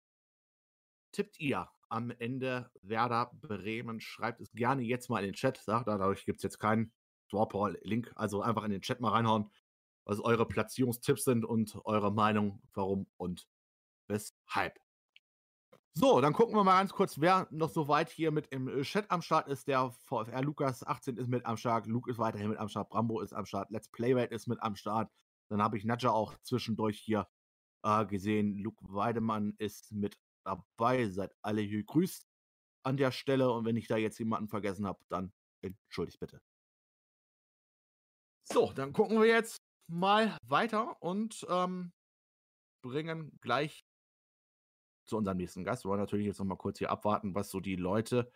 tippt 1.12 1.40
ihr 1.40 1.70
am 1.90 2.12
Ende 2.12 2.70
Werder 2.82 3.32
Bremen? 3.34 4.00
Schreibt 4.02 4.42
es 4.42 4.52
gerne 4.52 4.82
jetzt 4.82 5.10
mal 5.10 5.20
in 5.20 5.32
den 5.32 5.34
Chat. 5.34 5.62
Dadurch 5.68 6.26
gibt 6.26 6.38
es 6.38 6.44
jetzt 6.44 6.60
keinen 6.60 6.92
Drawpaw-Link. 7.32 8.12
Also 8.16 8.42
einfach 8.42 8.64
in 8.64 8.72
den 8.72 8.82
Chat 8.82 9.02
mal 9.02 9.12
reinhauen 9.12 9.50
was 10.06 10.20
eure 10.20 10.48
Platzierungstipps 10.48 11.24
sind 11.24 11.46
und 11.46 11.78
eure 11.84 12.12
Meinung, 12.12 12.62
warum 12.74 13.08
und 13.18 13.48
weshalb. 14.08 14.80
So, 15.98 16.20
dann 16.20 16.34
gucken 16.34 16.56
wir 16.56 16.64
mal 16.64 16.78
ganz 16.78 16.92
kurz, 16.92 17.20
wer 17.22 17.48
noch 17.52 17.70
so 17.70 17.88
weit 17.88 18.10
hier 18.10 18.32
mit 18.32 18.48
im 18.48 18.68
äh, 18.68 18.82
Chat 18.84 19.10
am 19.10 19.22
Start 19.22 19.48
ist. 19.48 19.68
Der 19.68 19.92
VfR 19.92 20.42
Lukas 20.42 20.86
18 20.86 21.18
ist 21.18 21.30
mit 21.30 21.46
am 21.46 21.58
Start, 21.58 21.88
Luke 21.88 22.12
ist 22.12 22.18
weiterhin 22.18 22.50
mit 22.50 22.60
am 22.60 22.68
Start, 22.68 22.90
Brambo 22.90 23.22
ist 23.22 23.34
am 23.34 23.46
Start, 23.46 23.72
Let's 23.72 23.90
Playweight 23.90 24.32
ist 24.32 24.48
mit 24.48 24.62
am 24.62 24.76
Start. 24.76 25.10
Dann 25.50 25.62
habe 25.62 25.78
ich 25.78 25.86
Nadja 25.86 26.12
auch 26.12 26.36
zwischendurch 26.44 27.00
hier 27.00 27.28
äh, 27.84 28.06
gesehen. 28.06 28.58
Luke 28.58 28.84
Weidemann 28.90 29.56
ist 29.58 29.94
mit 29.94 30.20
dabei. 30.46 31.10
Seid 31.10 31.36
alle 31.42 31.68
gegrüßt 31.68 32.28
an 32.84 32.98
der 32.98 33.12
Stelle. 33.12 33.52
Und 33.52 33.66
wenn 33.66 33.76
ich 33.76 33.88
da 33.88 33.98
jetzt 33.98 34.20
jemanden 34.20 34.48
vergessen 34.48 34.86
habe, 34.86 35.00
dann 35.10 35.34
entschuldigt 35.62 36.20
bitte. 36.20 36.42
So, 38.48 38.72
dann 38.74 38.94
gucken 38.94 39.20
wir 39.20 39.28
jetzt, 39.28 39.58
mal 39.88 40.38
weiter 40.44 41.02
und 41.02 41.46
ähm, 41.50 41.94
bringen 42.84 43.38
gleich 43.42 43.86
zu 45.08 45.18
unserem 45.18 45.38
nächsten 45.38 45.64
Gast. 45.64 45.86
Wir 45.86 45.90
wollen 45.90 46.00
natürlich 46.00 46.26
jetzt 46.26 46.40
noch 46.40 46.46
mal 46.46 46.56
kurz 46.56 46.80
hier 46.80 46.90
abwarten, 46.90 47.36
was 47.36 47.50
so 47.50 47.60
die 47.60 47.76
Leute 47.76 48.32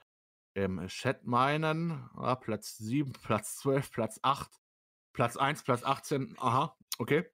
im 0.55 0.85
Chat 0.87 1.25
meinen. 1.25 2.09
Ah, 2.15 2.35
Platz 2.35 2.77
7, 2.77 3.13
Platz 3.23 3.57
12, 3.57 3.91
Platz 3.91 4.19
8, 4.21 4.59
Platz 5.13 5.37
1, 5.37 5.63
Platz 5.63 5.83
18. 5.83 6.35
Aha, 6.39 6.77
okay. 6.97 7.29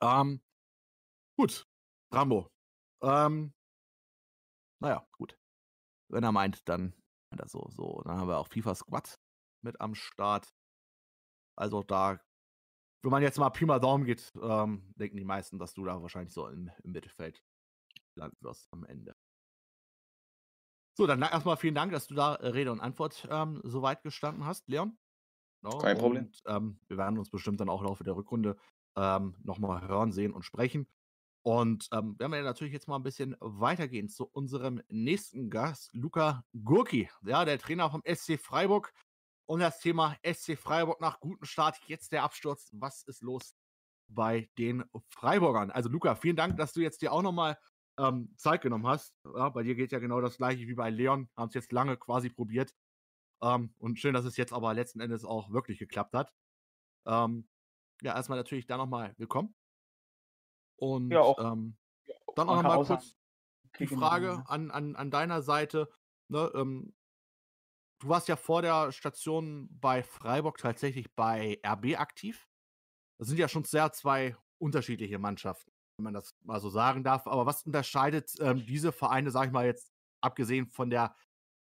Ähm, 0.00 0.42
gut, 1.36 1.66
Rambo. 2.12 2.50
Ähm, 3.02 3.52
naja, 4.80 5.06
gut. 5.12 5.38
Wenn 6.08 6.24
er 6.24 6.32
meint, 6.32 6.68
dann 6.68 6.94
das 7.36 7.52
so, 7.52 7.68
so. 7.70 8.02
Dann 8.04 8.18
haben 8.18 8.28
wir 8.28 8.38
auch 8.38 8.48
FIFA 8.48 8.74
Squad 8.74 9.20
mit 9.62 9.80
am 9.80 9.94
Start. 9.94 10.52
Also 11.56 11.82
da 11.82 12.18
wenn 13.02 13.10
man 13.10 13.22
jetzt 13.22 13.38
mal 13.38 13.50
prima 13.50 13.78
Daumen 13.78 14.04
geht, 14.04 14.32
ähm, 14.40 14.92
denken 14.96 15.16
die 15.16 15.24
meisten, 15.24 15.58
dass 15.58 15.74
du 15.74 15.84
da 15.84 16.02
wahrscheinlich 16.02 16.32
so 16.32 16.48
im, 16.48 16.70
im 16.82 16.92
Mittelfeld 16.92 17.42
landen 18.14 18.36
wirst 18.40 18.68
am 18.72 18.84
Ende. 18.84 19.16
So, 20.98 21.06
dann 21.06 21.22
erstmal 21.22 21.56
vielen 21.56 21.74
Dank, 21.74 21.92
dass 21.92 22.08
du 22.08 22.14
da 22.14 22.34
äh, 22.34 22.48
Rede 22.48 22.72
und 22.72 22.80
Antwort 22.80 23.26
ähm, 23.30 23.60
so 23.64 23.80
weit 23.80 24.02
gestanden 24.02 24.44
hast, 24.44 24.68
Leon. 24.68 24.98
No, 25.62 25.78
Kein 25.78 25.96
und, 25.96 26.02
Problem. 26.02 26.32
Ähm, 26.46 26.80
wir 26.88 26.98
werden 26.98 27.18
uns 27.18 27.30
bestimmt 27.30 27.60
dann 27.60 27.68
auch 27.68 27.80
im 27.80 27.86
Laufe 27.86 28.04
der 28.04 28.16
Rückrunde 28.16 28.56
ähm, 28.96 29.34
nochmal 29.42 29.86
hören, 29.88 30.12
sehen 30.12 30.32
und 30.32 30.42
sprechen. 30.42 30.86
Und 31.42 31.88
ähm, 31.92 32.18
werden 32.18 32.32
wir 32.32 32.42
natürlich 32.42 32.72
jetzt 32.72 32.86
mal 32.88 32.96
ein 32.96 33.02
bisschen 33.02 33.34
weitergehen 33.40 34.08
zu 34.08 34.26
unserem 34.26 34.82
nächsten 34.88 35.48
Gast, 35.48 35.90
Luca 35.94 36.44
Gurki, 36.64 37.08
ja, 37.22 37.44
der 37.44 37.58
Trainer 37.58 37.90
vom 37.90 38.02
SC 38.04 38.38
Freiburg. 38.38 38.92
Und 39.46 39.60
das 39.60 39.80
Thema 39.80 40.16
SC 40.22 40.56
Freiburg 40.56 41.00
nach 41.00 41.18
gutem 41.18 41.44
Start. 41.44 41.78
Jetzt 41.86 42.12
der 42.12 42.22
Absturz. 42.22 42.68
Was 42.72 43.02
ist 43.02 43.22
los 43.22 43.56
bei 44.06 44.48
den 44.58 44.84
Freiburgern? 45.08 45.70
Also, 45.70 45.88
Luca, 45.88 46.14
vielen 46.14 46.36
Dank, 46.36 46.56
dass 46.56 46.72
du 46.72 46.80
jetzt 46.80 47.02
dir 47.02 47.12
auch 47.12 47.22
nochmal 47.22 47.58
ähm, 47.98 48.32
Zeit 48.36 48.62
genommen 48.62 48.86
hast. 48.86 49.14
Ja, 49.24 49.48
bei 49.48 49.62
dir 49.62 49.74
geht 49.74 49.92
ja 49.92 49.98
genau 49.98 50.20
das 50.20 50.36
gleiche 50.36 50.68
wie 50.68 50.74
bei 50.74 50.90
Leon. 50.90 51.28
Haben 51.36 51.48
es 51.48 51.54
jetzt 51.54 51.72
lange 51.72 51.96
quasi 51.96 52.28
probiert. 52.28 52.74
Ähm, 53.42 53.74
und 53.78 53.98
schön, 53.98 54.14
dass 54.14 54.24
es 54.24 54.36
jetzt 54.36 54.52
aber 54.52 54.74
letzten 54.74 55.00
Endes 55.00 55.24
auch 55.24 55.50
wirklich 55.50 55.78
geklappt 55.78 56.14
hat. 56.14 56.32
Ähm, 57.06 57.48
ja, 58.02 58.14
erstmal 58.14 58.38
natürlich 58.38 58.66
da 58.66 58.76
nochmal 58.76 59.14
willkommen. 59.16 59.54
Und 60.80 61.10
ja, 61.10 61.20
auch, 61.20 61.38
ähm, 61.38 61.76
dann 62.34 62.48
auch 62.48 62.62
nochmal 62.62 62.84
kurz 62.84 63.14
die 63.78 63.86
Frage 63.86 64.42
an, 64.46 64.70
an, 64.70 64.96
an 64.96 65.10
deiner 65.10 65.42
Seite. 65.42 65.90
Ne, 66.28 66.50
ähm, 66.54 66.94
du 68.00 68.08
warst 68.08 68.28
ja 68.28 68.36
vor 68.36 68.62
der 68.62 68.90
Station 68.92 69.68
bei 69.70 70.02
Freiburg 70.02 70.56
tatsächlich 70.58 71.14
bei 71.14 71.60
RB 71.64 71.98
aktiv. 71.98 72.48
Das 73.18 73.28
sind 73.28 73.38
ja 73.38 73.48
schon 73.48 73.64
sehr 73.64 73.92
zwei 73.92 74.36
unterschiedliche 74.58 75.18
Mannschaften, 75.18 75.70
wenn 75.98 76.04
man 76.04 76.14
das 76.14 76.34
mal 76.42 76.60
so 76.60 76.70
sagen 76.70 77.04
darf. 77.04 77.26
Aber 77.26 77.44
was 77.44 77.62
unterscheidet 77.64 78.32
ähm, 78.40 78.64
diese 78.64 78.90
Vereine, 78.90 79.30
sag 79.30 79.46
ich 79.46 79.52
mal 79.52 79.66
jetzt, 79.66 79.92
abgesehen 80.22 80.66
von 80.66 80.88
der 80.88 81.14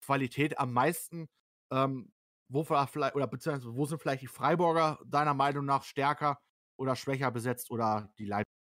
Qualität 0.02 0.58
am 0.58 0.72
meisten? 0.72 1.28
Ähm, 1.72 2.14
wo 2.48 2.64
vielleicht, 2.64 3.16
oder 3.16 3.28
beziehungsweise 3.28 3.76
wo 3.76 3.86
sind 3.86 4.02
vielleicht 4.02 4.22
die 4.22 4.28
Freiburger 4.28 5.00
deiner 5.06 5.34
Meinung 5.34 5.66
nach 5.66 5.84
stärker 5.84 6.40
oder 6.78 6.96
schwächer 6.96 7.32
besetzt 7.32 7.70
oder 7.72 8.14
die 8.18 8.26
Leipziger? 8.26 8.63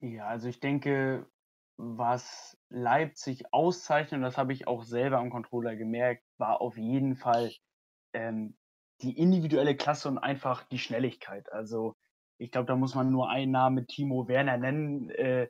Ja, 0.00 0.26
also 0.26 0.48
ich 0.48 0.60
denke, 0.60 1.26
was 1.76 2.56
Leipzig 2.68 3.52
auszeichnet, 3.52 4.18
und 4.18 4.22
das 4.22 4.36
habe 4.38 4.52
ich 4.52 4.66
auch 4.68 4.82
selber 4.84 5.18
am 5.18 5.30
Controller 5.30 5.76
gemerkt, 5.76 6.24
war 6.38 6.60
auf 6.60 6.76
jeden 6.76 7.16
Fall 7.16 7.52
ähm, 8.12 8.56
die 9.02 9.18
individuelle 9.18 9.76
Klasse 9.76 10.08
und 10.08 10.18
einfach 10.18 10.64
die 10.64 10.78
Schnelligkeit. 10.78 11.50
Also 11.52 11.94
ich 12.38 12.50
glaube, 12.52 12.66
da 12.66 12.76
muss 12.76 12.94
man 12.94 13.10
nur 13.10 13.30
einen 13.30 13.52
Namen 13.52 13.86
Timo 13.88 14.28
Werner 14.28 14.58
nennen. 14.58 15.10
Äh, 15.10 15.48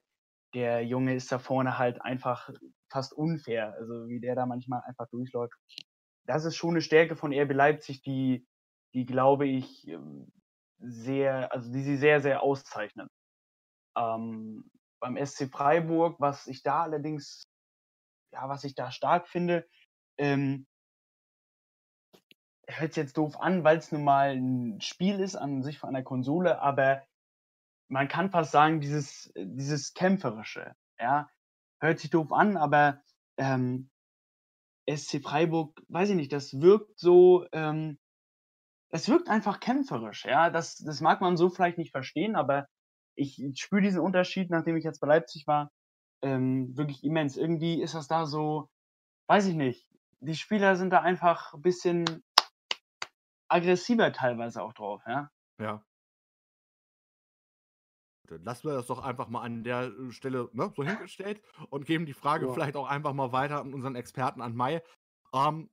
der 0.55 0.85
Junge 0.85 1.15
ist 1.15 1.31
da 1.33 1.39
vorne 1.39 1.79
halt 1.79 2.03
einfach 2.03 2.51
fast 2.91 3.13
unfair, 3.13 3.75
also 3.75 4.09
wie 4.09 4.21
der 4.21 4.35
da 4.35 4.47
manchmal 4.47 4.83
einfach 4.87 5.09
durchläuft. 5.11 5.55
Das 6.27 6.45
ist 6.45 6.57
schon 6.57 6.71
eine 6.71 6.83
Stärke 6.83 7.17
von 7.17 7.33
RB 7.33 7.53
Leipzig, 7.53 8.03
die, 8.03 8.47
die 8.95 9.07
glaube 9.07 9.47
ich, 9.47 9.89
ähm, 9.89 10.33
sehr, 10.81 11.53
also 11.53 11.73
die 11.73 11.83
sie 11.83 11.97
sehr, 11.97 12.21
sehr 12.21 12.43
auszeichnen. 12.43 13.09
Ähm, 13.99 14.71
beim 15.01 15.17
SC 15.25 15.51
Freiburg, 15.51 16.17
was 16.21 16.47
ich 16.47 16.63
da 16.63 16.83
allerdings, 16.83 17.45
ja, 18.33 18.49
was 18.49 18.65
ich 18.65 18.75
da 18.75 18.91
stark 18.91 19.29
finde, 19.29 19.69
ähm, 20.19 20.67
hört 22.69 22.97
jetzt 22.97 23.17
doof 23.17 23.41
an, 23.41 23.65
weil 23.65 23.79
es 23.79 23.93
nun 23.93 24.05
mal 24.05 24.37
ein 24.37 24.81
Spiel 24.81 25.21
ist 25.21 25.37
an 25.37 25.63
sich 25.63 25.79
von 25.79 25.91
einer 25.91 26.03
Konsole, 26.03 26.61
aber 26.61 27.05
man 27.91 28.09
kann 28.09 28.31
fast 28.31 28.53
sagen, 28.53 28.81
dieses, 28.81 29.33
dieses 29.37 29.95
Kämpferische, 29.95 30.75
ja, 31.01 31.31
hört 31.81 31.99
sich 31.99 32.11
doof 32.11 32.33
an, 32.33 32.57
aber 32.57 33.03
ähm, 33.39 33.91
SC 34.89 35.23
Freiburg, 35.23 35.81
weiß 35.89 36.11
ich 36.11 36.17
nicht, 36.17 36.33
das 36.33 36.61
wirkt 36.61 36.99
so, 36.99 37.47
ähm, 37.53 37.99
es 38.91 39.09
wirkt 39.09 39.29
einfach 39.29 39.61
kämpferisch, 39.61 40.25
ja, 40.27 40.51
das, 40.51 40.77
das 40.77 41.01
mag 41.01 41.21
man 41.21 41.37
so 41.37 41.49
vielleicht 41.49 41.79
nicht 41.79 41.93
verstehen, 41.93 42.37
aber 42.37 42.69
ich, 43.19 43.43
spüre 43.61 43.83
diesen 43.83 44.01
Unterschied, 44.01 44.51
nachdem 44.51 44.77
ich 44.77 44.85
jetzt 44.85 45.01
bei 45.01 45.09
Leipzig 45.09 45.47
war, 45.47 45.71
ähm, 46.23 46.77
wirklich 46.77 47.05
immens. 47.05 47.37
Irgendwie 47.37 47.83
ist 47.83 47.95
das 47.95 48.09
da 48.09 48.27
so, 48.27 48.71
weiß 49.29 49.47
ich 49.47 49.55
nicht, 49.55 49.89
die 50.21 50.37
Spieler 50.37 50.77
sind 50.77 50.91
da 50.91 51.01
einfach 51.01 51.55
ein 51.55 51.63
bisschen 51.63 52.23
aggressiver 53.49 54.13
teilweise 54.13 54.63
auch 54.63 54.73
drauf, 54.73 55.03
ja. 55.07 55.31
Ja. 55.61 55.85
Dann 58.29 58.45
lassen 58.45 58.69
wir 58.69 58.75
das 58.75 58.87
doch 58.87 59.03
einfach 59.03 59.29
mal 59.29 59.41
an 59.41 59.65
der 59.65 59.85
äh, 59.85 60.13
Stelle 60.13 60.51
ne, 60.53 60.73
so 60.77 60.85
hingestellt 60.85 61.43
und 61.71 61.87
geben 61.87 62.05
die 62.07 62.13
Frage 62.13 62.47
ja. 62.47 62.53
vielleicht 62.53 62.77
auch 62.77 62.87
einfach 62.87 63.15
mal 63.15 63.33
weiter 63.33 63.61
an 63.61 63.73
unseren 63.73 63.97
Experten, 63.97 64.43
an 64.43 64.55
Mai. 64.55 64.83
Ähm, 65.33 65.71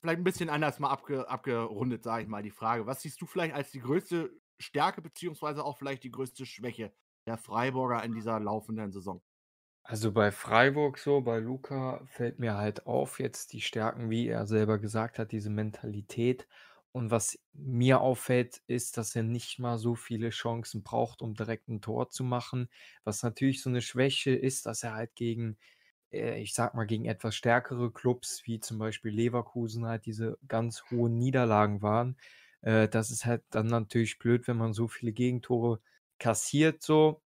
vielleicht 0.00 0.18
ein 0.18 0.24
bisschen 0.24 0.50
anders 0.50 0.80
mal 0.80 0.90
abge, 0.90 1.28
abgerundet, 1.28 2.02
sage 2.02 2.24
ich 2.24 2.28
mal, 2.28 2.42
die 2.42 2.50
Frage. 2.50 2.86
Was 2.86 3.02
siehst 3.02 3.20
du 3.20 3.26
vielleicht 3.26 3.54
als 3.54 3.70
die 3.70 3.80
größte 3.80 4.30
Stärke, 4.58 5.02
beziehungsweise 5.02 5.64
auch 5.64 5.78
vielleicht 5.78 6.04
die 6.04 6.10
größte 6.10 6.46
Schwäche 6.46 6.94
der 7.26 7.38
Freiburger 7.38 8.02
in 8.04 8.14
dieser 8.14 8.40
laufenden 8.40 8.92
Saison? 8.92 9.22
Also 9.84 10.12
bei 10.12 10.30
Freiburg 10.32 10.98
so, 10.98 11.20
bei 11.22 11.38
Luca 11.38 12.02
fällt 12.06 12.38
mir 12.38 12.56
halt 12.56 12.86
auf 12.86 13.20
jetzt 13.20 13.52
die 13.54 13.60
Stärken, 13.62 14.10
wie 14.10 14.28
er 14.28 14.46
selber 14.46 14.78
gesagt 14.78 15.18
hat, 15.18 15.32
diese 15.32 15.48
Mentalität. 15.50 16.46
Und 16.92 17.10
was 17.10 17.38
mir 17.52 18.00
auffällt, 18.00 18.62
ist, 18.66 18.96
dass 18.98 19.16
er 19.16 19.22
nicht 19.22 19.58
mal 19.58 19.78
so 19.78 19.94
viele 19.94 20.30
Chancen 20.30 20.82
braucht, 20.82 21.22
um 21.22 21.34
direkt 21.34 21.68
ein 21.68 21.80
Tor 21.80 22.10
zu 22.10 22.22
machen. 22.24 22.68
Was 23.04 23.22
natürlich 23.22 23.62
so 23.62 23.70
eine 23.70 23.80
Schwäche 23.82 24.30
ist, 24.32 24.66
dass 24.66 24.82
er 24.82 24.94
halt 24.94 25.14
gegen, 25.14 25.58
äh, 26.12 26.40
ich 26.42 26.54
sag 26.54 26.74
mal, 26.74 26.86
gegen 26.86 27.04
etwas 27.06 27.34
stärkere 27.36 27.92
Clubs, 27.92 28.42
wie 28.46 28.60
zum 28.60 28.78
Beispiel 28.78 29.12
Leverkusen, 29.14 29.86
halt 29.86 30.06
diese 30.06 30.38
ganz 30.48 30.84
hohen 30.90 31.16
Niederlagen 31.18 31.82
waren. 31.82 32.18
Äh, 32.62 32.88
das 32.88 33.10
ist 33.10 33.24
halt 33.26 33.44
dann 33.50 33.66
natürlich 33.68 34.18
blöd, 34.18 34.48
wenn 34.48 34.56
man 34.56 34.72
so 34.72 34.88
viele 34.88 35.12
Gegentore 35.12 35.80
kassiert 36.18 36.82
so. 36.82 37.22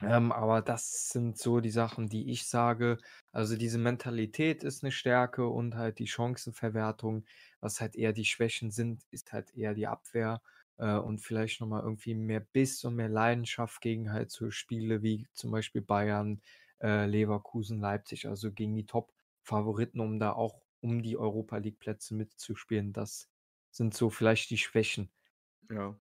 Ähm, 0.00 0.30
aber 0.32 0.62
das 0.62 1.08
sind 1.10 1.38
so 1.38 1.60
die 1.60 1.70
Sachen, 1.70 2.08
die 2.08 2.30
ich 2.30 2.46
sage. 2.48 2.98
Also 3.32 3.56
diese 3.56 3.78
Mentalität 3.78 4.62
ist 4.64 4.84
eine 4.84 4.92
Stärke 4.92 5.48
und 5.48 5.74
halt 5.76 5.98
die 5.98 6.06
Chancenverwertung. 6.06 7.24
Was 7.60 7.80
halt 7.80 7.96
eher 7.96 8.12
die 8.12 8.24
Schwächen 8.24 8.70
sind, 8.70 9.02
ist 9.10 9.32
halt 9.32 9.54
eher 9.56 9.74
die 9.74 9.88
Abwehr 9.88 10.40
äh, 10.78 10.94
und 10.96 11.18
vielleicht 11.20 11.60
nochmal 11.60 11.82
irgendwie 11.82 12.14
mehr 12.14 12.40
Biss 12.40 12.84
und 12.84 12.94
mehr 12.94 13.08
Leidenschaft 13.08 13.80
gegen 13.80 14.12
halt 14.12 14.30
so 14.30 14.50
Spiele 14.50 15.02
wie 15.02 15.26
zum 15.34 15.50
Beispiel 15.50 15.82
Bayern, 15.82 16.42
äh, 16.80 17.06
Leverkusen, 17.06 17.80
Leipzig, 17.80 18.28
also 18.28 18.52
gegen 18.52 18.74
die 18.76 18.86
Top-Favoriten, 18.86 19.98
um 20.00 20.18
da 20.20 20.32
auch 20.32 20.60
um 20.80 21.02
die 21.02 21.16
Europa 21.16 21.56
League-Plätze 21.56 22.14
mitzuspielen. 22.14 22.92
Das 22.92 23.28
sind 23.78 23.94
so 23.94 24.10
vielleicht 24.10 24.50
die 24.50 24.58
Schwächen. 24.58 25.10
Ja. 25.70 25.98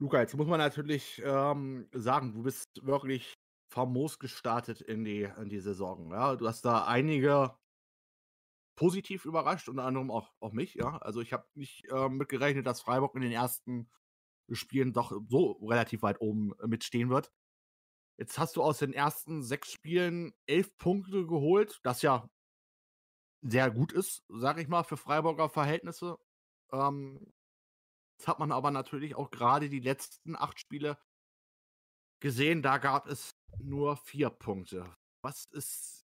Luca, 0.00 0.20
jetzt 0.20 0.36
muss 0.36 0.48
man 0.48 0.58
natürlich 0.58 1.22
ähm, 1.24 1.88
sagen, 1.92 2.32
du 2.32 2.42
bist 2.42 2.84
wirklich 2.84 3.34
famos 3.70 4.18
gestartet 4.18 4.80
in 4.80 5.04
die, 5.04 5.22
in 5.22 5.48
die 5.48 5.60
Saison. 5.60 6.10
Ja? 6.10 6.34
Du 6.34 6.48
hast 6.48 6.64
da 6.64 6.86
einige 6.86 7.56
positiv 8.76 9.24
überrascht, 9.24 9.68
unter 9.68 9.84
anderem 9.84 10.10
auch, 10.10 10.32
auch 10.40 10.52
mich. 10.52 10.74
Ja? 10.74 10.96
Also 10.98 11.20
ich 11.20 11.32
habe 11.32 11.46
nicht 11.54 11.88
äh, 11.92 12.08
mitgerechnet, 12.08 12.66
dass 12.66 12.82
Freiburg 12.82 13.14
in 13.14 13.22
den 13.22 13.32
ersten 13.32 13.88
Spielen 14.50 14.92
doch 14.92 15.12
so 15.28 15.52
relativ 15.62 16.02
weit 16.02 16.20
oben 16.20 16.52
äh, 16.58 16.66
mitstehen 16.66 17.10
wird. 17.10 17.30
Jetzt 18.18 18.38
hast 18.38 18.56
du 18.56 18.62
aus 18.62 18.78
den 18.78 18.92
ersten 18.92 19.42
sechs 19.42 19.70
Spielen 19.70 20.34
elf 20.46 20.76
Punkte 20.78 21.26
geholt, 21.26 21.80
das 21.84 22.02
ja 22.02 22.28
sehr 23.42 23.70
gut 23.70 23.92
ist, 23.92 24.24
sag 24.28 24.58
ich 24.58 24.68
mal, 24.68 24.84
für 24.84 24.96
Freiburger 24.96 25.48
Verhältnisse. 25.48 26.18
Ähm, 26.72 27.32
Jetzt 28.22 28.28
hat 28.28 28.38
man 28.38 28.52
aber 28.52 28.70
natürlich 28.70 29.16
auch 29.16 29.32
gerade 29.32 29.68
die 29.68 29.80
letzten 29.80 30.36
acht 30.36 30.60
Spiele 30.60 30.96
gesehen, 32.20 32.62
da 32.62 32.78
gab 32.78 33.08
es 33.08 33.36
nur 33.58 33.96
vier 33.96 34.30
Punkte. 34.30 34.96
Was 35.22 35.46
ist, 35.46 36.06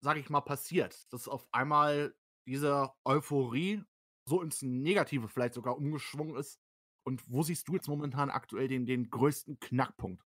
sag 0.00 0.16
ich 0.16 0.28
mal, 0.28 0.40
passiert? 0.40 1.06
Dass 1.12 1.28
auf 1.28 1.46
einmal 1.52 2.16
diese 2.48 2.92
Euphorie 3.04 3.84
so 4.24 4.42
ins 4.42 4.60
Negative 4.62 5.28
vielleicht 5.28 5.54
sogar 5.54 5.76
umgeschwungen 5.76 6.34
ist. 6.34 6.60
Und 7.04 7.22
wo 7.30 7.44
siehst 7.44 7.68
du 7.68 7.74
jetzt 7.74 7.86
momentan 7.86 8.28
aktuell 8.28 8.66
den, 8.66 8.84
den 8.84 9.08
größten 9.08 9.60
Knackpunkt? 9.60 10.24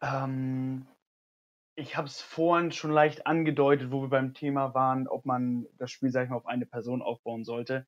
Ähm, 0.00 0.86
ich 1.76 1.96
habe 1.96 2.08
es 2.08 2.20
vorhin 2.22 2.72
schon 2.72 2.90
leicht 2.90 3.26
angedeutet, 3.26 3.92
wo 3.92 4.02
wir 4.02 4.08
beim 4.08 4.32
Thema 4.34 4.74
waren, 4.74 5.06
ob 5.08 5.26
man 5.26 5.66
das 5.76 5.90
Spiel, 5.90 6.10
sag 6.10 6.24
ich 6.24 6.30
mal, 6.30 6.36
auf 6.36 6.46
eine 6.46 6.66
Person 6.66 7.02
aufbauen 7.02 7.44
sollte. 7.44 7.86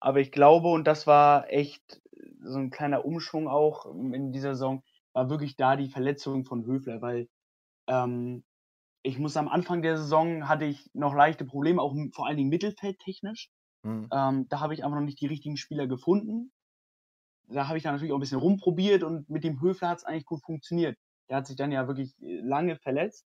Aber 0.00 0.20
ich 0.20 0.32
glaube, 0.32 0.68
und 0.68 0.86
das 0.86 1.06
war 1.06 1.50
echt 1.50 2.00
so 2.40 2.58
ein 2.58 2.70
kleiner 2.70 3.04
Umschwung 3.04 3.48
auch 3.48 3.86
in 3.86 4.32
dieser 4.32 4.54
Saison, 4.54 4.82
war 5.12 5.30
wirklich 5.30 5.56
da 5.56 5.76
die 5.76 5.90
Verletzung 5.90 6.44
von 6.44 6.64
Höfler, 6.66 7.02
weil 7.02 7.28
ähm, 7.88 8.44
ich 9.02 9.18
muss 9.18 9.36
am 9.36 9.48
Anfang 9.48 9.82
der 9.82 9.98
Saison 9.98 10.48
hatte 10.48 10.64
ich 10.64 10.90
noch 10.94 11.14
leichte 11.14 11.44
Probleme, 11.44 11.82
auch 11.82 11.94
vor 12.12 12.26
allen 12.26 12.36
Dingen 12.38 12.50
mittelfeldtechnisch. 12.50 13.50
Mhm. 13.82 14.08
Ähm, 14.12 14.48
da 14.48 14.60
habe 14.60 14.74
ich 14.74 14.84
einfach 14.84 14.98
noch 14.98 15.04
nicht 15.04 15.20
die 15.20 15.26
richtigen 15.26 15.56
Spieler 15.56 15.86
gefunden. 15.86 16.52
Da 17.48 17.68
habe 17.68 17.78
ich 17.78 17.84
dann 17.84 17.94
natürlich 17.94 18.12
auch 18.12 18.18
ein 18.18 18.20
bisschen 18.20 18.40
rumprobiert 18.40 19.02
und 19.02 19.28
mit 19.30 19.44
dem 19.44 19.60
Höfler 19.60 19.90
hat 19.90 19.98
es 19.98 20.04
eigentlich 20.04 20.26
gut 20.26 20.42
funktioniert. 20.44 20.98
Der 21.28 21.38
hat 21.38 21.46
sich 21.46 21.56
dann 21.56 21.72
ja 21.72 21.86
wirklich 21.88 22.20
äh, 22.22 22.40
lange 22.40 22.76
verletzt. 22.76 23.26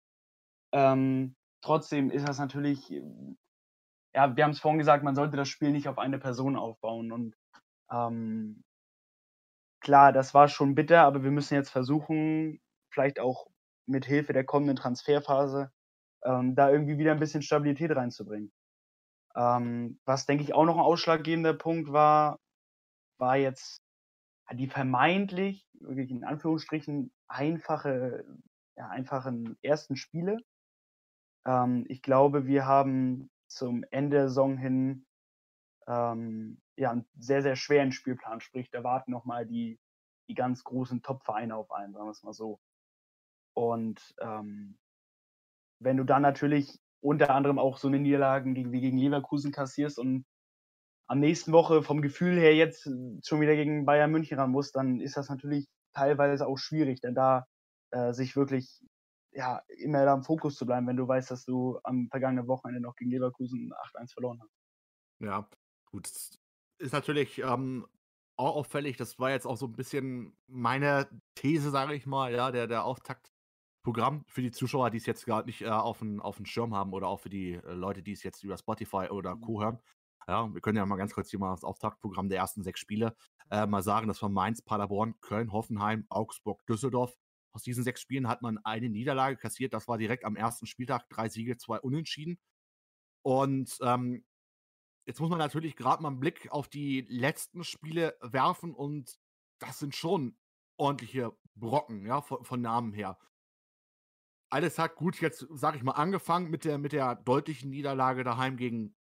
Ähm, 0.72 1.36
trotzdem 1.62 2.10
ist 2.10 2.28
das 2.28 2.38
natürlich, 2.38 2.90
ähm, 2.90 3.38
ja, 4.14 4.36
wir 4.36 4.44
haben 4.44 4.52
es 4.52 4.60
vorhin 4.60 4.78
gesagt, 4.78 5.04
man 5.04 5.14
sollte 5.14 5.36
das 5.36 5.48
Spiel 5.48 5.70
nicht 5.70 5.88
auf 5.88 5.98
eine 5.98 6.18
Person 6.18 6.56
aufbauen. 6.56 7.12
Und 7.12 7.36
ähm, 7.90 8.64
klar, 9.80 10.12
das 10.12 10.34
war 10.34 10.48
schon 10.48 10.74
bitter, 10.74 11.02
aber 11.02 11.22
wir 11.22 11.30
müssen 11.30 11.54
jetzt 11.54 11.70
versuchen, 11.70 12.60
vielleicht 12.90 13.20
auch 13.20 13.46
mit 13.86 14.04
Hilfe 14.04 14.32
der 14.32 14.44
kommenden 14.44 14.76
Transferphase, 14.76 15.70
ähm, 16.24 16.54
da 16.54 16.70
irgendwie 16.70 16.98
wieder 16.98 17.12
ein 17.12 17.20
bisschen 17.20 17.42
Stabilität 17.42 17.94
reinzubringen. 17.94 18.52
Ähm, 19.36 20.00
was, 20.04 20.26
denke 20.26 20.44
ich, 20.44 20.54
auch 20.54 20.64
noch 20.64 20.76
ein 20.76 20.82
ausschlaggebender 20.82 21.54
Punkt 21.54 21.92
war, 21.92 22.38
war 23.18 23.36
jetzt 23.36 23.78
die 24.52 24.68
vermeintlich, 24.68 25.66
wirklich 25.74 26.10
in 26.10 26.24
Anführungsstrichen, 26.24 27.12
einfache, 27.28 28.24
ja, 28.76 28.88
einfachen 28.88 29.56
ersten 29.62 29.96
Spiele. 29.96 30.38
Ähm, 31.46 31.84
ich 31.88 32.02
glaube, 32.02 32.46
wir 32.46 32.66
haben 32.66 33.30
zum 33.48 33.84
Ende 33.90 34.16
der 34.16 34.28
Saison 34.28 34.56
hin 34.58 35.06
ähm, 35.86 36.60
ja, 36.76 36.90
einen 36.90 37.06
sehr, 37.18 37.42
sehr 37.42 37.56
schweren 37.56 37.92
Spielplan. 37.92 38.40
Sprich, 38.40 38.70
da 38.70 38.84
warten 38.84 39.10
nochmal 39.10 39.46
die, 39.46 39.78
die 40.28 40.34
ganz 40.34 40.64
großen 40.64 41.02
Top-Vereine 41.02 41.56
auf 41.56 41.70
einen, 41.70 41.92
sagen 41.92 42.06
wir 42.06 42.10
es 42.10 42.22
mal 42.22 42.32
so. 42.32 42.60
Und 43.54 44.14
ähm, 44.20 44.78
wenn 45.80 45.96
du 45.96 46.04
dann 46.04 46.22
natürlich 46.22 46.80
unter 47.00 47.30
anderem 47.30 47.58
auch 47.58 47.78
so 47.78 47.88
eine 47.88 47.98
Niederlagen 47.98 48.54
gegen, 48.54 48.72
wie 48.72 48.80
gegen 48.80 48.98
Leverkusen 48.98 49.52
kassierst 49.52 49.98
und 49.98 50.26
am 51.08 51.20
nächsten 51.20 51.52
Woche 51.52 51.82
vom 51.82 52.02
Gefühl 52.02 52.38
her 52.38 52.54
jetzt 52.54 52.82
schon 52.82 53.40
wieder 53.40 53.54
gegen 53.54 53.86
Bayern 53.86 54.10
München 54.10 54.38
ran 54.38 54.50
muss, 54.50 54.72
dann 54.72 55.00
ist 55.00 55.16
das 55.16 55.28
natürlich 55.28 55.66
teilweise 55.92 56.46
auch 56.46 56.58
schwierig, 56.58 57.00
denn 57.00 57.14
da 57.14 57.46
äh, 57.90 58.12
sich 58.12 58.36
wirklich 58.36 58.82
ja, 59.32 59.62
immer 59.78 60.04
da 60.04 60.14
im 60.14 60.24
Fokus 60.24 60.56
zu 60.56 60.66
bleiben, 60.66 60.86
wenn 60.86 60.96
du 60.96 61.06
weißt, 61.06 61.30
dass 61.30 61.44
du 61.44 61.78
am 61.84 62.08
vergangenen 62.08 62.48
Wochenende 62.48 62.80
noch 62.80 62.96
gegen 62.96 63.10
Leverkusen 63.10 63.72
8-1 63.94 64.12
verloren 64.14 64.40
hast. 64.40 64.50
Ja, 65.20 65.48
gut. 65.90 66.08
ist 66.78 66.92
natürlich 66.92 67.38
ähm, 67.38 67.86
auch 68.36 68.56
auffällig, 68.56 68.96
das 68.96 69.18
war 69.18 69.30
jetzt 69.30 69.46
auch 69.46 69.56
so 69.56 69.66
ein 69.66 69.76
bisschen 69.76 70.36
meine 70.46 71.08
These, 71.34 71.70
sage 71.70 71.94
ich 71.94 72.06
mal, 72.06 72.32
ja, 72.32 72.50
der, 72.50 72.66
der 72.66 72.84
Auftaktprogramm 72.84 74.24
für 74.26 74.42
die 74.42 74.52
Zuschauer, 74.52 74.90
die 74.90 74.98
es 74.98 75.06
jetzt 75.06 75.26
gar 75.26 75.44
nicht 75.44 75.62
äh, 75.62 75.68
auf 75.68 75.98
dem 75.98 76.20
auf 76.20 76.40
Schirm 76.44 76.74
haben 76.74 76.92
oder 76.92 77.08
auch 77.08 77.20
für 77.20 77.30
die 77.30 77.54
äh, 77.54 77.72
Leute, 77.72 78.02
die 78.02 78.12
es 78.12 78.22
jetzt 78.22 78.42
über 78.42 78.56
Spotify 78.56 79.08
oder 79.10 79.36
Co. 79.36 79.62
hören. 79.62 79.78
Ja, 80.28 80.52
wir 80.52 80.60
können 80.60 80.76
ja 80.76 80.84
mal 80.86 80.96
ganz 80.96 81.14
kurz 81.14 81.30
hier 81.30 81.38
mal 81.38 81.52
das 81.52 81.62
Auftaktprogramm 81.62 82.28
der 82.28 82.38
ersten 82.38 82.62
sechs 82.64 82.80
Spiele 82.80 83.16
äh, 83.50 83.66
mal 83.66 83.82
sagen. 83.82 84.08
Das 84.08 84.20
war 84.22 84.28
Mainz, 84.28 84.60
Paderborn, 84.60 85.20
Köln, 85.20 85.52
Hoffenheim, 85.52 86.04
Augsburg, 86.08 86.66
Düsseldorf. 86.66 87.16
Aus 87.52 87.62
diesen 87.62 87.84
sechs 87.84 88.00
Spielen 88.00 88.28
hat 88.28 88.42
man 88.42 88.58
eine 88.64 88.88
Niederlage 88.88 89.36
kassiert. 89.36 89.72
Das 89.72 89.86
war 89.88 89.98
direkt 89.98 90.24
am 90.24 90.36
ersten 90.36 90.66
Spieltag. 90.66 91.08
Drei 91.08 91.28
Siege, 91.28 91.56
zwei 91.56 91.78
Unentschieden. 91.78 92.38
Und 93.22 93.78
ähm, 93.82 94.24
jetzt 95.06 95.20
muss 95.20 95.30
man 95.30 95.38
natürlich 95.38 95.76
gerade 95.76 96.02
mal 96.02 96.10
einen 96.10 96.20
Blick 96.20 96.50
auf 96.50 96.68
die 96.68 97.02
letzten 97.08 97.64
Spiele 97.64 98.16
werfen 98.20 98.74
und 98.74 99.18
das 99.60 99.78
sind 99.78 99.94
schon 99.94 100.36
ordentliche 100.76 101.36
Brocken, 101.54 102.04
ja, 102.04 102.20
von, 102.20 102.44
von 102.44 102.60
Namen 102.60 102.92
her. 102.92 103.18
Alles 104.50 104.78
hat 104.78 104.96
gut 104.96 105.20
jetzt, 105.20 105.46
sag 105.50 105.76
ich 105.76 105.82
mal, 105.82 105.92
angefangen 105.92 106.50
mit 106.50 106.64
der, 106.64 106.78
mit 106.78 106.92
der 106.92 107.14
deutlichen 107.16 107.70
Niederlage 107.70 108.22
daheim 108.22 108.56
gegen, 108.56 108.94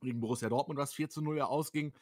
gegen 0.00 0.20
Borussia 0.20 0.48
Dortmund, 0.48 0.78
was 0.78 0.94
4 0.94 1.08
zu 1.10 1.22
0 1.22 1.38
ja 1.38 1.46
ausging. 1.46 1.92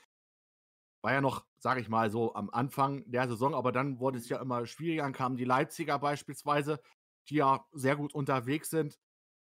War 1.03 1.13
ja 1.13 1.21
noch, 1.21 1.47
sag 1.59 1.79
ich 1.79 1.89
mal, 1.89 2.11
so 2.11 2.35
am 2.35 2.51
Anfang 2.51 3.09
der 3.11 3.29
Saison, 3.29 3.55
aber 3.55 3.73
dann 3.73 4.01
wurde 4.01 4.19
es 4.19 4.29
ja 4.29 4.41
immer 4.41 4.67
schwieriger. 4.67 5.03
Dann 5.03 5.13
kamen 5.13 5.37
die 5.37 5.45
Leipziger 5.45 5.99
beispielsweise, 5.99 6.81
die 7.29 7.37
ja 7.37 7.65
sehr 7.73 7.97
gut 7.97 8.15
unterwegs 8.15 8.71
sind. 8.71 8.99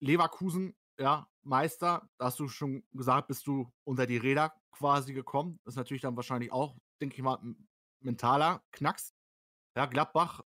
Leverkusen 0.00 0.76
ja, 0.98 1.28
Meister, 1.42 2.08
da 2.18 2.26
hast 2.26 2.40
du 2.40 2.48
schon 2.48 2.84
gesagt, 2.92 3.28
bist 3.28 3.46
du 3.46 3.70
unter 3.84 4.06
die 4.06 4.16
Räder 4.16 4.52
quasi 4.72 5.14
gekommen. 5.14 5.60
Das 5.64 5.74
ist 5.74 5.76
natürlich 5.76 6.02
dann 6.02 6.16
wahrscheinlich 6.16 6.52
auch, 6.52 6.76
denke 7.00 7.16
ich 7.16 7.22
mal, 7.22 7.38
ein 7.38 7.68
mentaler 8.00 8.62
Knacks. 8.72 9.14
Ja, 9.76 9.86
Gladbach 9.86 10.42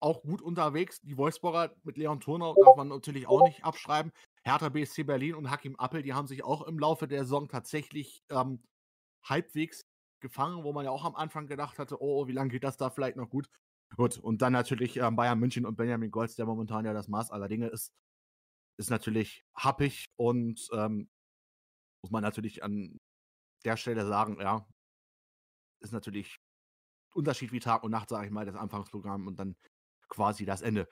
auch 0.00 0.22
gut 0.22 0.42
unterwegs. 0.42 1.00
Die 1.02 1.16
Wolfsburger 1.16 1.74
mit 1.84 1.96
Leon 1.96 2.20
Turner 2.20 2.54
darf 2.54 2.76
man 2.76 2.88
natürlich 2.88 3.28
auch 3.28 3.44
nicht 3.44 3.64
abschreiben. 3.64 4.12
Hertha 4.44 4.68
BSC 4.68 5.04
Berlin 5.04 5.34
und 5.34 5.50
Hakim 5.50 5.76
Appel, 5.76 6.02
die 6.02 6.14
haben 6.14 6.26
sich 6.26 6.44
auch 6.44 6.62
im 6.62 6.78
Laufe 6.78 7.06
der 7.06 7.24
Saison 7.24 7.48
tatsächlich 7.48 8.24
ähm, 8.30 8.62
halbwegs 9.24 9.86
gefangen, 10.20 10.64
wo 10.64 10.72
man 10.72 10.84
ja 10.84 10.90
auch 10.90 11.04
am 11.04 11.14
Anfang 11.14 11.46
gedacht 11.46 11.78
hatte, 11.78 12.00
oh, 12.00 12.26
wie 12.26 12.32
lange 12.32 12.50
geht 12.50 12.64
das 12.64 12.76
da 12.76 12.90
vielleicht 12.90 13.16
noch 13.16 13.28
gut? 13.28 13.48
Gut, 13.96 14.18
und 14.18 14.42
dann 14.42 14.52
natürlich 14.52 14.96
ähm, 14.96 15.16
Bayern 15.16 15.38
München 15.38 15.66
und 15.66 15.76
Benjamin 15.76 16.10
Golz, 16.10 16.34
der 16.34 16.46
momentan 16.46 16.84
ja 16.84 16.92
das 16.92 17.08
Maß 17.08 17.30
aller 17.30 17.48
Dinge 17.48 17.68
ist 17.68 17.92
ist 18.78 18.90
natürlich 18.90 19.44
happig 19.54 20.06
und 20.16 20.68
ähm, 20.72 21.08
muss 22.02 22.10
man 22.10 22.22
natürlich 22.22 22.62
an 22.64 22.98
der 23.64 23.76
Stelle 23.76 24.06
sagen, 24.06 24.40
ja, 24.40 24.66
ist 25.80 25.92
natürlich 25.92 26.40
Unterschied 27.14 27.52
wie 27.52 27.60
Tag 27.60 27.84
und 27.84 27.90
Nacht, 27.90 28.08
sage 28.08 28.26
ich 28.26 28.32
mal, 28.32 28.46
das 28.46 28.56
Anfangsprogramm 28.56 29.26
und 29.26 29.38
dann 29.38 29.56
quasi 30.08 30.44
das 30.44 30.62
Ende. 30.62 30.88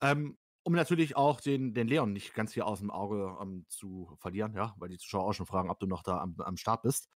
Ähm, 0.00 0.36
um 0.70 0.76
natürlich 0.76 1.16
auch 1.16 1.40
den, 1.40 1.74
den 1.74 1.88
Leon 1.88 2.12
nicht 2.12 2.32
ganz 2.32 2.52
hier 2.52 2.64
aus 2.64 2.78
dem 2.78 2.92
Auge 2.92 3.36
ähm, 3.42 3.66
zu 3.68 4.14
verlieren, 4.20 4.54
ja, 4.54 4.72
weil 4.78 4.88
die 4.88 4.98
Zuschauer 4.98 5.24
auch 5.24 5.32
schon 5.32 5.46
fragen, 5.46 5.68
ob 5.68 5.80
du 5.80 5.88
noch 5.88 6.04
da 6.04 6.20
am, 6.20 6.36
am 6.38 6.56
Start 6.56 6.82
bist. 6.82 7.10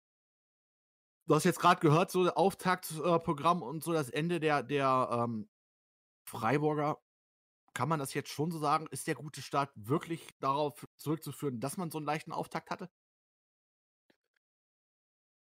Du 1.27 1.35
hast 1.35 1.43
jetzt 1.43 1.59
gerade 1.59 1.81
gehört, 1.81 2.11
so 2.11 2.29
Auftaktprogramm 2.29 3.61
äh, 3.61 3.65
und 3.65 3.83
so 3.83 3.91
das 3.91 4.09
Ende 4.09 4.39
der, 4.39 4.63
der 4.63 5.09
ähm, 5.11 5.49
Freiburger 6.25 7.01
kann 7.73 7.89
man 7.89 7.99
das 7.99 8.13
jetzt 8.13 8.29
schon 8.29 8.51
so 8.51 8.59
sagen? 8.59 8.87
Ist 8.89 9.07
der 9.07 9.15
gute 9.15 9.41
Start 9.41 9.69
wirklich 9.75 10.29
darauf 10.39 10.87
zurückzuführen, 10.95 11.59
dass 11.59 11.75
man 11.75 11.91
so 11.91 11.97
einen 11.97 12.07
leichten 12.07 12.31
Auftakt 12.31 12.69
hatte? 12.69 12.89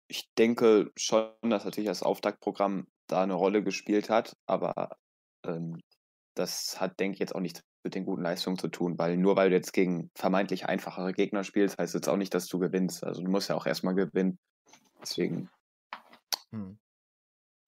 Ich 0.07 0.33
denke 0.39 0.93
schon, 0.97 1.33
dass 1.43 1.65
natürlich 1.65 1.89
das 1.89 2.05
Auftaktprogramm 2.05 2.87
da 3.09 3.25
eine 3.25 3.35
Rolle 3.35 3.65
gespielt 3.65 4.11
hat, 4.11 4.37
aber 4.47 4.97
ähm, 5.45 5.81
das 6.37 6.81
hat, 6.81 7.01
denke 7.01 7.15
ich, 7.15 7.21
jetzt 7.21 7.35
auch 7.35 7.41
nichts 7.41 7.65
mit 7.87 7.95
den 7.95 8.05
guten 8.05 8.23
Leistungen 8.23 8.59
zu 8.59 8.67
tun, 8.67 8.99
weil 8.99 9.17
nur 9.17 9.37
weil 9.37 9.51
du 9.51 9.55
jetzt 9.55 9.73
gegen 9.73 10.11
vermeintlich 10.17 10.67
einfachere 10.67 11.13
Gegner 11.13 11.45
spielst, 11.45 11.79
heißt 11.79 11.95
jetzt 11.95 12.09
auch 12.09 12.17
nicht, 12.17 12.35
dass 12.35 12.49
du 12.49 12.59
gewinnst. 12.59 13.05
Also 13.05 13.23
du 13.23 13.31
musst 13.31 13.49
ja 13.49 13.55
auch 13.55 13.65
erstmal 13.65 13.95
gewinnen. 13.95 14.39
Deswegen. 15.01 15.49
Hm. 16.51 16.79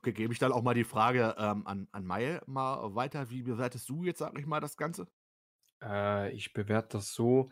Okay, 0.00 0.12
gebe 0.12 0.32
ich 0.32 0.40
dann 0.40 0.50
auch 0.50 0.62
mal 0.62 0.74
die 0.74 0.82
Frage 0.82 1.36
ähm, 1.38 1.66
an, 1.66 1.86
an 1.92 2.04
Mail 2.04 2.40
mal 2.46 2.96
weiter. 2.96 3.30
Wie 3.30 3.42
bewertest 3.42 3.88
du 3.88 4.02
jetzt, 4.02 4.18
sag 4.18 4.36
ich 4.36 4.46
mal, 4.46 4.60
das 4.60 4.76
Ganze? 4.76 5.06
Äh, 5.82 6.32
ich 6.32 6.52
bewerte 6.52 6.98
das 6.98 7.12
so, 7.14 7.50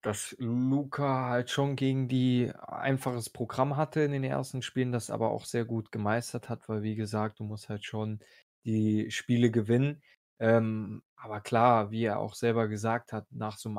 dass 0.00 0.34
Luca 0.38 1.28
halt 1.28 1.50
schon 1.50 1.76
gegen 1.76 2.08
die 2.08 2.50
einfaches 2.66 3.28
Programm 3.28 3.76
hatte 3.76 4.00
in 4.00 4.12
den 4.12 4.24
ersten 4.24 4.62
Spielen, 4.62 4.92
das 4.92 5.10
aber 5.10 5.30
auch 5.30 5.44
sehr 5.44 5.66
gut 5.66 5.92
gemeistert 5.92 6.48
hat, 6.48 6.68
weil 6.70 6.82
wie 6.82 6.96
gesagt, 6.96 7.40
du 7.40 7.44
musst 7.44 7.68
halt 7.68 7.84
schon 7.84 8.20
die 8.64 9.10
Spiele 9.10 9.50
gewinnen. 9.50 10.02
Ähm, 10.40 11.02
aber 11.16 11.40
klar, 11.40 11.90
wie 11.90 12.04
er 12.04 12.20
auch 12.20 12.34
selber 12.34 12.68
gesagt 12.68 13.12
hat, 13.12 13.26
nach 13.32 13.58
so 13.58 13.68
einem 13.68 13.78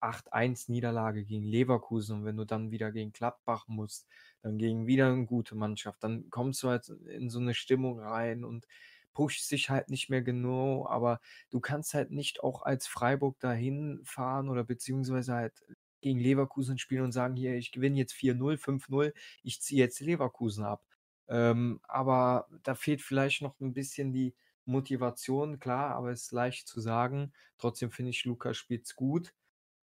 8-1-Niederlage 0.00 1.24
gegen 1.24 1.44
Leverkusen 1.44 2.18
und 2.20 2.24
wenn 2.24 2.36
du 2.36 2.44
dann 2.44 2.72
wieder 2.72 2.90
gegen 2.92 3.12
Gladbach 3.12 3.66
musst, 3.68 4.08
dann 4.42 4.58
gegen 4.58 4.86
wieder 4.86 5.12
eine 5.12 5.26
gute 5.26 5.54
Mannschaft, 5.54 6.02
dann 6.02 6.28
kommst 6.30 6.62
du 6.62 6.68
halt 6.68 6.88
in 6.88 7.30
so 7.30 7.38
eine 7.38 7.54
Stimmung 7.54 8.00
rein 8.00 8.44
und 8.44 8.66
pushst 9.12 9.50
dich 9.50 9.70
halt 9.70 9.88
nicht 9.90 10.08
mehr 10.08 10.22
genau, 10.22 10.86
aber 10.86 11.20
du 11.50 11.60
kannst 11.60 11.94
halt 11.94 12.10
nicht 12.10 12.42
auch 12.42 12.62
als 12.62 12.86
Freiburg 12.86 13.38
dahin 13.40 14.00
fahren 14.04 14.48
oder 14.48 14.64
beziehungsweise 14.64 15.34
halt 15.34 15.64
gegen 16.00 16.18
Leverkusen 16.18 16.78
spielen 16.78 17.04
und 17.04 17.12
sagen, 17.12 17.36
hier, 17.36 17.54
ich 17.56 17.72
gewinne 17.72 17.96
jetzt 17.98 18.12
4-0, 18.14 18.56
5-0, 18.56 19.12
ich 19.42 19.60
ziehe 19.60 19.80
jetzt 19.82 20.00
Leverkusen 20.00 20.64
ab. 20.64 20.82
Ähm, 21.28 21.80
aber 21.84 22.48
da 22.62 22.74
fehlt 22.74 23.02
vielleicht 23.02 23.42
noch 23.42 23.60
ein 23.60 23.74
bisschen 23.74 24.12
die 24.12 24.34
Motivation, 24.66 25.58
klar, 25.58 25.94
aber 25.94 26.12
ist 26.12 26.32
leicht 26.32 26.68
zu 26.68 26.80
sagen. 26.80 27.32
Trotzdem 27.58 27.90
finde 27.90 28.10
ich, 28.10 28.24
Lukas 28.24 28.56
spielt 28.56 28.86
es 28.86 28.96
gut. 28.96 29.34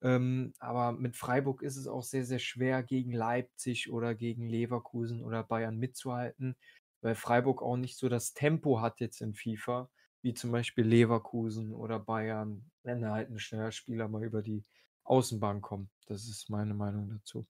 Ähm, 0.02 0.54
aber 0.60 0.92
mit 0.92 1.16
Freiburg 1.18 1.62
ist 1.64 1.76
es 1.78 1.88
auch 1.88 2.04
sehr, 2.04 2.24
sehr 2.26 2.40
schwer, 2.40 2.84
gegen 2.84 3.12
Leipzig 3.12 3.92
oder 3.92 4.14
gegen 4.16 4.48
Leverkusen 4.48 5.24
oder 5.24 5.44
Bayern 5.44 5.78
mitzuhalten, 5.78 6.56
weil 7.02 7.16
Freiburg 7.16 7.62
auch 7.64 7.78
nicht 7.78 7.98
so 7.98 8.08
das 8.10 8.34
Tempo 8.34 8.80
hat 8.82 9.00
jetzt 9.00 9.22
in 9.22 9.34
FIFA, 9.34 9.90
wie 10.22 10.34
zum 10.36 10.52
Beispiel 10.52 10.86
Leverkusen 10.86 11.74
oder 11.74 12.00
Bayern, 12.00 12.70
wenn 12.84 13.02
da 13.02 13.12
halt 13.14 13.30
ein 13.32 13.40
schneller 13.40 13.72
Spieler 13.72 14.08
mal 14.08 14.24
über 14.24 14.42
die 14.44 14.64
Außenbahn 15.04 15.62
kommt. 15.62 15.90
Das 16.08 16.28
ist 16.28 16.50
meine 16.50 16.74
Meinung 16.76 17.10
dazu. 17.10 17.48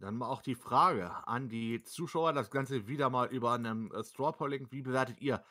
Dann 0.00 0.16
mal 0.16 0.28
auch 0.28 0.40
die 0.40 0.54
Frage 0.54 1.26
an 1.28 1.50
die 1.50 1.82
Zuschauer, 1.82 2.32
das 2.32 2.50
Ganze 2.50 2.88
wieder 2.88 3.10
mal 3.10 3.28
über 3.28 3.52
einem 3.52 3.92
äh, 3.92 4.02
Straw 4.02 4.32
Polling. 4.32 4.66
Wie 4.70 4.80
bewertet 4.80 5.20
ihr 5.20 5.44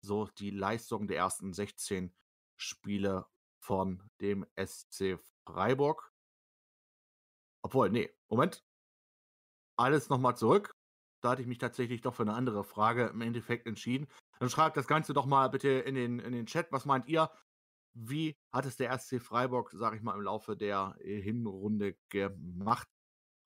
so 0.00 0.28
die 0.38 0.50
Leistung 0.50 1.08
der 1.08 1.16
ersten 1.16 1.52
16 1.52 2.14
Spiele 2.56 3.26
von 3.58 4.08
dem 4.20 4.46
SC 4.56 5.18
Freiburg? 5.44 6.12
Obwohl, 7.62 7.90
nee, 7.90 8.14
Moment. 8.28 8.64
Alles 9.76 10.08
nochmal 10.08 10.36
zurück. 10.36 10.70
Da 11.20 11.30
hatte 11.30 11.42
ich 11.42 11.48
mich 11.48 11.58
tatsächlich 11.58 12.00
doch 12.00 12.14
für 12.14 12.22
eine 12.22 12.34
andere 12.34 12.62
Frage 12.62 13.08
im 13.08 13.20
Endeffekt 13.20 13.66
entschieden. 13.66 14.06
Dann 14.38 14.48
schreibt 14.48 14.76
das 14.76 14.86
Ganze 14.86 15.12
doch 15.12 15.26
mal 15.26 15.48
bitte 15.50 15.68
in 15.68 15.96
den, 15.96 16.20
in 16.20 16.32
den 16.32 16.46
Chat. 16.46 16.70
Was 16.70 16.84
meint 16.84 17.08
ihr? 17.08 17.30
Wie 17.94 18.36
hat 18.52 18.64
es 18.64 18.76
der 18.76 18.96
SC 18.96 19.20
Freiburg, 19.20 19.72
sage 19.72 19.96
ich 19.96 20.02
mal, 20.02 20.14
im 20.14 20.22
Laufe 20.22 20.56
der 20.56 20.96
Hinrunde 21.00 21.96
gemacht? 22.10 22.88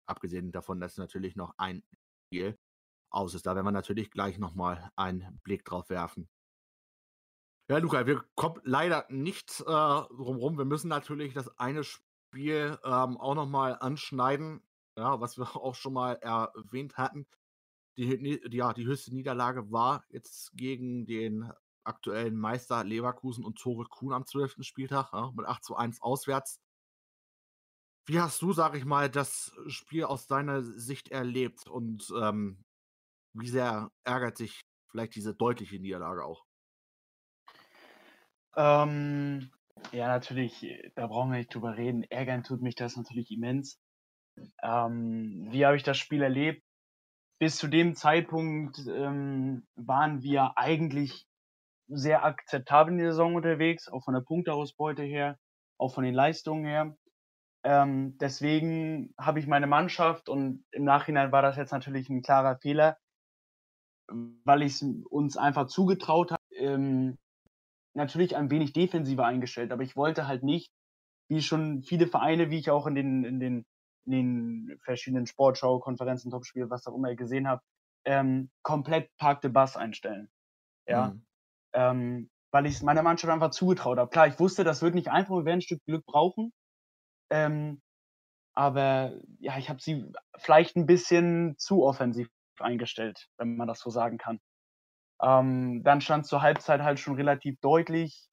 Abgesehen 0.07 0.53
davon, 0.53 0.81
dass 0.81 0.97
natürlich 0.97 1.37
noch 1.37 1.55
ein 1.59 1.83
Spiel 2.27 2.59
aus 3.11 3.35
ist. 3.35 3.47
Da 3.47 3.55
werden 3.55 3.67
wir 3.67 3.73
natürlich 3.73 4.11
gleich 4.11 4.39
nochmal 4.39 4.91
einen 4.97 5.41
Blick 5.43 5.65
drauf 5.65 5.91
werfen. 5.91 6.29
Ja, 7.69 7.79
Luca, 7.79 8.07
wir 8.07 8.25
kommen 8.35 8.61
leider 8.65 9.07
nicht 9.09 9.61
äh, 9.61 9.65
drumherum. 9.65 10.59
Wir 10.59 10.65
müssen 10.65 10.89
natürlich 10.89 11.33
das 11.33 11.49
eine 11.59 11.85
Spiel 11.85 12.79
ähm, 12.85 13.17
auch 13.17 13.35
nochmal 13.35 13.77
anschneiden, 13.81 14.63
ja, 14.97 15.21
was 15.21 15.39
wir 15.39 15.45
auch 15.57 15.75
schon 15.75 15.93
mal 15.93 16.15
erwähnt 16.15 16.97
hatten. 16.97 17.27
Die, 17.97 18.41
ja, 18.51 18.73
die 18.73 18.87
höchste 18.87 19.15
Niederlage 19.15 19.71
war 19.71 20.05
jetzt 20.09 20.57
gegen 20.57 21.07
den 21.07 21.53
aktuellen 21.85 22.37
Meister 22.37 22.85
Leverkusen 22.85 23.45
und 23.45 23.59
Tore 23.59 23.85
Kuhn 23.85 24.13
am 24.13 24.27
12. 24.27 24.57
Spieltag 24.61 25.13
ja, 25.13 25.31
mit 25.35 25.47
8 25.47 25.63
zu 25.65 25.77
1 25.77 26.01
auswärts. 26.03 26.61
Wie 28.07 28.19
hast 28.21 28.43
du, 28.43 28.53
sag 28.53 28.75
ich 28.75 28.85
mal, 28.85 29.09
das 29.09 29.53
Spiel 29.69 30.05
aus 30.05 30.27
deiner 30.27 30.63
Sicht 30.63 31.11
erlebt 31.11 31.67
und 31.69 32.13
ähm, 32.21 32.65
wie 33.33 33.49
sehr 33.49 33.91
ärgert 34.05 34.37
sich 34.37 34.61
vielleicht 34.91 35.15
diese 35.15 35.35
deutliche 35.35 35.79
Niederlage 35.79 36.25
auch? 36.25 36.45
Ähm, 38.57 39.51
ja, 39.93 40.09
natürlich, 40.09 40.67
da 40.95 41.07
brauchen 41.07 41.31
wir 41.31 41.39
nicht 41.39 41.55
drüber 41.55 41.77
reden. 41.77 42.05
Ärgern 42.05 42.45
tut 42.45 42.61
mich 42.61 42.75
das 42.75 42.97
natürlich 42.97 43.31
immens. 43.31 43.79
Ähm, 44.63 45.47
wie 45.51 45.65
habe 45.65 45.77
ich 45.77 45.83
das 45.83 45.99
Spiel 45.99 46.23
erlebt? 46.23 46.63
Bis 47.39 47.57
zu 47.57 47.69
dem 47.69 47.95
Zeitpunkt 47.95 48.79
ähm, 48.87 49.67
waren 49.75 50.23
wir 50.23 50.57
eigentlich 50.57 51.27
sehr 51.89 52.25
akzeptabel 52.25 52.93
in 52.93 52.99
der 52.99 53.11
Saison 53.11 53.35
unterwegs, 53.35 53.89
auch 53.89 54.05
von 54.05 54.15
der 54.15 54.21
Punkteausbeute 54.21 55.03
her, 55.03 55.39
auch 55.79 55.93
von 55.93 56.05
den 56.05 56.15
Leistungen 56.15 56.65
her. 56.65 56.97
Ähm, 57.65 58.19
deswegen 58.19 59.15
habe 59.19 59.39
ich 59.39 59.47
meine 59.47 59.67
Mannschaft 59.67 60.29
und 60.29 60.65
im 60.73 60.85
Nachhinein 60.85 61.31
war 61.31 61.43
das 61.43 61.57
jetzt 61.57 61.73
natürlich 61.73 62.09
ein 62.09 62.23
klarer 62.23 62.59
Fehler, 62.59 62.97
weil 64.09 64.63
ich 64.63 64.75
es 64.75 64.83
uns 64.83 65.37
einfach 65.37 65.67
zugetraut 65.67 66.33
habe. 66.33 66.43
Ähm, 66.57 67.19
natürlich 67.95 68.37
ein 68.37 68.51
wenig 68.51 68.73
defensiver 68.73 69.27
eingestellt, 69.27 69.71
aber 69.71 69.83
ich 69.83 69.97
wollte 69.97 70.27
halt 70.27 70.43
nicht, 70.43 70.73
wie 71.29 71.43
schon 71.43 71.83
viele 71.83 72.07
Vereine, 72.07 72.51
wie 72.51 72.59
ich 72.59 72.71
auch 72.71 72.87
in 72.87 72.95
den, 72.95 73.25
in 73.25 73.39
den, 73.39 73.67
in 74.07 74.13
den 74.13 74.81
verschiedenen 74.83 75.27
Sportschau, 75.27 75.79
Konferenzen, 75.79 76.31
Topspiel, 76.31 76.69
was 76.69 76.87
auch 76.87 76.97
immer 76.97 77.15
gesehen 77.15 77.49
habe, 77.49 77.63
ähm, 78.05 78.51
komplett 78.63 79.15
Park 79.19 79.41
de 79.43 79.51
Bass 79.51 79.77
einstellen. 79.77 80.29
Ja. 80.87 81.09
Mhm. 81.09 81.27
Ähm, 81.75 82.31
weil 82.51 82.67
ich 82.67 82.75
es 82.75 82.83
meiner 82.83 83.03
Mannschaft 83.03 83.33
einfach 83.33 83.51
zugetraut 83.51 83.99
habe. 83.99 84.11
Klar, 84.11 84.27
ich 84.27 84.39
wusste, 84.39 84.65
das 84.65 84.83
wird 84.83 84.95
nicht 84.95 85.09
einfach, 85.09 85.37
wir 85.37 85.45
werden 85.45 85.59
ein 85.59 85.63
Stück 85.63 85.83
Glück 85.87 86.05
brauchen. 86.05 86.53
Ähm, 87.33 87.81
aber 88.55 89.15
ja, 89.41 89.57
ich 89.59 89.71
habe 89.71 89.81
sie 89.81 90.13
vielleicht 90.37 90.77
ein 90.77 90.87
bisschen 90.87 91.57
zu 91.59 91.83
offensiv 91.85 92.29
eingestellt, 92.59 93.29
wenn 93.39 93.57
man 93.57 93.67
das 93.67 93.81
so 93.81 93.91
sagen 93.91 94.19
kann. 94.19 94.39
Ähm, 95.23 95.83
dann 95.85 96.01
stand 96.01 96.27
zur 96.27 96.43
Halbzeit 96.43 96.83
halt 96.83 97.01
schon 97.01 97.15
relativ 97.15 97.59
deutlich. 97.61 98.29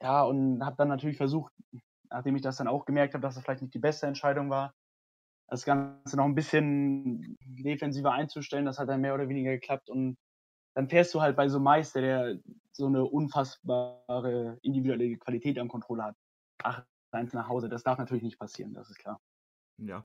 Ja, 0.00 0.22
und 0.22 0.64
habe 0.64 0.76
dann 0.76 0.88
natürlich 0.88 1.16
versucht, 1.16 1.52
nachdem 2.10 2.36
ich 2.36 2.42
das 2.42 2.56
dann 2.56 2.68
auch 2.68 2.84
gemerkt 2.86 3.14
habe, 3.14 3.22
dass 3.22 3.34
das 3.34 3.44
vielleicht 3.44 3.62
nicht 3.62 3.74
die 3.74 3.78
beste 3.78 4.06
Entscheidung 4.06 4.48
war, 4.50 4.74
das 5.48 5.64
Ganze 5.64 6.16
noch 6.16 6.24
ein 6.24 6.34
bisschen 6.34 7.36
defensiver 7.40 8.12
einzustellen. 8.12 8.64
Das 8.64 8.78
hat 8.78 8.88
dann 8.88 9.00
mehr 9.00 9.14
oder 9.14 9.28
weniger 9.28 9.52
geklappt. 9.52 9.90
Und 9.90 10.16
dann 10.74 10.88
fährst 10.88 11.14
du 11.14 11.20
halt 11.20 11.36
bei 11.36 11.48
so 11.48 11.60
Meister, 11.60 12.00
der 12.00 12.38
so 12.72 12.86
eine 12.86 13.04
unfassbare 13.04 14.58
individuelle 14.62 15.16
Qualität 15.18 15.58
an 15.58 15.68
Kontrolle 15.68 16.04
hat. 16.04 16.16
Ach, 16.62 16.84
eins 17.12 17.32
nach 17.32 17.48
Hause. 17.48 17.68
Das 17.68 17.82
darf 17.82 17.98
natürlich 17.98 18.22
nicht 18.22 18.38
passieren, 18.38 18.74
das 18.74 18.90
ist 18.90 18.98
klar. 18.98 19.20
Ja. 19.78 20.04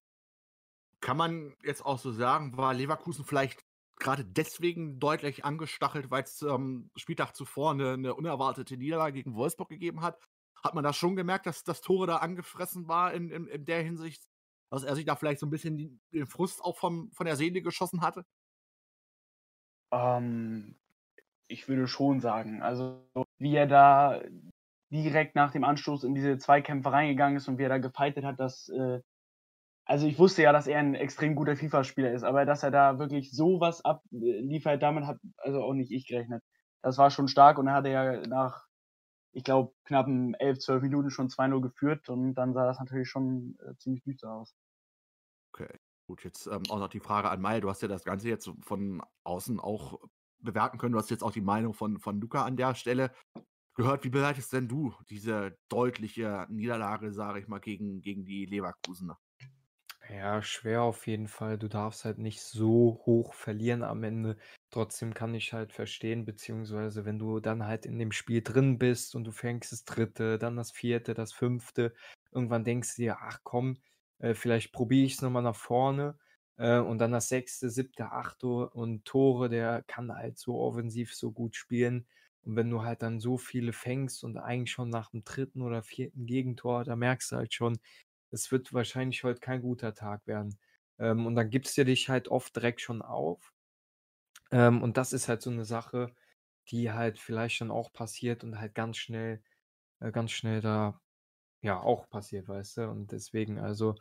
Kann 1.00 1.18
man 1.18 1.56
jetzt 1.64 1.86
auch 1.86 1.98
so 1.98 2.12
sagen, 2.12 2.58
war 2.58 2.74
Leverkusen 2.74 3.26
vielleicht 3.26 3.66
gerade 3.98 4.26
deswegen 4.26 5.00
deutlich 5.00 5.46
angestachelt, 5.46 6.12
weil 6.12 6.24
es 6.24 6.42
ähm, 6.42 6.90
Spieltag 6.96 7.36
zuvor 7.36 7.72
eine, 7.72 7.94
eine, 7.94 8.16
unerwartete 8.16 8.78
Niederlage 8.78 9.14
gegen 9.14 9.36
Wolfsburg 9.36 9.70
gegeben 9.70 10.02
hat? 10.02 10.20
Hat 10.64 10.76
man 10.76 10.84
da 10.84 10.94
schon 10.94 11.16
gemerkt, 11.16 11.46
dass 11.46 11.64
das 11.64 11.82
Tore 11.82 12.08
da 12.08 12.18
angefressen 12.18 12.88
war 12.88 13.14
in, 13.14 13.30
in, 13.30 13.48
in 13.48 13.66
der 13.66 13.82
Hinsicht, 13.82 14.28
dass 14.70 14.84
er 14.84 14.96
sich 14.96 15.06
da 15.06 15.16
vielleicht 15.16 15.40
so 15.40 15.46
ein 15.46 15.52
bisschen 15.52 16.02
den 16.12 16.28
Frust 16.28 16.64
auch 16.64 16.78
vom, 16.78 17.12
von 17.12 17.26
der 17.26 17.36
Seele 17.36 17.62
geschossen 17.62 18.02
hatte? 18.02 18.26
Ähm, 19.92 20.76
ich 21.48 21.68
würde 21.68 21.88
schon 21.88 22.20
sagen, 22.22 22.62
also 22.62 23.08
wie 23.38 23.56
er 23.56 23.68
da 23.68 24.22
direkt 24.92 25.36
nach 25.36 25.52
dem 25.52 25.64
Anstoß 25.64 26.04
in 26.04 26.14
diese 26.14 26.38
Zweikämpfe 26.38 26.92
reingegangen 26.92 27.38
ist 27.38 27.48
und 27.48 27.58
wie 27.58 27.64
er 27.64 27.70
da 27.70 27.78
gefeitet 27.78 28.26
hat, 28.26 28.40
dass 28.40 28.70
äh, 28.70 29.00
also 29.86 30.08
ich 30.08 30.20
wusste 30.20 30.44
ja, 30.44 30.54
dass 30.54 30.68
er 30.68 30.80
ein 30.80 30.96
extrem 30.96 31.36
guter 31.36 31.56
FIFA-Spieler 31.56 32.14
ist, 32.14 32.24
aber 32.24 32.46
dass 32.46 32.64
er 32.64 32.72
da 32.72 33.00
wirklich 33.00 33.32
sowas 33.32 33.84
abliefert, 33.84 34.82
damit 34.82 35.06
hat 35.06 35.18
also 35.38 35.62
auch 35.62 35.74
nicht 35.74 35.92
ich 35.92 36.08
gerechnet. 36.08 36.44
Das 36.82 36.98
war 36.98 37.12
schon 37.12 37.28
stark 37.28 37.58
und 37.58 37.68
er 37.68 37.74
hatte 37.74 37.90
ja 37.90 38.22
nach, 38.28 38.66
ich 39.34 39.44
glaube, 39.44 39.74
knappen 39.86 40.34
11, 40.36 40.60
12 40.60 40.84
Minuten 40.84 41.10
schon 41.10 41.30
2-0 41.30 41.62
geführt 41.62 42.10
und 42.10 42.36
dann 42.36 42.54
sah 42.54 42.66
das 42.66 42.80
natürlich 42.80 43.10
schon 43.10 43.58
äh, 43.60 43.76
ziemlich 43.78 44.04
düster 44.04 44.32
aus. 44.32 44.56
Okay, 45.54 45.78
gut, 46.08 46.24
jetzt 46.24 46.48
ähm, 46.48 46.64
auch 46.70 46.80
noch 46.80 46.88
die 46.88 47.00
Frage 47.00 47.30
an 47.30 47.42
Mai. 47.42 47.60
Du 47.60 47.70
hast 47.70 47.82
ja 47.82 47.88
das 47.88 48.04
Ganze 48.04 48.30
jetzt 48.30 48.50
von 48.62 49.02
außen 49.24 49.60
auch 49.60 50.00
bewerten 50.40 50.78
können. 50.78 50.94
Du 50.94 51.00
hast 51.00 51.12
jetzt 51.12 51.24
auch 51.24 51.32
die 51.32 51.42
Meinung 51.42 51.74
von, 51.74 52.00
von 52.00 52.20
Luca 52.20 52.46
an 52.46 52.56
der 52.56 52.76
Stelle 52.76 53.12
gehört. 53.76 54.04
Wie 54.04 54.10
bewertest 54.10 54.54
denn 54.54 54.68
du 54.68 54.94
diese 55.10 55.58
deutliche 55.70 56.48
Niederlage, 56.50 57.14
sage 57.14 57.40
ich 57.40 57.48
mal, 57.48 57.60
gegen, 57.60 58.02
gegen 58.02 58.26
die 58.26 58.46
Leverkusener? 58.46 59.20
Ja, 60.10 60.42
schwer 60.42 60.82
auf 60.84 61.08
jeden 61.08 61.28
Fall. 61.28 61.58
Du 61.58 61.68
darfst 61.70 62.06
halt 62.06 62.18
nicht 62.18 62.42
so 62.42 63.02
hoch 63.06 63.34
verlieren 63.34 63.84
am 63.84 64.04
Ende. 64.04 64.38
Trotzdem 64.70 65.14
kann 65.14 65.34
ich 65.36 65.54
halt 65.54 65.72
verstehen, 65.74 66.26
beziehungsweise 66.26 67.06
wenn 67.06 67.18
du 67.20 67.40
dann 67.40 67.66
halt 67.66 67.86
in 67.86 67.98
dem 68.00 68.12
Spiel 68.12 68.42
drin 68.42 68.78
bist 68.78 69.16
und 69.16 69.24
du 69.26 69.32
fängst 69.32 69.72
das 69.72 69.86
dritte, 69.86 70.38
dann 70.38 70.56
das 70.58 70.72
vierte, 70.72 71.14
das 71.14 71.32
fünfte, 71.34 71.94
irgendwann 72.32 72.64
denkst 72.64 72.96
du 72.96 73.04
dir, 73.04 73.18
ach 73.22 73.40
komm, 73.44 73.82
äh, 74.20 74.34
vielleicht 74.34 74.74
probiere 74.74 75.06
ich 75.06 75.14
es 75.14 75.22
nochmal 75.22 75.44
nach 75.44 75.56
vorne. 75.56 76.18
Äh, 76.58 76.80
und 76.80 76.98
dann 77.00 77.12
das 77.12 77.30
sechste, 77.30 77.70
siebte, 77.70 78.12
achte 78.12 78.48
und 78.70 79.06
Tore, 79.06 79.50
der 79.50 79.84
kann 79.84 80.12
halt 80.14 80.38
so 80.38 80.60
offensiv 80.60 81.16
so 81.16 81.32
gut 81.32 81.56
spielen. 81.56 82.08
Und 82.44 82.56
wenn 82.56 82.70
du 82.70 82.84
halt 82.84 83.02
dann 83.04 83.20
so 83.20 83.38
viele 83.38 83.74
fängst 83.74 84.24
und 84.24 84.38
eigentlich 84.38 84.72
schon 84.72 84.90
nach 84.90 85.12
dem 85.12 85.24
dritten 85.24 85.62
oder 85.62 85.84
vierten 85.84 86.26
Gegentor, 86.26 86.84
da 86.84 86.96
merkst 86.96 87.32
du 87.32 87.36
halt 87.38 87.54
schon, 87.54 87.80
es 88.32 88.52
wird 88.52 88.74
wahrscheinlich 88.74 89.24
heute 89.24 89.40
kein 89.42 89.62
guter 89.62 89.94
Tag 89.94 90.28
werden. 90.28 90.60
Ähm, 91.00 91.26
und 91.28 91.36
dann 91.36 91.50
gibst 91.50 91.78
du 91.78 91.86
dich 91.86 92.10
halt 92.10 92.28
oft 92.30 92.56
direkt 92.56 92.82
schon 92.82 93.02
auf. 93.02 93.54
Ähm, 94.52 94.82
und 94.84 94.98
das 94.98 95.14
ist 95.14 95.28
halt 95.28 95.42
so 95.42 95.50
eine 95.50 95.66
Sache, 95.66 96.16
die 96.70 96.92
halt 96.92 97.20
vielleicht 97.20 97.62
dann 97.62 97.72
auch 97.72 97.92
passiert 97.94 98.44
und 98.44 98.60
halt 98.60 98.76
ganz 98.76 98.98
schnell, 98.98 99.44
äh, 100.00 100.12
ganz 100.12 100.32
schnell 100.32 100.62
da 100.62 101.02
ja 101.62 101.80
auch 101.82 102.10
passiert, 102.10 102.48
weißt 102.50 102.78
du? 102.80 102.90
Und 102.90 103.12
deswegen, 103.14 103.60
also, 103.60 103.96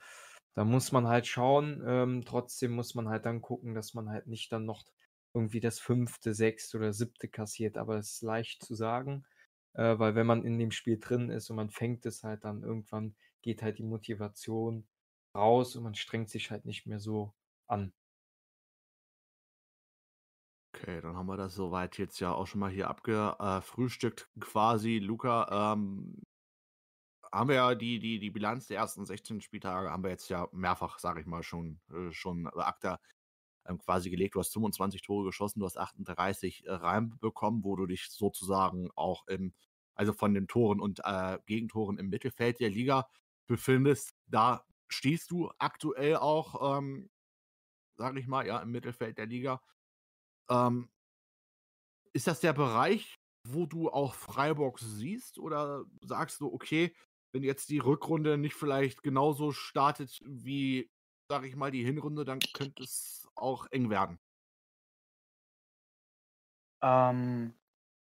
da 0.54 0.64
muss 0.64 0.92
man 0.92 1.08
halt 1.08 1.26
schauen. 1.28 1.82
Ähm, 1.86 2.24
trotzdem 2.26 2.72
muss 2.72 2.94
man 2.94 3.08
halt 3.08 3.26
dann 3.26 3.42
gucken, 3.42 3.74
dass 3.74 3.94
man 3.94 4.10
halt 4.10 4.26
nicht 4.28 4.52
dann 4.52 4.66
noch 4.66 4.84
irgendwie 5.34 5.60
das 5.60 5.78
fünfte, 5.78 6.34
sechste 6.34 6.78
oder 6.78 6.92
siebte 6.92 7.28
kassiert. 7.28 7.78
Aber 7.78 7.96
es 7.98 8.14
ist 8.14 8.22
leicht 8.22 8.62
zu 8.64 8.74
sagen, 8.74 9.24
äh, 9.74 9.98
weil 9.98 10.14
wenn 10.14 10.26
man 10.26 10.44
in 10.44 10.58
dem 10.58 10.70
Spiel 10.70 10.98
drin 10.98 11.30
ist 11.30 11.50
und 11.50 11.56
man 11.56 11.70
fängt 11.70 12.06
es 12.06 12.22
halt 12.22 12.44
dann 12.44 12.62
irgendwann 12.62 13.14
geht 13.42 13.62
halt 13.62 13.78
die 13.78 13.84
Motivation 13.84 14.86
raus 15.34 15.76
und 15.76 15.84
man 15.84 15.94
strengt 15.94 16.30
sich 16.30 16.50
halt 16.50 16.64
nicht 16.64 16.86
mehr 16.86 17.00
so 17.00 17.34
an. 17.66 17.92
Okay, 20.72 21.00
dann 21.00 21.16
haben 21.16 21.26
wir 21.26 21.36
das 21.36 21.54
soweit 21.54 21.98
jetzt 21.98 22.20
ja 22.20 22.32
auch 22.32 22.46
schon 22.46 22.60
mal 22.60 22.70
hier 22.70 22.88
abgefrühstückt 22.88 24.28
quasi. 24.38 24.98
Luca, 24.98 25.72
ähm, 25.72 26.22
haben 27.32 27.48
wir 27.48 27.56
ja 27.56 27.74
die, 27.74 27.98
die, 27.98 28.18
die 28.18 28.30
Bilanz 28.30 28.66
der 28.66 28.78
ersten 28.78 29.04
16 29.04 29.40
Spieltage 29.40 29.90
haben 29.90 30.02
wir 30.02 30.10
jetzt 30.10 30.28
ja 30.28 30.48
mehrfach, 30.52 30.98
sage 30.98 31.20
ich 31.20 31.26
mal, 31.26 31.42
schon, 31.42 31.80
äh, 31.90 32.12
schon 32.12 32.46
Akta 32.48 33.00
ähm, 33.70 33.78
quasi 33.78 34.10
gelegt. 34.10 34.34
Du 34.34 34.40
hast 34.40 34.52
25 34.52 35.02
Tore 35.02 35.26
geschossen, 35.26 35.60
du 35.60 35.66
hast 35.66 35.78
38 35.78 36.66
äh, 36.66 36.72
reinbekommen, 36.72 37.64
wo 37.64 37.76
du 37.76 37.86
dich 37.86 38.10
sozusagen 38.10 38.90
auch 38.96 39.26
im, 39.28 39.54
also 39.94 40.12
von 40.12 40.34
den 40.34 40.48
Toren 40.48 40.80
und 40.80 41.00
äh, 41.04 41.38
Gegentoren 41.46 41.98
im 41.98 42.08
Mittelfeld 42.08 42.60
der 42.60 42.70
Liga 42.70 43.08
befindest. 43.46 44.14
Da 44.26 44.64
stehst 44.88 45.30
du 45.30 45.50
aktuell 45.58 46.16
auch, 46.16 46.78
ähm, 46.78 47.10
sage 47.96 48.20
ich 48.20 48.26
mal, 48.26 48.46
ja, 48.46 48.58
im 48.60 48.70
Mittelfeld 48.70 49.18
der 49.18 49.26
Liga. 49.26 49.62
Ähm, 50.50 50.90
ist 52.12 52.26
das 52.26 52.40
der 52.40 52.52
Bereich, 52.52 53.14
wo 53.46 53.66
du 53.66 53.90
auch 53.90 54.14
Freiburg 54.14 54.78
siehst? 54.80 55.38
Oder 55.38 55.84
sagst 56.04 56.40
du, 56.40 56.52
okay, 56.52 56.94
wenn 57.32 57.44
jetzt 57.44 57.68
die 57.68 57.78
Rückrunde 57.78 58.36
nicht 58.36 58.54
vielleicht 58.54 59.02
genauso 59.02 59.52
startet 59.52 60.18
wie, 60.24 60.90
sage 61.28 61.46
ich 61.46 61.54
mal, 61.54 61.70
die 61.70 61.84
Hinrunde, 61.84 62.24
dann 62.24 62.40
könnte 62.52 62.82
es 62.82 63.28
auch 63.34 63.66
eng 63.70 63.90
werden? 63.90 64.18
Ähm, 66.82 67.54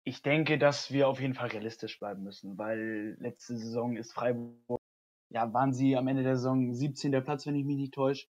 ich 0.05 0.23
denke, 0.23 0.59
dass 0.59 0.91
wir 0.93 1.09
auf 1.09 1.21
jeden 1.21 1.35
Fall 1.35 1.49
realistisch 1.49 1.99
bleiben 1.99 2.23
müssen, 2.23 2.59
weil 2.59 3.17
letzte 3.21 3.57
Saison 3.57 3.97
ist 3.97 4.13
Freiburg 4.13 4.81
ja, 5.31 5.53
waren 5.53 5.73
sie 5.73 5.97
am 5.97 6.09
Ende 6.09 6.23
der 6.23 6.37
Saison 6.37 6.73
17. 6.73 7.13
Platz, 7.23 7.47
wenn 7.47 7.55
ich 7.55 7.65
mich 7.65 7.77
nicht 7.77 7.95
täusche. 7.95 8.29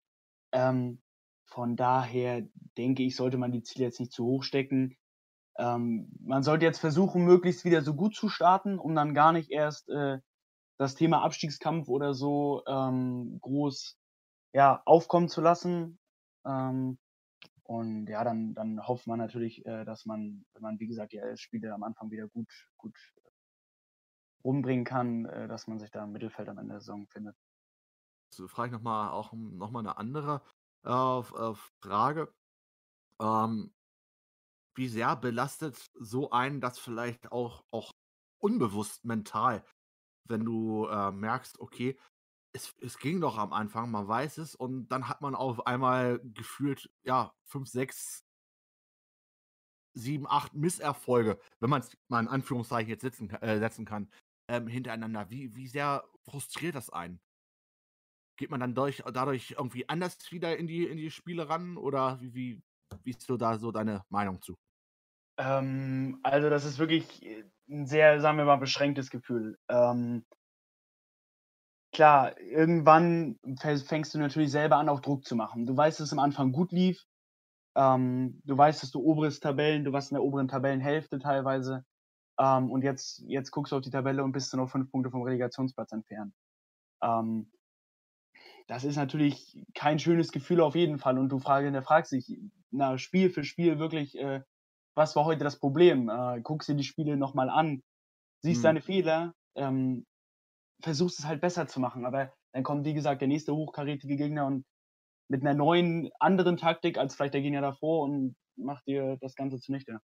Ähm, 0.52 1.02
von 1.46 1.76
daher 1.76 2.48
denke 2.78 3.04
ich, 3.04 3.16
sollte 3.16 3.38
man 3.38 3.52
die 3.52 3.64
Ziele 3.64 3.86
jetzt 3.86 4.00
nicht 4.00 4.12
zu 4.12 4.26
hoch 4.26 4.44
stecken. 4.44 4.98
Ähm, 5.58 6.12
man 6.20 6.44
sollte 6.44 6.66
jetzt 6.66 6.80
versuchen, 6.80 7.26
möglichst 7.26 7.66
wieder 7.66 7.82
so 7.82 7.94
gut 7.96 8.16
zu 8.16 8.30
starten, 8.30 8.80
um 8.80 8.96
dann 8.96 9.14
gar 9.14 9.32
nicht 9.34 9.52
erst 9.52 9.89
äh, 9.89 10.20
das 10.78 10.96
Thema 10.96 11.24
Abstiegskampf 11.24 11.88
oder 11.89 12.14
so 12.14 12.64
ähm, 12.68 13.39
groß 13.41 13.98
ja, 14.54 14.82
aufkommen 14.86 15.30
zu 15.30 15.41
lassen. 15.41 16.00
Ähm, 16.46 16.98
und 17.64 18.08
ja, 18.08 18.24
dann, 18.24 18.54
dann 18.54 18.86
hofft 18.86 19.08
man 19.08 19.20
natürlich, 19.20 19.66
äh, 19.66 19.86
dass 19.86 20.06
man, 20.06 20.46
wenn 20.54 20.62
man, 20.62 20.80
wie 20.80 20.88
gesagt, 20.88 21.14
die 21.14 21.22
Spiele 21.36 21.74
am 21.74 21.84
Anfang 21.84 22.12
wieder 22.12 22.28
gut, 22.28 22.52
gut 22.78 22.98
rumbringen 24.44 24.86
kann, 24.86 25.26
äh, 25.26 25.48
dass 25.48 25.68
man 25.68 25.80
sich 25.80 25.91
da 25.91 26.04
im 26.04 26.12
Mittelfeld 26.12 26.50
am 26.50 26.58
Ende 26.58 26.74
der 26.74 26.82
Saison 26.82 27.08
findet. 27.08 27.38
So 28.34 28.48
frage 28.48 28.70
ich 28.70 28.74
nochmal 28.74 29.12
auch 29.12 29.32
noch 29.34 29.72
mal 29.72 29.80
eine 29.80 29.98
andere 29.98 30.41
äh, 30.86 30.89
äh, 30.89 31.56
Frage. 31.82 32.34
Ähm, 33.22 33.74
wie 34.76 34.88
sehr 34.88 35.16
belastet 35.16 35.91
so 35.94 36.32
einen 36.32 36.60
das 36.60 36.80
vielleicht 36.80 37.32
auch, 37.32 37.64
auch 37.72 37.91
unbewusst 38.41 39.06
mental, 39.06 39.64
wenn 40.28 40.44
du 40.44 40.88
äh, 40.88 41.12
merkst, 41.12 41.60
okay, 41.60 41.98
es, 42.54 42.76
es 42.82 42.97
ging 42.97 43.20
doch 43.20 43.38
am 43.38 43.54
Anfang, 43.54 43.91
man 43.91 44.08
weiß 44.08 44.38
es, 44.38 44.56
und 44.56 44.88
dann 44.89 45.08
hat 45.10 45.22
man 45.22 45.36
auf 45.36 45.68
einmal 45.68 46.20
gefühlt, 46.24 46.89
ja, 47.04 47.34
fünf, 47.45 47.68
sechs, 47.68 48.24
sieben, 49.95 50.28
acht 50.28 50.54
Misserfolge, 50.54 51.39
wenn 51.60 51.70
man 51.70 51.82
es 51.82 51.97
mal 52.08 52.20
in 52.20 52.28
Anführungszeichen 52.28 52.89
jetzt 52.89 53.01
setzen, 53.01 53.30
äh, 53.30 53.60
setzen 53.60 53.86
kann 53.86 54.10
ähm, 54.47 54.68
hintereinander. 54.68 55.30
Wie, 55.30 55.56
wie 55.56 55.68
sehr 55.68 56.04
frustriert 56.24 56.76
das 56.76 56.89
einen? 56.89 57.20
geht 58.38 58.49
man 58.49 58.60
dann 58.60 58.76
durch, 58.76 59.04
dadurch 59.14 59.56
irgendwie 59.58 59.88
anders 59.89 60.32
wieder 60.32 60.58
in 60.58 60.68
die, 60.68 60.86
in 60.86 60.97
die 60.97 61.12
Spiele 61.12 61.49
ran? 61.49 61.78
Oder 61.78 62.20
wie, 62.22 62.34
wie, 62.34 62.62
wie 63.04 63.10
ist 63.10 63.22
so 63.22 63.38
da 63.38 63.58
so 63.58 63.72
deine 63.72 64.04
Meinung 64.10 64.41
zu? 64.41 64.58
Ähm, 65.38 66.20
also 66.24 66.49
das 66.49 66.66
ist 66.66 66.78
wirklich 66.78 67.26
äh, 67.26 67.43
ein 67.70 67.86
sehr, 67.86 68.20
sagen 68.22 68.38
wir 68.38 68.45
mal, 68.45 68.58
beschränktes 68.58 69.10
Gefühl. 69.10 69.58
Ähm, 69.70 70.26
klar, 71.94 72.39
irgendwann 72.41 73.39
fängst 73.86 74.14
du 74.14 74.20
natürlich 74.20 74.52
selber 74.52 74.78
an, 74.78 74.89
auch 74.89 75.00
Druck 75.00 75.26
zu 75.26 75.36
machen. 75.36 75.66
Du 75.66 75.78
weißt, 75.78 76.00
dass 76.00 76.08
es 76.08 76.14
am 76.14 76.20
Anfang 76.20 76.52
gut 76.52 76.72
lief. 76.72 77.06
Ähm, 77.76 78.41
du 78.44 78.58
weißt, 78.58 78.84
dass 78.84 78.91
du 78.91 79.00
oberes 79.00 79.39
Tabellen, 79.39 79.84
du 79.84 79.94
warst 79.94 80.12
in 80.12 80.16
der 80.16 80.24
oberen 80.24 80.48
Tabellenhälfte 80.48 81.20
teilweise. 81.20 81.86
Ähm, 82.39 82.70
und 82.72 82.84
jetzt, 82.84 83.24
jetzt 83.28 83.52
guckst 83.52 83.72
du 83.72 83.78
auf 83.78 83.82
die 83.82 83.89
Tabelle 83.91 84.24
und 84.24 84.32
bist 84.32 84.52
du 84.52 84.58
noch 84.58 84.70
fünf 84.70 84.91
Punkte 84.91 85.12
vom 85.12 85.22
Relegationsplatz 85.22 85.91
entfernt. 85.91 86.34
Ähm, 87.02 87.52
das 88.68 88.84
ist 88.84 88.96
natürlich 88.96 89.58
kein 89.74 90.00
schönes 90.00 90.32
Gefühl 90.32 90.62
auf 90.62 90.76
jeden 90.76 90.98
Fall. 90.98 91.18
Und 91.18 91.30
du 91.30 91.39
fragst, 91.39 91.74
der 91.74 91.84
fragst 91.84 92.12
dich, 92.12 92.39
na, 92.72 92.98
Spiel 92.98 93.30
für 93.30 93.44
Spiel 93.44 93.80
wirklich, 93.80 94.18
äh, 94.18 94.41
was 94.96 95.16
war 95.16 95.26
heute 95.26 95.44
das 95.44 95.60
Problem? 95.60 96.10
Äh, 96.10 96.41
guckst 96.41 96.70
dir 96.70 96.76
die 96.76 96.84
Spiele 96.84 97.18
nochmal 97.18 97.50
an, 97.50 97.84
siehst 98.41 98.60
hm. 98.60 98.64
deine 98.64 98.82
Fehler, 98.82 99.34
ähm, 99.56 100.06
versuchst 100.84 101.19
es 101.19 101.25
halt 101.25 101.41
besser 101.41 101.67
zu 101.67 101.79
machen. 101.79 102.05
Aber 102.05 102.31
dann 102.53 102.63
kommt, 102.63 102.86
wie 102.86 102.93
gesagt, 102.93 103.21
der 103.21 103.27
nächste 103.27 103.55
hochkarätige 103.55 104.17
Gegner 104.17 104.45
und 104.45 104.65
mit 105.29 105.41
einer 105.41 105.53
neuen, 105.53 106.11
anderen 106.19 106.57
Taktik 106.57 106.97
als 106.97 107.15
vielleicht 107.15 107.34
der 107.34 107.41
Gegner 107.41 107.61
davor 107.61 108.03
und 108.03 108.36
macht 108.55 108.86
dir 108.86 109.17
das 109.21 109.36
Ganze 109.36 109.59
zunichte. 109.59 109.99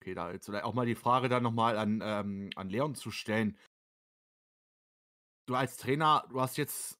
Okay, 0.00 0.14
da 0.14 0.32
jetzt 0.32 0.48
auch 0.50 0.74
mal 0.74 0.86
die 0.86 0.94
Frage 0.94 1.28
dann 1.28 1.42
nochmal 1.42 1.76
an, 1.76 2.00
ähm, 2.02 2.50
an 2.56 2.70
Leon 2.70 2.94
zu 2.94 3.10
stellen. 3.10 3.58
Du 5.46 5.54
als 5.54 5.76
Trainer, 5.76 6.24
du 6.30 6.40
hast 6.40 6.56
jetzt, 6.56 6.98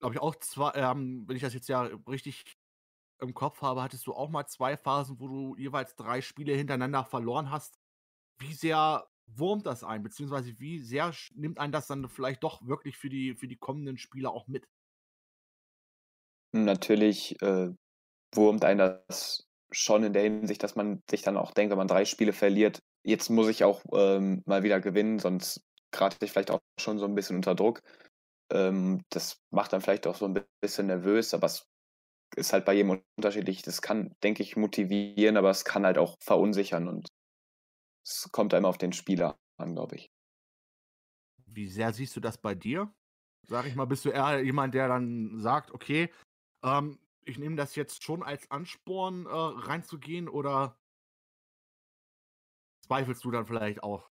glaube 0.00 0.14
ich, 0.14 0.20
auch 0.20 0.34
zwei, 0.36 0.72
ähm, 0.74 1.24
wenn 1.28 1.36
ich 1.36 1.42
das 1.42 1.54
jetzt 1.54 1.68
ja 1.68 1.82
richtig 2.08 2.56
im 3.20 3.34
Kopf 3.34 3.60
habe, 3.62 3.82
hattest 3.82 4.06
du 4.06 4.14
auch 4.14 4.30
mal 4.30 4.46
zwei 4.46 4.76
Phasen, 4.76 5.20
wo 5.20 5.28
du 5.28 5.56
jeweils 5.56 5.94
drei 5.96 6.22
Spiele 6.22 6.54
hintereinander 6.54 7.04
verloren 7.04 7.50
hast. 7.50 7.78
Wie 8.38 8.54
sehr 8.54 9.09
wurmt 9.36 9.66
das 9.66 9.84
ein, 9.84 10.02
beziehungsweise 10.02 10.58
wie 10.58 10.78
sehr 10.78 11.12
nimmt 11.34 11.58
einen 11.58 11.72
das 11.72 11.86
dann 11.86 12.08
vielleicht 12.08 12.42
doch 12.42 12.66
wirklich 12.66 12.96
für 12.96 13.08
die, 13.08 13.34
für 13.34 13.48
die 13.48 13.56
kommenden 13.56 13.98
Spiele 13.98 14.30
auch 14.30 14.46
mit? 14.48 14.66
Natürlich 16.52 17.40
äh, 17.42 17.70
wurmt 18.34 18.64
einen 18.64 18.78
das 18.78 19.46
schon 19.72 20.02
in 20.02 20.12
der 20.12 20.22
Hinsicht, 20.22 20.62
dass 20.62 20.74
man 20.74 21.02
sich 21.08 21.22
dann 21.22 21.36
auch 21.36 21.52
denkt, 21.52 21.70
wenn 21.70 21.78
man 21.78 21.88
drei 21.88 22.04
Spiele 22.04 22.32
verliert, 22.32 22.82
jetzt 23.04 23.28
muss 23.30 23.48
ich 23.48 23.64
auch 23.64 23.82
ähm, 23.92 24.42
mal 24.46 24.62
wieder 24.62 24.80
gewinnen, 24.80 25.18
sonst 25.18 25.62
gerate 25.92 26.16
ich 26.24 26.32
vielleicht 26.32 26.50
auch 26.50 26.60
schon 26.78 26.98
so 26.98 27.04
ein 27.04 27.14
bisschen 27.14 27.36
unter 27.36 27.54
Druck. 27.54 27.82
Ähm, 28.52 29.02
das 29.10 29.40
macht 29.50 29.72
dann 29.72 29.80
vielleicht 29.80 30.06
auch 30.06 30.16
so 30.16 30.26
ein 30.26 30.44
bisschen 30.60 30.86
nervös, 30.86 31.34
aber 31.34 31.46
es 31.46 31.66
ist 32.36 32.52
halt 32.52 32.64
bei 32.64 32.74
jedem 32.74 33.02
unterschiedlich. 33.16 33.62
Das 33.62 33.82
kann, 33.82 34.12
denke 34.22 34.42
ich, 34.42 34.56
motivieren, 34.56 35.36
aber 35.36 35.50
es 35.50 35.64
kann 35.64 35.86
halt 35.86 35.98
auch 35.98 36.16
verunsichern 36.20 36.88
und 36.88 37.08
es 38.04 38.30
kommt 38.32 38.54
einem 38.54 38.66
auf 38.66 38.78
den 38.78 38.92
Spieler 38.92 39.38
an, 39.56 39.74
glaube 39.74 39.96
ich. 39.96 40.10
Wie 41.46 41.68
sehr 41.68 41.92
siehst 41.92 42.16
du 42.16 42.20
das 42.20 42.38
bei 42.38 42.54
dir? 42.54 42.92
Sag 43.48 43.66
ich 43.66 43.74
mal, 43.74 43.86
bist 43.86 44.04
du 44.04 44.10
eher 44.10 44.42
jemand, 44.42 44.74
der 44.74 44.88
dann 44.88 45.40
sagt, 45.40 45.72
okay, 45.72 46.10
ähm, 46.62 46.98
ich 47.24 47.38
nehme 47.38 47.56
das 47.56 47.74
jetzt 47.74 48.02
schon 48.02 48.22
als 48.22 48.50
Ansporn, 48.50 49.26
äh, 49.26 49.30
reinzugehen 49.30 50.28
oder 50.28 50.76
zweifelst 52.86 53.24
du 53.24 53.30
dann 53.30 53.46
vielleicht 53.46 53.82
auch? 53.82 54.08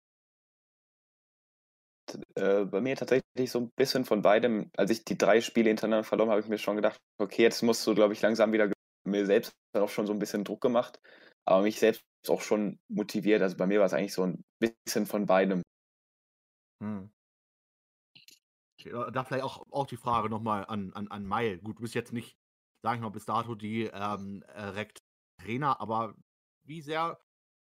Äh, 2.36 2.66
bei 2.66 2.82
mir 2.82 2.96
tatsächlich 2.96 3.52
so 3.52 3.60
ein 3.60 3.72
bisschen 3.76 4.06
von 4.06 4.22
beidem. 4.22 4.70
Als 4.78 4.92
ich 4.92 5.04
die 5.04 5.18
drei 5.18 5.42
Spiele 5.42 5.70
hintereinander 5.70 6.04
verloren 6.04 6.30
habe, 6.30 6.38
habe 6.38 6.46
ich 6.46 6.50
mir 6.50 6.58
schon 6.58 6.76
gedacht, 6.76 6.98
okay, 7.18 7.42
jetzt 7.42 7.62
musst 7.62 7.86
du, 7.88 7.96
glaube 7.96 8.14
ich, 8.14 8.22
langsam 8.22 8.54
wieder 8.54 8.72
mir 9.06 9.26
selbst 9.26 9.54
auch 9.74 9.90
schon 9.90 10.08
so 10.08 10.14
ein 10.14 10.20
bisschen 10.20 10.44
Druck 10.44 10.62
gemacht, 10.62 11.00
aber 11.46 11.64
mich 11.64 11.80
selbst 11.80 12.04
auch 12.28 12.42
schon 12.42 12.80
motiviert. 12.88 13.42
Also 13.42 13.58
bei 13.58 13.68
mir 13.68 13.80
war 13.80 13.86
es 13.86 13.94
eigentlich 13.94 14.14
so 14.14 14.24
ein 14.24 14.44
bisschen 14.60 15.06
von 15.06 15.26
beidem. 15.26 15.62
Hm. 16.84 17.12
Da 18.84 19.24
vielleicht 19.24 19.44
auch, 19.44 19.66
auch 19.72 19.88
die 19.88 19.98
Frage 19.98 20.30
nochmal 20.30 20.66
an, 20.66 20.94
an, 20.94 21.08
an 21.08 21.26
Meil. 21.26 21.60
Gut, 21.60 21.78
du 21.78 21.82
bist 21.82 21.96
jetzt 21.96 22.14
nicht 22.14 22.38
sage 22.86 22.98
ich 22.98 23.02
mal, 23.02 23.10
bis 23.10 23.26
dato 23.26 23.56
die 23.56 23.90
ähm, 23.92 24.44
direkt 24.56 25.00
Trainer, 25.42 25.82
aber 25.82 26.16
wie 26.68 26.82
sehr, 26.82 27.20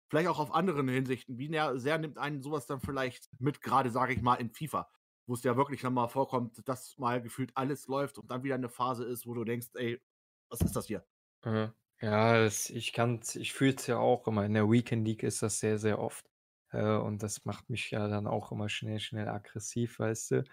vielleicht 0.10 0.28
auch 0.28 0.40
auf 0.40 0.54
anderen 0.54 0.90
Hinsichten, 0.90 1.38
wie 1.38 1.48
sehr 1.80 1.98
nimmt 1.98 2.18
einen 2.18 2.42
sowas 2.42 2.68
dann 2.68 2.82
vielleicht 2.82 3.30
mit, 3.40 3.62
gerade 3.62 3.90
sage 3.90 4.12
ich 4.12 4.22
mal, 4.22 4.36
in 4.36 4.50
FIFA, 4.50 4.92
wo 5.26 5.34
es 5.34 5.44
ja 5.44 5.56
wirklich 5.56 5.82
nochmal 5.82 6.10
vorkommt, 6.10 6.68
dass 6.68 6.98
mal 6.98 7.22
gefühlt 7.22 7.56
alles 7.56 7.88
läuft 7.88 8.18
und 8.18 8.30
dann 8.32 8.44
wieder 8.44 8.56
eine 8.56 8.68
Phase 8.68 9.06
ist, 9.06 9.26
wo 9.26 9.34
du 9.34 9.46
denkst, 9.46 9.70
ey, 9.76 10.02
was 10.50 10.60
ist 10.60 10.76
das 10.76 10.88
hier? 10.88 11.08
Mhm. 11.46 11.74
Ja, 12.04 12.38
das, 12.44 12.70
ich 12.70 12.92
kann 12.92 13.22
ich 13.36 13.54
fühle 13.54 13.76
es 13.76 13.88
ja 13.88 13.98
auch 13.98 14.28
immer. 14.28 14.46
In 14.46 14.54
der 14.54 14.70
Weekend 14.70 15.08
League 15.08 15.24
ist 15.24 15.42
das 15.42 15.60
sehr, 15.60 15.78
sehr 15.78 16.00
oft. 16.00 16.30
Äh, 16.72 16.84
und 16.98 17.24
das 17.24 17.46
macht 17.46 17.70
mich 17.70 17.92
ja 17.92 18.10
dann 18.10 18.28
auch 18.28 18.52
immer 18.52 18.68
schnell, 18.68 19.00
schnell 19.00 19.30
aggressiv, 19.30 20.00
weißt 20.00 20.32
du. 20.32 20.44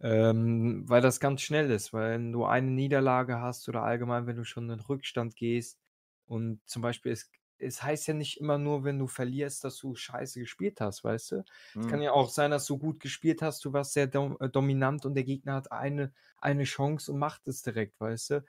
Ähm, 0.00 0.84
weil 0.88 1.02
das 1.02 1.20
ganz 1.20 1.42
schnell 1.42 1.70
ist, 1.70 1.92
weil 1.92 2.12
wenn 2.12 2.32
du 2.32 2.44
eine 2.46 2.70
Niederlage 2.70 3.40
hast 3.40 3.68
oder 3.68 3.82
allgemein, 3.84 4.26
wenn 4.26 4.36
du 4.36 4.44
schon 4.44 4.70
in 4.70 4.80
Rückstand 4.80 5.36
gehst 5.36 5.80
und 6.26 6.60
zum 6.68 6.82
Beispiel 6.82 7.12
es, 7.12 7.30
es 7.58 7.82
heißt 7.82 8.08
ja 8.08 8.14
nicht 8.14 8.38
immer 8.40 8.58
nur, 8.58 8.84
wenn 8.84 8.98
du 8.98 9.06
verlierst, 9.08 9.64
dass 9.64 9.78
du 9.78 9.94
scheiße 9.96 10.40
gespielt 10.40 10.80
hast, 10.82 11.04
weißt 11.04 11.32
du? 11.32 11.44
Es 11.80 11.86
kann 11.88 12.00
mhm. 12.00 12.02
ja 12.02 12.12
auch 12.12 12.30
sein, 12.30 12.50
dass 12.52 12.66
du 12.66 12.78
gut 12.78 13.00
gespielt 13.00 13.42
hast, 13.42 13.64
du 13.64 13.72
warst 13.72 13.94
sehr 13.94 14.06
dom 14.08 14.36
äh, 14.40 14.50
dominant 14.50 15.06
und 15.06 15.14
der 15.14 15.24
Gegner 15.24 15.54
hat 15.54 15.72
eine, 15.72 16.12
eine 16.38 16.64
Chance 16.64 17.12
und 17.12 17.18
macht 17.18 17.48
es 17.48 17.62
direkt, 17.62 18.00
weißt 18.00 18.30
du? 18.30 18.44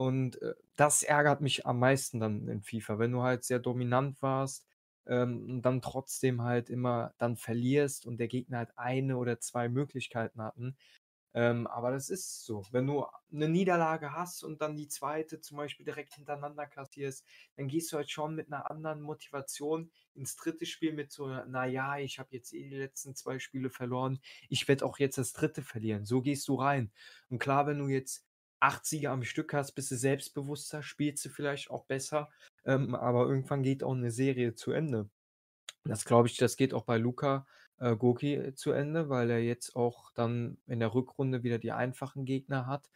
Und 0.00 0.40
äh, 0.40 0.54
das 0.76 1.02
ärgert 1.02 1.42
mich 1.42 1.66
am 1.66 1.78
meisten 1.78 2.20
dann 2.20 2.48
in 2.48 2.62
FIFA, 2.62 2.98
wenn 2.98 3.12
du 3.12 3.20
halt 3.20 3.44
sehr 3.44 3.58
dominant 3.58 4.22
warst 4.22 4.66
ähm, 5.06 5.44
und 5.50 5.62
dann 5.62 5.82
trotzdem 5.82 6.40
halt 6.40 6.70
immer 6.70 7.12
dann 7.18 7.36
verlierst 7.36 8.06
und 8.06 8.16
der 8.16 8.28
Gegner 8.28 8.56
halt 8.58 8.78
eine 8.78 9.18
oder 9.18 9.40
zwei 9.40 9.68
Möglichkeiten 9.68 10.40
hatten. 10.40 10.78
Ähm, 11.34 11.66
aber 11.66 11.90
das 11.90 12.08
ist 12.08 12.46
so. 12.46 12.64
Wenn 12.70 12.86
du 12.86 13.04
eine 13.30 13.50
Niederlage 13.50 14.14
hast 14.14 14.42
und 14.42 14.62
dann 14.62 14.74
die 14.74 14.88
zweite 14.88 15.42
zum 15.42 15.58
Beispiel 15.58 15.84
direkt 15.84 16.14
hintereinander 16.14 16.66
kassierst, 16.66 17.26
dann 17.56 17.68
gehst 17.68 17.92
du 17.92 17.98
halt 17.98 18.10
schon 18.10 18.34
mit 18.34 18.50
einer 18.50 18.70
anderen 18.70 19.02
Motivation 19.02 19.90
ins 20.14 20.34
dritte 20.36 20.64
Spiel 20.64 20.94
mit 20.94 21.12
so, 21.12 21.28
naja, 21.28 21.98
ich 21.98 22.18
habe 22.18 22.30
jetzt 22.32 22.54
eh 22.54 22.70
die 22.70 22.76
letzten 22.76 23.14
zwei 23.14 23.38
Spiele 23.38 23.68
verloren, 23.68 24.18
ich 24.48 24.66
werde 24.66 24.86
auch 24.86 24.98
jetzt 24.98 25.18
das 25.18 25.34
dritte 25.34 25.60
verlieren. 25.62 26.06
So 26.06 26.22
gehst 26.22 26.48
du 26.48 26.54
rein. 26.54 26.90
Und 27.28 27.38
klar, 27.38 27.66
wenn 27.66 27.78
du 27.78 27.88
jetzt 27.88 28.29
acht 28.60 28.86
Siege 28.86 29.10
am 29.10 29.24
Stück 29.24 29.52
hast, 29.54 29.72
bist 29.72 29.90
du 29.90 29.96
selbstbewusster, 29.96 30.82
spielst 30.82 31.24
du 31.24 31.28
vielleicht 31.30 31.70
auch 31.70 31.84
besser, 31.86 32.30
ähm, 32.64 32.94
aber 32.94 33.26
irgendwann 33.26 33.62
geht 33.62 33.82
auch 33.82 33.94
eine 33.94 34.10
Serie 34.10 34.54
zu 34.54 34.72
Ende. 34.72 35.08
Das 35.84 36.04
glaube 36.04 36.28
ich, 36.28 36.36
das 36.36 36.56
geht 36.56 36.74
auch 36.74 36.84
bei 36.84 36.98
Luca 36.98 37.46
äh, 37.78 37.96
Goki 37.96 38.34
äh, 38.34 38.54
zu 38.54 38.72
Ende, 38.72 39.08
weil 39.08 39.30
er 39.30 39.40
jetzt 39.40 39.74
auch 39.76 40.12
dann 40.12 40.58
in 40.66 40.80
der 40.80 40.94
Rückrunde 40.94 41.42
wieder 41.42 41.58
die 41.58 41.72
einfachen 41.72 42.24
Gegner 42.24 42.66
hat. 42.66 42.90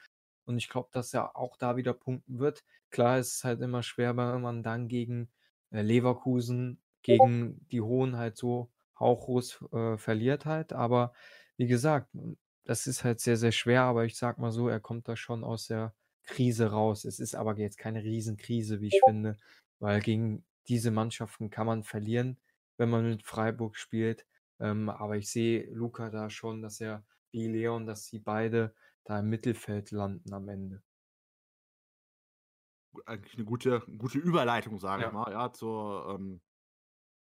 Und 0.45 0.59
ich 0.59 0.69
glaube, 0.69 0.91
dass 0.93 1.15
er 1.15 1.37
auch 1.37 1.57
da 1.57 1.77
wieder 1.77 1.95
punkten 1.95 2.39
wird. 2.39 2.65
Klar 2.91 3.19
ist 3.19 3.37
es 3.37 3.45
halt 3.45 3.61
immer 3.63 3.83
schwer, 3.83 4.17
wenn 4.17 4.43
man 4.43 4.63
dann 4.63 4.89
gegen 4.89 5.31
äh, 5.71 5.81
Leverkusen, 5.81 6.83
gegen 7.03 7.67
die 7.71 7.81
Hohen 7.81 8.17
halt 8.17 8.37
so 8.37 8.71
hauchlos 8.99 9.63
äh, 9.73 9.97
verliert 9.97 10.45
halt. 10.45 10.73
Aber 10.73 11.15
wie 11.57 11.67
gesagt, 11.67 12.09
das 12.65 12.87
ist 12.87 13.05
halt 13.05 13.21
sehr, 13.21 13.37
sehr 13.37 13.53
schwer, 13.53 13.83
aber 13.83 14.05
ich 14.05 14.17
sag 14.17 14.39
mal 14.39 14.51
so, 14.51 14.69
er 14.69 14.81
kommt 14.81 15.09
da 15.09 15.17
schon 15.17 15.45
aus 15.45 15.67
der 15.67 15.95
Krise 16.25 16.71
raus. 16.71 17.05
Es 17.05 17.21
ist 17.21 17.35
aber 17.35 17.57
jetzt 17.59 17.79
keine 17.79 18.03
Riesenkrise, 18.03 18.81
wie 18.81 18.89
ich 18.89 19.01
finde, 19.07 19.37
weil 19.79 20.01
gegen 20.01 20.45
diese 20.69 20.91
Mannschaften 20.91 21.51
kann 21.51 21.67
man 21.67 21.85
verlieren, 21.85 22.39
wenn 22.79 22.89
man 22.89 23.09
mit 23.09 23.23
Freiburg 23.23 23.77
spielt. 23.77 24.27
Ähm, 24.61 24.89
aber 24.89 25.17
ich 25.17 25.31
sehe 25.31 25.69
Luca 25.73 26.11
da 26.11 26.31
schon, 26.31 26.63
dass 26.63 26.81
er 26.81 27.05
wie 27.33 27.49
Leon, 27.49 27.87
dass 27.87 28.07
sie 28.07 28.19
beide 28.19 28.75
da 29.05 29.21
im 29.21 29.29
Mittelfeld 29.29 29.91
landen 29.91 30.33
am 30.33 30.49
Ende. 30.49 30.83
Eigentlich 33.07 33.35
eine 33.35 33.45
gute, 33.45 33.81
gute 33.99 34.19
Überleitung, 34.19 34.79
sage 34.79 35.03
ja. 35.03 35.09
ich 35.09 35.15
mal, 35.15 35.31
ja, 35.31 35.53
zur, 35.53 36.15
ähm, 36.15 36.41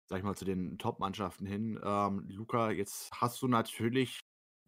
sag 0.09 0.19
ich 0.19 0.25
mal, 0.25 0.37
zu 0.37 0.45
den 0.45 0.77
Top-Mannschaften 0.77 1.47
hin. 1.47 1.81
Ähm, 1.83 2.27
Luca, 2.29 2.73
jetzt 2.73 3.13
hast 3.13 3.41
du 3.41 3.49
natürlich 3.49 4.21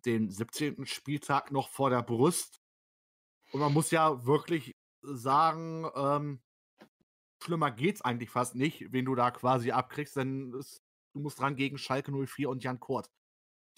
den 0.07 0.31
17. 0.31 0.87
Spieltag 0.87 1.51
noch 1.51 1.69
vor 1.69 1.91
der 1.91 2.03
Brust. 2.03 2.61
Und 3.53 3.61
man 3.61 3.73
muss 3.73 3.91
ja 3.91 4.25
wirklich 4.27 4.75
sagen, 5.03 5.87
ähm, 5.95 6.43
schlimmer 7.43 7.71
geht's 7.71 8.03
eigentlich 8.03 8.31
fast 8.31 8.55
nicht, 8.55 8.93
wen 8.93 9.05
du 9.05 9.15
da 9.15 9.31
quasi 9.31 9.71
abkriegst, 9.71 10.17
denn 10.17 10.55
es, 10.55 10.83
du 11.15 11.21
musst 11.21 11.39
dran 11.39 11.57
gegen 11.57 11.79
Schalke 11.79 12.11
04 12.13 12.49
und 12.49 12.63
Jan 12.63 12.81
Kort, 12.81 13.11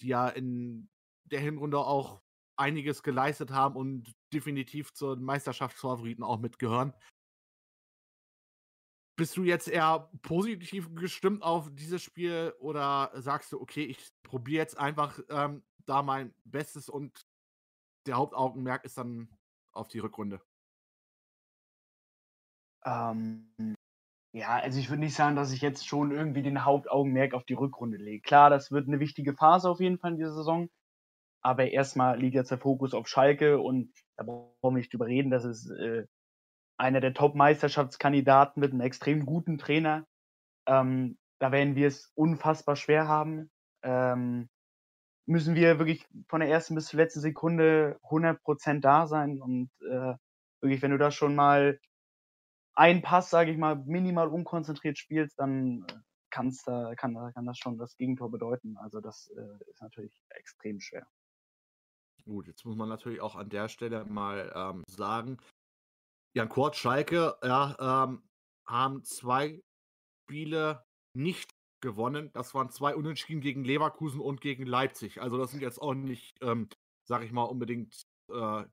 die 0.01 0.07
ja 0.07 0.27
in 0.29 0.89
der 1.25 1.39
Hinrunde 1.39 1.79
auch 1.79 2.21
einiges 2.55 3.03
geleistet 3.03 3.51
haben 3.51 3.75
und 3.75 4.15
definitiv 4.33 4.93
zu 4.93 5.15
den 5.15 5.23
Meisterschaftsfavoriten 5.23 6.23
auch 6.23 6.39
mitgehören. 6.39 6.93
Bist 9.15 9.35
du 9.35 9.43
jetzt 9.43 9.67
eher 9.67 10.11
positiv 10.21 10.93
gestimmt 10.93 11.41
auf 11.41 11.69
dieses 11.73 12.03
Spiel 12.03 12.53
oder 12.59 13.11
sagst 13.15 13.51
du, 13.51 13.59
okay, 13.59 13.83
ich 13.83 13.97
probiere 14.23 14.61
jetzt 14.61 14.77
einfach 14.77 15.19
ähm, 15.29 15.63
da 15.87 16.03
mein 16.03 16.33
Bestes 16.43 16.89
und 16.89 17.25
der 18.05 18.15
Hauptaugenmerk 18.15 18.85
ist 18.85 18.97
dann 18.97 19.29
auf 19.71 19.87
die 19.87 19.99
Rückrunde? 19.99 20.41
Ähm, 22.85 23.75
ja, 24.33 24.59
also 24.59 24.79
ich 24.79 24.89
würde 24.89 25.01
nicht 25.01 25.15
sagen, 25.15 25.35
dass 25.35 25.51
ich 25.51 25.61
jetzt 25.61 25.87
schon 25.87 26.11
irgendwie 26.11 26.43
den 26.43 26.63
Hauptaugenmerk 26.63 27.33
auf 27.33 27.43
die 27.43 27.53
Rückrunde 27.53 27.97
lege. 27.97 28.21
Klar, 28.21 28.49
das 28.49 28.71
wird 28.71 28.87
eine 28.87 28.99
wichtige 28.99 29.33
Phase 29.33 29.69
auf 29.69 29.79
jeden 29.79 29.97
Fall 29.97 30.11
in 30.11 30.17
dieser 30.17 30.33
Saison. 30.33 30.69
Aber 31.41 31.69
erstmal 31.71 32.19
liegt 32.19 32.35
jetzt 32.35 32.51
der 32.51 32.57
Fokus 32.57 32.93
auf 32.93 33.07
Schalke 33.07 33.59
und 33.59 33.91
da 34.17 34.23
brauchen 34.23 34.53
wir 34.61 34.71
nicht 34.71 34.93
drüber 34.93 35.07
reden. 35.07 35.31
Das 35.31 35.45
ist 35.45 35.69
äh, 35.69 36.05
einer 36.77 36.99
der 37.01 37.13
Top-Meisterschaftskandidaten 37.13 38.59
mit 38.59 38.71
einem 38.71 38.81
extrem 38.81 39.25
guten 39.25 39.57
Trainer. 39.57 40.05
Ähm, 40.67 41.17
da 41.39 41.51
werden 41.51 41.75
wir 41.75 41.87
es 41.87 42.11
unfassbar 42.15 42.75
schwer 42.75 43.07
haben. 43.07 43.49
Ähm, 43.83 44.49
müssen 45.27 45.55
wir 45.55 45.77
wirklich 45.77 46.07
von 46.29 46.39
der 46.39 46.49
ersten 46.49 46.73
bis 46.75 46.87
zur 46.87 46.99
letzten 46.99 47.19
Sekunde 47.19 47.99
100% 48.03 48.79
da 48.79 49.07
sein 49.07 49.41
und 49.41 49.69
äh, 49.81 50.15
wirklich, 50.61 50.81
wenn 50.81 50.91
du 50.91 50.97
da 50.97 51.11
schon 51.11 51.35
mal 51.35 51.79
einen 52.73 53.01
Pass, 53.01 53.29
sage 53.29 53.51
ich 53.51 53.57
mal, 53.57 53.75
minimal 53.75 54.29
unkonzentriert 54.29 54.97
spielst, 54.97 55.37
dann 55.39 55.85
äh, 55.89 55.93
kann's 56.29 56.63
da, 56.63 56.95
kann, 56.95 57.15
kann 57.33 57.45
das 57.45 57.57
schon 57.57 57.77
das 57.77 57.97
Gegentor 57.97 58.31
bedeuten. 58.31 58.77
Also 58.77 59.01
das 59.01 59.29
äh, 59.35 59.69
ist 59.69 59.81
natürlich 59.81 60.23
extrem 60.29 60.79
schwer. 60.79 61.05
Gut, 62.25 62.47
jetzt 62.47 62.65
muss 62.65 62.75
man 62.75 62.89
natürlich 62.89 63.21
auch 63.21 63.35
an 63.35 63.49
der 63.49 63.69
Stelle 63.69 64.05
mal 64.05 64.51
ähm, 64.55 64.83
sagen, 64.87 65.37
Jan 66.33 66.49
Kurt 66.49 66.75
Schalke 66.75 67.35
ja, 67.43 68.03
ähm, 68.05 68.21
haben 68.65 69.03
zwei 69.03 69.61
Spiele 70.23 70.83
nicht 71.13 71.49
gewonnen. 71.81 72.31
Das 72.33 72.53
waren 72.53 72.69
zwei 72.69 72.95
Unentschieden 72.95 73.41
gegen 73.41 73.63
Leverkusen 73.63 74.19
und 74.19 74.41
gegen 74.41 74.65
Leipzig. 74.65 75.21
Also 75.21 75.37
das 75.37 75.51
sind 75.51 75.61
jetzt 75.61 75.81
auch 75.81 75.93
nicht, 75.93 76.35
ähm, 76.41 76.69
sage 77.05 77.25
ich 77.25 77.31
mal, 77.31 77.43
unbedingt 77.43 78.07
äh, 78.31 78.63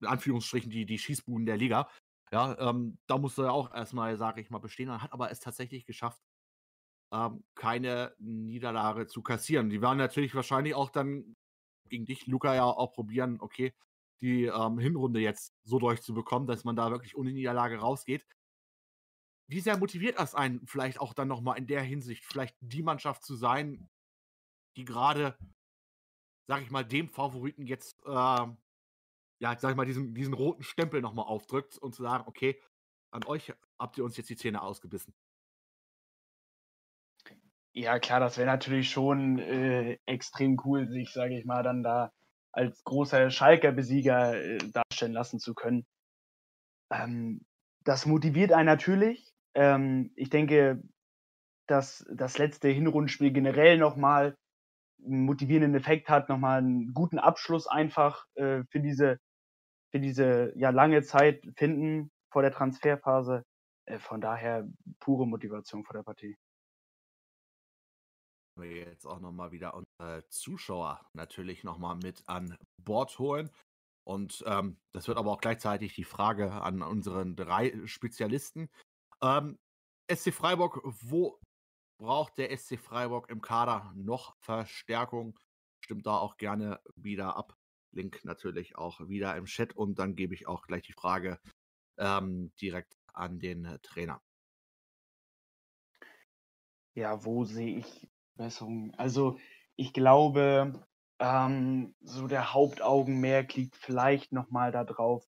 in 0.00 0.06
Anführungsstrichen 0.06 0.70
die, 0.70 0.86
die 0.86 0.98
Schießbuden 0.98 1.46
der 1.46 1.56
Liga. 1.56 1.88
Ja, 2.32 2.58
ähm, 2.58 2.98
da 3.06 3.18
musste 3.18 3.44
er 3.44 3.52
auch 3.52 3.72
erstmal, 3.72 4.16
sage 4.16 4.40
ich 4.40 4.50
mal, 4.50 4.58
bestehen. 4.58 4.88
Er 4.88 5.02
hat 5.02 5.12
aber 5.12 5.30
es 5.30 5.40
tatsächlich 5.40 5.86
geschafft, 5.86 6.20
ähm, 7.12 7.44
keine 7.54 8.14
Niederlage 8.18 9.06
zu 9.06 9.22
kassieren. 9.22 9.70
Die 9.70 9.82
waren 9.82 9.98
natürlich 9.98 10.34
wahrscheinlich 10.34 10.74
auch 10.74 10.90
dann 10.90 11.36
gegen 11.88 12.04
dich, 12.04 12.26
Luca, 12.26 12.54
ja 12.54 12.64
auch 12.64 12.92
probieren, 12.92 13.38
okay, 13.40 13.72
die 14.20 14.44
ähm, 14.44 14.78
Hinrunde 14.78 15.20
jetzt 15.20 15.54
so 15.64 15.78
durchzubekommen, 15.78 16.48
dass 16.48 16.64
man 16.64 16.74
da 16.74 16.90
wirklich 16.90 17.16
ohne 17.16 17.32
Niederlage 17.32 17.78
rausgeht. 17.78 18.24
Wie 19.48 19.60
sehr 19.60 19.76
motiviert 19.76 20.18
das 20.18 20.34
einen 20.34 20.66
vielleicht 20.66 21.00
auch 21.00 21.14
dann 21.14 21.28
nochmal 21.28 21.58
in 21.58 21.66
der 21.66 21.82
Hinsicht, 21.82 22.24
vielleicht 22.24 22.56
die 22.60 22.82
Mannschaft 22.82 23.24
zu 23.24 23.36
sein, 23.36 23.88
die 24.76 24.84
gerade, 24.84 25.38
sag 26.48 26.62
ich 26.62 26.70
mal, 26.70 26.84
dem 26.84 27.08
Favoriten 27.08 27.66
jetzt, 27.66 28.04
äh, 28.04 28.10
ja, 29.38 29.58
sag 29.58 29.70
ich 29.70 29.76
mal, 29.76 29.86
diesen, 29.86 30.14
diesen 30.14 30.34
roten 30.34 30.62
Stempel 30.62 31.00
nochmal 31.00 31.26
aufdrückt 31.26 31.78
und 31.78 31.94
zu 31.94 32.02
sagen, 32.02 32.24
okay, 32.26 32.60
an 33.10 33.24
euch 33.24 33.52
habt 33.78 33.98
ihr 33.98 34.04
uns 34.04 34.16
jetzt 34.16 34.30
die 34.30 34.36
Zähne 34.36 34.62
ausgebissen. 34.62 35.14
Ja, 37.72 37.98
klar, 37.98 38.20
das 38.20 38.38
wäre 38.38 38.46
natürlich 38.46 38.90
schon 38.90 39.38
äh, 39.38 39.98
extrem 40.06 40.58
cool, 40.64 40.88
sich, 40.88 41.12
sage 41.12 41.38
ich 41.38 41.44
mal, 41.44 41.62
dann 41.62 41.82
da 41.82 42.10
als 42.52 42.82
großer 42.84 43.30
Schalker-Besieger 43.30 44.34
äh, 44.34 44.58
darstellen 44.72 45.12
lassen 45.12 45.38
zu 45.38 45.54
können. 45.54 45.86
Ähm, 46.90 47.44
das 47.84 48.06
motiviert 48.06 48.52
einen 48.52 48.66
natürlich. 48.66 49.35
Ähm, 49.56 50.12
ich 50.14 50.30
denke, 50.30 50.82
dass 51.66 52.06
das 52.12 52.38
letzte 52.38 52.68
Hinrundenspiel 52.68 53.32
generell 53.32 53.78
nochmal 53.78 54.36
einen 55.04 55.24
motivierenden 55.24 55.74
Effekt 55.74 56.08
hat, 56.08 56.28
nochmal 56.28 56.58
einen 56.58 56.94
guten 56.94 57.18
Abschluss 57.18 57.66
einfach 57.66 58.24
äh, 58.34 58.62
für 58.70 58.80
diese, 58.80 59.18
für 59.90 60.00
diese 60.00 60.52
ja, 60.56 60.70
lange 60.70 61.02
Zeit 61.02 61.44
finden 61.56 62.10
vor 62.32 62.42
der 62.42 62.52
Transferphase. 62.52 63.42
Äh, 63.86 63.98
von 63.98 64.20
daher 64.20 64.68
pure 65.00 65.26
Motivation 65.26 65.84
vor 65.84 65.94
der 65.94 66.02
Partie 66.02 66.36
wir 68.60 68.76
jetzt 68.76 69.06
auch 69.06 69.20
nochmal 69.20 69.52
wieder 69.52 69.74
unsere 69.74 70.26
Zuschauer 70.28 71.06
natürlich 71.12 71.64
nochmal 71.64 71.96
mit 71.96 72.22
an 72.26 72.56
Bord 72.82 73.18
holen. 73.18 73.50
Und 74.04 74.44
ähm, 74.46 74.78
das 74.92 75.08
wird 75.08 75.18
aber 75.18 75.32
auch 75.32 75.40
gleichzeitig 75.40 75.94
die 75.94 76.04
Frage 76.04 76.52
an 76.52 76.82
unseren 76.82 77.34
drei 77.34 77.72
Spezialisten. 77.86 78.68
Ähm, 79.22 79.58
SC 80.10 80.32
Freiburg, 80.32 80.80
wo 80.84 81.38
braucht 81.98 82.38
der 82.38 82.56
SC 82.56 82.78
Freiburg 82.78 83.30
im 83.30 83.40
Kader 83.40 83.92
noch 83.96 84.36
Verstärkung? 84.40 85.38
Stimmt 85.84 86.06
da 86.06 86.18
auch 86.18 86.36
gerne 86.36 86.80
wieder 86.96 87.36
ab. 87.36 87.56
Link 87.92 88.24
natürlich 88.24 88.76
auch 88.76 89.00
wieder 89.08 89.36
im 89.36 89.46
Chat 89.46 89.74
und 89.74 89.98
dann 89.98 90.14
gebe 90.16 90.34
ich 90.34 90.46
auch 90.46 90.62
gleich 90.62 90.82
die 90.82 90.92
Frage 90.92 91.40
ähm, 91.98 92.52
direkt 92.60 92.96
an 93.14 93.38
den 93.38 93.78
Trainer. 93.82 94.20
Ja, 96.94 97.24
wo 97.24 97.44
sehe 97.44 97.78
ich 97.78 98.08
Besserung. 98.36 98.92
Also 98.96 99.38
ich 99.76 99.92
glaube, 99.92 100.86
ähm, 101.18 101.94
so 102.00 102.26
der 102.26 102.52
Hauptaugenmerk 102.52 103.54
liegt 103.54 103.76
vielleicht 103.76 104.32
nochmal 104.32 104.72
darauf, 104.72 105.26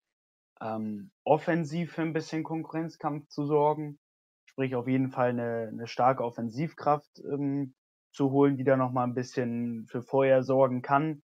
ähm, 0.61 1.11
offensiv 1.23 1.93
für 1.93 2.01
ein 2.01 2.13
bisschen 2.13 2.43
Konkurrenzkampf 2.43 3.27
zu 3.27 3.45
sorgen. 3.45 3.99
Sprich 4.45 4.75
auf 4.75 4.87
jeden 4.87 5.09
Fall 5.09 5.29
eine, 5.29 5.67
eine 5.67 5.87
starke 5.87 6.23
Offensivkraft 6.23 7.19
ähm, 7.19 7.73
zu 8.11 8.31
holen, 8.31 8.57
die 8.57 8.63
da 8.63 8.77
nochmal 8.77 9.07
ein 9.07 9.15
bisschen 9.15 9.85
für 9.87 10.01
Feuer 10.01 10.43
sorgen 10.43 10.81
kann. 10.81 11.21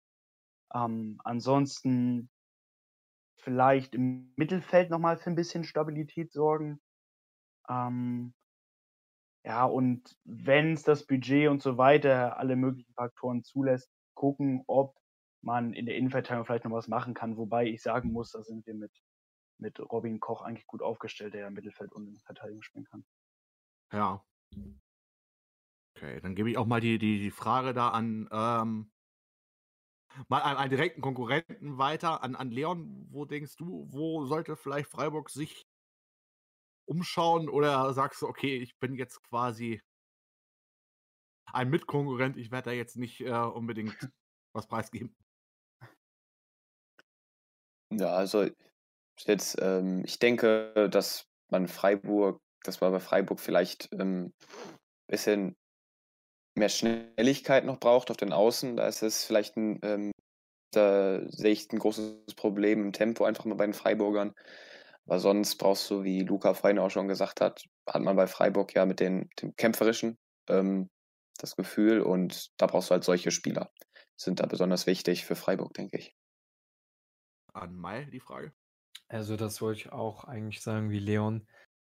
Ähm, 0.74 1.20
ansonsten 1.24 2.30
vielleicht 3.38 3.96
im 3.96 4.34
Mittelfeld 4.36 4.90
nochmal 4.90 5.18
für 5.18 5.30
ein 5.30 5.36
bisschen 5.36 5.64
Stabilität 5.64 6.32
sorgen. 6.32 6.80
Ähm, 7.70 8.34
ja, 9.44 9.66
und 9.66 10.18
wenn 10.24 10.74
es 10.74 10.84
das 10.84 11.06
Budget 11.06 11.50
und 11.50 11.62
so 11.62 11.78
weiter, 11.78 12.38
alle 12.38 12.56
möglichen 12.56 12.94
Faktoren 12.94 13.44
zulässt, 13.44 13.92
gucken, 14.16 14.64
ob 14.66 14.96
man 15.44 15.74
in 15.74 15.86
der 15.86 15.96
Innenverteidigung 15.96 16.46
vielleicht 16.46 16.66
noch 16.66 16.72
was 16.72 16.88
machen 16.88 17.14
kann. 17.14 17.38
Wobei 17.38 17.68
ich 17.68 17.84
sagen 17.84 18.12
muss, 18.12 18.32
da 18.32 18.42
sind 18.42 18.66
wir 18.66 18.74
mit, 18.74 18.92
mit 19.58 19.80
Robin 19.80 20.20
Koch 20.20 20.42
eigentlich 20.42 20.68
gut 20.68 20.82
aufgestellt, 20.82 21.34
der 21.34 21.42
ja 21.42 21.50
Mittelfeld 21.50 21.94
und 21.94 22.08
in 22.08 22.20
Verteidigung 22.20 22.62
spielen 22.62 22.86
kann. 22.86 23.06
Ja. 23.92 24.26
Okay, 25.96 26.20
dann 26.22 26.36
gebe 26.36 26.50
ich 26.50 26.58
auch 26.58 26.66
mal 26.66 26.82
die, 26.82 26.98
die, 26.98 27.20
die 27.20 27.32
Frage 27.32 27.74
da 27.74 27.90
an 27.90 28.28
ähm, 28.32 28.92
mal 30.28 30.42
an 30.42 30.58
einen 30.58 30.70
direkten 30.70 31.02
Konkurrenten 31.02 31.78
weiter, 31.78 32.24
an, 32.24 32.36
an 32.36 32.52
Leon. 32.52 33.08
Wo 33.10 33.26
denkst 33.26 33.56
du, 33.58 33.88
wo 33.90 34.26
sollte 34.26 34.56
vielleicht 34.56 34.90
Freiburg 34.90 35.30
sich 35.30 35.68
umschauen 36.86 37.50
oder 37.50 37.94
sagst 37.94 38.22
du, 38.22 38.28
okay, 38.28 38.58
ich 38.58 38.78
bin 38.78 38.96
jetzt 38.96 39.24
quasi 39.24 39.82
ein 41.52 41.70
Mitkonkurrent, 41.70 42.38
ich 42.38 42.52
werde 42.52 42.72
da 42.72 42.76
jetzt 42.76 42.98
nicht 42.98 43.22
äh, 43.22 43.32
unbedingt 43.32 43.96
was 44.54 44.68
preisgeben? 44.68 45.16
Ja, 47.92 48.16
also 48.16 48.50
jetzt, 49.24 49.58
ähm, 49.62 50.04
ich 50.06 50.20
denke, 50.20 50.90
dass 50.92 51.28
man 51.50 51.68
Freiburg, 51.68 52.42
dass 52.64 52.82
man 52.82 52.92
bei 52.92 53.00
Freiburg 53.00 53.40
vielleicht 53.40 53.92
ein 53.94 54.02
ähm, 54.02 54.34
bisschen 55.08 55.56
mehr 56.58 56.70
Schnelligkeit 56.70 57.66
noch 57.66 57.80
braucht 57.80 58.12
auf 58.12 58.18
den 58.18 58.34
Außen. 58.34 58.78
Da 58.78 58.88
ist 58.88 59.04
es 59.04 59.26
vielleicht 59.26 59.58
ein, 59.58 59.80
ähm, 59.84 60.12
da 60.72 61.22
sehe 61.30 61.52
ich 61.52 61.72
ein 61.72 61.80
großes 61.80 62.36
Problem 62.36 62.82
im 62.82 62.94
Tempo 62.94 63.26
einfach 63.26 63.46
mal 63.46 63.56
bei 63.56 63.66
den 63.66 63.74
Freiburgern. 63.74 64.34
Aber 65.06 65.20
sonst 65.20 65.58
brauchst 65.58 65.90
du, 65.92 66.04
wie 66.04 66.22
Luca 66.22 66.54
vorhin 66.54 66.80
auch 66.80 66.90
schon 66.90 67.08
gesagt 67.08 67.42
hat, 67.42 67.64
hat 67.88 68.02
man 68.02 68.16
bei 68.16 68.28
Freiburg 68.28 68.74
ja 68.74 68.86
mit 68.86 69.00
den, 69.00 69.30
dem 69.42 69.56
Kämpferischen 69.56 70.18
ähm, 70.50 70.90
das 71.38 71.56
Gefühl 71.56 72.02
und 72.02 72.50
da 72.58 72.68
brauchst 72.68 72.90
du 72.90 72.94
halt 72.94 73.04
solche 73.04 73.32
Spieler. 73.32 73.72
Sind 74.18 74.40
da 74.40 74.46
besonders 74.46 74.88
wichtig 74.88 75.26
für 75.26 75.36
Freiburg, 75.36 75.74
denke 75.74 75.98
ich. 75.98 76.16
An 77.54 77.76
Mai 77.76 78.06
die 78.06 78.20
Frage. 78.20 78.54
Also 79.16 79.38
das 79.38 79.62
wollte 79.62 79.80
ich 79.80 79.92
auch 79.94 80.26
eigentlich 80.26 80.62
sagen 80.62 80.90
wie 80.90 81.00
Leon. 81.00 81.48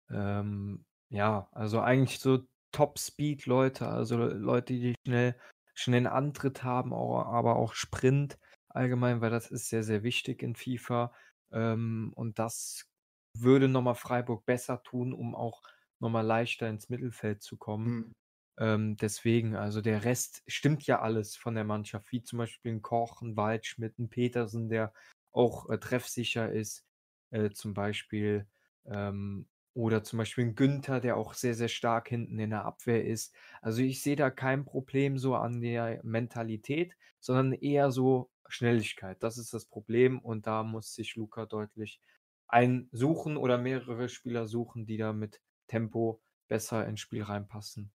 Ähm, 0.10 0.86
ja, 1.10 1.50
also 1.52 1.82
eigentlich 1.82 2.20
so 2.20 2.40
Top-Speed-Leute, 2.72 3.86
also 3.86 4.18
Leute, 4.18 4.74
die 4.74 4.96
schnell, 5.06 5.36
schnell 5.74 5.98
einen 5.98 6.08
Antritt 6.08 6.64
haben, 6.64 6.94
aber 6.94 7.58
auch 7.58 7.74
Sprint 7.74 8.40
allgemein, 8.70 9.20
weil 9.20 9.30
das 9.30 9.52
ist 9.52 9.68
sehr, 9.68 9.84
sehr 9.84 10.04
wichtig 10.04 10.42
in 10.42 10.56
FIFA. 10.56 11.14
Ähm, 11.52 12.14
und 12.16 12.40
das 12.40 12.90
würde 13.38 13.68
nochmal 13.68 13.96
Freiburg 13.96 14.46
besser 14.46 14.82
tun, 14.84 15.12
um 15.12 15.36
auch 15.36 15.62
nochmal 16.00 16.26
leichter 16.26 16.70
ins 16.70 16.88
Mittelfeld 16.88 17.44
zu 17.44 17.58
kommen. 17.58 17.88
Mhm. 17.88 18.14
Ähm, 18.60 18.96
deswegen, 18.96 19.58
also 19.58 19.82
der 19.82 20.06
Rest 20.06 20.44
stimmt 20.48 20.88
ja 20.88 21.02
alles 21.02 21.36
von 21.36 21.56
der 21.56 21.66
Mannschaft, 21.66 22.10
wie 22.14 22.24
zum 22.24 22.40
Beispiel 22.40 22.72
ein 22.72 22.82
Koch, 22.82 23.22
ein 23.22 23.36
Waldschmidt, 23.36 24.00
ein 24.00 24.08
Petersen, 24.08 24.70
der 24.70 24.94
auch 25.34 25.70
äh, 25.70 25.78
treffsicher 25.78 26.50
ist, 26.50 26.87
äh, 27.32 27.50
zum 27.52 27.74
Beispiel. 27.74 28.48
Ähm, 28.86 29.48
oder 29.74 30.04
zum 30.04 30.18
Beispiel 30.18 30.46
ein 30.46 30.56
Günther, 30.56 31.00
der 31.00 31.18
auch 31.18 31.36
sehr, 31.36 31.54
sehr 31.54 31.68
stark 31.68 32.10
hinten 32.10 32.40
in 32.40 32.50
der 32.50 32.66
Abwehr 32.66 33.06
ist. 33.06 33.36
Also 33.62 33.84
ich 33.84 34.02
sehe 34.02 34.16
da 34.16 34.32
kein 34.32 34.66
Problem 34.66 35.20
so 35.20 35.36
an 35.36 35.62
der 35.62 36.00
Mentalität, 36.04 36.96
sondern 37.20 37.54
eher 37.54 37.92
so 37.92 38.32
Schnelligkeit. 38.48 39.22
Das 39.22 39.38
ist 39.38 39.54
das 39.54 39.66
Problem 39.66 40.18
und 40.20 40.48
da 40.48 40.64
muss 40.64 40.96
sich 40.96 41.16
Luca 41.16 41.46
deutlich 41.46 42.02
einsuchen 42.48 43.38
oder 43.38 43.60
mehrere 43.60 44.10
Spieler 44.10 44.48
suchen, 44.48 44.88
die 44.88 44.98
da 44.98 45.14
mit 45.14 45.42
Tempo 45.68 46.22
besser 46.48 46.88
ins 46.88 47.02
Spiel 47.02 47.22
reinpassen. 47.24 47.92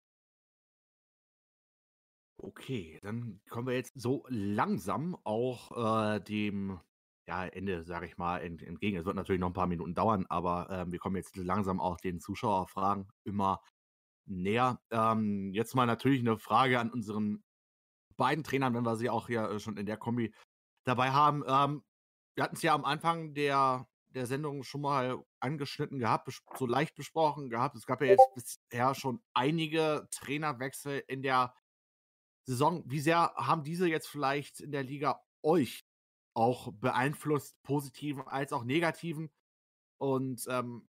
Okay, 2.37 2.99
dann 3.03 3.41
kommen 3.49 3.69
wir 3.69 3.75
jetzt 3.75 3.93
so 3.95 4.25
langsam 4.29 5.17
auch 5.25 6.17
äh, 6.17 6.21
dem 6.21 6.81
ja, 7.27 7.47
Ende, 7.47 7.85
sage 7.85 8.07
ich 8.07 8.17
mal, 8.17 8.39
ent 8.39 8.63
entgegen. 8.63 8.97
Es 8.97 9.05
wird 9.05 9.17
natürlich 9.17 9.41
noch 9.41 9.51
ein 9.51 9.55
paar 9.55 9.67
Minuten 9.67 9.95
dauern, 9.95 10.27
aber 10.29 10.71
äh, 10.71 10.91
wir 10.91 10.99
kommen 10.99 11.17
jetzt 11.17 11.37
langsam 11.37 11.81
auch 11.81 11.99
den 11.99 12.21
Zuschauerfragen 12.21 13.09
immer 13.25 13.61
näher. 14.27 14.81
Ähm, 14.91 15.53
jetzt 15.53 15.75
mal 15.75 15.87
natürlich 15.87 16.21
eine 16.21 16.39
Frage 16.39 16.81
an 16.81 16.91
unseren 16.91 17.45
beiden 18.17 18.45
Trainern, 18.45 18.75
wenn 18.75 18.85
wir 18.85 18.97
sie 18.97 19.11
auch 19.11 19.29
hier 19.29 19.49
äh, 19.49 19.61
schon 19.61 19.77
in 19.77 19.87
der 19.87 19.97
Kombi 19.97 20.35
dabei 20.85 21.11
haben. 21.11 21.45
Ähm, 21.47 21.85
wir 22.35 22.45
hatten 22.45 22.57
es 22.57 22.63
ja 22.63 22.75
am 22.75 22.85
Anfang 22.85 23.35
der, 23.35 23.87
der 24.09 24.27
Sendung 24.27 24.65
schon 24.65 24.81
mal 24.81 25.23
angeschnitten 25.41 25.99
gehabt, 25.99 26.29
so 26.57 26.67
leicht 26.67 26.95
besprochen 26.95 27.51
gehabt. 27.51 27.77
Es 27.77 27.87
gab 27.87 28.01
ja 28.01 28.09
jetzt 28.09 28.35
bisher 28.35 28.95
schon 28.95 29.23
einige 29.35 30.09
Trainerwechsel 30.11 31.05
in 31.09 31.23
der 31.23 31.55
Saison. 32.47 32.83
Wie 32.87 33.01
sehr 33.01 33.33
haben 33.37 33.65
diese 33.65 33.89
jetzt 33.89 34.09
vielleicht 34.09 34.61
in 34.61 34.73
der 34.73 34.83
Liga 34.83 35.21
euch 35.43 35.85
auch 36.35 36.73
beeinflusst, 36.73 37.63
positiven 37.63 38.27
als 38.27 38.53
auch 38.53 38.65
negativen? 38.65 39.31
Und 39.99 40.47
ähm, 40.49 40.89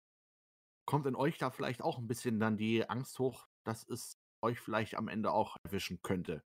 kommt 0.87 1.07
in 1.07 1.17
euch 1.17 1.39
da 1.39 1.51
vielleicht 1.51 1.83
auch 1.83 1.99
ein 1.99 2.07
bisschen 2.07 2.41
dann 2.41 2.57
die 2.57 2.89
Angst 2.89 3.19
hoch, 3.19 3.47
dass 3.65 3.87
es 3.89 4.19
euch 4.43 4.61
vielleicht 4.61 4.97
am 4.97 5.09
Ende 5.09 5.33
auch 5.33 5.57
erwischen 5.65 6.01
könnte? 6.03 6.43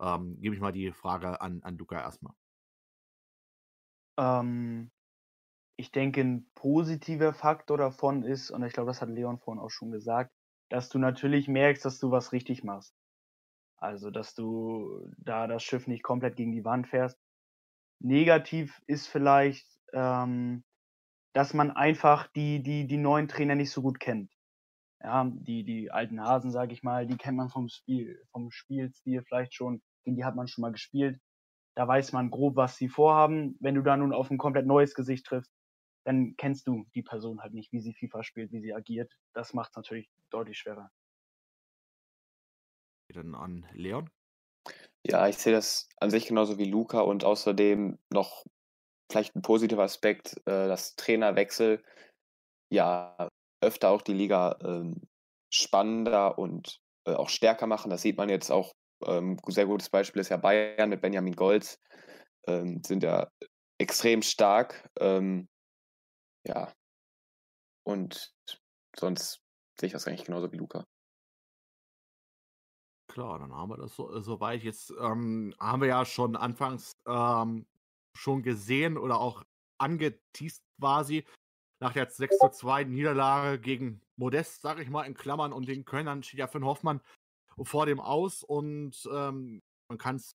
Ähm, 0.00 0.40
gebe 0.40 0.54
ich 0.54 0.60
mal 0.60 0.72
die 0.72 0.92
Frage 0.92 1.40
an, 1.40 1.62
an 1.62 1.78
Luca 1.78 2.00
erstmal. 2.00 2.34
Ähm, 4.18 4.90
ich 5.76 5.92
denke, 5.92 6.20
ein 6.20 6.50
positiver 6.54 7.32
Faktor 7.32 7.78
davon 7.78 8.22
ist, 8.24 8.50
und 8.50 8.62
ich 8.64 8.72
glaube, 8.72 8.88
das 8.88 9.00
hat 9.00 9.08
Leon 9.08 9.38
vorhin 9.38 9.62
auch 9.62 9.70
schon 9.70 9.90
gesagt, 9.90 10.32
dass 10.70 10.88
du 10.88 10.98
natürlich 10.98 11.48
merkst, 11.48 11.84
dass 11.84 11.98
du 11.98 12.10
was 12.10 12.32
richtig 12.32 12.64
machst. 12.64 12.94
Also, 13.76 14.10
dass 14.10 14.34
du 14.34 15.10
da 15.18 15.46
das 15.46 15.62
Schiff 15.62 15.86
nicht 15.86 16.02
komplett 16.02 16.36
gegen 16.36 16.52
die 16.52 16.64
Wand 16.64 16.88
fährst. 16.88 17.18
Negativ 18.02 18.82
ist 18.86 19.06
vielleicht, 19.06 19.66
ähm, 19.92 20.64
dass 21.34 21.54
man 21.54 21.70
einfach 21.70 22.26
die, 22.28 22.62
die, 22.62 22.86
die 22.86 22.96
neuen 22.96 23.28
Trainer 23.28 23.54
nicht 23.54 23.70
so 23.70 23.80
gut 23.80 24.00
kennt. 24.00 24.30
Ja, 25.00 25.24
die, 25.24 25.64
die 25.64 25.90
alten 25.90 26.20
Hasen, 26.20 26.50
sage 26.50 26.72
ich 26.72 26.82
mal, 26.82 27.06
die 27.06 27.16
kennt 27.16 27.36
man 27.36 27.48
vom 27.48 27.68
Spiel, 27.68 28.22
vom 28.30 28.50
Spielstil 28.50 29.22
vielleicht 29.22 29.54
schon, 29.54 29.82
gegen 30.04 30.16
die 30.16 30.24
hat 30.24 30.36
man 30.36 30.48
schon 30.48 30.62
mal 30.62 30.72
gespielt. 30.72 31.20
Da 31.74 31.88
weiß 31.88 32.12
man 32.12 32.30
grob, 32.30 32.56
was 32.56 32.76
sie 32.76 32.88
vorhaben. 32.88 33.56
Wenn 33.60 33.74
du 33.74 33.82
da 33.82 33.96
nun 33.96 34.12
auf 34.12 34.30
ein 34.30 34.38
komplett 34.38 34.66
neues 34.66 34.94
Gesicht 34.94 35.26
triffst, 35.26 35.52
dann 36.04 36.34
kennst 36.36 36.66
du 36.66 36.84
die 36.94 37.02
Person 37.02 37.40
halt 37.40 37.54
nicht, 37.54 37.72
wie 37.72 37.80
sie 37.80 37.94
FIFA 37.94 38.24
spielt, 38.24 38.52
wie 38.52 38.60
sie 38.60 38.74
agiert. 38.74 39.12
Das 39.32 39.54
macht 39.54 39.70
es 39.70 39.76
natürlich 39.76 40.10
deutlich 40.30 40.58
schwerer. 40.58 40.90
Dann 43.08 43.34
an 43.34 43.66
Leon. 43.72 44.10
Ja, 45.04 45.26
ich 45.28 45.38
sehe 45.38 45.52
das 45.52 45.88
an 45.98 46.10
sich 46.10 46.26
genauso 46.26 46.58
wie 46.58 46.64
Luca 46.70 47.00
und 47.00 47.24
außerdem 47.24 47.98
noch 48.10 48.44
vielleicht 49.10 49.34
ein 49.36 49.42
positiver 49.42 49.82
Aspekt, 49.82 50.36
äh, 50.46 50.68
dass 50.68 50.96
Trainerwechsel 50.96 51.82
ja 52.70 53.28
öfter 53.60 53.90
auch 53.90 54.02
die 54.02 54.14
Liga 54.14 54.58
ähm, 54.62 55.02
spannender 55.52 56.38
und 56.38 56.80
äh, 57.06 57.14
auch 57.14 57.28
stärker 57.28 57.66
machen. 57.66 57.90
Das 57.90 58.02
sieht 58.02 58.16
man 58.16 58.28
jetzt 58.28 58.50
auch. 58.50 58.72
Ähm, 59.04 59.38
sehr 59.48 59.66
gutes 59.66 59.90
Beispiel 59.90 60.20
ist 60.20 60.28
ja 60.28 60.36
Bayern 60.36 60.88
mit 60.90 61.00
Benjamin 61.02 61.34
Golz. 61.34 61.80
Ähm, 62.46 62.82
sind 62.84 63.02
ja 63.02 63.28
extrem 63.78 64.22
stark. 64.22 64.88
Ähm, 65.00 65.48
ja. 66.46 66.72
Und 67.84 68.32
sonst 68.96 69.40
sehe 69.78 69.88
ich 69.88 69.92
das 69.92 70.06
eigentlich 70.06 70.24
genauso 70.24 70.52
wie 70.52 70.56
Luca. 70.56 70.84
Klar, 73.12 73.38
dann 73.40 73.54
haben 73.54 73.68
wir 73.68 73.76
das 73.76 73.94
so, 73.94 74.10
äh, 74.10 74.22
soweit. 74.22 74.62
Jetzt 74.62 74.90
ähm, 74.98 75.54
haben 75.60 75.82
wir 75.82 75.88
ja 75.88 76.06
schon 76.06 76.34
anfangs 76.34 76.92
ähm, 77.06 77.66
schon 78.16 78.42
gesehen 78.42 78.96
oder 78.96 79.20
auch 79.20 79.44
angeteased 79.78 80.62
quasi 80.80 81.26
nach 81.78 81.92
der 81.92 82.08
6 82.08 82.38
zu 82.38 82.48
2 82.48 82.84
Niederlage 82.84 83.60
gegen 83.60 84.00
Modest, 84.16 84.62
sage 84.62 84.82
ich 84.82 84.88
mal 84.88 85.02
in 85.02 85.12
Klammern, 85.12 85.52
und 85.52 85.68
den 85.68 85.84
Kölnern 85.84 86.22
steht 86.22 86.40
ja 86.40 86.46
Finn 86.46 86.64
Hoffmann 86.64 87.02
vor 87.60 87.84
dem 87.84 88.00
Aus 88.00 88.44
und 88.44 89.06
ähm, 89.12 89.60
man 89.88 89.98
kann 89.98 90.16
es 90.16 90.34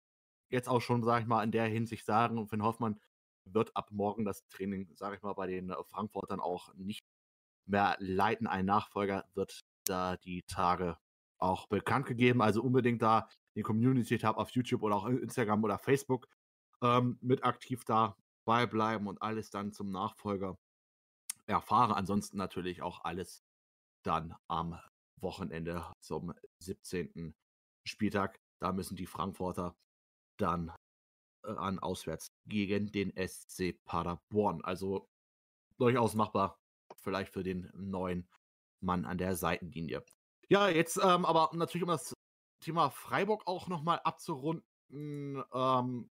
jetzt 0.51 0.69
auch 0.69 0.83
schon, 0.83 1.03
sage 1.03 1.23
ich 1.23 1.27
mal, 1.27 1.45
in 1.45 1.53
der 1.53 1.67
Hinsicht 1.69 2.05
sagen, 2.05 2.47
Finn 2.47 2.63
Hoffmann 2.63 3.01
wird 3.47 3.75
ab 3.75 3.91
morgen 3.91 4.27
das 4.27 4.47
Training, 4.49 4.95
sage 4.97 5.17
ich 5.17 5.23
mal, 5.23 5.33
bei 5.33 5.47
den 5.47 5.71
äh, 5.71 5.83
Frankfurtern 5.85 6.41
auch 6.41 6.75
nicht 6.75 7.01
mehr 7.67 7.97
leiten. 8.01 8.47
Ein 8.47 8.67
Nachfolger 8.67 9.25
wird 9.35 9.61
da 9.87 10.19
die 10.19 10.43
Tage 10.43 10.99
auch 11.39 11.67
bekannt 11.69 12.07
gegeben. 12.07 12.43
Also 12.43 12.63
unbedingt 12.63 13.03
da 13.03 13.29
den 13.57 13.63
Community-Tab 13.63 14.37
auf 14.37 14.51
YouTube 14.51 14.83
oder 14.83 14.97
auch 14.97 15.07
Instagram 15.07 15.65
oder 15.65 15.79
Facebook 15.79 16.29
ähm, 16.83 17.19
mit 17.21 17.45
aktiv 17.45 17.85
dabei 17.85 18.67
bleiben 18.67 19.07
und 19.07 19.21
alles 19.23 19.51
dann 19.51 19.73
zum 19.73 19.91
Nachfolger 19.91 20.59
erfahren. 21.47 21.93
Ansonsten 21.93 22.37
natürlich 22.37 22.83
auch 22.83 23.05
alles 23.05 23.43
dann 24.05 24.35
am 24.49 24.79
Wochenende 25.21 25.85
zum 26.01 26.35
17. 26.61 27.35
Spieltag. 27.85 28.41
Da 28.61 28.73
müssen 28.73 28.97
die 28.97 29.07
Frankfurter 29.07 29.77
dann 30.39 30.73
äh, 31.45 31.53
an 31.53 31.79
auswärts 31.79 32.33
gegen 32.47 32.93
den 32.93 33.13
SC 33.17 33.75
Paderborn. 33.85 34.63
Also 34.65 35.09
durchaus 35.79 36.15
machbar, 36.15 36.59
vielleicht 36.97 37.33
für 37.33 37.43
den 37.43 37.71
neuen 37.75 38.29
Mann 38.81 39.05
an 39.05 39.19
der 39.19 39.37
Seitenlinie. 39.37 40.05
Ja, 40.49 40.69
jetzt 40.69 40.97
ähm, 40.97 41.25
aber 41.25 41.51
natürlich, 41.55 41.83
um 41.83 41.89
das 41.89 42.13
Thema 42.63 42.91
Freiburg 42.91 43.47
auch 43.47 43.69
nochmal 43.69 44.01
abzurunden, 44.05 44.63
ähm, 44.91 46.11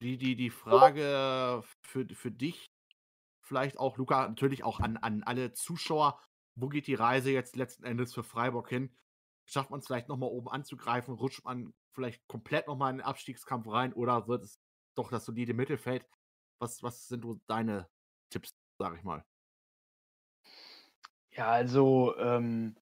die, 0.00 0.18
die, 0.18 0.36
die 0.36 0.50
Frage 0.50 1.62
für, 1.82 2.06
für 2.14 2.30
dich, 2.30 2.70
vielleicht 3.42 3.78
auch, 3.78 3.96
Luca, 3.96 4.28
natürlich 4.28 4.62
auch 4.62 4.80
an, 4.80 4.96
an 4.98 5.22
alle 5.24 5.52
Zuschauer, 5.52 6.20
wo 6.56 6.68
geht 6.68 6.86
die 6.86 6.94
Reise 6.94 7.30
jetzt 7.30 7.56
letzten 7.56 7.84
Endes 7.84 8.14
für 8.14 8.22
Freiburg 8.24 8.68
hin? 8.68 8.96
Schafft 9.48 9.70
man 9.70 9.80
es 9.80 9.86
vielleicht 9.86 10.08
nochmal 10.08 10.30
oben 10.30 10.48
anzugreifen? 10.48 11.14
Rutscht 11.14 11.44
man 11.44 11.72
vielleicht 11.92 12.26
komplett 12.28 12.66
nochmal 12.66 12.90
in 12.90 12.98
den 12.98 13.06
Abstiegskampf 13.06 13.68
rein 13.68 13.92
oder 13.92 14.26
wird 14.28 14.44
es 14.44 14.58
doch 14.96 15.10
das 15.10 15.24
solide 15.24 15.54
Mittelfeld? 15.54 16.06
Was, 16.58 16.82
was 16.82 17.08
sind 17.08 17.24
deine 17.46 17.88
Tipps, 18.30 18.50
sag 18.78 18.96
ich 18.96 19.04
mal? 19.04 19.24
Ja, 21.36 21.48
also, 21.52 22.16
ähm, 22.18 22.76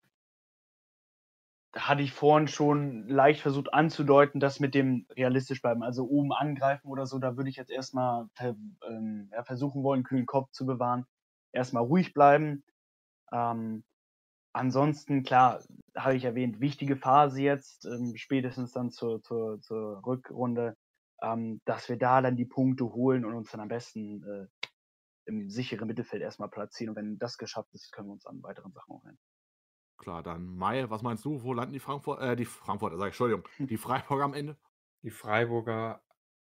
da 1.72 1.88
hatte 1.88 2.02
ich 2.02 2.12
vorhin 2.12 2.46
schon 2.48 3.09
leicht 3.09 3.40
versucht 3.40 3.74
anzudeuten, 3.74 4.38
dass 4.40 4.61
mit 4.61 4.74
dem 4.74 5.07
realistisch 5.16 5.61
bleiben, 5.61 5.82
also 5.82 6.05
oben 6.09 6.32
angreifen 6.32 6.86
oder 6.88 7.07
so, 7.07 7.18
da 7.18 7.36
würde 7.36 7.50
ich 7.50 7.57
jetzt 7.57 7.70
erstmal 7.70 8.28
ver 8.34 8.55
ähm, 8.88 9.28
ja, 9.32 9.42
versuchen 9.42 9.82
wollen, 9.82 10.05
kühlen 10.05 10.26
Kopf 10.26 10.50
zu 10.52 10.66
bewahren. 10.66 11.05
Erstmal 11.52 11.82
ruhig 11.82 12.14
bleiben. 12.14 12.62
Ähm, 13.32 13.84
ansonsten, 14.55 15.24
klar, 15.24 15.62
habe 15.96 16.16
ich 16.16 16.24
erwähnt, 16.24 16.61
wichtige 16.61 16.96
Phase 16.96 17.42
jetzt, 17.42 17.86
ähm, 17.86 18.14
spätestens 18.16 18.72
dann 18.72 18.90
zur, 18.90 19.22
zur, 19.22 19.61
zur 19.62 20.05
Rückrunde, 20.07 20.76
ähm, 21.22 21.61
dass 21.66 21.88
wir 21.88 21.98
da 21.98 22.22
dann 22.22 22.36
die 22.36 22.46
Punkte 22.46 22.86
holen 22.86 23.24
und 23.24 23.34
uns 23.34 23.50
dann 23.52 23.61
am 23.61 23.68
besten 23.68 24.22
äh, 24.24 24.46
im 25.26 25.50
sicheren 25.50 25.88
Mittelfeld 25.88 26.22
erstmal 26.22 26.50
platzieren. 26.50 26.90
Und 26.90 26.96
wenn 26.96 27.18
das 27.18 27.38
geschafft 27.38 27.72
ist, 27.74 27.92
können 27.92 28.08
wir 28.08 28.12
uns 28.12 28.26
an 28.26 28.42
weiteren 28.42 28.72
Sachen 28.72 28.92
auch 28.92 29.04
hin. 29.04 29.18
Klar, 29.96 30.22
dann 30.22 30.46
Mai, 30.46 30.88
was 30.90 31.02
meinst 31.02 31.24
du? 31.24 31.42
Wo 31.42 31.52
landen 31.52 31.72
die 31.72 31.80
Frankfurter, 31.80 32.32
äh, 32.32 32.36
die 32.36 32.44
Frankfurter, 32.44 32.96
sag 32.96 33.06
ich, 33.06 33.12
Entschuldigung, 33.12 33.48
hm. 33.56 33.66
die 33.66 33.76
Freiburger 33.76 34.24
am 34.24 34.34
Ende? 34.34 34.56
Die 35.02 35.10
Freiburger 35.10 36.02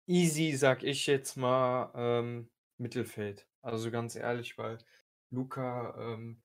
easy, 0.09 0.55
sag 0.55 0.84
ich 0.84 1.05
jetzt 1.07 1.38
mal, 1.38 1.91
ähm, 1.95 2.49
Mittelfeld. 2.77 3.47
Also 3.61 3.91
ganz 3.91 4.15
ehrlich, 4.15 4.57
weil 4.57 4.80
Luca 5.30 5.95
ähm, 5.99 6.41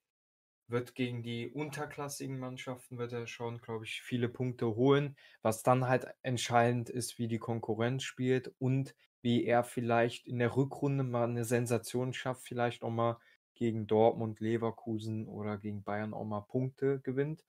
wird 0.68 0.94
gegen 0.94 1.22
die 1.22 1.48
unterklassigen 1.48 2.38
Mannschaften, 2.38 2.98
wird 2.98 3.12
er 3.12 3.26
schon, 3.26 3.60
glaube 3.60 3.84
ich, 3.84 4.02
viele 4.02 4.28
Punkte 4.28 4.74
holen. 4.74 5.16
Was 5.42 5.62
dann 5.62 5.88
halt 5.88 6.06
entscheidend 6.22 6.90
ist, 6.90 7.18
wie 7.18 7.28
die 7.28 7.38
Konkurrenz 7.38 8.02
spielt 8.02 8.54
und 8.58 8.94
wie 9.24 9.44
er 9.46 9.64
vielleicht 9.64 10.28
in 10.28 10.38
der 10.38 10.54
Rückrunde 10.54 11.02
mal 11.02 11.24
eine 11.26 11.46
Sensation 11.46 12.12
schafft, 12.12 12.42
vielleicht 12.42 12.82
auch 12.84 12.90
mal 12.90 13.18
gegen 13.54 13.86
Dortmund, 13.86 14.38
Leverkusen 14.40 15.28
oder 15.28 15.56
gegen 15.56 15.82
Bayern 15.82 16.12
auch 16.12 16.26
mal 16.26 16.42
Punkte 16.42 17.00
gewinnt. 17.00 17.42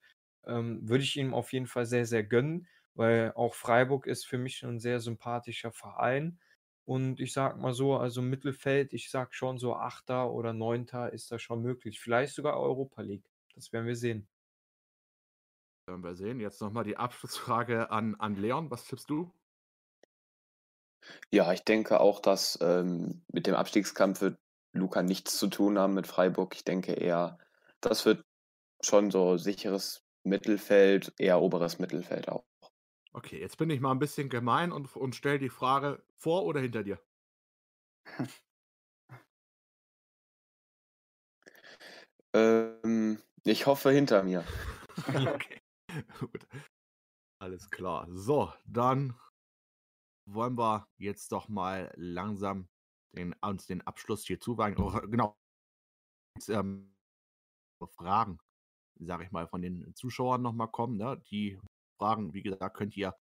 Ähm, 0.46 0.88
würde 0.88 1.04
ich 1.04 1.18
ihm 1.18 1.34
auf 1.34 1.52
jeden 1.52 1.66
Fall 1.66 1.84
sehr, 1.84 2.06
sehr 2.06 2.24
gönnen, 2.24 2.66
weil 2.94 3.32
auch 3.34 3.54
Freiburg 3.54 4.06
ist 4.06 4.26
für 4.26 4.38
mich 4.38 4.62
ein 4.64 4.80
sehr 4.80 5.00
sympathischer 5.00 5.70
Verein. 5.70 6.38
Und 6.86 7.20
ich 7.20 7.34
sag 7.34 7.58
mal 7.58 7.74
so, 7.74 7.96
also 7.98 8.22
Mittelfeld, 8.22 8.94
ich 8.94 9.10
sag 9.10 9.34
schon 9.34 9.58
so 9.58 9.74
Achter 9.76 10.32
oder 10.32 10.54
Neunter 10.54 11.12
ist 11.12 11.30
da 11.30 11.38
schon 11.38 11.60
möglich. 11.60 12.00
Vielleicht 12.00 12.34
sogar 12.34 12.58
Europa 12.58 13.02
League. 13.02 13.30
Das 13.54 13.70
werden 13.74 13.86
wir 13.86 13.96
sehen. 13.96 14.28
Werden 15.86 16.02
wir 16.02 16.14
sehen. 16.14 16.40
Jetzt 16.40 16.62
nochmal 16.62 16.84
die 16.84 16.96
Abschlussfrage 16.96 17.90
an, 17.90 18.14
an 18.14 18.34
Leon. 18.34 18.70
Was 18.70 18.86
tippst 18.86 19.10
du? 19.10 19.30
Ja, 21.32 21.52
ich 21.52 21.62
denke 21.64 22.00
auch, 22.00 22.20
dass 22.20 22.58
ähm, 22.60 23.22
mit 23.32 23.46
dem 23.46 23.54
Abstiegskampf 23.54 24.20
wird 24.20 24.38
Luca 24.72 25.02
nichts 25.02 25.38
zu 25.38 25.48
tun 25.48 25.78
haben 25.78 25.94
mit 25.94 26.06
Freiburg. 26.06 26.54
Ich 26.54 26.64
denke 26.64 26.92
eher, 26.92 27.38
das 27.80 28.04
wird 28.04 28.24
schon 28.80 29.10
so 29.10 29.36
sicheres 29.36 30.04
Mittelfeld, 30.22 31.12
eher 31.18 31.40
oberes 31.40 31.78
Mittelfeld 31.78 32.28
auch. 32.28 32.44
Okay, 33.12 33.40
jetzt 33.40 33.56
bin 33.56 33.70
ich 33.70 33.80
mal 33.80 33.92
ein 33.92 33.98
bisschen 33.98 34.28
gemein 34.28 34.72
und, 34.72 34.94
und 34.94 35.14
stelle 35.16 35.38
die 35.38 35.48
Frage 35.48 36.02
vor 36.18 36.44
oder 36.44 36.60
hinter 36.60 36.82
dir? 36.84 37.00
ähm, 42.34 43.22
ich 43.44 43.66
hoffe 43.66 43.90
hinter 43.90 44.22
mir. 44.22 44.44
okay, 45.08 45.60
gut. 46.20 46.46
Alles 47.38 47.70
klar. 47.70 48.06
So, 48.10 48.52
dann 48.66 49.14
wollen 50.26 50.56
wir 50.56 50.86
jetzt 50.98 51.32
doch 51.32 51.48
mal 51.48 51.92
langsam 51.96 52.68
den, 53.12 53.34
uns 53.40 53.66
den 53.66 53.86
Abschluss 53.86 54.24
hier 54.24 54.40
zuweigen. 54.40 54.82
Oh, 54.82 54.90
genau. 55.10 55.36
Jetzt, 56.36 56.48
ähm, 56.48 56.92
Fragen, 57.92 58.38
sage 58.98 59.24
ich 59.24 59.30
mal, 59.30 59.46
von 59.46 59.62
den 59.62 59.94
Zuschauern 59.94 60.42
nochmal 60.42 60.68
kommen. 60.68 60.96
Ne? 60.96 61.22
Die 61.30 61.58
Fragen, 61.98 62.32
wie 62.34 62.42
gesagt, 62.42 62.76
könnt 62.76 62.96
ihr 62.96 63.14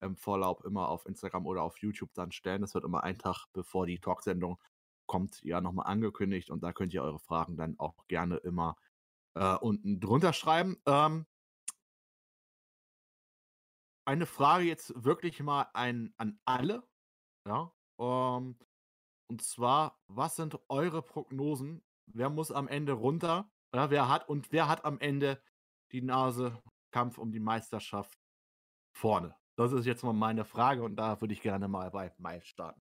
im 0.00 0.16
Vorlauf 0.16 0.64
immer 0.64 0.88
auf 0.88 1.06
Instagram 1.06 1.46
oder 1.46 1.62
auf 1.62 1.78
YouTube 1.78 2.12
dann 2.14 2.32
stellen. 2.32 2.62
Das 2.62 2.74
wird 2.74 2.84
immer 2.84 3.04
ein 3.04 3.18
Tag 3.18 3.46
bevor 3.52 3.86
die 3.86 4.00
Talksendung 4.00 4.58
kommt, 5.06 5.42
ja 5.42 5.60
nochmal 5.60 5.86
angekündigt 5.86 6.50
und 6.50 6.62
da 6.62 6.72
könnt 6.72 6.94
ihr 6.94 7.02
eure 7.02 7.18
Fragen 7.18 7.56
dann 7.56 7.78
auch 7.78 8.06
gerne 8.08 8.36
immer 8.36 8.76
äh, 9.34 9.56
unten 9.56 10.00
drunter 10.00 10.32
schreiben. 10.32 10.80
Ähm, 10.86 11.26
eine 14.04 14.26
Frage 14.26 14.64
jetzt 14.64 14.92
wirklich 15.04 15.40
mal 15.40 15.68
ein, 15.74 16.14
an 16.16 16.38
alle. 16.44 16.82
Ja. 17.46 17.72
Ähm, 17.98 18.58
und 19.28 19.42
zwar, 19.42 19.98
was 20.08 20.36
sind 20.36 20.58
eure 20.68 21.02
Prognosen? 21.02 21.82
Wer 22.06 22.30
muss 22.30 22.50
am 22.50 22.68
Ende 22.68 22.92
runter? 22.92 23.50
Ja, 23.74 23.90
wer 23.90 24.08
hat 24.08 24.28
und 24.28 24.52
wer 24.52 24.68
hat 24.68 24.84
am 24.84 24.98
Ende 24.98 25.42
die 25.92 26.02
Nase 26.02 26.62
Kampf 26.90 27.18
um 27.18 27.32
die 27.32 27.40
Meisterschaft 27.40 28.18
vorne? 28.94 29.34
Das 29.56 29.72
ist 29.72 29.86
jetzt 29.86 30.02
mal 30.02 30.12
meine 30.12 30.44
Frage 30.44 30.82
und 30.82 30.96
da 30.96 31.20
würde 31.20 31.34
ich 31.34 31.40
gerne 31.40 31.68
mal 31.68 31.90
bei 31.90 32.12
Miles 32.18 32.46
starten. 32.46 32.80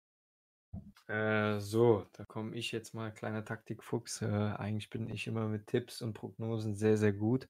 Äh, 1.08 1.60
so, 1.60 2.06
da 2.14 2.26
komme 2.26 2.56
ich 2.56 2.72
jetzt 2.72 2.94
mal, 2.94 3.14
kleiner 3.14 3.44
Taktikfuchs. 3.44 4.22
Äh, 4.22 4.28
eigentlich 4.28 4.90
bin 4.90 5.10
ich 5.10 5.28
immer 5.28 5.48
mit 5.48 5.68
Tipps 5.68 6.02
und 6.02 6.14
Prognosen 6.14 6.76
sehr, 6.76 6.98
sehr 6.98 7.14
gut. 7.14 7.48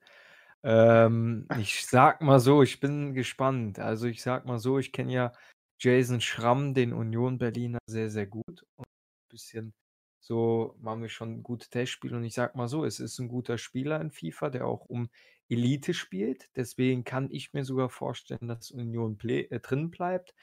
Ähm, 0.64 1.48
ich 1.60 1.86
sag 1.86 2.22
mal 2.22 2.40
so, 2.40 2.64
ich 2.64 2.80
bin 2.80 3.14
gespannt. 3.14 3.80
Also 3.80 4.08
ich 4.08 4.22
sag 4.22 4.46
mal 4.46 4.60
so, 4.60 4.80
ich 4.80 4.92
kenne 4.92 5.14
ja 5.14 5.34
Jason 5.80 6.22
Schramm, 6.22 6.74
den 6.74 6.94
Union 6.94 7.38
Berliner, 7.38 7.80
sehr, 7.88 8.10
sehr 8.10 8.28
gut. 8.28 8.64
Und 8.76 8.86
ein 8.86 9.30
bisschen 9.30 9.74
so 10.22 10.76
machen 10.80 11.02
wir 11.02 11.10
schon 11.10 11.44
gute 11.44 11.70
Testspiele. 11.70 12.16
Und 12.16 12.24
ich 12.24 12.36
sag 12.36 12.56
mal 12.56 12.68
so, 12.68 12.86
es 12.86 13.00
ist 13.00 13.20
ein 13.20 13.28
guter 13.28 13.58
Spieler 13.58 14.00
in 14.00 14.12
FIFA, 14.12 14.50
der 14.52 14.68
auch 14.68 14.86
um 14.86 15.10
Elite 15.50 15.94
spielt. 15.94 16.50
Deswegen 16.56 17.04
kann 17.04 17.30
ich 17.32 17.54
mir 17.54 17.66
sogar 17.66 17.90
vorstellen, 17.90 18.48
dass 18.48 18.72
Union 18.72 19.18
äh, 19.24 19.60
drin 19.60 19.90
bleibt. 19.90 20.34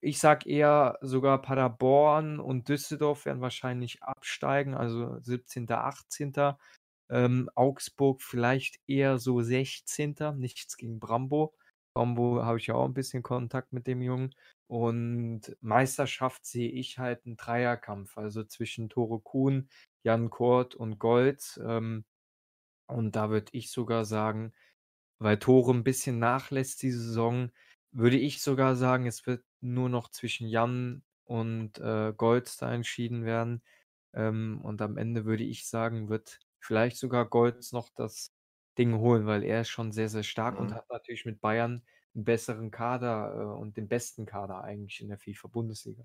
Ich 0.00 0.20
sag 0.20 0.46
eher 0.46 0.98
sogar 1.00 1.42
Paderborn 1.42 2.38
und 2.38 2.68
Düsseldorf 2.68 3.24
werden 3.24 3.40
wahrscheinlich 3.40 4.02
absteigen, 4.02 4.74
also 4.74 5.18
17., 5.20 5.70
18. 5.70 6.32
Ähm, 7.10 7.50
Augsburg 7.54 8.22
vielleicht 8.22 8.80
eher 8.86 9.18
so 9.18 9.42
16. 9.42 10.38
Nichts 10.38 10.76
gegen 10.76 11.00
Brambo. 11.00 11.54
Brambo 11.94 12.42
habe 12.44 12.58
ich 12.58 12.66
ja 12.68 12.74
auch 12.74 12.86
ein 12.86 12.94
bisschen 12.94 13.22
Kontakt 13.22 13.72
mit 13.72 13.86
dem 13.86 14.02
Jungen. 14.02 14.34
Und 14.66 15.56
Meisterschaft 15.60 16.46
sehe 16.46 16.70
ich 16.70 16.98
halt 16.98 17.26
einen 17.26 17.36
Dreierkampf, 17.36 18.16
also 18.18 18.44
zwischen 18.44 18.88
Tore 18.88 19.20
Kuhn, 19.20 19.68
Jan 20.04 20.30
Kort 20.30 20.74
und 20.74 20.98
Golds. 20.98 21.60
Ähm, 21.64 22.04
und 22.86 23.16
da 23.16 23.30
würde 23.30 23.50
ich 23.52 23.70
sogar 23.70 24.04
sagen, 24.04 24.52
weil 25.18 25.38
Tore 25.38 25.72
ein 25.72 25.84
bisschen 25.84 26.18
nachlässt 26.18 26.82
diese 26.82 27.00
Saison, 27.00 27.50
würde 27.92 28.18
ich 28.18 28.42
sogar 28.42 28.76
sagen, 28.76 29.06
es 29.06 29.26
wird 29.26 29.44
nur 29.60 29.88
noch 29.88 30.10
zwischen 30.10 30.48
Jan 30.48 31.02
und 31.24 31.78
äh, 31.78 32.12
Golds 32.16 32.56
da 32.58 32.72
entschieden 32.74 33.24
werden. 33.24 33.62
Ähm, 34.14 34.60
und 34.62 34.82
am 34.82 34.96
Ende 34.98 35.24
würde 35.24 35.44
ich 35.44 35.66
sagen, 35.68 36.08
wird 36.08 36.40
vielleicht 36.64 36.96
sogar 36.96 37.28
Golds 37.28 37.72
noch 37.72 37.90
das 37.94 38.32
Ding 38.78 38.98
holen, 38.98 39.26
weil 39.26 39.44
er 39.44 39.60
ist 39.60 39.68
schon 39.68 39.92
sehr, 39.92 40.08
sehr 40.08 40.22
stark 40.22 40.58
und 40.58 40.74
hat 40.74 40.88
natürlich 40.90 41.24
mit 41.24 41.40
Bayern 41.40 41.84
einen 42.14 42.24
besseren 42.24 42.70
Kader 42.70 43.34
äh, 43.34 43.60
und 43.60 43.76
den 43.76 43.88
besten 43.88 44.26
Kader 44.26 44.62
eigentlich 44.62 45.00
in 45.00 45.08
der 45.08 45.18
FIFA-Bundesliga. 45.18 46.04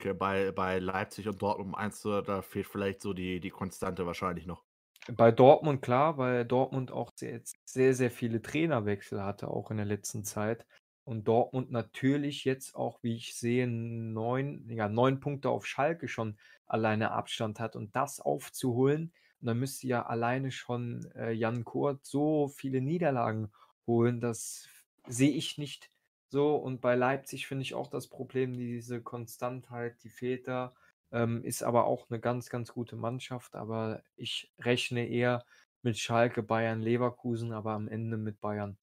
Okay, 0.00 0.12
bei, 0.12 0.50
bei 0.50 0.78
Leipzig 0.78 1.28
und 1.28 1.40
Dortmund 1.40 1.72
meinst 1.72 2.04
du, 2.04 2.20
da 2.20 2.42
fehlt 2.42 2.66
vielleicht 2.66 3.00
so 3.00 3.12
die, 3.12 3.40
die 3.40 3.50
Konstante 3.50 4.06
wahrscheinlich 4.06 4.46
noch. 4.46 4.64
Bei 5.12 5.30
Dortmund 5.30 5.82
klar, 5.82 6.16
weil 6.18 6.44
Dortmund 6.44 6.90
auch 6.90 7.12
sehr, 7.14 7.42
sehr, 7.64 7.94
sehr 7.94 8.10
viele 8.10 8.40
Trainerwechsel 8.40 9.22
hatte, 9.22 9.48
auch 9.48 9.70
in 9.70 9.76
der 9.76 9.86
letzten 9.86 10.24
Zeit. 10.24 10.66
Und 11.04 11.28
Dortmund 11.28 11.70
natürlich 11.70 12.44
jetzt 12.44 12.74
auch, 12.74 13.02
wie 13.02 13.14
ich 13.14 13.36
sehe, 13.36 13.66
neun, 13.66 14.68
ja, 14.70 14.88
neun 14.88 15.20
Punkte 15.20 15.50
auf 15.50 15.66
Schalke 15.66 16.08
schon 16.08 16.38
alleine 16.66 17.10
Abstand 17.10 17.60
hat. 17.60 17.76
Und 17.76 17.94
das 17.94 18.20
aufzuholen, 18.20 19.12
und 19.44 19.48
dann 19.48 19.58
müsste 19.58 19.86
ja 19.86 20.06
alleine 20.06 20.50
schon 20.50 21.04
äh, 21.16 21.32
Jan 21.32 21.66
Kurt 21.66 22.06
so 22.06 22.48
viele 22.48 22.80
Niederlagen 22.80 23.52
holen, 23.86 24.18
das 24.18 24.66
sehe 25.06 25.32
ich 25.32 25.58
nicht 25.58 25.90
so. 26.30 26.56
Und 26.56 26.80
bei 26.80 26.94
Leipzig 26.94 27.46
finde 27.46 27.60
ich 27.60 27.74
auch 27.74 27.88
das 27.88 28.08
Problem, 28.08 28.54
diese 28.54 29.02
Konstantheit, 29.02 30.02
die 30.02 30.08
fehlt 30.08 30.48
da. 30.48 30.74
Ähm, 31.12 31.44
ist 31.44 31.62
aber 31.62 31.84
auch 31.84 32.08
eine 32.08 32.20
ganz, 32.20 32.48
ganz 32.48 32.72
gute 32.72 32.96
Mannschaft. 32.96 33.54
Aber 33.54 34.02
ich 34.16 34.50
rechne 34.60 35.06
eher 35.06 35.44
mit 35.82 35.98
Schalke, 35.98 36.42
Bayern, 36.42 36.80
Leverkusen, 36.80 37.52
aber 37.52 37.72
am 37.72 37.86
Ende 37.86 38.16
mit 38.16 38.40
Bayern. 38.40 38.78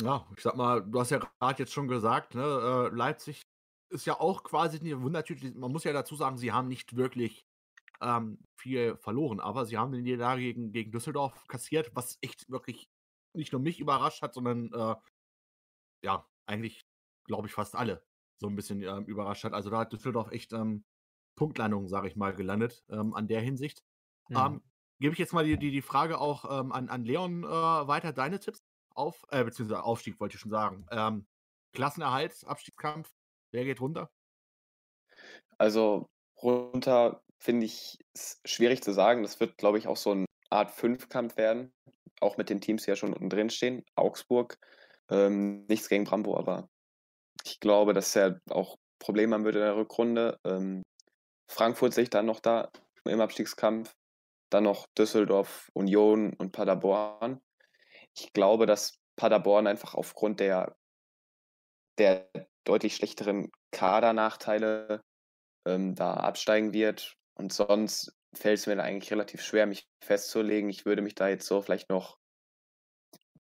Ja, 0.00 0.26
ich 0.34 0.42
sag 0.42 0.56
mal, 0.56 0.82
du 0.82 0.98
hast 0.98 1.10
ja 1.10 1.18
gerade 1.18 1.62
jetzt 1.62 1.74
schon 1.74 1.88
gesagt, 1.88 2.34
ne, 2.34 2.42
äh, 2.90 2.96
Leipzig 2.96 3.42
ist 3.90 4.06
ja 4.06 4.18
auch 4.18 4.44
quasi 4.44 4.78
eine 4.78 5.02
Wundertüte. 5.02 5.52
Man 5.58 5.72
muss 5.72 5.84
ja 5.84 5.92
dazu 5.92 6.16
sagen, 6.16 6.38
sie 6.38 6.52
haben 6.52 6.68
nicht 6.68 6.96
wirklich 6.96 7.45
ähm, 8.00 8.38
viel 8.56 8.96
verloren, 8.96 9.40
aber 9.40 9.64
sie 9.64 9.78
haben 9.78 9.92
den 9.92 10.02
Niederlage 10.02 10.40
gegen, 10.42 10.72
gegen 10.72 10.92
Düsseldorf 10.92 11.46
kassiert, 11.48 11.90
was 11.94 12.18
echt 12.20 12.48
wirklich 12.50 12.88
nicht 13.34 13.52
nur 13.52 13.60
mich 13.60 13.80
überrascht 13.80 14.22
hat, 14.22 14.34
sondern 14.34 14.72
äh, 14.72 14.94
ja, 16.02 16.26
eigentlich, 16.46 16.86
glaube 17.24 17.48
ich, 17.48 17.54
fast 17.54 17.74
alle 17.74 18.04
so 18.38 18.48
ein 18.48 18.56
bisschen 18.56 18.82
äh, 18.82 18.98
überrascht 19.00 19.44
hat. 19.44 19.52
Also 19.52 19.70
da 19.70 19.78
hat 19.78 19.92
Düsseldorf 19.92 20.30
echt 20.30 20.52
ähm, 20.52 20.84
Punktlandung, 21.36 21.88
sage 21.88 22.08
ich 22.08 22.16
mal, 22.16 22.34
gelandet 22.34 22.84
ähm, 22.88 23.14
an 23.14 23.28
der 23.28 23.40
Hinsicht. 23.40 23.82
Mhm. 24.28 24.62
Gebe 24.98 25.12
ich 25.12 25.18
jetzt 25.18 25.34
mal 25.34 25.44
die, 25.44 25.58
die, 25.58 25.70
die 25.70 25.82
Frage 25.82 26.18
auch 26.18 26.60
ähm, 26.60 26.72
an, 26.72 26.88
an 26.88 27.04
Leon 27.04 27.44
äh, 27.44 27.46
weiter. 27.46 28.12
Deine 28.12 28.40
Tipps? 28.40 28.62
auf, 28.96 29.24
äh, 29.30 29.44
beziehungsweise 29.44 29.82
Aufstieg 29.82 30.18
wollte 30.20 30.34
ich 30.34 30.40
schon 30.40 30.50
sagen. 30.50 30.86
Ähm, 30.90 31.26
Klassenerhalt, 31.72 32.44
Abstiegskampf, 32.46 33.12
wer 33.52 33.64
geht 33.64 33.80
runter? 33.80 34.10
Also 35.58 36.08
runter 36.42 37.22
finde 37.38 37.66
ich 37.66 37.98
schwierig 38.44 38.82
zu 38.82 38.92
sagen. 38.92 39.22
Das 39.22 39.40
wird, 39.40 39.56
glaube 39.58 39.78
ich, 39.78 39.86
auch 39.88 39.96
so 39.96 40.12
eine 40.12 40.26
Art 40.50 40.70
Fünfkampf 40.70 41.36
werden. 41.36 41.72
Auch 42.20 42.36
mit 42.36 42.50
den 42.50 42.60
Teams, 42.60 42.84
die 42.84 42.90
ja 42.90 42.96
schon 42.96 43.12
unten 43.12 43.28
drin 43.28 43.50
stehen. 43.50 43.84
Augsburg, 43.94 44.58
ähm, 45.10 45.66
nichts 45.66 45.88
gegen 45.88 46.04
Brambo, 46.04 46.36
aber 46.36 46.68
ich 47.44 47.60
glaube, 47.60 47.92
dass 47.92 48.16
er 48.16 48.40
auch 48.50 48.76
Probleme 48.98 49.34
haben 49.34 49.44
würde 49.44 49.58
in 49.58 49.64
der 49.64 49.76
Rückrunde. 49.76 50.38
Ähm, 50.44 50.82
Frankfurt 51.48 51.94
sehe 51.94 52.04
ich 52.04 52.10
dann 52.10 52.26
noch 52.26 52.40
da 52.40 52.70
im 53.04 53.20
Abstiegskampf. 53.20 53.94
Dann 54.50 54.64
noch 54.64 54.86
Düsseldorf, 54.96 55.70
Union 55.74 56.32
und 56.34 56.52
Paderborn. 56.52 57.40
Ich 58.16 58.32
glaube, 58.32 58.66
dass 58.66 58.98
Paderborn 59.16 59.66
einfach 59.66 59.94
aufgrund 59.94 60.40
der, 60.40 60.76
der 61.98 62.28
deutlich 62.64 62.96
schlechteren 62.96 63.50
Kadernachteile 63.72 65.00
ähm, 65.66 65.94
da 65.94 66.14
absteigen 66.14 66.72
wird. 66.72 67.16
Und 67.38 67.52
sonst 67.52 68.12
fällt 68.34 68.58
es 68.58 68.66
mir 68.66 68.76
da 68.76 68.82
eigentlich 68.82 69.10
relativ 69.10 69.42
schwer, 69.42 69.66
mich 69.66 69.88
festzulegen. 70.02 70.70
Ich 70.70 70.86
würde 70.86 71.02
mich 71.02 71.14
da 71.14 71.28
jetzt 71.28 71.46
so 71.46 71.62
vielleicht 71.62 71.90
noch, 71.90 72.18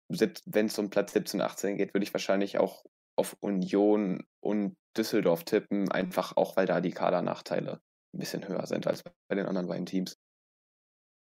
wenn 0.09 0.65
es 0.65 0.77
um 0.77 0.89
Platz 0.89 1.13
17, 1.13 1.41
18 1.41 1.77
geht, 1.77 1.93
würde 1.93 2.03
ich 2.03 2.13
wahrscheinlich 2.13 2.57
auch 2.57 2.83
auf 3.15 3.37
Union 3.39 4.23
und 4.41 4.75
Düsseldorf 4.97 5.43
tippen, 5.43 5.91
einfach 5.91 6.35
auch, 6.35 6.57
weil 6.57 6.65
da 6.65 6.81
die 6.81 6.91
Kadernachteile 6.91 7.81
ein 8.13 8.19
bisschen 8.19 8.47
höher 8.47 8.65
sind 8.65 8.87
als 8.87 9.03
bei 9.03 9.35
den 9.35 9.45
anderen 9.45 9.67
beiden 9.67 9.85
Teams. 9.85 10.17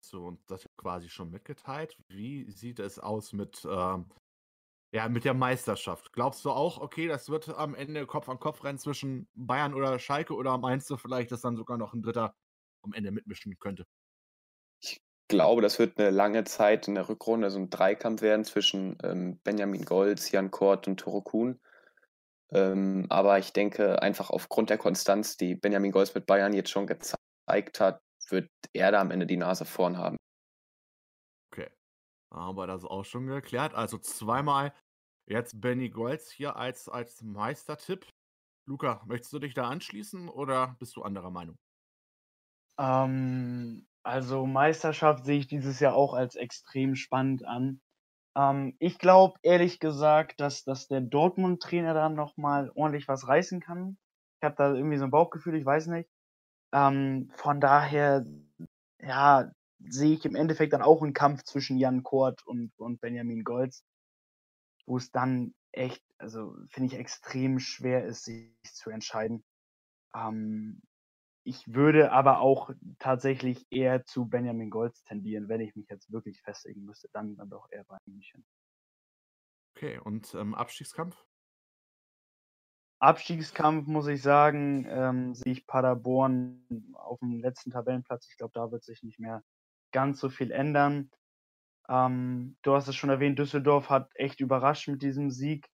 So, 0.03 0.25
und 0.25 0.39
das 0.47 0.67
quasi 0.77 1.09
schon 1.09 1.31
mitgeteilt. 1.31 1.97
Wie 2.07 2.49
sieht 2.51 2.79
es 2.79 2.99
aus 2.99 3.33
mit, 3.33 3.65
ähm, 3.69 4.07
ja, 4.93 5.09
mit 5.09 5.25
der 5.25 5.33
Meisterschaft? 5.33 6.13
Glaubst 6.13 6.45
du 6.45 6.51
auch, 6.51 6.79
okay, 6.79 7.07
das 7.07 7.29
wird 7.29 7.49
am 7.49 7.73
Ende 7.73 8.05
Kopf 8.05 8.29
an 8.29 8.39
Kopf 8.39 8.63
rennen 8.63 8.77
zwischen 8.77 9.27
Bayern 9.33 9.73
oder 9.73 9.97
Schalke 9.97 10.35
oder 10.35 10.57
meinst 10.57 10.89
du 10.89 10.97
vielleicht, 10.97 11.31
dass 11.31 11.41
dann 11.41 11.55
sogar 11.55 11.77
noch 11.77 11.93
ein 11.93 12.03
Dritter 12.03 12.35
am 12.85 12.93
Ende 12.93 13.11
mitmischen 13.11 13.57
könnte? 13.59 13.85
Ich 14.81 15.01
glaube, 15.27 15.61
das 15.61 15.79
wird 15.79 15.99
eine 15.99 16.11
lange 16.11 16.43
Zeit 16.43 16.87
in 16.87 16.95
der 16.95 17.09
Rückrunde 17.09 17.49
so 17.49 17.59
ein 17.59 17.69
Dreikampf 17.69 18.21
werden 18.21 18.45
zwischen 18.45 18.97
ähm, 19.03 19.39
Benjamin 19.43 19.83
Golz, 19.83 20.31
Jan 20.31 20.51
Kort 20.51 20.87
und 20.87 20.99
Toro 20.99 21.21
Kuhn. 21.21 21.59
Ähm, 22.51 23.07
aber 23.09 23.39
ich 23.39 23.53
denke, 23.53 24.01
einfach 24.01 24.29
aufgrund 24.29 24.69
der 24.69 24.77
Konstanz, 24.77 25.35
die 25.35 25.55
Benjamin 25.55 25.91
Golz 25.91 26.13
mit 26.13 26.25
Bayern 26.25 26.53
jetzt 26.53 26.69
schon 26.69 26.87
gezeigt 26.87 27.79
hat, 27.79 28.01
wird 28.29 28.49
er 28.73 28.91
da 28.91 29.01
am 29.01 29.11
Ende 29.11 29.25
die 29.25 29.37
Nase 29.37 29.65
vorn 29.65 29.97
haben. 29.97 30.17
Okay. 31.51 31.69
Aber 32.29 32.67
das 32.67 32.83
ist 32.83 32.89
auch 32.89 33.03
schon 33.03 33.27
geklärt. 33.27 33.73
Also 33.73 33.97
zweimal 33.97 34.73
jetzt 35.27 35.59
Benny 35.59 35.89
Golz 35.89 36.29
hier 36.29 36.55
als, 36.55 36.87
als 36.87 37.21
Meistertipp. 37.21 38.07
Luca, 38.67 39.03
möchtest 39.05 39.33
du 39.33 39.39
dich 39.39 39.53
da 39.53 39.67
anschließen 39.67 40.29
oder 40.29 40.75
bist 40.79 40.95
du 40.95 41.03
anderer 41.03 41.31
Meinung? 41.31 41.57
Ähm, 42.77 43.87
also 44.03 44.45
Meisterschaft 44.45 45.25
sehe 45.25 45.39
ich 45.39 45.47
dieses 45.47 45.79
Jahr 45.79 45.95
auch 45.95 46.13
als 46.13 46.35
extrem 46.35 46.95
spannend 46.95 47.45
an. 47.45 47.81
Ähm, 48.35 48.75
ich 48.79 48.99
glaube 48.99 49.39
ehrlich 49.41 49.79
gesagt, 49.79 50.39
dass, 50.39 50.63
dass 50.63 50.87
der 50.87 51.01
Dortmund-Trainer 51.01 51.93
dann 51.93 52.15
nochmal 52.15 52.71
ordentlich 52.75 53.07
was 53.07 53.27
reißen 53.27 53.61
kann. 53.61 53.97
Ich 54.39 54.45
habe 54.45 54.55
da 54.57 54.73
irgendwie 54.73 54.97
so 54.97 55.05
ein 55.05 55.11
Bauchgefühl, 55.11 55.55
ich 55.55 55.65
weiß 55.65 55.87
nicht. 55.87 56.09
Ähm, 56.73 57.31
von 57.35 57.61
daher, 57.61 58.25
ja, 58.99 59.51
sehe 59.79 60.13
ich 60.13 60.25
im 60.25 60.35
Endeffekt 60.35 60.73
dann 60.73 60.81
auch 60.81 61.01
einen 61.01 61.13
Kampf 61.13 61.43
zwischen 61.43 61.77
Jan 61.77 62.03
Kort 62.03 62.45
und, 62.45 62.71
und 62.77 63.01
Benjamin 63.01 63.43
Golz, 63.43 63.83
wo 64.85 64.97
es 64.97 65.11
dann 65.11 65.53
echt, 65.71 66.03
also 66.17 66.55
finde 66.69 66.93
ich 66.93 66.99
extrem 66.99 67.59
schwer 67.59 68.05
ist, 68.05 68.25
sich 68.25 68.51
zu 68.63 68.89
entscheiden. 68.89 69.43
Ähm, 70.15 70.81
ich 71.45 71.73
würde 71.73 72.11
aber 72.11 72.39
auch 72.39 72.71
tatsächlich 72.97 73.67
eher 73.69 74.03
zu 74.03 74.25
Benjamin 74.25 74.71
Golz 74.71 75.03
tendieren, 75.03 75.47
wenn 75.47 75.61
ich 75.61 75.75
mich 75.75 75.87
jetzt 75.89 76.11
wirklich 76.11 76.41
festlegen 76.41 76.83
müsste, 76.83 77.07
dann, 77.13 77.37
dann 77.37 77.49
doch 77.49 77.67
eher 77.71 77.83
bei 77.85 77.97
München. 78.05 78.43
Okay, 79.75 79.99
und 79.99 80.33
ähm, 80.33 80.55
Abstiegskampf? 80.55 81.23
Abstiegskampf, 82.99 83.87
muss 83.87 84.07
ich 84.07 84.21
sagen, 84.21 84.87
ähm, 84.89 85.35
sehe 85.35 85.53
ich 85.53 85.67
Paderborn 85.67 86.93
auf 86.93 87.19
dem 87.19 87.39
letzten 87.39 87.69
Tabellenplatz. 87.69 88.27
Ich 88.31 88.37
glaube, 88.37 88.53
da 88.55 88.71
wird 88.71 88.83
sich 88.83 89.03
nicht 89.03 89.19
mehr 89.19 89.43
ganz 89.91 90.19
so 90.19 90.29
viel 90.29 90.49
ändern. 90.49 91.11
Ähm, 91.87 92.57
du 92.63 92.73
hast 92.73 92.87
es 92.87 92.95
schon 92.95 93.11
erwähnt, 93.11 93.37
Düsseldorf 93.37 93.89
hat 93.89 94.09
echt 94.15 94.39
überrascht 94.39 94.87
mit 94.87 95.03
diesem 95.03 95.29
Sieg 95.29 95.69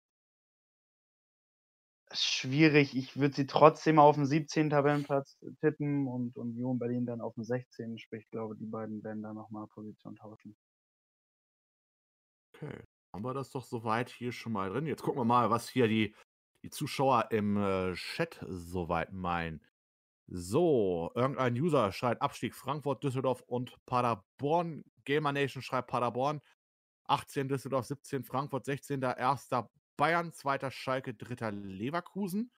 schwierig. 2.14 2.96
Ich 2.96 3.18
würde 3.18 3.36
sie 3.36 3.48
trotzdem 3.48 4.00
auf 4.00 4.16
dem 4.16 4.26
17. 4.26 4.70
Tabellenplatz 4.70 5.38
tippen 5.60 6.08
und 6.08 6.36
Union 6.38 6.80
Berlin 6.80 7.06
dann 7.06 7.22
auf 7.22 7.34
dem 7.36 7.44
16. 7.44 7.98
Sprich, 7.98 8.24
ich 8.24 8.32
glaube, 8.32 8.56
die 8.56 8.66
beiden 8.66 9.04
werden 9.04 9.24
da 9.24 9.34
nochmal 9.34 9.68
Position 9.68 10.16
tauschen. 10.16 10.56
Okay, 12.56 12.84
haben 13.14 13.24
wir 13.24 13.34
das 13.34 13.52
doch 13.52 13.64
soweit 13.64 14.10
hier 14.10 14.32
schon 14.32 14.54
mal 14.54 14.70
drin. 14.70 14.86
Jetzt 14.86 15.04
gucken 15.04 15.20
wir 15.22 15.26
mal, 15.26 15.50
was 15.50 15.70
hier 15.70 15.88
die, 15.88 16.16
die 16.64 16.70
Zuschauer 16.70 17.32
im 17.32 17.58
äh, 17.58 17.94
Chat 17.94 18.40
soweit 18.48 19.12
meinen. 19.12 19.62
So, 20.28 21.12
irgendein 21.16 21.56
User 21.56 21.92
schreibt 21.92 22.22
Abstieg 22.22 22.56
Frankfurt, 22.56 23.04
Düsseldorf 23.04 23.42
und 23.42 23.76
Paderborn. 23.86 24.84
Gamer 25.04 25.34
Nation 25.34 25.62
schreibt 25.62 25.90
Paderborn. 25.90 26.42
18 27.08 27.50
Düsseldorf, 27.50 27.86
17 27.86 28.24
Frankfurt, 28.24 28.66
16. 28.66 29.02
Erster 29.02 29.70
Bayern, 29.98 30.34
zweiter 30.34 30.72
Schalke, 30.72 31.14
dritter 31.14 31.52
Leverkusen. 31.52 32.52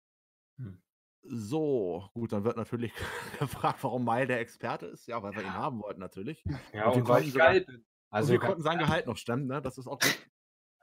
Hm. 0.58 0.82
So, 1.26 2.10
gut, 2.14 2.34
dann 2.34 2.44
wird 2.44 2.58
natürlich 2.58 2.94
gefragt, 3.40 3.84
warum 3.84 4.04
Meil 4.04 4.28
der 4.28 4.40
Experte 4.40 4.88
ist. 4.88 5.08
Ja, 5.08 5.24
weil 5.24 5.34
wir 5.34 5.44
ihn 5.44 5.54
haben 5.54 5.82
wollten 5.82 6.00
natürlich. 6.00 6.44
Ja, 6.74 6.90
und, 6.90 7.02
und 7.02 7.08
weil 7.08 7.24
ich 7.24 7.34
geil 7.34 7.62
bin. 7.62 7.86
Also 8.10 8.32
wir 8.32 8.40
konnten 8.40 8.62
sein 8.62 8.78
Gehalt 8.78 9.08
noch 9.08 9.18
stemmen, 9.18 9.48
ne? 9.48 9.62
Das 9.62 9.78
ist 9.78 9.88
auch 9.88 10.00
gut. 10.00 10.30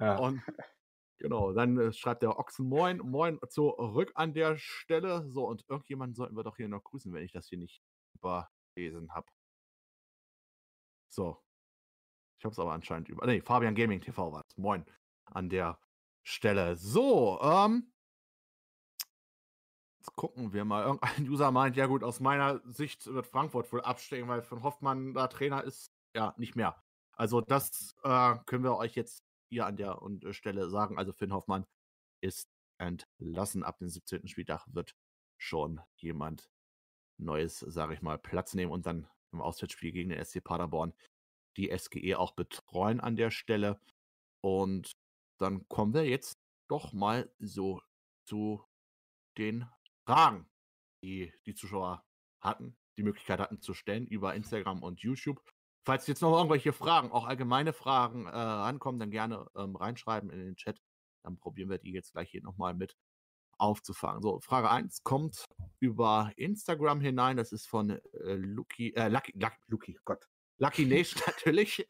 Ja. 0.02 0.16
Und 0.16 0.42
genau, 1.18 1.52
dann 1.52 1.76
äh, 1.78 1.92
schreibt 1.92 2.22
der 2.22 2.38
Ochsen 2.38 2.66
Moin, 2.66 3.00
Moin 3.00 3.38
zurück 3.50 4.12
an 4.14 4.32
der 4.32 4.56
Stelle. 4.56 5.28
So, 5.28 5.46
und 5.46 5.62
irgendjemanden 5.68 6.14
sollten 6.14 6.34
wir 6.34 6.42
doch 6.42 6.56
hier 6.56 6.68
noch 6.68 6.82
grüßen, 6.82 7.12
wenn 7.12 7.22
ich 7.22 7.32
das 7.32 7.48
hier 7.48 7.58
nicht 7.58 7.82
überlesen 8.14 9.12
habe. 9.12 9.26
So. 11.10 11.44
Ich 12.38 12.46
habe 12.46 12.52
es 12.52 12.58
aber 12.58 12.72
anscheinend 12.72 13.10
über. 13.10 13.26
Nee, 13.26 13.42
Fabian 13.42 13.74
Gaming 13.74 14.00
TV 14.00 14.32
war 14.32 14.42
es. 14.48 14.56
Moin 14.56 14.86
an 15.26 15.48
der 15.48 15.78
Stelle. 16.22 16.76
So, 16.76 17.40
ähm, 17.42 17.92
jetzt 19.98 20.14
gucken 20.16 20.52
wir 20.52 20.64
mal. 20.64 20.84
Irgendein 20.84 21.28
User 21.28 21.50
meint, 21.50 21.76
ja 21.76 21.86
gut, 21.86 22.02
aus 22.02 22.20
meiner 22.20 22.60
Sicht 22.64 23.06
wird 23.06 23.26
Frankfurt 23.26 23.72
wohl 23.72 23.82
absteigen, 23.82 24.28
weil 24.28 24.42
von 24.42 24.62
Hoffmann 24.62 25.14
da 25.14 25.28
Trainer 25.28 25.64
ist, 25.64 25.92
ja, 26.14 26.34
nicht 26.36 26.56
mehr. 26.56 26.82
Also 27.12 27.40
das 27.40 27.94
äh, 28.02 28.36
können 28.46 28.64
wir 28.64 28.76
euch 28.76 28.94
jetzt 28.94 29.24
hier 29.50 29.66
an 29.66 29.76
der 29.76 30.00
äh, 30.02 30.32
Stelle 30.32 30.70
sagen. 30.70 30.98
Also 30.98 31.12
Finn 31.12 31.32
Hoffmann 31.32 31.66
ist 32.22 32.48
entlassen. 32.78 33.62
Ab 33.62 33.78
dem 33.78 33.88
17. 33.88 34.26
Spieltag 34.28 34.66
wird 34.72 34.94
schon 35.38 35.80
jemand 35.96 36.50
Neues, 37.18 37.58
sage 37.58 37.94
ich 37.94 38.02
mal, 38.02 38.18
Platz 38.18 38.54
nehmen 38.54 38.72
und 38.72 38.86
dann 38.86 39.06
im 39.32 39.40
Auswärtsspiel 39.40 39.92
gegen 39.92 40.10
den 40.10 40.24
SC 40.24 40.42
Paderborn 40.42 40.94
die 41.56 41.76
SGE 41.76 42.18
auch 42.18 42.32
betreuen 42.32 43.00
an 43.00 43.16
der 43.16 43.30
Stelle. 43.30 43.80
Und 44.40 44.92
dann 45.40 45.66
kommen 45.68 45.94
wir 45.94 46.06
jetzt 46.06 46.38
doch 46.68 46.92
mal 46.92 47.32
so 47.38 47.80
zu 48.26 48.62
den 49.38 49.66
Fragen, 50.06 50.48
die 51.02 51.32
die 51.46 51.54
Zuschauer 51.54 52.04
hatten, 52.40 52.76
die 52.96 53.02
Möglichkeit 53.02 53.40
hatten 53.40 53.60
zu 53.60 53.74
stellen 53.74 54.06
über 54.06 54.34
Instagram 54.34 54.82
und 54.82 55.00
YouTube. 55.00 55.42
Falls 55.86 56.06
jetzt 56.06 56.20
noch 56.20 56.36
irgendwelche 56.36 56.72
Fragen, 56.72 57.10
auch 57.10 57.26
allgemeine 57.26 57.72
Fragen 57.72 58.26
äh, 58.26 58.30
rankommen, 58.30 59.00
dann 59.00 59.10
gerne 59.10 59.46
ähm, 59.56 59.76
reinschreiben 59.76 60.30
in 60.30 60.38
den 60.38 60.56
Chat. 60.56 60.80
Dann 61.24 61.38
probieren 61.38 61.70
wir 61.70 61.78
die 61.78 61.92
jetzt 61.92 62.12
gleich 62.12 62.30
hier 62.30 62.42
nochmal 62.42 62.74
mit 62.74 62.96
aufzufangen. 63.58 64.22
So, 64.22 64.40
Frage 64.40 64.70
1 64.70 65.02
kommt 65.04 65.44
über 65.78 66.32
Instagram 66.36 67.00
hinein. 67.00 67.36
Das 67.36 67.52
ist 67.52 67.66
von 67.66 67.90
äh, 67.90 68.34
Lucky, 68.34 68.92
äh, 68.94 69.08
Lucky, 69.08 69.32
Lucky, 69.34 69.58
Lucky, 69.68 69.98
Gott, 70.04 70.26
Lucky 70.58 70.86
Nation 70.86 71.22
natürlich. 71.26 71.86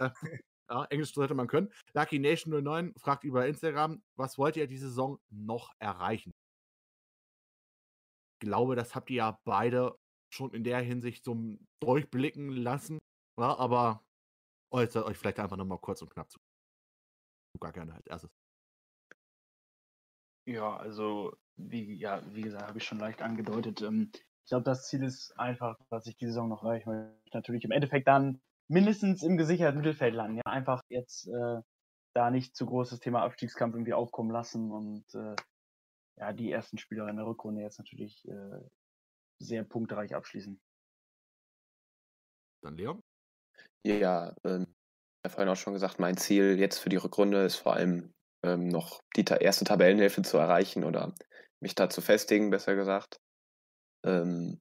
Ja, 0.71 0.85
Englisch 0.85 1.13
sollte 1.13 1.35
man 1.35 1.49
können. 1.49 1.73
Lucky 1.95 2.21
Nation 2.21 2.63
09 2.63 2.95
fragt 2.97 3.25
über 3.25 3.47
Instagram, 3.47 4.03
was 4.17 4.39
wollt 4.39 4.57
ihr 4.57 4.69
diese 4.69 4.89
Saison 4.89 5.19
noch 5.29 5.73
erreichen? 5.81 6.33
Ich 8.39 8.47
glaube, 8.47 8.77
das 8.77 8.95
habt 8.95 9.11
ihr 9.11 9.17
ja 9.17 9.41
beide 9.45 9.99
schon 10.33 10.55
in 10.55 10.63
der 10.63 10.81
Hinsicht 10.81 11.25
so 11.25 11.37
durchblicken 11.81 12.51
lassen. 12.51 13.01
Ja, 13.39 13.59
aber 13.59 14.05
äußert 14.73 15.05
euch 15.07 15.19
vielleicht 15.19 15.41
einfach 15.41 15.57
nochmal 15.57 15.79
kurz 15.79 16.03
und 16.03 16.11
knapp 16.11 16.31
zu. 16.31 16.39
Gar 17.59 17.73
gerne 17.73 17.95
als 17.95 18.07
erstes. 18.07 18.31
Ja, 20.47 20.77
also, 20.77 21.37
wie, 21.57 21.95
ja, 21.95 22.23
wie 22.33 22.43
gesagt, 22.43 22.67
habe 22.67 22.79
ich 22.79 22.85
schon 22.85 22.99
leicht 22.99 23.23
angedeutet. 23.23 23.83
Ähm, 23.83 24.11
ich 24.15 24.49
glaube, 24.49 24.65
das 24.65 24.89
Ziel 24.89 25.03
ist 25.03 25.39
einfach, 25.39 25.77
dass 25.91 26.07
ich 26.07 26.17
die 26.17 26.27
Saison 26.27 26.49
noch 26.49 26.63
erreichen 26.63 26.89
möchte. 26.89 27.37
Natürlich 27.37 27.65
im 27.65 27.73
Endeffekt 27.73 28.09
dann 28.09 28.41
mindestens 28.71 29.23
im 29.23 29.37
gesicherten 29.37 29.79
Mittelfeld 29.79 30.15
landen. 30.15 30.37
Ja, 30.37 30.53
einfach 30.53 30.81
jetzt 30.89 31.27
äh, 31.27 31.61
da 32.15 32.31
nicht 32.31 32.57
zu 32.57 32.67
großes 32.67 33.01
Thema 33.01 33.23
Abstiegskampf 33.23 33.75
irgendwie 33.75 33.95
aufkommen 33.95 34.31
lassen 34.31 34.71
und 34.71 35.05
äh, 35.15 35.35
ja, 36.17 36.33
die 36.33 36.53
ersten 36.53 36.79
Spieler 36.79 37.09
in 37.09 37.17
der 37.17 37.27
Rückrunde 37.27 37.63
jetzt 37.63 37.79
natürlich 37.79 38.27
äh, 38.29 38.61
sehr 39.41 39.65
punktereich 39.65 40.15
abschließen. 40.15 40.61
Dann 42.63 42.77
Leon? 42.77 43.03
Ja, 43.85 44.35
ähm, 44.45 44.67
ich 44.69 45.25
habe 45.25 45.35
vorhin 45.35 45.49
auch 45.49 45.57
schon 45.57 45.73
gesagt, 45.73 45.99
mein 45.99 46.17
Ziel 46.17 46.59
jetzt 46.59 46.79
für 46.79 46.91
die 46.91 46.97
Rückrunde 46.97 47.45
ist 47.45 47.57
vor 47.57 47.75
allem 47.75 48.13
ähm, 48.45 48.69
noch 48.69 49.01
die 49.17 49.25
erste 49.25 49.65
Tabellenhälfte 49.65 50.23
zu 50.23 50.37
erreichen 50.37 50.85
oder 50.85 51.15
mich 51.61 51.75
da 51.75 51.91
zu 51.91 52.01
festigen, 52.03 52.51
besser 52.51 52.75
gesagt. 52.75 53.19
Ähm, 54.05 54.61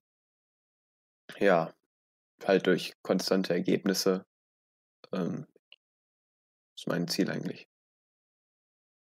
ja, 1.37 1.73
halt 2.47 2.67
durch 2.67 2.93
konstante 3.01 3.53
Ergebnisse. 3.53 4.25
Ähm, 5.11 5.47
ist 6.77 6.87
mein 6.87 7.07
Ziel 7.07 7.29
eigentlich. 7.29 7.67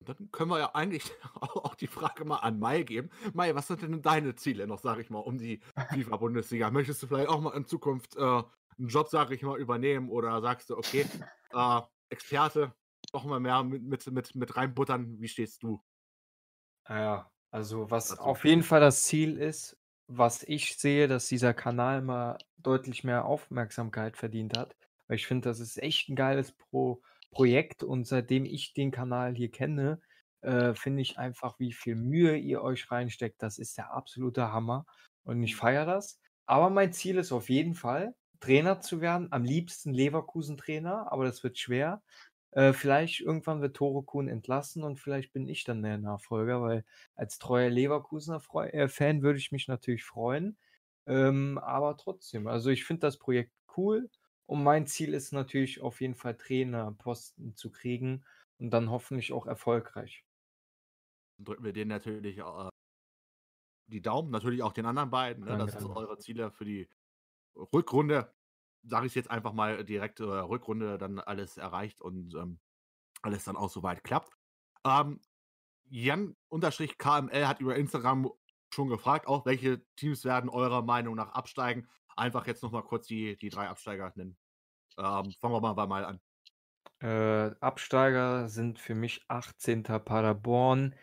Dann 0.00 0.30
können 0.30 0.50
wir 0.50 0.58
ja 0.58 0.74
eigentlich 0.74 1.10
auch 1.40 1.74
die 1.74 1.86
Frage 1.86 2.24
mal 2.24 2.38
an 2.38 2.58
Mai 2.58 2.82
geben. 2.82 3.10
Mai, 3.32 3.54
was 3.54 3.66
sind 3.66 3.82
denn 3.82 4.02
deine 4.02 4.34
Ziele 4.34 4.66
noch, 4.66 4.78
sage 4.78 5.00
ich 5.00 5.10
mal, 5.10 5.20
um 5.20 5.38
die 5.38 5.60
FIFA-Bundesliga? 5.92 6.70
Möchtest 6.70 7.02
du 7.02 7.06
vielleicht 7.06 7.28
auch 7.28 7.40
mal 7.40 7.56
in 7.56 7.66
Zukunft 7.66 8.16
äh, 8.16 8.20
einen 8.20 8.88
Job, 8.88 9.08
sage 9.08 9.34
ich 9.34 9.42
mal, 9.42 9.58
übernehmen 9.58 10.10
oder 10.10 10.40
sagst 10.40 10.70
du, 10.70 10.76
okay, 10.76 11.06
äh, 11.52 11.80
Experte, 12.10 12.74
noch 13.12 13.24
mal 13.24 13.40
mehr 13.40 13.62
mit, 13.64 13.82
mit, 13.82 14.06
mit, 14.10 14.34
mit 14.34 14.56
reinbuttern? 14.56 15.20
Wie 15.20 15.28
stehst 15.28 15.62
du? 15.62 15.82
Ja, 16.88 17.30
also 17.50 17.90
was 17.90 18.18
auf 18.18 18.44
jeden 18.44 18.62
Fall 18.62 18.80
das 18.80 19.04
Ziel 19.04 19.38
ist, 19.38 19.76
was 20.06 20.42
ich 20.42 20.76
sehe, 20.76 21.08
dass 21.08 21.28
dieser 21.28 21.54
Kanal 21.54 22.02
mal 22.02 22.38
deutlich 22.58 23.04
mehr 23.04 23.24
Aufmerksamkeit 23.24 24.16
verdient 24.16 24.56
hat. 24.56 24.76
Weil 25.06 25.16
ich 25.16 25.26
finde, 25.26 25.48
das 25.48 25.60
ist 25.60 25.82
echt 25.82 26.08
ein 26.08 26.16
geiles 26.16 26.52
Pro 26.52 27.02
Projekt 27.30 27.82
und 27.82 28.06
seitdem 28.06 28.44
ich 28.44 28.74
den 28.74 28.92
Kanal 28.92 29.34
hier 29.34 29.50
kenne, 29.50 30.00
äh, 30.42 30.74
finde 30.74 31.02
ich 31.02 31.18
einfach, 31.18 31.58
wie 31.58 31.72
viel 31.72 31.96
Mühe 31.96 32.36
ihr 32.36 32.62
euch 32.62 32.90
reinsteckt. 32.90 33.42
Das 33.42 33.58
ist 33.58 33.76
der 33.76 33.92
absolute 33.92 34.52
Hammer 34.52 34.86
und 35.24 35.42
ich 35.42 35.54
mhm. 35.54 35.58
feiere 35.58 35.84
das. 35.86 36.20
Aber 36.46 36.70
mein 36.70 36.92
Ziel 36.92 37.16
ist 37.18 37.32
auf 37.32 37.50
jeden 37.50 37.74
Fall, 37.74 38.14
Trainer 38.40 38.80
zu 38.80 39.00
werden. 39.00 39.28
Am 39.32 39.44
liebsten 39.44 39.92
Leverkusen-Trainer, 39.92 41.10
aber 41.10 41.24
das 41.24 41.42
wird 41.42 41.58
schwer. 41.58 42.02
Äh, 42.54 42.72
vielleicht 42.72 43.20
irgendwann 43.20 43.60
wird 43.62 43.76
Toro 43.76 44.02
Kuhn 44.02 44.28
entlassen 44.28 44.84
und 44.84 44.98
vielleicht 45.00 45.32
bin 45.32 45.48
ich 45.48 45.64
dann 45.64 45.82
der 45.82 45.98
Nachfolger, 45.98 46.62
weil 46.62 46.84
als 47.16 47.38
treuer 47.38 47.68
Leverkusener 47.68 48.40
Freu 48.40 48.68
äh, 48.68 48.88
Fan 48.88 49.22
würde 49.22 49.38
ich 49.38 49.50
mich 49.52 49.66
natürlich 49.68 50.04
freuen. 50.04 50.56
Ähm, 51.06 51.58
aber 51.58 51.96
trotzdem, 51.96 52.46
also 52.46 52.70
ich 52.70 52.84
finde 52.84 53.00
das 53.00 53.18
Projekt 53.18 53.52
cool 53.76 54.08
und 54.46 54.62
mein 54.62 54.86
Ziel 54.86 55.14
ist 55.14 55.32
natürlich 55.32 55.82
auf 55.82 56.00
jeden 56.00 56.14
Fall 56.14 56.36
Trainerposten 56.36 57.56
zu 57.56 57.70
kriegen 57.72 58.24
und 58.58 58.70
dann 58.70 58.90
hoffentlich 58.90 59.32
auch 59.32 59.46
erfolgreich. 59.46 60.24
Drücken 61.38 61.64
wir 61.64 61.72
denen 61.72 61.88
natürlich 61.90 62.38
äh, 62.38 62.68
die 63.86 64.02
Daumen, 64.02 64.30
natürlich 64.30 64.62
auch 64.62 64.72
den 64.72 64.86
anderen 64.86 65.10
beiden. 65.10 65.44
Ne? 65.44 65.50
Danke, 65.50 65.72
Das 65.72 65.82
sind 65.82 65.90
eure 65.90 66.18
Ziele 66.18 66.50
für 66.50 66.64
die 66.64 66.88
Rückrunde. 67.56 68.32
Sage 68.86 69.06
ich 69.06 69.14
jetzt 69.14 69.30
einfach 69.30 69.52
mal 69.52 69.84
direkt, 69.84 70.20
äh, 70.20 70.24
Rückrunde 70.24 70.98
dann 70.98 71.18
alles 71.18 71.56
erreicht 71.56 72.00
und 72.00 72.34
ähm, 72.34 72.58
alles 73.22 73.44
dann 73.44 73.56
auch 73.56 73.70
soweit 73.70 74.04
klappt. 74.04 74.32
Ähm, 74.84 75.20
Jan-KML 75.88 77.46
hat 77.46 77.60
über 77.60 77.76
Instagram 77.76 78.30
schon 78.74 78.88
gefragt, 78.88 79.26
auch 79.26 79.46
welche 79.46 79.84
Teams 79.96 80.24
werden 80.24 80.50
eurer 80.50 80.82
Meinung 80.82 81.14
nach 81.14 81.30
absteigen. 81.30 81.88
Einfach 82.16 82.46
jetzt 82.46 82.62
nochmal 82.62 82.82
kurz 82.82 83.06
die, 83.06 83.36
die 83.36 83.48
drei 83.48 83.68
Absteiger 83.68 84.12
nennen. 84.16 84.36
Ähm, 84.98 85.32
fangen 85.40 85.54
wir 85.54 85.60
mal 85.60 85.86
mal 85.86 86.04
an. 86.04 86.20
Äh, 87.00 87.54
Absteiger 87.60 88.48
sind 88.48 88.78
für 88.78 88.94
mich 88.94 89.24
18. 89.28 89.82
Paderborn, 89.82 90.94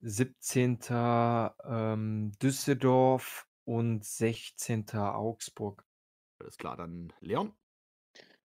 17. 0.00 0.78
Ähm, 0.90 2.32
Düsseldorf 2.42 3.46
und 3.64 4.04
16. 4.04 4.90
Augsburg. 4.94 5.83
Alles 6.44 6.58
klar, 6.58 6.76
dann 6.76 7.10
Leon. 7.20 7.54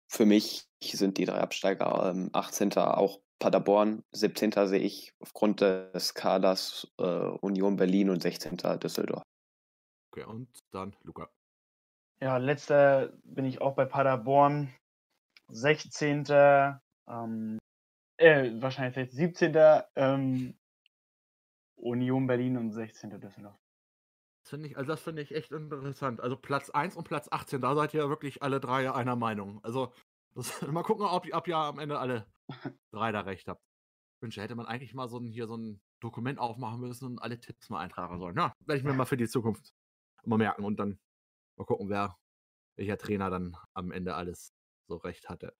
Für 0.08 0.26
mich 0.26 0.68
sind 0.82 1.18
die 1.18 1.24
drei 1.24 1.38
Absteiger 1.38 2.10
ähm, 2.10 2.30
18. 2.32 2.72
auch 2.78 3.20
Paderborn, 3.38 4.02
17. 4.10 4.50
sehe 4.66 4.80
ich 4.80 5.14
aufgrund 5.20 5.60
des 5.60 6.14
Kaders 6.14 6.92
äh, 6.98 7.04
Union 7.04 7.76
Berlin 7.76 8.10
und 8.10 8.20
16. 8.20 8.56
Düsseldorf. 8.80 9.22
Okay, 10.10 10.24
und 10.24 10.48
dann 10.72 10.96
Luca. 11.04 11.30
Ja, 12.20 12.38
letzter 12.38 13.12
bin 13.22 13.44
ich 13.44 13.60
auch 13.60 13.76
bei 13.76 13.84
Paderborn. 13.84 14.74
16. 15.50 16.24
Ähm, 17.08 17.58
äh, 18.16 18.50
wahrscheinlich 18.60 19.12
17. 19.12 19.54
Ähm, 19.94 20.58
Union 21.76 22.26
Berlin 22.26 22.56
und 22.56 22.72
16. 22.72 23.20
Düsseldorf. 23.20 23.60
Das 24.46 24.50
finde 24.50 24.68
ich, 24.68 24.76
also 24.76 24.86
das 24.86 25.00
finde 25.00 25.22
ich 25.22 25.34
echt 25.34 25.50
interessant. 25.50 26.20
Also 26.20 26.36
Platz 26.36 26.70
1 26.70 26.94
und 26.94 27.02
Platz 27.02 27.26
18, 27.28 27.60
da 27.60 27.74
seid 27.74 27.94
ihr 27.94 28.08
wirklich 28.08 28.44
alle 28.44 28.60
drei 28.60 28.92
einer 28.92 29.16
Meinung. 29.16 29.58
Also 29.64 29.92
das, 30.36 30.62
mal 30.70 30.84
gucken, 30.84 31.04
ob, 31.04 31.26
ob 31.32 31.48
ihr 31.48 31.56
am 31.56 31.80
Ende 31.80 31.98
alle 31.98 32.28
drei 32.92 33.10
da 33.10 33.22
recht 33.22 33.48
habt. 33.48 33.60
Wünsche, 34.20 34.40
hätte 34.40 34.54
man 34.54 34.66
eigentlich 34.66 34.94
mal 34.94 35.08
so 35.08 35.18
ein, 35.18 35.32
hier 35.32 35.48
so 35.48 35.56
ein 35.56 35.80
Dokument 35.98 36.38
aufmachen 36.38 36.78
müssen 36.78 37.06
und 37.06 37.18
alle 37.18 37.40
Tipps 37.40 37.70
mal 37.70 37.80
eintragen 37.80 38.20
sollen. 38.20 38.36
Ja, 38.36 38.52
werde 38.60 38.78
ich 38.78 38.84
mir 38.84 38.92
mal 38.92 39.04
für 39.04 39.16
die 39.16 39.26
Zukunft 39.26 39.74
mal 40.24 40.38
merken 40.38 40.64
und 40.64 40.78
dann 40.78 41.00
mal 41.58 41.64
gucken, 41.64 41.88
wer, 41.88 42.16
welcher 42.76 42.98
Trainer 42.98 43.30
dann 43.30 43.56
am 43.74 43.90
Ende 43.90 44.14
alles 44.14 44.52
so 44.86 44.98
recht 44.98 45.28
hatte. 45.28 45.56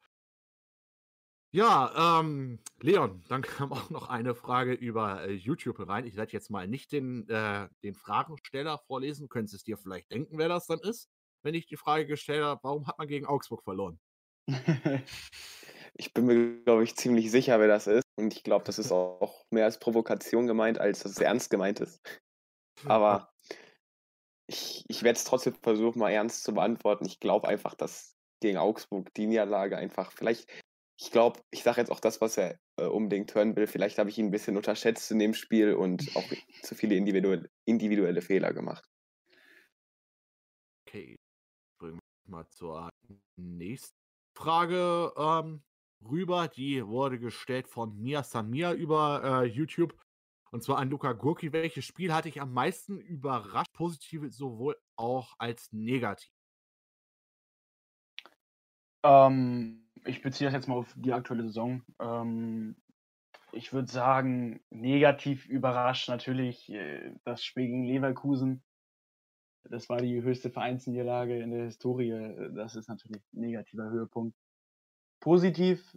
Ja, 1.53 2.21
ähm, 2.21 2.59
Leon, 2.81 3.23
dann 3.29 3.43
kam 3.43 3.73
auch 3.73 3.91
noch 3.91 4.09
eine 4.09 4.35
Frage 4.35 4.73
über 4.73 5.25
äh, 5.25 5.33
YouTube 5.33 5.87
rein. 5.89 6.07
Ich 6.07 6.17
werde 6.17 6.33
jetzt 6.33 6.51
mal 6.51 6.69
nicht 6.69 6.93
den, 6.93 7.29
äh, 7.29 7.69
den 7.83 7.95
Fragensteller 7.95 8.79
vorlesen. 8.79 9.29
Könntest 9.29 9.55
es 9.55 9.65
dir 9.65 9.79
vielleicht 9.79 10.11
denken, 10.11 10.39
wer 10.39 10.49
das 10.49 10.67
dann 10.67 10.81
ist, 10.81 11.09
wenn 11.43 11.55
ich 11.55 11.67
die 11.67 11.77
Frage 11.77 12.07
gestellt 12.07 12.43
habe, 12.43 12.61
warum 12.63 12.87
hat 12.87 12.99
man 12.99 13.09
gegen 13.09 13.27
Augsburg 13.27 13.63
verloren? 13.63 13.99
Ich 15.99 16.13
bin 16.13 16.27
mir, 16.27 16.63
glaube 16.63 16.85
ich, 16.85 16.95
ziemlich 16.95 17.31
sicher, 17.31 17.59
wer 17.59 17.69
das 17.69 17.87
ist. 17.87 18.05
Und 18.19 18.35
ich 18.35 18.43
glaube, 18.43 18.67
das 18.67 18.79
ist 18.79 18.93
auch 18.93 19.47
mehr 19.51 19.65
als 19.65 19.79
Provokation 19.79 20.47
gemeint, 20.47 20.79
als 20.79 21.01
dass 21.01 21.13
es 21.13 21.21
ernst 21.21 21.49
gemeint 21.49 21.81
ist. 21.81 22.01
Aber 22.85 23.33
ich, 24.47 24.85
ich 24.89 25.03
werde 25.03 25.17
es 25.17 25.25
trotzdem 25.25 25.55
versuchen, 25.55 25.99
mal 25.99 26.11
ernst 26.11 26.45
zu 26.45 26.53
beantworten. 26.53 27.07
Ich 27.07 27.19
glaube 27.19 27.49
einfach, 27.49 27.75
dass 27.75 28.15
gegen 28.41 28.59
Augsburg 28.59 29.13
die 29.15 29.27
Niederlage 29.27 29.79
einfach, 29.79 30.13
vielleicht, 30.13 30.51
ich 30.99 31.11
glaube, 31.11 31.41
ich 31.51 31.63
sage 31.63 31.81
jetzt 31.81 31.91
auch 31.91 32.01
das, 32.01 32.21
was 32.21 32.39
er 32.39 32.59
äh, 32.77 32.85
unbedingt 32.85 33.35
hören 33.35 33.55
will. 33.55 33.67
Vielleicht 33.67 33.99
habe 33.99 34.09
ich 34.09 34.19
ihn 34.19 34.27
ein 34.27 34.31
bisschen 34.31 34.57
unterschätzt 34.57 35.11
in 35.11 35.19
dem 35.19 35.35
Spiel 35.35 35.75
und 35.75 36.17
auch 36.17 36.25
zu 36.63 36.75
viele 36.75 36.95
individuelle, 36.95 37.51
individuelle 37.65 38.23
Fehler 38.23 38.53
gemacht. 38.55 38.89
Okay, 40.87 41.17
bringen 41.79 41.99
wir 42.25 42.31
mal 42.31 42.49
zur 42.49 42.89
nächsten 43.37 43.97
Frage 44.35 45.13
ähm, 45.17 45.63
rüber. 46.09 46.49
Die 46.49 46.87
wurde 46.87 47.19
gestellt 47.19 47.69
von 47.69 48.01
Mia 48.01 48.23
Samir 48.23 48.73
über 48.73 49.43
äh, 49.43 49.47
YouTube. 49.47 49.95
Und 50.51 50.63
zwar 50.63 50.79
an 50.79 50.89
Luca 50.89 51.13
Gurki. 51.13 51.53
Welches 51.53 51.85
Spiel 51.85 52.15
hatte 52.15 52.31
ich 52.31 52.41
am 52.41 52.55
meisten 52.55 52.99
überrascht, 52.99 53.73
positiv 53.75 54.23
sowohl 54.33 54.77
auch 54.97 55.35
als 55.39 55.71
negativ? 55.73 56.31
Ähm, 59.03 59.86
ich 60.07 60.23
beziehe 60.23 60.49
das 60.49 60.55
jetzt 60.55 60.69
mal 60.69 60.77
auf 60.77 60.93
die 60.97 61.13
aktuelle 61.13 61.45
Saison. 61.45 61.83
Ähm, 62.01 62.77
ich 63.53 63.73
würde 63.73 63.91
sagen, 63.91 64.61
negativ 64.71 65.47
überrascht 65.47 66.09
natürlich 66.09 66.69
äh, 66.71 67.13
das 67.25 67.45
Spiel 67.45 67.67
gegen 67.67 67.85
Leverkusen. 67.85 68.63
Das 69.69 69.89
war 69.89 69.99
die 69.99 70.23
höchste 70.23 70.51
Vereinsniederlage 70.51 71.41
in 71.41 71.51
der 71.51 71.65
Historie. 71.65 72.51
Das 72.55 72.77
ist 72.77 72.89
natürlich 72.89 73.23
ein 73.33 73.41
negativer 73.41 73.91
Höhepunkt. 73.91 74.37
Positiv, 75.21 75.97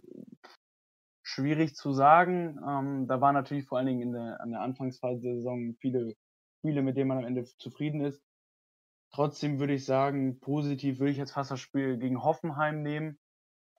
schwierig 1.22 1.76
zu 1.76 1.92
sagen. 1.92 2.58
Ähm, 2.66 3.06
da 3.06 3.20
waren 3.20 3.34
natürlich 3.34 3.66
vor 3.66 3.78
allen 3.78 3.86
Dingen 3.86 4.02
in 4.02 4.12
der, 4.12 4.40
an 4.40 4.50
der 4.50 4.62
Anfangsphase 4.62 5.20
der 5.20 5.36
Saison 5.36 5.76
viele 5.80 6.16
Spiele, 6.58 6.82
mit 6.82 6.96
denen 6.96 7.08
man 7.08 7.18
am 7.18 7.24
Ende 7.24 7.44
zufrieden 7.44 8.00
ist. 8.00 8.20
Trotzdem 9.12 9.60
würde 9.60 9.74
ich 9.74 9.84
sagen, 9.84 10.40
positiv 10.40 10.98
würde 10.98 11.12
ich 11.12 11.18
jetzt 11.18 11.32
fast 11.32 11.50
das 11.50 11.60
Spiel 11.60 11.96
gegen 11.98 12.22
Hoffenheim 12.22 12.82
nehmen, 12.82 13.19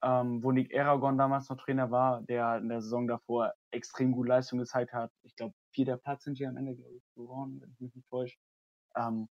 ähm, 0.02 0.42
wo 0.42 0.52
Nick 0.52 0.76
Aragon 0.76 1.18
damals 1.18 1.48
noch 1.48 1.58
Trainer 1.58 1.90
war, 1.90 2.22
der 2.22 2.58
in 2.58 2.68
der 2.68 2.80
Saison 2.82 3.06
davor 3.08 3.52
extrem 3.70 4.12
gute 4.12 4.28
Leistung 4.30 4.58
gezeigt 4.58 4.92
hat. 4.92 5.12
Ich 5.22 5.36
glaube, 5.36 5.54
vierter 5.72 5.96
Platz 5.98 6.24
sind 6.24 6.38
die 6.38 6.46
am 6.46 6.56
Ende, 6.56 6.74
glaube 6.76 6.96
ich, 6.96 7.04
geworden, 7.14 7.60
wenn 7.60 7.70
ich 7.72 7.80
mich 7.80 7.94
nicht 7.94 8.08
täusche. 8.08 8.36
Ähm, 8.96 9.28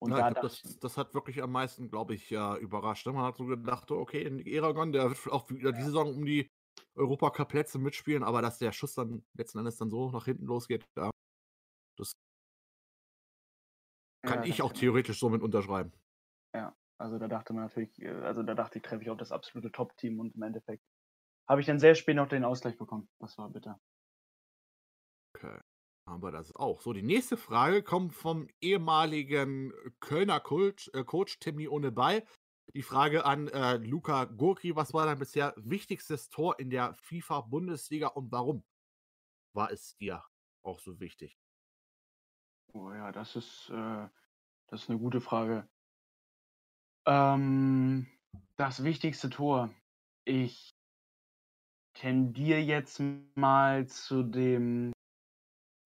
und 0.00 0.16
Ja, 0.16 0.18
da 0.18 0.30
glaub, 0.30 0.42
das, 0.42 0.62
das 0.80 0.96
hat 0.96 1.14
wirklich 1.14 1.42
am 1.42 1.52
meisten, 1.52 1.88
glaube 1.88 2.14
ich, 2.14 2.28
ja, 2.30 2.56
überrascht. 2.56 3.06
ne? 3.06 3.12
Man 3.12 3.24
hat 3.24 3.36
so 3.36 3.46
gedacht, 3.46 3.90
okay, 3.90 4.28
Nick 4.30 4.48
Eragon, 4.48 4.92
der 4.92 5.08
wird 5.10 5.28
auch 5.32 5.48
wieder 5.50 5.72
die 5.72 5.82
Saison 5.82 6.14
um 6.16 6.24
die 6.24 6.50
Europacup-Plätze 6.96 7.78
mitspielen, 7.78 8.24
aber 8.24 8.42
dass 8.42 8.58
der 8.58 8.72
Schuss 8.72 8.94
dann 8.94 9.24
letzten 9.34 9.58
Endes 9.58 9.76
dann 9.76 9.90
so 9.90 10.10
nach 10.10 10.24
hinten 10.24 10.46
losgeht, 10.46 10.84
ja, 10.96 11.10
das 11.98 12.12
kann 14.26 14.42
Ja, 14.42 14.42
ich 14.42 14.62
auch 14.62 14.72
theoretisch 14.72 15.20
so 15.20 15.28
mit 15.30 15.42
unterschreiben. 15.42 15.92
Ja, 16.54 16.74
also 17.02 17.18
da 17.18 17.28
dachte 17.28 17.52
man 17.52 17.64
natürlich, 17.64 18.00
äh, 18.00 18.10
also 18.10 18.42
da 18.42 18.54
dachte 18.54 18.78
ich, 18.78 18.82
treffe 18.82 19.02
ich 19.02 19.10
auf 19.10 19.18
das 19.18 19.32
absolute 19.32 19.72
Top-Team 19.72 20.20
und 20.20 20.34
im 20.36 20.42
Endeffekt 20.42 20.84
habe 21.48 21.60
ich 21.60 21.66
dann 21.66 21.80
sehr 21.80 21.94
spät 21.94 22.16
noch 22.16 22.28
den 22.28 22.44
Ausgleich 22.44 22.78
bekommen. 22.78 23.08
Das 23.18 23.36
war 23.36 23.50
bitter. 23.50 23.80
Okay. 25.34 25.58
Aber 26.04 26.32
das 26.32 26.48
ist 26.48 26.56
auch. 26.56 26.80
So, 26.80 26.92
die 26.92 27.02
nächste 27.02 27.36
Frage 27.36 27.82
kommt 27.82 28.14
vom 28.14 28.48
ehemaligen 28.60 29.72
Kölner 30.00 30.40
Coach, 30.40 30.90
äh, 30.94 31.04
Coach 31.04 31.38
Timmy 31.38 31.68
ohne 31.68 31.92
Ball. 31.92 32.24
Die 32.74 32.82
Frage 32.82 33.24
an 33.24 33.48
äh, 33.48 33.76
Luca 33.76 34.24
Gurki: 34.24 34.74
Was 34.76 34.94
war 34.94 35.06
dein 35.06 35.18
bisher 35.18 35.54
wichtigstes 35.56 36.28
Tor 36.28 36.58
in 36.58 36.70
der 36.70 36.94
FIFA-Bundesliga 36.94 38.08
und 38.08 38.32
warum 38.32 38.64
war 39.54 39.70
es 39.70 39.96
dir 39.96 40.24
auch 40.62 40.80
so 40.80 40.98
wichtig? 41.00 41.38
Oh 42.74 42.90
ja, 42.92 43.12
das 43.12 43.36
ist, 43.36 43.70
äh, 43.70 44.08
das 44.68 44.82
ist 44.82 44.90
eine 44.90 44.98
gute 44.98 45.20
Frage. 45.20 45.68
Ähm, 47.06 48.06
das 48.56 48.84
wichtigste 48.84 49.30
Tor. 49.30 49.70
Ich 50.24 50.70
tendiere 51.94 52.60
jetzt 52.60 53.02
mal 53.34 53.86
zu 53.86 54.22
dem, 54.22 54.92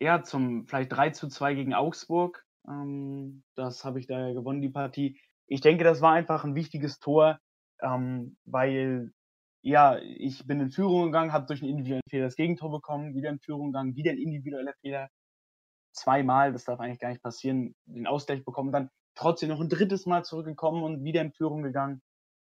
ja, 0.01 0.23
zum 0.23 0.67
vielleicht 0.67 0.93
3 0.93 1.11
zu 1.11 1.29
2 1.29 1.55
gegen 1.55 1.75
Augsburg. 1.75 2.45
Ähm, 2.69 3.43
das 3.55 3.85
habe 3.85 3.99
ich 4.01 4.07
da 4.07 4.29
ja 4.29 4.35
gewonnen, 4.35 4.61
die 4.61 4.69
Partie. 4.69 5.19
Ich 5.47 5.61
denke, 5.61 5.85
das 5.85 6.01
war 6.01 6.13
einfach 6.13 6.45
ein 6.45 6.55
wichtiges 6.55 6.99
Tor, 6.99 7.39
ähm, 7.81 8.37
weil 8.45 9.13
ja, 9.63 9.99
ich 9.99 10.47
bin 10.47 10.61
in 10.61 10.71
Führung 10.71 11.07
gegangen, 11.07 11.33
habe 11.33 11.47
durch 11.47 11.61
einen 11.61 11.71
individuellen 11.71 12.03
Fehler 12.09 12.27
das 12.27 12.37
Gegentor 12.37 12.71
bekommen, 12.71 13.15
wieder 13.15 13.31
in 13.31 13.41
Führung 13.41 13.73
gegangen, 13.73 13.97
wieder 13.97 14.13
ein 14.13 14.19
individueller 14.19 14.75
Fehler. 14.81 15.09
Zweimal, 15.93 16.53
das 16.53 16.65
darf 16.65 16.79
eigentlich 16.79 17.01
gar 17.01 17.09
nicht 17.09 17.23
passieren, 17.23 17.75
den 17.87 18.07
Ausgleich 18.07 18.45
bekommen, 18.45 18.71
dann 18.71 18.91
trotzdem 19.17 19.49
noch 19.49 19.61
ein 19.61 19.69
drittes 19.69 20.07
Mal 20.07 20.25
zurückgekommen 20.25 20.85
und 20.85 21.03
wieder 21.03 21.23
in 21.23 21.33
Führung 21.33 21.63
gegangen. 21.63 22.03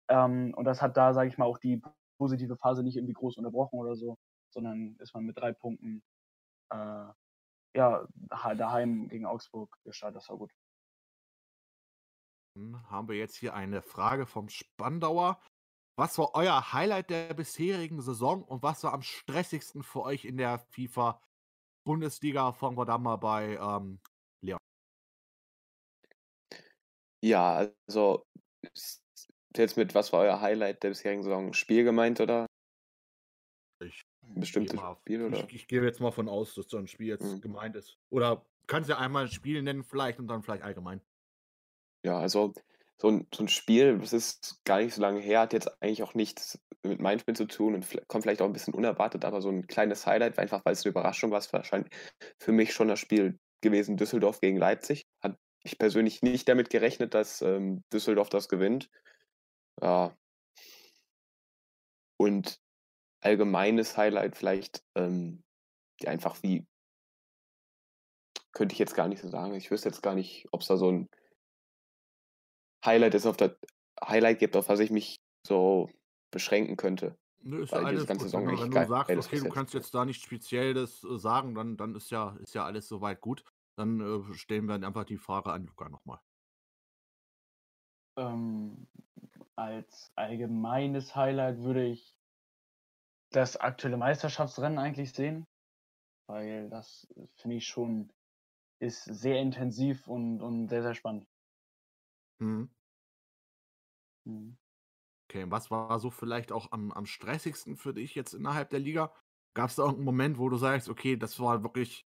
Ähm, 0.09 0.53
und 0.55 0.65
das 0.65 0.82
hat 0.82 0.97
da, 0.97 1.15
sage 1.15 1.28
ich 1.28 1.39
mal, 1.39 1.47
auch 1.47 1.59
die 1.59 1.81
positive 2.19 2.57
Phase 2.57 2.82
nicht 2.82 2.97
irgendwie 2.97 3.15
groß 3.15 3.36
unterbrochen 3.39 3.78
oder 3.78 3.97
so, 3.97 4.19
sondern 4.51 4.97
ist 4.99 5.15
man 5.15 5.24
mit 5.24 5.39
drei 5.39 5.53
Punkten 5.53 6.03
äh, 6.70 7.07
ja, 7.77 8.07
daheim 8.57 9.09
gegen 9.09 9.27
Augsburg 9.27 9.77
gestartet. 9.85 10.16
Das 10.16 10.28
war 10.28 10.39
gut. 10.39 10.53
Dann 12.57 12.89
haben 12.89 13.09
wir 13.09 13.16
jetzt 13.16 13.36
hier 13.36 13.55
eine 13.55 13.82
Frage 13.82 14.27
vom 14.27 14.49
Spandauer. 14.49 15.41
Was 15.97 16.19
war 16.19 16.35
euer 16.35 16.73
Highlight 16.73 17.11
der 17.11 17.35
bisherigen 17.35 18.01
Saison 18.01 18.43
und 18.43 18.62
was 18.62 18.82
war 18.85 18.93
am 18.93 19.03
stressigsten 19.03 19.82
für 19.82 20.03
euch 20.03 20.24
in 20.24 20.36
der 20.36 20.59
FIFA 20.70 21.20
Bundesliga? 21.85 22.53
Fangen 22.53 22.77
wir 22.77 22.85
da 22.85 22.99
mal 22.99 23.16
bei 23.16 23.57
ähm, 23.57 24.01
Leon. 24.41 24.59
Ja, 27.24 27.70
also 27.86 28.26
jetzt 29.56 29.76
mit 29.78 29.94
was 29.94 30.12
war 30.12 30.20
euer 30.20 30.42
Highlight 30.42 30.82
der 30.82 30.90
bisherigen 30.90 31.22
Saison? 31.22 31.55
Spiel 31.55 31.82
gemeint 31.82 32.20
oder? 32.20 32.44
Ich 33.82 34.05
ein 34.22 34.40
bestimmtes 34.40 34.76
mal, 34.76 34.96
Spiel 35.01 35.22
oder? 35.22 35.38
Ich, 35.38 35.55
ich, 35.55 35.66
gehe 35.66 35.82
jetzt 35.82 36.01
mal 36.01 36.10
von 36.10 36.28
aus, 36.28 36.55
dass 36.55 36.68
so 36.68 36.76
ein 36.76 36.86
Spiel 36.86 37.06
jetzt 37.06 37.24
mhm. 37.24 37.40
gemeint 37.40 37.76
ist. 37.76 37.96
Oder 38.10 38.44
kannst 38.66 38.90
du 38.90 38.92
ja 38.92 38.98
einmal 38.98 39.24
ein 39.24 39.30
Spiel 39.30 39.62
nennen 39.62 39.84
vielleicht 39.84 40.18
und 40.18 40.28
dann 40.28 40.42
vielleicht 40.42 40.64
allgemein. 40.64 41.01
Ja, 42.05 42.18
also 42.18 42.52
so 43.01 43.09
ein, 43.09 43.26
so 43.34 43.44
ein 43.44 43.48
Spiel, 43.48 43.98
das 43.98 44.12
ist 44.12 44.62
gar 44.64 44.80
nicht 44.80 44.94
so 44.94 45.01
lange 45.01 45.20
her, 45.20 45.40
hat 45.40 45.55
jetzt 45.55 45.82
eigentlich 45.82 46.02
auch 46.02 46.12
nichts 46.12 46.59
mit 46.82 47.01
meinem 47.01 47.20
Spiel 47.20 47.36
zu 47.36 47.46
tun 47.46 47.74
und 47.74 47.86
kommt 48.06 48.24
vielleicht 48.24 48.42
auch 48.42 48.46
ein 48.46 48.52
bisschen 48.52 48.74
unerwartet, 48.74 49.24
aber 49.24 49.40
so 49.40 49.48
ein 49.48 49.66
kleines 49.66 50.06
Highlight, 50.06 50.38
einfach 50.38 50.62
weil 50.66 50.74
es 50.74 50.84
eine 50.84 50.90
Überraschung 50.90 51.30
war, 51.30 51.38
es 51.38 51.51
wahrscheinlich 51.55 51.90
für 52.38 52.52
mich 52.52 52.74
schon 52.74 52.88
das 52.88 53.01
Spiel 53.01 53.38
gewesen, 53.62 53.96
Düsseldorf 53.96 54.40
gegen 54.40 54.59
Leipzig. 54.59 55.06
Ich 55.65 55.78
persönlich 55.78 56.23
nicht 56.23 56.49
damit 56.49 56.70
gerechnet, 56.70 57.15
dass 57.15 57.43
ähm, 57.43 57.82
Düsseldorf 57.93 58.28
das 58.28 58.49
gewinnt. 58.49 58.91
Ja. 59.81 60.16
Und 62.16 62.61
allgemeines 63.20 63.97
Highlight 63.97 64.36
vielleicht 64.36 64.85
ähm, 64.95 65.43
einfach 66.07 66.43
wie, 66.43 66.66
könnte 68.53 68.73
ich 68.73 68.78
jetzt 68.78 68.95
gar 68.95 69.09
nicht 69.09 69.20
so 69.20 69.28
sagen. 69.28 69.55
Ich 69.55 69.70
wüsste 69.70 69.89
jetzt 69.89 70.03
gar 70.03 70.15
nicht, 70.15 70.47
ob 70.53 70.61
es 70.61 70.69
da 70.69 70.77
so 70.77 70.91
ein 70.91 71.09
Highlight 72.85 73.15
ist 73.15 73.27
auf 73.27 73.36
der 73.36 73.57
Highlight 74.03 74.39
gibt, 74.39 74.57
auf 74.57 74.69
was 74.69 74.81
ich 74.81 74.91
mich 74.91 75.20
so 75.47 75.91
beschränken 76.31 76.77
könnte. 76.77 77.19
Nö, 77.43 77.62
ist 77.62 77.73
ja 77.73 77.78
alles 77.78 78.07
ganze 78.07 78.24
Saison 78.24 78.47
wenn, 78.47 78.59
wenn 78.59 78.70
du 78.70 78.86
sagst, 78.86 79.11
okay, 79.11 79.41
du 79.41 79.49
kannst 79.51 79.74
jetzt 79.74 79.95
da 79.95 80.05
nichts 80.05 80.23
Spezielles 80.23 81.05
äh, 81.05 81.19
sagen, 81.19 81.55
dann, 81.55 81.77
dann 81.77 81.95
ist 81.95 82.11
ja, 82.11 82.36
ist 82.41 82.55
ja 82.55 82.65
alles 82.65 82.89
soweit 82.89 83.20
gut. 83.20 83.45
Dann 83.76 84.01
äh, 84.01 84.34
stellen 84.34 84.66
wir 84.66 84.74
einfach 84.74 85.05
die 85.05 85.18
Frage 85.18 85.52
an 85.52 85.66
Luca 85.66 85.88
nochmal. 85.88 86.20
Ähm, 88.16 88.88
als 89.55 90.10
allgemeines 90.16 91.14
Highlight 91.14 91.59
würde 91.59 91.86
ich 91.86 92.16
das 93.32 93.59
aktuelle 93.59 93.98
Meisterschaftsrennen 93.98 94.78
eigentlich 94.78 95.12
sehen, 95.12 95.46
weil 96.28 96.70
das 96.70 97.06
äh, 97.16 97.26
finde 97.36 97.56
ich 97.56 97.66
schon 97.66 98.12
ist 98.80 99.05
sehr 99.05 99.40
intensiv 99.40 100.09
und, 100.09 100.42
und 100.42 100.68
sehr, 100.68 100.82
sehr 100.82 100.94
spannend. 100.94 101.28
Mhm. 102.40 102.68
Mhm. 104.26 104.56
Okay, 105.30 105.46
was 105.51 105.70
war 105.70 105.98
so 106.01 106.10
vielleicht 106.10 106.52
auch 106.52 106.70
am, 106.72 106.92
am 106.92 107.06
stressigsten 107.06 107.76
für 107.76 107.94
dich 107.94 108.14
jetzt 108.14 108.34
innerhalb 108.34 108.70
der 108.70 108.80
Liga? 108.80 109.14
Gab 109.55 109.70
es 109.70 109.76
da 109.76 109.82
irgendeinen 109.82 110.05
Moment, 110.05 110.38
wo 110.38 110.48
du 110.48 110.56
sagst, 110.56 110.88
okay, 110.88 111.16
das 111.16 111.38
war 111.40 111.62
wirklich 111.62 112.06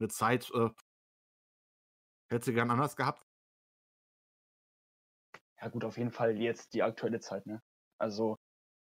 eine 0.00 0.08
Zeit, 0.08 0.50
äh, 0.54 0.70
hättest 2.30 2.48
du 2.48 2.52
gern 2.54 2.70
anders 2.70 2.96
gehabt? 2.96 3.26
Ja 5.60 5.68
gut, 5.68 5.84
auf 5.84 5.98
jeden 5.98 6.10
Fall 6.10 6.36
jetzt 6.38 6.74
die 6.74 6.82
aktuelle 6.82 7.20
Zeit, 7.20 7.46
ne? 7.46 7.60
Also 7.98 8.36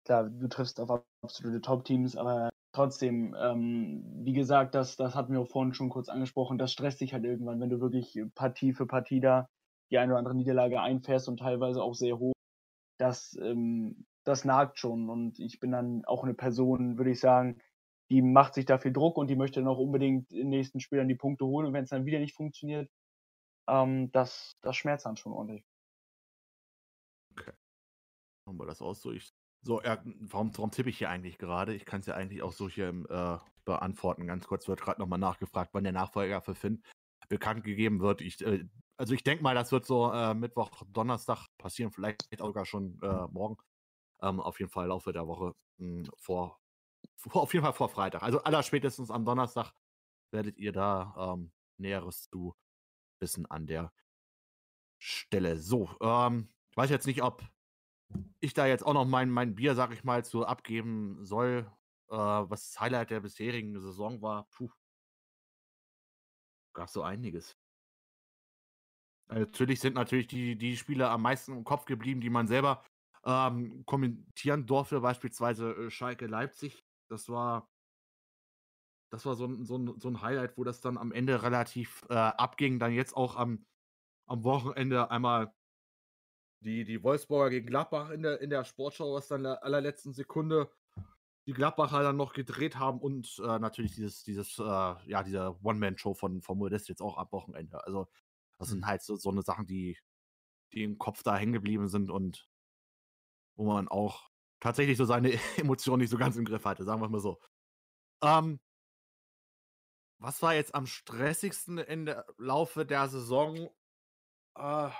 klar, 0.07 0.31
du 0.31 0.49
triffst 0.49 0.81
auf 0.81 1.03
absolute 1.23 1.61
Top-Teams, 1.61 2.17
aber 2.17 2.51
trotzdem, 2.73 3.37
ähm, 3.39 4.05
wie 4.25 4.33
gesagt, 4.33 4.75
das, 4.75 4.97
das 4.97 5.15
hatten 5.15 5.33
wir 5.33 5.41
auch 5.41 5.49
vorhin 5.51 5.75
schon 5.75 5.91
kurz 5.91 6.09
angesprochen, 6.09 6.59
das 6.59 6.73
stresst 6.73 7.01
dich 7.01 7.13
halt 7.15 7.25
irgendwann, 7.25 7.61
wenn 7.61 7.71
du 7.71 7.81
wirklich 7.81 8.21
Partie 8.35 8.73
für 8.73 8.87
Partie 8.87 9.21
da 9.21 9.49
die 9.91 9.99
eine 9.99 10.13
oder 10.13 10.19
andere 10.19 10.35
Niederlage 10.35 10.81
einfährst 10.81 11.29
und 11.29 11.39
teilweise 11.39 11.83
auch 11.83 11.95
sehr 11.95 12.19
hoch. 12.19 12.33
Das, 12.99 13.37
ähm, 13.43 14.07
das 14.25 14.45
nagt 14.45 14.79
schon. 14.79 15.11
Und 15.11 15.39
ich 15.39 15.61
bin 15.61 15.73
dann 15.73 16.05
auch 16.07 16.25
eine 16.25 16.35
Person, 16.35 16.97
würde 16.99 17.11
ich 17.11 17.21
sagen, 17.21 17.61
die 18.11 18.23
macht 18.23 18.55
sich 18.55 18.65
da 18.65 18.79
viel 18.79 18.93
Druck 18.93 19.19
und 19.19 19.29
die 19.29 19.37
möchte 19.37 19.61
dann 19.61 19.69
auch 19.69 19.79
unbedingt 19.79 20.33
in 20.33 20.39
den 20.39 20.49
nächsten 20.51 20.81
Spielern 20.81 21.09
die 21.09 21.15
Punkte 21.15 21.47
holen. 21.47 21.67
Und 21.67 21.73
wenn 21.75 21.85
es 21.85 21.91
dann 21.91 22.07
wieder 22.07 22.21
nicht 22.21 22.35
funktioniert, 22.35 22.91
ähm, 23.69 24.11
das, 24.13 24.57
das 24.61 24.77
schmerzt 24.77 25.07
dann 25.07 25.17
schon 25.17 25.33
ordentlich. 25.33 25.65
Okay. 27.33 27.53
Machen 28.47 28.59
wir 28.59 28.67
das 28.67 28.83
auch 28.83 28.95
so. 28.95 29.13
Ich, 29.13 29.33
so, 29.65 29.81
ja, 29.83 30.03
warum, 30.21 30.57
warum 30.57 30.71
tippe 30.71 30.91
ich 30.91 30.99
hier 30.99 31.11
eigentlich 31.11 31.39
gerade? 31.39 31.75
Ich 31.75 31.85
kann 31.85 32.01
es 32.01 32.07
ja 32.07 32.15
eigentlich 32.15 32.43
auch 32.43 32.53
so 32.53 32.69
hier 32.69 32.89
äh, 32.89 33.39
beantworten. 33.65 34.27
Ganz 34.27 34.47
kurz 34.47 34.69
wird 34.69 34.81
gerade 34.81 35.01
nochmal 35.01 35.19
nachgefragt, 35.19 35.71
wann 35.73 35.85
der 35.85 35.93
Nachfolger 35.93 36.41
für 36.41 36.55
Finn 36.55 36.83
bekannt 37.29 37.65
gegeben 37.65 38.01
wird. 38.01 38.21
Ich 38.21 38.45
äh, 38.45 38.67
also 39.03 39.15
ich 39.15 39.25
denke 39.25 39.43
mal, 39.43 39.55
das 39.55 39.73
wird 39.73 39.85
so 39.85 40.13
äh, 40.13 40.33
Mittwoch, 40.33 40.71
Donnerstag 40.93 41.49
passieren, 41.59 41.91
vielleicht 41.91 42.29
sogar 42.39 42.65
schon 42.65 43.01
äh, 43.03 43.27
morgen. 43.33 43.57
Ähm, 44.21 44.39
auf 44.39 44.61
jeden 44.61 44.71
Fall 44.71 44.87
Laufe 44.87 45.13
der 45.13 45.27
Woche 45.27 45.55
mh, 45.79 46.07
hm, 46.07 46.13
vor, 46.17 46.61
vor, 47.17 47.43
auf 47.43 47.53
jeden 47.53 47.65
Fall 47.65 47.73
vor 47.73 47.89
Freitag. 47.89 48.23
Also 48.23 48.43
aller 48.45 48.63
spätestens 48.63 49.11
am 49.11 49.25
Donnerstag 49.25 49.73
werdet 50.31 50.57
ihr 50.59 50.73
da 50.73 51.35
ähm, 51.35 51.51
Näheres 51.79 52.29
zu 52.31 52.55
wissen 53.23 53.47
an 53.47 53.67
der 53.67 53.91
Stelle. 54.99 55.57
So, 55.57 55.97
ähm, 56.03 56.49
ich 56.71 56.77
weiß 56.77 56.91
jetzt 56.91 57.07
nicht, 57.07 57.23
ob 57.23 57.43
ich 58.41 58.53
da 58.53 58.67
jetzt 58.67 58.85
auch 58.85 58.93
noch 58.93 59.07
mein, 59.07 59.31
mein 59.31 59.55
Bier, 59.55 59.75
sag 59.75 59.93
ich 59.93 60.05
mal, 60.05 60.25
zu 60.25 60.45
abgeben 60.45 61.25
soll, 61.25 61.71
äh, 62.11 62.17
was 62.17 62.71
das 62.71 62.81
Highlight 62.81 63.11
der 63.11 63.21
bisherigen 63.21 63.81
Saison 63.81 64.21
war. 64.21 64.49
Puh. 64.51 64.71
Gab 66.75 66.89
so 66.91 67.03
einiges. 67.03 67.57
Natürlich 69.29 69.81
sind 69.81 69.95
natürlich 69.95 70.27
die, 70.27 70.57
die 70.57 70.77
Spiele 70.77 71.09
am 71.09 71.23
meisten 71.23 71.53
im 71.53 71.65
Kopf 71.65 71.87
geblieben, 71.87 72.21
die 72.21 72.31
man 72.31 72.47
selber 72.47 72.85
ähm, 73.25 73.85
kommentieren 73.87 74.67
durfte, 74.67 75.01
beispielsweise 75.01 75.73
äh, 75.73 75.91
Schalke 75.91 76.27
Leipzig. 76.27 76.85
Das 77.09 77.29
war, 77.29 77.71
das 79.13 79.27
war 79.27 79.35
so 79.35 79.45
ein, 79.45 79.67
so, 79.67 79.77
ein, 79.77 80.01
so 80.01 80.09
ein 80.09 80.23
Highlight, 80.23 80.57
wo 80.57 80.65
das 80.65 80.81
dann 80.81 80.97
am 80.97 81.13
Ende 81.13 81.43
relativ 81.43 82.03
äh, 82.09 82.15
abging. 82.15 82.79
Dann 82.79 82.93
jetzt 82.93 83.15
auch 83.15 83.37
am, 83.37 83.67
am 84.27 84.43
Wochenende 84.43 85.11
einmal 85.11 85.53
die, 86.61 86.85
die 86.85 87.03
Wolfsburger 87.03 87.51
gegen 87.51 87.67
Gladbach 87.67 88.09
in 88.09 88.23
der, 88.23 88.41
in 88.41 88.49
der 88.49 88.65
Sportschau, 88.65 89.13
was 89.13 89.29
dann 89.29 89.41
in 89.41 89.45
der 89.45 89.63
allerletzten 89.65 90.15
Sekunde 90.15 90.71
die 91.47 91.53
Gladbacher 91.53 92.03
dann 92.03 92.17
noch 92.17 92.33
gedreht 92.33 92.79
haben 92.79 93.01
und 93.01 93.39
äh, 93.45 93.59
natürlich 93.59 93.95
dieses, 93.95 94.23
dieses, 94.23 94.59
äh, 94.59 94.63
ja, 94.63 95.23
diese 95.23 95.59
One-Man-Show 95.63 96.15
von, 96.15 96.41
von 96.41 96.57
Modest 96.57 96.89
jetzt 96.89 97.03
auch 97.03 97.19
am 97.19 97.31
Wochenende. 97.33 97.85
Also 97.85 98.09
das 98.59 98.69
sind 98.69 98.87
halt 98.87 99.03
so, 99.03 99.17
so 99.17 99.31
eine 99.31 99.43
Sachen, 99.43 99.67
die, 99.67 99.99
die 100.73 100.85
im 100.85 100.97
Kopf 100.97 101.23
da 101.23 101.37
hängen 101.37 101.53
geblieben 101.53 101.89
sind 101.89 102.11
und 102.11 102.49
wo 103.57 103.67
man 103.67 103.89
auch 103.89 104.31
tatsächlich 104.59 104.97
so 104.97 105.05
seine 105.05 105.33
Emotionen 105.59 106.01
nicht 106.01 106.11
so 106.11 106.17
ganz 106.17 106.37
im 106.37 106.47
Griff 106.47 106.65
hatte, 106.65 106.85
sagen 106.85 107.03
wir 107.03 107.11
mal 107.11 107.21
so. 107.21 107.39
Ähm, 108.23 108.59
was 110.23 110.41
war 110.41 110.55
jetzt 110.55 110.75
am 110.75 110.87
stressigsten 110.87 111.77
der 111.77 112.25
Laufe 112.39 112.87
der 112.87 113.09
Saison? 113.09 113.69
Äh, 114.57 114.91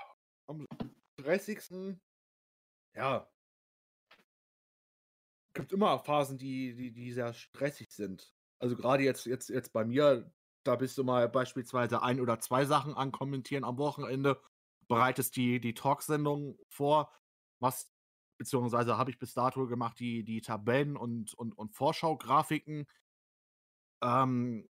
am 0.47 0.67
stressigsten, 1.19 2.01
ja, 2.93 3.29
gibt 5.53 5.71
immer 5.71 5.99
Phasen, 5.99 6.37
die, 6.37 6.75
die, 6.75 6.91
die 6.91 7.11
sehr 7.13 7.33
stressig 7.33 7.91
sind. 7.91 8.33
Also 8.59 8.75
gerade 8.75 9.03
jetzt, 9.03 9.25
jetzt, 9.25 9.49
jetzt 9.49 9.71
bei 9.71 9.85
mir, 9.85 10.31
da 10.63 10.75
bist 10.75 10.97
du 10.97 11.03
mal 11.03 11.29
beispielsweise 11.29 12.01
ein 12.01 12.19
oder 12.19 12.39
zwei 12.39 12.65
Sachen 12.65 12.95
ankommentieren 12.95 13.63
am 13.63 13.77
Wochenende, 13.77 14.41
bereitest 14.87 15.35
die, 15.35 15.59
die 15.59 15.73
Talksendung 15.73 16.57
vor, 16.67 17.11
was 17.59 17.91
beziehungsweise 18.37 18.97
habe 18.97 19.11
ich 19.11 19.19
bis 19.19 19.33
dato 19.33 19.67
gemacht, 19.67 19.99
die, 19.99 20.23
die 20.23 20.41
Tabellen 20.41 20.97
und, 20.97 21.33
und, 21.35 21.57
und 21.57 21.73
Vorschau-Grafiken. 21.73 22.87
Ähm, 24.01 24.67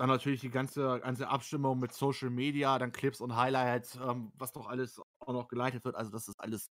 dann 0.00 0.08
natürlich 0.08 0.40
die 0.40 0.48
ganze, 0.50 0.98
ganze 1.00 1.28
Abstimmung 1.28 1.78
mit 1.78 1.92
Social 1.92 2.30
Media, 2.30 2.78
dann 2.78 2.90
Clips 2.90 3.20
und 3.20 3.36
Highlights, 3.36 3.96
ähm, 3.96 4.32
was 4.34 4.50
doch 4.52 4.66
alles 4.66 4.98
auch 5.18 5.34
noch 5.34 5.46
geleitet 5.46 5.84
wird. 5.84 5.94
Also 5.94 6.10
das 6.10 6.26
ist 6.26 6.40
alles 6.40 6.70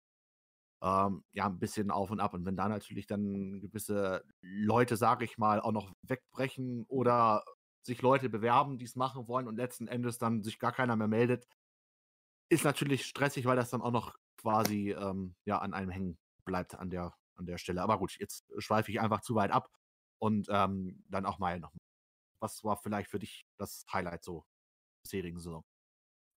ähm, 0.81 1.23
ja 1.31 1.45
ein 1.45 1.57
bisschen 1.57 1.89
auf 1.89 2.11
und 2.11 2.19
ab. 2.19 2.33
Und 2.33 2.45
wenn 2.45 2.57
da 2.57 2.67
natürlich 2.67 3.07
dann 3.07 3.61
gewisse 3.61 4.25
Leute, 4.41 4.97
sage 4.97 5.23
ich 5.23 5.37
mal, 5.37 5.61
auch 5.61 5.71
noch 5.71 5.93
wegbrechen 6.01 6.83
oder 6.89 7.45
sich 7.81 8.01
Leute 8.01 8.29
bewerben, 8.29 8.77
die 8.77 8.83
es 8.85 8.97
machen 8.97 9.29
wollen 9.29 9.47
und 9.47 9.55
letzten 9.55 9.87
Endes 9.87 10.17
dann 10.17 10.43
sich 10.43 10.59
gar 10.59 10.73
keiner 10.73 10.97
mehr 10.97 11.07
meldet, 11.07 11.47
ist 12.49 12.65
natürlich 12.65 13.05
stressig, 13.05 13.45
weil 13.45 13.55
das 13.55 13.69
dann 13.69 13.81
auch 13.81 13.91
noch 13.91 14.17
quasi 14.37 14.91
ähm, 14.91 15.35
ja 15.45 15.59
an 15.59 15.73
einem 15.73 15.89
hängen 15.91 16.17
bleibt 16.43 16.75
an 16.75 16.89
der 16.89 17.15
an 17.35 17.45
der 17.45 17.57
Stelle. 17.57 17.83
Aber 17.83 17.99
gut, 17.99 18.17
jetzt 18.19 18.45
schweife 18.57 18.91
ich 18.91 18.99
einfach 18.99 19.21
zu 19.21 19.35
weit 19.35 19.51
ab 19.51 19.69
und 20.19 20.47
ähm, 20.49 21.05
dann 21.07 21.25
auch 21.25 21.39
mal 21.39 21.59
noch. 21.61 21.71
Was 22.43 22.61
war 22.65 22.75
vielleicht 22.75 23.09
für 23.09 23.19
dich 23.19 23.45
das 23.57 23.85
Highlight 23.93 24.25
so 24.25 24.43
bisherigen 25.01 25.39
Saison? 25.39 25.63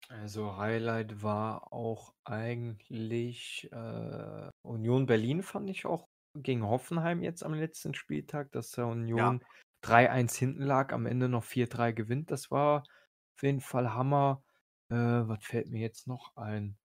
Also 0.09 0.57
Highlight 0.57 1.23
war 1.25 1.73
auch 1.73 2.15
eigentlich 2.25 3.69
äh, 3.73 4.51
Union 4.63 5.07
Berlin, 5.07 5.43
fand 5.43 5.69
ich 5.69 5.85
auch 5.85 6.07
gegen 6.37 6.65
Hoffenheim 6.65 7.23
jetzt 7.23 7.43
am 7.43 7.55
letzten 7.55 7.93
Spieltag, 7.93 8.53
dass 8.53 8.71
der 8.71 8.87
Union 8.87 9.41
ja. 9.41 9.49
3-1 9.83 10.37
hinten 10.37 10.63
lag, 10.63 10.93
am 10.93 11.07
Ende 11.07 11.29
noch 11.29 11.43
4-3 11.43 11.93
gewinnt. 11.93 12.31
Das 12.31 12.53
war 12.53 12.83
auf 12.83 13.43
jeden 13.43 13.61
Fall 13.61 13.93
Hammer. 13.93 14.45
Äh, 14.91 14.95
was 14.95 15.45
fällt 15.45 15.71
mir 15.71 15.81
jetzt 15.81 16.07
noch 16.07 16.37
ein? 16.37 16.79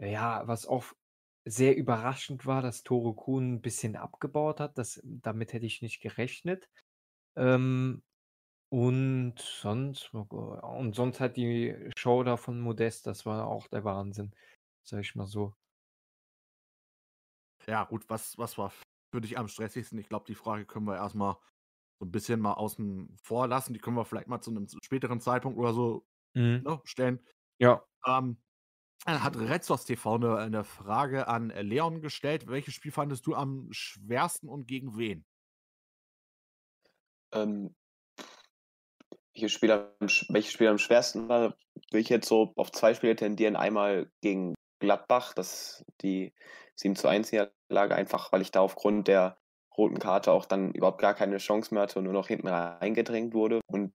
Ja, 0.00 0.48
was 0.48 0.66
auch 0.66 0.84
sehr 1.44 1.76
überraschend 1.76 2.44
war, 2.44 2.60
dass 2.60 2.82
Toro 2.82 3.14
Kuhn 3.14 3.54
ein 3.54 3.60
bisschen 3.60 3.94
abgebaut 3.94 4.58
hat. 4.58 4.78
Das, 4.78 5.00
damit 5.04 5.52
hätte 5.52 5.66
ich 5.66 5.80
nicht 5.80 6.00
gerechnet. 6.00 6.68
Ähm, 7.36 8.02
und 8.74 9.38
sonst, 9.38 10.12
und 10.14 10.94
sonst 10.94 11.20
hat 11.20 11.36
die 11.36 11.90
Show 11.96 12.22
da 12.24 12.36
von 12.36 12.60
Modest, 12.60 13.06
das 13.06 13.24
war 13.26 13.46
auch 13.46 13.68
der 13.68 13.84
Wahnsinn, 13.84 14.34
sag 14.84 15.00
ich 15.00 15.14
mal 15.14 15.26
so. 15.26 15.54
Ja, 17.66 17.84
gut, 17.84 18.08
was, 18.10 18.36
was 18.38 18.58
war 18.58 18.70
für 19.12 19.20
dich 19.20 19.38
am 19.38 19.48
stressigsten? 19.48 19.98
Ich 19.98 20.08
glaube, 20.08 20.26
die 20.26 20.34
Frage 20.34 20.66
können 20.66 20.86
wir 20.86 20.96
erstmal 20.96 21.36
so 22.00 22.06
ein 22.06 22.10
bisschen 22.12 22.40
mal 22.40 22.54
außen 22.54 23.16
vor 23.22 23.48
lassen. 23.48 23.74
Die 23.74 23.80
können 23.80 23.96
wir 23.96 24.04
vielleicht 24.04 24.28
mal 24.28 24.40
zu 24.42 24.50
einem 24.50 24.66
späteren 24.84 25.20
Zeitpunkt 25.20 25.58
oder 25.58 25.72
so 25.74 26.06
Mhm. 26.34 26.66
ne, 26.66 26.80
stellen. 26.84 27.26
Ja. 27.58 27.86
Ähm, 28.06 28.42
dann 29.06 29.24
hat 29.24 29.36
Retzos 29.38 29.86
TV 29.86 30.16
eine, 30.16 30.36
eine 30.38 30.64
Frage 30.64 31.28
an 31.28 31.50
Leon 31.50 32.02
gestellt. 32.02 32.48
Welches 32.48 32.74
Spiel 32.74 32.92
fandest 32.92 33.26
du 33.26 33.34
am 33.36 33.68
schwersten 33.72 34.48
und 34.48 34.68
gegen 34.68 34.98
wen? 34.98 35.26
Ähm, 37.32 37.74
welches 39.34 39.52
Spiel, 39.52 39.70
am, 39.70 39.88
welches 40.28 40.52
Spiel 40.52 40.68
am 40.68 40.78
schwersten 40.78 41.28
war, 41.28 41.54
will 41.90 42.00
ich 42.00 42.08
jetzt 42.08 42.28
so 42.28 42.52
auf 42.56 42.70
zwei 42.72 42.94
Spiele 42.94 43.16
tendieren. 43.16 43.56
Einmal 43.56 44.10
gegen 44.22 44.54
Gladbach, 44.80 45.34
das 45.34 45.84
die 46.02 46.32
7 46.76 46.96
zu 46.96 47.08
1 47.08 47.32
Niederlage, 47.32 47.94
einfach 47.94 48.32
weil 48.32 48.42
ich 48.42 48.50
da 48.50 48.60
aufgrund 48.60 49.08
der 49.08 49.38
roten 49.76 49.98
Karte 49.98 50.32
auch 50.32 50.46
dann 50.46 50.72
überhaupt 50.72 51.00
gar 51.00 51.14
keine 51.14 51.38
Chance 51.38 51.74
mehr 51.74 51.84
hatte 51.84 51.98
und 51.98 52.04
nur 52.04 52.12
noch 52.12 52.28
hinten 52.28 52.48
reingedrängt 52.48 53.34
wurde. 53.34 53.60
Und 53.66 53.92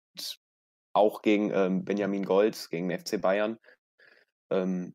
auch 0.94 1.22
gegen 1.22 1.52
ähm, 1.52 1.86
Benjamin 1.86 2.26
Golds, 2.26 2.70
gegen 2.70 2.91
FC 2.91 3.22
Bayern, 3.22 3.57
ähm, 4.52 4.94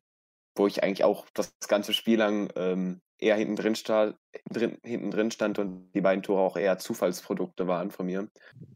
wo 0.55 0.67
ich 0.67 0.83
eigentlich 0.83 1.03
auch 1.03 1.25
das 1.33 1.53
ganze 1.67 1.93
Spiel 1.93 2.19
lang 2.19 2.51
ähm, 2.55 3.01
eher 3.17 3.35
hinten 3.35 3.55
drin, 3.55 3.75
stand, 3.75 4.17
drin, 4.49 4.79
hinten 4.83 5.11
drin 5.11 5.31
stand 5.31 5.59
und 5.59 5.91
die 5.93 6.01
beiden 6.01 6.23
Tore 6.23 6.41
auch 6.41 6.57
eher 6.57 6.77
Zufallsprodukte 6.77 7.67
waren 7.67 7.91
von 7.91 8.05
mir. 8.05 8.29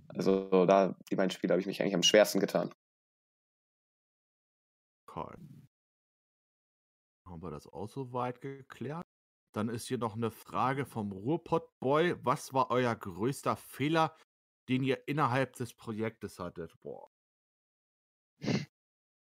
Also 0.07 0.66
da, 0.66 0.95
die 1.10 1.16
beiden 1.16 1.32
Spiele 1.32 1.53
habe 1.53 1.61
ich 1.61 1.68
mich 1.68 1.82
eigentlich 1.82 1.95
am 1.95 2.03
schwersten 2.03 2.40
getan. 2.40 2.74
Okay. 5.07 5.36
Haben 7.26 7.41
wir 7.41 7.52
das 7.52 7.68
auch 7.68 7.88
so 7.88 8.14
weit 8.14 8.41
geklärt? 8.41 9.03
Dann 9.52 9.70
ist 9.70 9.88
hier 9.88 9.98
noch 9.98 10.16
eine 10.16 10.32
Frage 10.32 10.86
vom 10.86 11.11
Ruhrpott-Boy. 11.11 12.18
Was 12.24 12.53
war 12.53 12.70
euer 12.70 12.95
größter 12.95 13.56
Fehler, 13.56 14.16
den 14.68 14.84
ihr 14.84 15.07
innerhalb 15.07 15.53
des 15.56 15.74
Projektes 15.74 16.40
hattet? 16.40 16.80
Boah. 16.82 17.10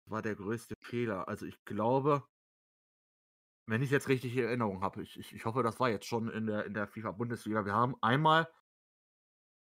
War 0.06 0.22
der 0.22 0.34
größte 0.34 0.74
Fehler. 0.80 1.28
Also 1.28 1.46
ich 1.46 1.64
glaube, 1.64 2.26
wenn 3.68 3.82
ich 3.82 3.90
jetzt 3.90 4.08
richtig 4.08 4.34
in 4.34 4.44
Erinnerung 4.44 4.80
habe, 4.80 5.02
ich, 5.02 5.18
ich, 5.18 5.34
ich 5.34 5.44
hoffe, 5.44 5.62
das 5.62 5.78
war 5.78 5.90
jetzt 5.90 6.06
schon 6.06 6.30
in 6.30 6.46
der, 6.46 6.64
in 6.64 6.72
der 6.72 6.88
FIFA-Bundesliga. 6.88 7.66
Wir 7.66 7.74
haben 7.74 7.96
einmal 8.00 8.48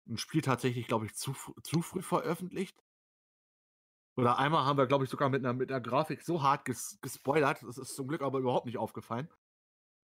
ein 0.08 0.18
Spiel 0.18 0.42
tatsächlich, 0.42 0.88
glaube 0.88 1.06
ich, 1.06 1.14
zu, 1.14 1.34
zu 1.62 1.82
früh 1.82 2.02
veröffentlicht. 2.02 2.84
Oder 4.18 4.40
einmal 4.40 4.66
haben 4.66 4.78
wir, 4.78 4.88
glaube 4.88 5.04
ich, 5.04 5.12
sogar 5.12 5.30
mit 5.30 5.44
einer, 5.44 5.54
mit 5.54 5.72
einer 5.72 5.80
Grafik 5.80 6.24
so 6.24 6.42
hart 6.42 6.66
ges, 6.66 7.00
gespoilert. 7.02 7.62
Das 7.64 7.78
ist 7.78 7.96
zum 7.96 8.08
Glück 8.08 8.24
aber 8.24 8.40
überhaupt 8.40 8.66
nicht 8.66 8.78
aufgefallen. 8.78 9.30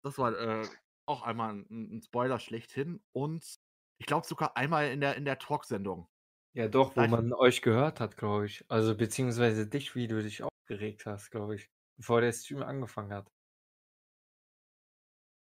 Das 0.03 0.17
war 0.19 0.37
äh, 0.37 0.67
auch 1.07 1.23
einmal 1.23 1.55
ein, 1.55 1.67
ein, 1.69 2.01
Spoiler 2.01 2.39
schlechthin. 2.39 3.01
Und 3.11 3.59
ich 3.97 4.05
glaube 4.05 4.27
sogar 4.27 4.55
einmal 4.55 4.89
in 4.91 5.01
der, 5.01 5.15
in 5.15 5.25
der 5.25 5.39
Talksendung. 5.39 6.07
Ja, 6.53 6.67
doch, 6.67 6.95
wo 6.95 7.07
man 7.07 7.33
euch 7.33 7.61
gehört 7.61 7.99
hat, 7.99 8.17
glaube 8.17 8.45
ich. 8.45 8.65
Also 8.69 8.95
beziehungsweise 8.95 9.67
dich, 9.67 9.95
wie 9.95 10.07
du 10.07 10.21
dich 10.21 10.43
aufgeregt 10.43 11.05
hast, 11.07 11.31
glaube 11.31 11.55
ich. 11.55 11.69
Bevor 11.97 12.21
der 12.21 12.31
Stream 12.31 12.63
angefangen 12.63 13.13
hat. 13.13 13.31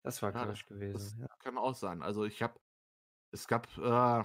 Das 0.02 0.22
war, 0.22 0.34
ja, 0.34 0.50
ich, 0.52 0.66
gewesen. 0.66 1.20
Ja. 1.20 1.28
kann 1.38 1.58
auch 1.58 1.74
sein. 1.74 2.02
Also 2.02 2.24
ich 2.24 2.42
habe, 2.42 2.58
es 3.32 3.46
gab 3.46 3.66
äh, 3.78 4.24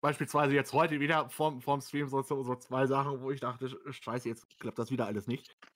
beispielsweise 0.00 0.54
jetzt 0.54 0.72
heute 0.72 1.00
wieder 1.00 1.30
vorm, 1.30 1.62
vorm 1.62 1.80
Stream 1.80 2.08
so, 2.08 2.22
so, 2.22 2.54
zwei 2.56 2.86
Sachen, 2.86 3.20
wo 3.20 3.30
ich 3.30 3.40
dachte, 3.40 3.74
scheiße, 3.90 4.28
jetzt 4.28 4.48
klappt 4.58 4.78
das 4.78 4.90
wieder 4.90 5.06
alles 5.06 5.26
nicht. 5.26 5.56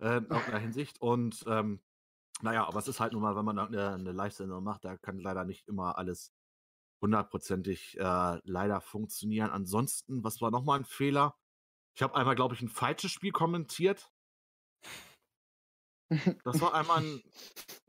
Äh, 0.00 0.16
in 0.16 0.24
irgendeiner 0.24 0.58
Hinsicht. 0.58 1.00
Und 1.00 1.44
ähm, 1.46 1.80
naja, 2.40 2.66
aber 2.66 2.80
es 2.80 2.88
ist 2.88 2.98
halt 2.98 3.12
nun 3.12 3.22
mal, 3.22 3.36
wenn 3.36 3.44
man 3.44 3.56
eine, 3.56 3.92
eine 3.92 4.10
Live-Sendung 4.10 4.64
macht, 4.64 4.84
da 4.84 4.96
kann 4.96 5.20
leider 5.20 5.44
nicht 5.44 5.68
immer 5.68 5.96
alles 5.96 6.32
hundertprozentig 7.00 7.98
äh, 7.98 8.40
leider 8.42 8.80
funktionieren. 8.80 9.50
Ansonsten, 9.50 10.24
was 10.24 10.40
war 10.40 10.50
nochmal 10.50 10.80
ein 10.80 10.84
Fehler? 10.84 11.36
Ich 11.94 12.02
habe 12.02 12.16
einmal, 12.16 12.34
glaube 12.34 12.54
ich, 12.54 12.62
ein 12.62 12.68
falsches 12.68 13.12
Spiel 13.12 13.32
kommentiert. 13.32 14.10
Das 16.44 16.60
war 16.60 16.74
einmal 16.74 17.02
ein 17.02 17.22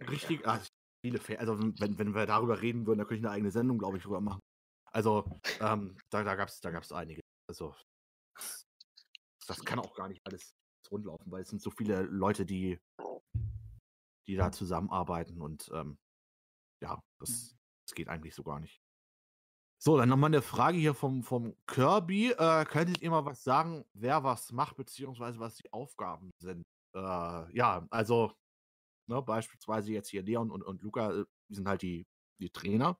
richtig, 0.09 0.45
also 0.47 0.67
viele 1.03 1.19
Fehler. 1.19 1.39
Also 1.39 1.59
wenn, 1.59 1.97
wenn 1.97 2.15
wir 2.15 2.25
darüber 2.25 2.61
reden 2.61 2.85
würden, 2.85 2.99
da 2.99 3.05
könnte 3.05 3.19
ich 3.19 3.25
eine 3.25 3.31
eigene 3.31 3.51
Sendung, 3.51 3.77
glaube 3.77 3.97
ich, 3.97 4.03
drüber 4.03 4.21
machen. 4.21 4.39
Also 4.91 5.25
ähm, 5.59 5.97
da, 6.09 6.23
da 6.23 6.35
gab 6.35 6.49
es 6.49 6.61
da 6.61 6.71
gab's 6.71 6.91
einige. 6.91 7.21
Also 7.49 7.75
das 9.47 9.63
kann 9.65 9.79
auch 9.79 9.95
gar 9.95 10.07
nicht 10.07 10.21
alles 10.25 10.53
rundlaufen, 10.91 11.31
weil 11.31 11.41
es 11.41 11.49
sind 11.49 11.61
so 11.61 11.71
viele 11.71 12.03
Leute, 12.03 12.45
die 12.45 12.79
die 14.27 14.35
da 14.35 14.51
zusammenarbeiten 14.51 15.41
und 15.41 15.69
ähm, 15.73 15.97
ja, 16.81 17.01
das, 17.19 17.29
mhm. 17.29 17.57
das 17.85 17.95
geht 17.95 18.07
eigentlich 18.09 18.35
so 18.35 18.43
gar 18.43 18.59
nicht. 18.59 18.81
So, 19.81 19.97
dann 19.97 20.07
nochmal 20.07 20.29
eine 20.29 20.41
Frage 20.41 20.77
hier 20.77 20.93
vom, 20.93 21.23
vom 21.23 21.57
Kirby. 21.67 22.31
Äh, 22.31 22.63
könntet 22.63 23.01
ihr 23.01 23.11
mal 23.11 23.25
was 23.25 23.43
sagen, 23.43 23.83
wer 23.93 24.23
was 24.23 24.53
macht, 24.53 24.77
beziehungsweise 24.77 25.39
was 25.39 25.57
die 25.57 25.73
Aufgaben 25.73 26.31
sind? 26.39 26.63
Äh, 26.93 27.57
ja, 27.57 27.85
also 27.89 28.33
ne, 29.07 29.21
beispielsweise 29.21 29.91
jetzt 29.91 30.09
hier 30.09 30.23
Leon 30.23 30.51
und, 30.51 30.63
und 30.63 30.81
Luca, 30.81 31.11
äh, 31.11 31.25
die 31.49 31.55
sind 31.55 31.67
halt 31.67 31.81
die, 31.81 32.07
die 32.39 32.49
Trainer 32.49 32.99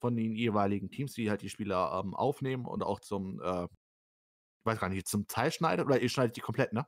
von 0.00 0.16
den 0.16 0.34
jeweiligen 0.34 0.90
Teams, 0.90 1.14
die 1.14 1.30
halt 1.30 1.42
die 1.42 1.50
Spieler 1.50 2.00
ähm, 2.04 2.14
aufnehmen 2.14 2.66
und 2.66 2.82
auch 2.82 3.00
zum, 3.00 3.40
äh, 3.40 3.64
ich 3.64 4.66
weiß 4.66 4.78
gar 4.78 4.88
nicht, 4.88 5.08
zum 5.08 5.26
Teil 5.26 5.50
schneidet 5.50 5.86
oder 5.86 6.00
ihr 6.00 6.08
schneidet 6.08 6.36
die 6.36 6.40
komplett, 6.40 6.72
ne? 6.72 6.86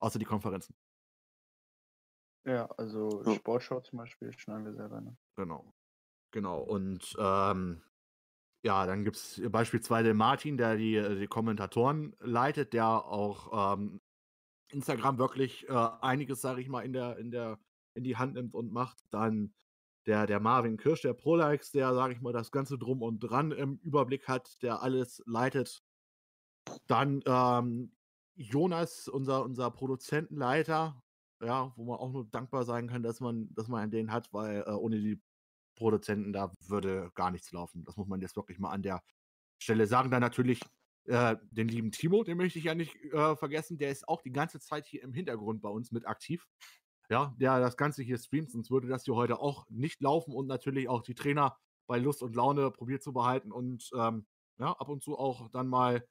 Außer 0.00 0.18
die 0.18 0.24
Konferenzen. 0.24 0.74
Ja, 2.44 2.66
also 2.78 3.22
ja. 3.24 3.34
Sportschau 3.34 3.80
zum 3.80 3.98
Beispiel 3.98 4.32
schneiden 4.38 4.64
wir 4.64 4.72
selber. 4.72 5.00
Ne? 5.00 5.16
Genau. 5.36 5.74
Genau. 6.30 6.60
Und 6.60 7.14
ähm, 7.18 7.82
ja, 8.64 8.86
dann 8.86 9.04
gibt 9.04 9.16
es 9.16 9.42
beispielsweise 9.50 10.14
Martin, 10.14 10.56
der 10.56 10.76
die, 10.76 10.96
äh, 10.96 11.18
die 11.18 11.26
Kommentatoren 11.26 12.16
leitet, 12.20 12.72
der 12.72 12.86
auch 12.86 13.74
ähm, 13.76 14.00
Instagram 14.70 15.18
wirklich 15.18 15.68
äh, 15.68 15.88
einiges, 16.00 16.40
sage 16.40 16.60
ich 16.60 16.68
mal, 16.68 16.82
in 16.82 16.92
der, 16.92 17.18
in 17.18 17.30
der, 17.30 17.58
in 17.94 18.04
die 18.04 18.16
Hand 18.16 18.34
nimmt 18.34 18.54
und 18.54 18.72
macht. 18.72 18.98
Dann 19.10 19.54
der, 20.06 20.26
der 20.26 20.40
Marvin 20.40 20.76
Kirsch, 20.76 21.02
der 21.02 21.14
Prolikes, 21.14 21.70
der, 21.70 21.94
sage 21.94 22.14
ich 22.14 22.20
mal, 22.20 22.32
das 22.32 22.50
Ganze 22.50 22.78
drum 22.78 23.02
und 23.02 23.20
dran 23.20 23.52
im 23.52 23.78
Überblick 23.82 24.28
hat, 24.28 24.62
der 24.62 24.82
alles 24.82 25.22
leitet. 25.26 25.82
Dann 26.86 27.22
ähm, 27.26 27.92
Jonas, 28.34 29.08
unser, 29.08 29.44
unser 29.44 29.70
Produzentenleiter, 29.70 31.02
ja, 31.42 31.72
wo 31.76 31.84
man 31.84 31.98
auch 31.98 32.10
nur 32.10 32.26
dankbar 32.26 32.64
sein 32.64 32.88
kann, 32.88 33.02
dass 33.02 33.20
man, 33.20 33.52
dass 33.54 33.68
man 33.68 33.90
den 33.90 34.12
hat, 34.12 34.32
weil 34.32 34.64
äh, 34.66 34.70
ohne 34.70 34.98
die 34.98 35.20
Produzenten 35.76 36.32
da 36.32 36.52
würde 36.66 37.10
gar 37.14 37.30
nichts 37.30 37.52
laufen. 37.52 37.84
Das 37.84 37.96
muss 37.96 38.08
man 38.08 38.20
jetzt 38.20 38.36
wirklich 38.36 38.58
mal 38.58 38.70
an 38.70 38.82
der 38.82 39.02
Stelle 39.58 39.86
sagen. 39.86 40.10
Dann 40.10 40.20
natürlich 40.20 40.60
äh, 41.08 41.36
den 41.50 41.68
lieben 41.68 41.90
Timo, 41.92 42.22
den 42.22 42.36
möchte 42.36 42.58
ich 42.58 42.66
ja 42.66 42.74
nicht 42.74 42.96
äh, 42.96 43.36
vergessen. 43.36 43.78
Der 43.78 43.90
ist 43.90 44.08
auch 44.08 44.22
die 44.22 44.32
ganze 44.32 44.60
Zeit 44.60 44.86
hier 44.86 45.02
im 45.02 45.12
Hintergrund 45.12 45.62
bei 45.62 45.68
uns 45.68 45.90
mit 45.92 46.06
aktiv. 46.06 46.46
Ja, 47.10 47.34
der 47.38 47.60
das 47.60 47.76
Ganze 47.78 48.02
hier 48.02 48.18
streamt, 48.18 48.50
sonst 48.50 48.70
würde 48.70 48.86
das 48.88 49.04
hier 49.04 49.14
heute 49.14 49.40
auch 49.40 49.66
nicht 49.70 50.02
laufen 50.02 50.34
und 50.34 50.46
natürlich 50.46 50.88
auch 50.88 51.02
die 51.02 51.14
Trainer 51.14 51.56
bei 51.86 51.98
Lust 51.98 52.22
und 52.22 52.36
Laune 52.36 52.70
probiert 52.70 53.02
zu 53.02 53.14
behalten 53.14 53.50
und 53.50 53.88
ähm, 53.96 54.26
ja, 54.58 54.72
ab 54.72 54.88
und 54.90 55.02
zu 55.02 55.16
auch 55.18 55.48
dann 55.50 55.68
mal 55.68 56.06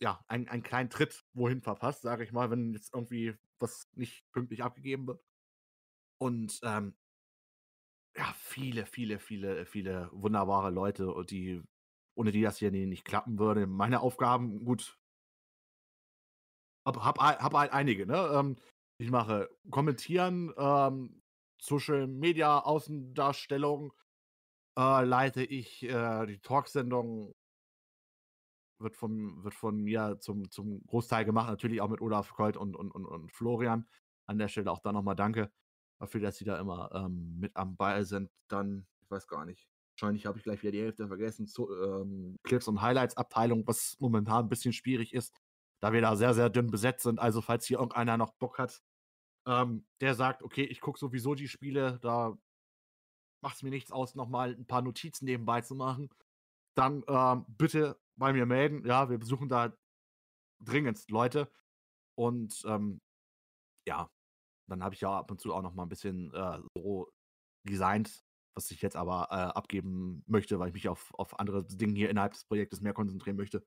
ja, 0.00 0.24
einen, 0.28 0.48
einen 0.48 0.62
kleinen 0.62 0.90
Tritt 0.90 1.24
wohin 1.34 1.62
verpasst, 1.62 2.02
sage 2.02 2.24
ich 2.24 2.32
mal, 2.32 2.50
wenn 2.50 2.72
jetzt 2.72 2.92
irgendwie 2.94 3.34
was 3.60 3.88
nicht 3.94 4.24
pünktlich 4.32 4.62
abgegeben 4.64 5.06
wird. 5.06 5.22
Und 6.18 6.58
ähm, 6.64 6.96
ja, 8.16 8.32
viele, 8.38 8.86
viele, 8.86 9.18
viele, 9.18 9.66
viele 9.66 10.08
wunderbare 10.12 10.70
Leute, 10.70 11.14
die, 11.28 11.62
ohne 12.20 12.32
die 12.32 12.42
das 12.42 12.58
hier 12.58 12.70
nicht 12.70 13.06
klappen 13.06 13.38
würde. 13.38 13.66
Meine 13.66 14.00
Aufgaben, 14.00 14.62
gut, 14.62 14.98
hab, 16.84 17.02
hab, 17.02 17.18
hab 17.18 17.54
halt 17.54 17.72
einige, 17.72 18.06
ne? 18.06 18.30
Ähm, 18.34 18.56
ich 18.98 19.10
mache 19.10 19.48
kommentieren, 19.70 20.52
ähm, 20.58 21.22
Social 21.58 22.06
Media 22.06 22.58
Außendarstellung, 22.58 23.94
äh, 24.78 25.04
leite 25.04 25.42
ich 25.42 25.82
äh, 25.82 26.26
die 26.26 26.40
Talksendung 26.40 27.34
wird 28.78 28.96
von, 28.96 29.42
wird 29.42 29.54
von 29.54 29.78
mir 29.78 30.18
zum, 30.20 30.50
zum 30.50 30.84
Großteil 30.86 31.24
gemacht, 31.24 31.48
natürlich 31.48 31.80
auch 31.80 31.88
mit 31.88 32.02
Olaf 32.02 32.32
Kolt 32.34 32.58
und, 32.58 32.76
und, 32.76 32.90
und, 32.90 33.06
und 33.06 33.32
Florian. 33.32 33.88
An 34.26 34.38
der 34.38 34.48
Stelle 34.48 34.70
auch 34.70 34.80
da 34.80 34.92
nochmal 34.92 35.16
danke 35.16 35.50
dafür, 35.98 36.20
dass 36.20 36.36
sie 36.36 36.44
da 36.44 36.58
immer 36.58 36.90
ähm, 36.94 37.38
mit 37.38 37.56
am 37.56 37.76
Ball 37.76 38.04
sind. 38.04 38.30
Dann, 38.48 38.86
ich 39.00 39.10
weiß 39.10 39.26
gar 39.26 39.46
nicht, 39.46 39.69
wahrscheinlich 40.00 40.26
habe 40.26 40.38
ich 40.38 40.44
gleich 40.44 40.62
wieder 40.62 40.72
die 40.72 40.80
Hälfte 40.80 41.08
vergessen, 41.08 41.46
zu, 41.46 41.70
ähm, 41.72 42.36
Clips 42.42 42.68
und 42.68 42.80
Highlights 42.80 43.16
Abteilung, 43.16 43.66
was 43.66 43.96
momentan 44.00 44.44
ein 44.44 44.48
bisschen 44.48 44.72
schwierig 44.72 45.12
ist, 45.12 45.34
da 45.82 45.92
wir 45.92 46.00
da 46.00 46.16
sehr, 46.16 46.34
sehr 46.34 46.50
dünn 46.50 46.70
besetzt 46.70 47.02
sind. 47.02 47.18
Also, 47.18 47.40
falls 47.42 47.66
hier 47.66 47.78
irgendeiner 47.78 48.16
noch 48.16 48.32
Bock 48.34 48.58
hat, 48.58 48.82
ähm, 49.46 49.86
der 50.00 50.14
sagt, 50.14 50.42
okay, 50.42 50.64
ich 50.64 50.80
gucke 50.80 50.98
sowieso 50.98 51.34
die 51.34 51.48
Spiele, 51.48 51.98
da 52.00 52.36
macht 53.42 53.56
es 53.56 53.62
mir 53.62 53.70
nichts 53.70 53.92
aus, 53.92 54.14
nochmal 54.14 54.54
ein 54.54 54.66
paar 54.66 54.82
Notizen 54.82 55.24
nebenbei 55.24 55.60
zu 55.62 55.74
machen, 55.74 56.10
dann 56.76 57.04
ähm, 57.08 57.44
bitte 57.48 57.98
bei 58.16 58.32
mir 58.32 58.46
melden. 58.46 58.86
Ja, 58.86 59.10
wir 59.10 59.18
besuchen 59.18 59.48
da 59.48 59.74
dringendst 60.62 61.10
Leute. 61.10 61.50
Und 62.18 62.62
ähm, 62.66 63.00
ja, 63.88 64.10
dann 64.68 64.84
habe 64.84 64.94
ich 64.94 65.00
ja 65.00 65.18
ab 65.18 65.30
und 65.30 65.40
zu 65.40 65.54
auch 65.54 65.62
noch 65.62 65.74
mal 65.74 65.84
ein 65.84 65.88
bisschen 65.88 66.32
äh, 66.34 66.60
so 66.76 67.10
designt, 67.66 68.22
was 68.60 68.70
ich 68.70 68.82
jetzt 68.82 68.96
aber 68.96 69.28
äh, 69.30 69.34
abgeben 69.34 70.22
möchte, 70.26 70.58
weil 70.58 70.68
ich 70.68 70.74
mich 70.74 70.88
auf, 70.88 71.14
auf 71.14 71.40
andere 71.40 71.64
Dinge 71.64 71.94
hier 71.94 72.10
innerhalb 72.10 72.34
des 72.34 72.44
Projektes 72.44 72.82
mehr 72.82 72.92
konzentrieren 72.92 73.36
möchte. 73.36 73.64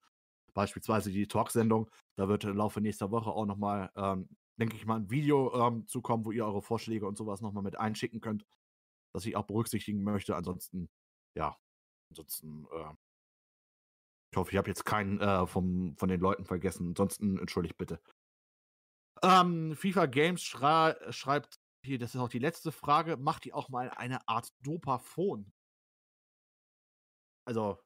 Beispielsweise 0.53 1.09
die 1.09 1.27
Talksendung. 1.27 1.89
Da 2.15 2.29
wird 2.29 2.43
im 2.43 2.55
Laufe 2.55 2.79
nächster 2.79 3.09
Woche 3.09 3.31
auch 3.31 3.47
noch 3.47 3.57
mal, 3.57 3.91
ähm, 3.95 4.29
denke 4.57 4.75
ich 4.75 4.85
mal, 4.85 4.97
ein 4.97 5.09
Video 5.09 5.51
ähm, 5.55 5.87
zukommen, 5.87 6.25
wo 6.25 6.31
ihr 6.31 6.45
eure 6.45 6.61
Vorschläge 6.61 7.07
und 7.07 7.17
sowas 7.17 7.41
noch 7.41 7.53
mal 7.53 7.63
mit 7.63 7.75
einschicken 7.75 8.21
könnt, 8.21 8.45
das 9.15 9.25
ich 9.25 9.35
auch 9.35 9.47
berücksichtigen 9.47 10.03
möchte. 10.03 10.35
Ansonsten, 10.35 10.89
ja, 11.35 11.57
ansonsten, 12.11 12.67
äh, 12.71 12.93
ich 14.31 14.37
hoffe, 14.37 14.51
ich 14.51 14.57
habe 14.57 14.69
jetzt 14.69 14.85
keinen 14.85 15.19
äh, 15.21 15.47
vom, 15.47 15.97
von 15.97 16.07
den 16.07 16.19
Leuten 16.19 16.45
vergessen. 16.45 16.89
Ansonsten 16.89 17.39
entschuldigt 17.39 17.79
bitte. 17.79 17.99
Ähm, 19.23 19.75
FIFA 19.75 20.05
Games 20.05 20.43
schrei 20.43 20.95
schreibt 21.09 21.62
hier, 21.85 21.99
das 21.99 22.15
ist 22.15 22.21
auch 22.21 22.29
die 22.29 22.39
letzte 22.39 22.71
Frage, 22.71 23.17
macht 23.17 23.45
ihr 23.45 23.55
auch 23.55 23.69
mal 23.69 23.89
eine 23.91 24.27
Art 24.27 24.49
Dopaphon? 24.61 25.51
Also, 27.45 27.79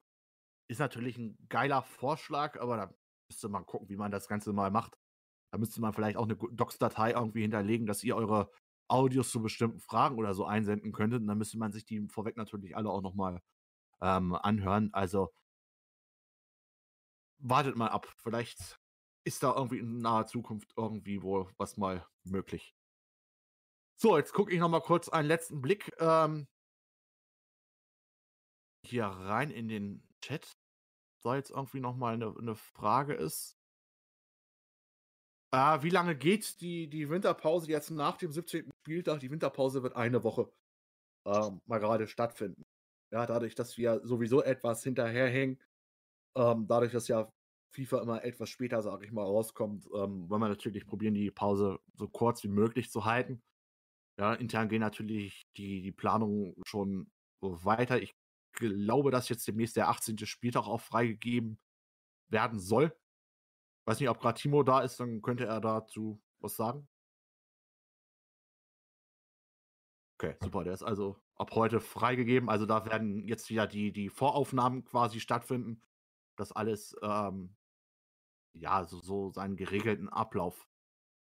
ist 0.69 0.79
natürlich 0.79 1.17
ein 1.17 1.37
geiler 1.49 1.81
Vorschlag, 1.83 2.59
aber 2.59 2.77
da 2.77 2.93
müsste 3.29 3.49
man 3.49 3.65
gucken, 3.65 3.89
wie 3.89 3.97
man 3.97 4.11
das 4.11 4.27
Ganze 4.27 4.53
mal 4.53 4.71
macht. 4.71 4.97
Da 5.51 5.57
müsste 5.57 5.81
man 5.81 5.93
vielleicht 5.93 6.17
auch 6.17 6.25
eine 6.25 6.35
Docs-Datei 6.35 7.11
irgendwie 7.11 7.41
hinterlegen, 7.41 7.87
dass 7.87 8.03
ihr 8.03 8.15
eure 8.15 8.51
Audios 8.89 9.31
zu 9.31 9.41
bestimmten 9.41 9.79
Fragen 9.79 10.17
oder 10.17 10.33
so 10.33 10.45
einsenden 10.45 10.91
könntet. 10.91 11.21
Und 11.21 11.27
dann 11.27 11.37
müsste 11.37 11.57
man 11.57 11.71
sich 11.71 11.85
die 11.85 12.07
vorweg 12.09 12.37
natürlich 12.37 12.75
alle 12.75 12.89
auch 12.89 13.01
nochmal 13.01 13.41
ähm, 14.01 14.35
anhören. 14.35 14.89
Also 14.93 15.33
wartet 17.39 17.75
mal 17.75 17.89
ab. 17.89 18.07
Vielleicht 18.17 18.79
ist 19.25 19.43
da 19.43 19.55
irgendwie 19.55 19.79
in 19.79 19.99
naher 19.99 20.27
Zukunft 20.27 20.73
irgendwie 20.77 21.21
wohl 21.21 21.49
was 21.57 21.77
mal 21.77 22.05
möglich. 22.23 22.75
So, 23.99 24.15
jetzt 24.15 24.31
gucke 24.31 24.53
ich 24.53 24.59
noch 24.59 24.69
mal 24.69 24.79
kurz 24.79 25.09
einen 25.09 25.27
letzten 25.27 25.59
Blick 25.59 25.91
ähm, 25.99 26.47
hier 28.85 29.05
rein 29.05 29.49
in 29.49 29.67
den 29.67 30.07
Chat. 30.21 30.55
Da 31.23 31.35
jetzt 31.35 31.49
irgendwie 31.49 31.79
noch 31.79 31.95
mal 31.95 32.13
eine, 32.13 32.35
eine 32.37 32.53
Frage 32.53 33.15
ist. 33.15 33.57
Äh, 35.51 35.81
wie 35.81 35.89
lange 35.89 36.15
geht 36.15 36.61
die, 36.61 36.87
die 36.87 37.09
Winterpause 37.09 37.71
jetzt 37.71 37.89
nach 37.89 38.17
dem 38.17 38.31
17. 38.31 38.71
Spieltag? 38.81 39.19
Die 39.19 39.31
Winterpause 39.31 39.81
wird 39.81 39.95
eine 39.95 40.23
Woche 40.23 40.51
äh, 41.25 41.51
mal 41.65 41.79
gerade 41.79 42.07
stattfinden. 42.07 42.65
Ja, 43.11 43.25
dadurch, 43.25 43.55
dass 43.55 43.77
wir 43.77 44.01
sowieso 44.05 44.43
etwas 44.43 44.83
hinterherhängen, 44.83 45.59
ähm, 46.35 46.67
dadurch, 46.67 46.91
dass 46.91 47.07
ja 47.07 47.31
FIFA 47.71 48.01
immer 48.01 48.23
etwas 48.23 48.49
später, 48.49 48.83
sage 48.83 49.05
ich 49.05 49.11
mal, 49.11 49.23
rauskommt, 49.23 49.87
ähm, 49.95 50.29
wollen 50.29 50.41
wir 50.41 50.49
natürlich 50.49 50.85
probieren, 50.85 51.15
die 51.15 51.31
Pause 51.31 51.79
so 51.95 52.07
kurz 52.07 52.43
wie 52.43 52.49
möglich 52.49 52.91
zu 52.91 53.05
halten. 53.05 53.41
Ja, 54.17 54.33
intern 54.33 54.69
gehen 54.69 54.81
natürlich 54.81 55.47
die, 55.57 55.81
die 55.81 55.91
Planungen 55.91 56.55
schon 56.65 57.11
weiter. 57.39 58.01
Ich 58.01 58.15
glaube, 58.53 59.11
dass 59.11 59.29
jetzt 59.29 59.47
demnächst 59.47 59.75
der 59.75 59.89
18. 59.89 60.17
Spieltag 60.25 60.65
auch 60.67 60.81
freigegeben 60.81 61.59
werden 62.29 62.59
soll. 62.59 62.97
Weiß 63.85 63.99
nicht, 63.99 64.09
ob 64.09 64.19
gerade 64.19 64.39
Timo 64.39 64.63
da 64.63 64.81
ist, 64.81 64.99
dann 64.99 65.21
könnte 65.21 65.45
er 65.45 65.61
dazu 65.61 66.21
was 66.39 66.55
sagen. 66.55 66.87
Okay, 70.19 70.35
super. 70.41 70.63
Der 70.63 70.73
ist 70.73 70.83
also 70.83 71.21
ab 71.35 71.51
heute 71.53 71.79
freigegeben. 71.79 72.49
Also 72.49 72.65
da 72.65 72.85
werden 72.85 73.27
jetzt 73.27 73.49
wieder 73.49 73.67
die, 73.67 73.91
die 73.91 74.09
Voraufnahmen 74.09 74.83
quasi 74.83 75.19
stattfinden. 75.19 75.83
Das 76.35 76.51
alles 76.51 76.95
ähm, 77.03 77.55
ja, 78.53 78.85
so, 78.85 78.99
so 78.99 79.29
seinen 79.29 79.55
geregelten 79.55 80.09
Ablauf 80.09 80.67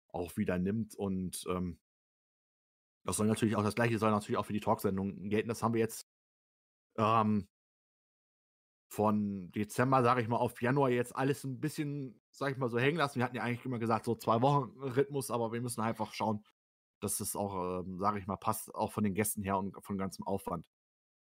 auch 0.08 0.36
wieder 0.36 0.58
nimmt. 0.58 0.96
Und 0.96 1.44
ähm, 1.48 1.78
das 3.04 3.16
soll 3.16 3.26
natürlich 3.26 3.56
auch 3.56 3.62
das 3.62 3.74
gleiche 3.74 3.98
soll 3.98 4.10
natürlich 4.10 4.38
auch 4.38 4.46
für 4.46 4.52
die 4.52 4.60
Talksendung 4.60 5.28
gelten. 5.28 5.48
Das 5.48 5.62
haben 5.62 5.74
wir 5.74 5.80
jetzt 5.80 6.06
ähm, 6.98 7.48
von 8.92 9.52
Dezember, 9.52 10.02
sage 10.02 10.20
ich 10.20 10.28
mal, 10.28 10.36
auf 10.36 10.60
Januar 10.60 10.90
jetzt 10.90 11.14
alles 11.14 11.44
ein 11.44 11.60
bisschen, 11.60 12.20
sage 12.30 12.52
ich 12.52 12.58
mal, 12.58 12.68
so 12.68 12.78
hängen 12.78 12.98
lassen. 12.98 13.18
Wir 13.18 13.24
hatten 13.24 13.36
ja 13.36 13.42
eigentlich 13.42 13.64
immer 13.64 13.78
gesagt, 13.78 14.04
so 14.04 14.16
zwei 14.16 14.42
Wochen 14.42 14.78
Rhythmus, 14.80 15.30
aber 15.30 15.52
wir 15.52 15.60
müssen 15.60 15.80
einfach 15.80 16.12
schauen, 16.12 16.44
dass 17.00 17.20
es 17.20 17.36
auch, 17.36 17.80
ähm, 17.80 17.98
sage 17.98 18.18
ich 18.18 18.26
mal, 18.26 18.36
passt, 18.36 18.74
auch 18.74 18.92
von 18.92 19.04
den 19.04 19.14
Gästen 19.14 19.42
her 19.42 19.58
und 19.58 19.74
von 19.84 19.96
ganzem 19.96 20.26
Aufwand 20.26 20.66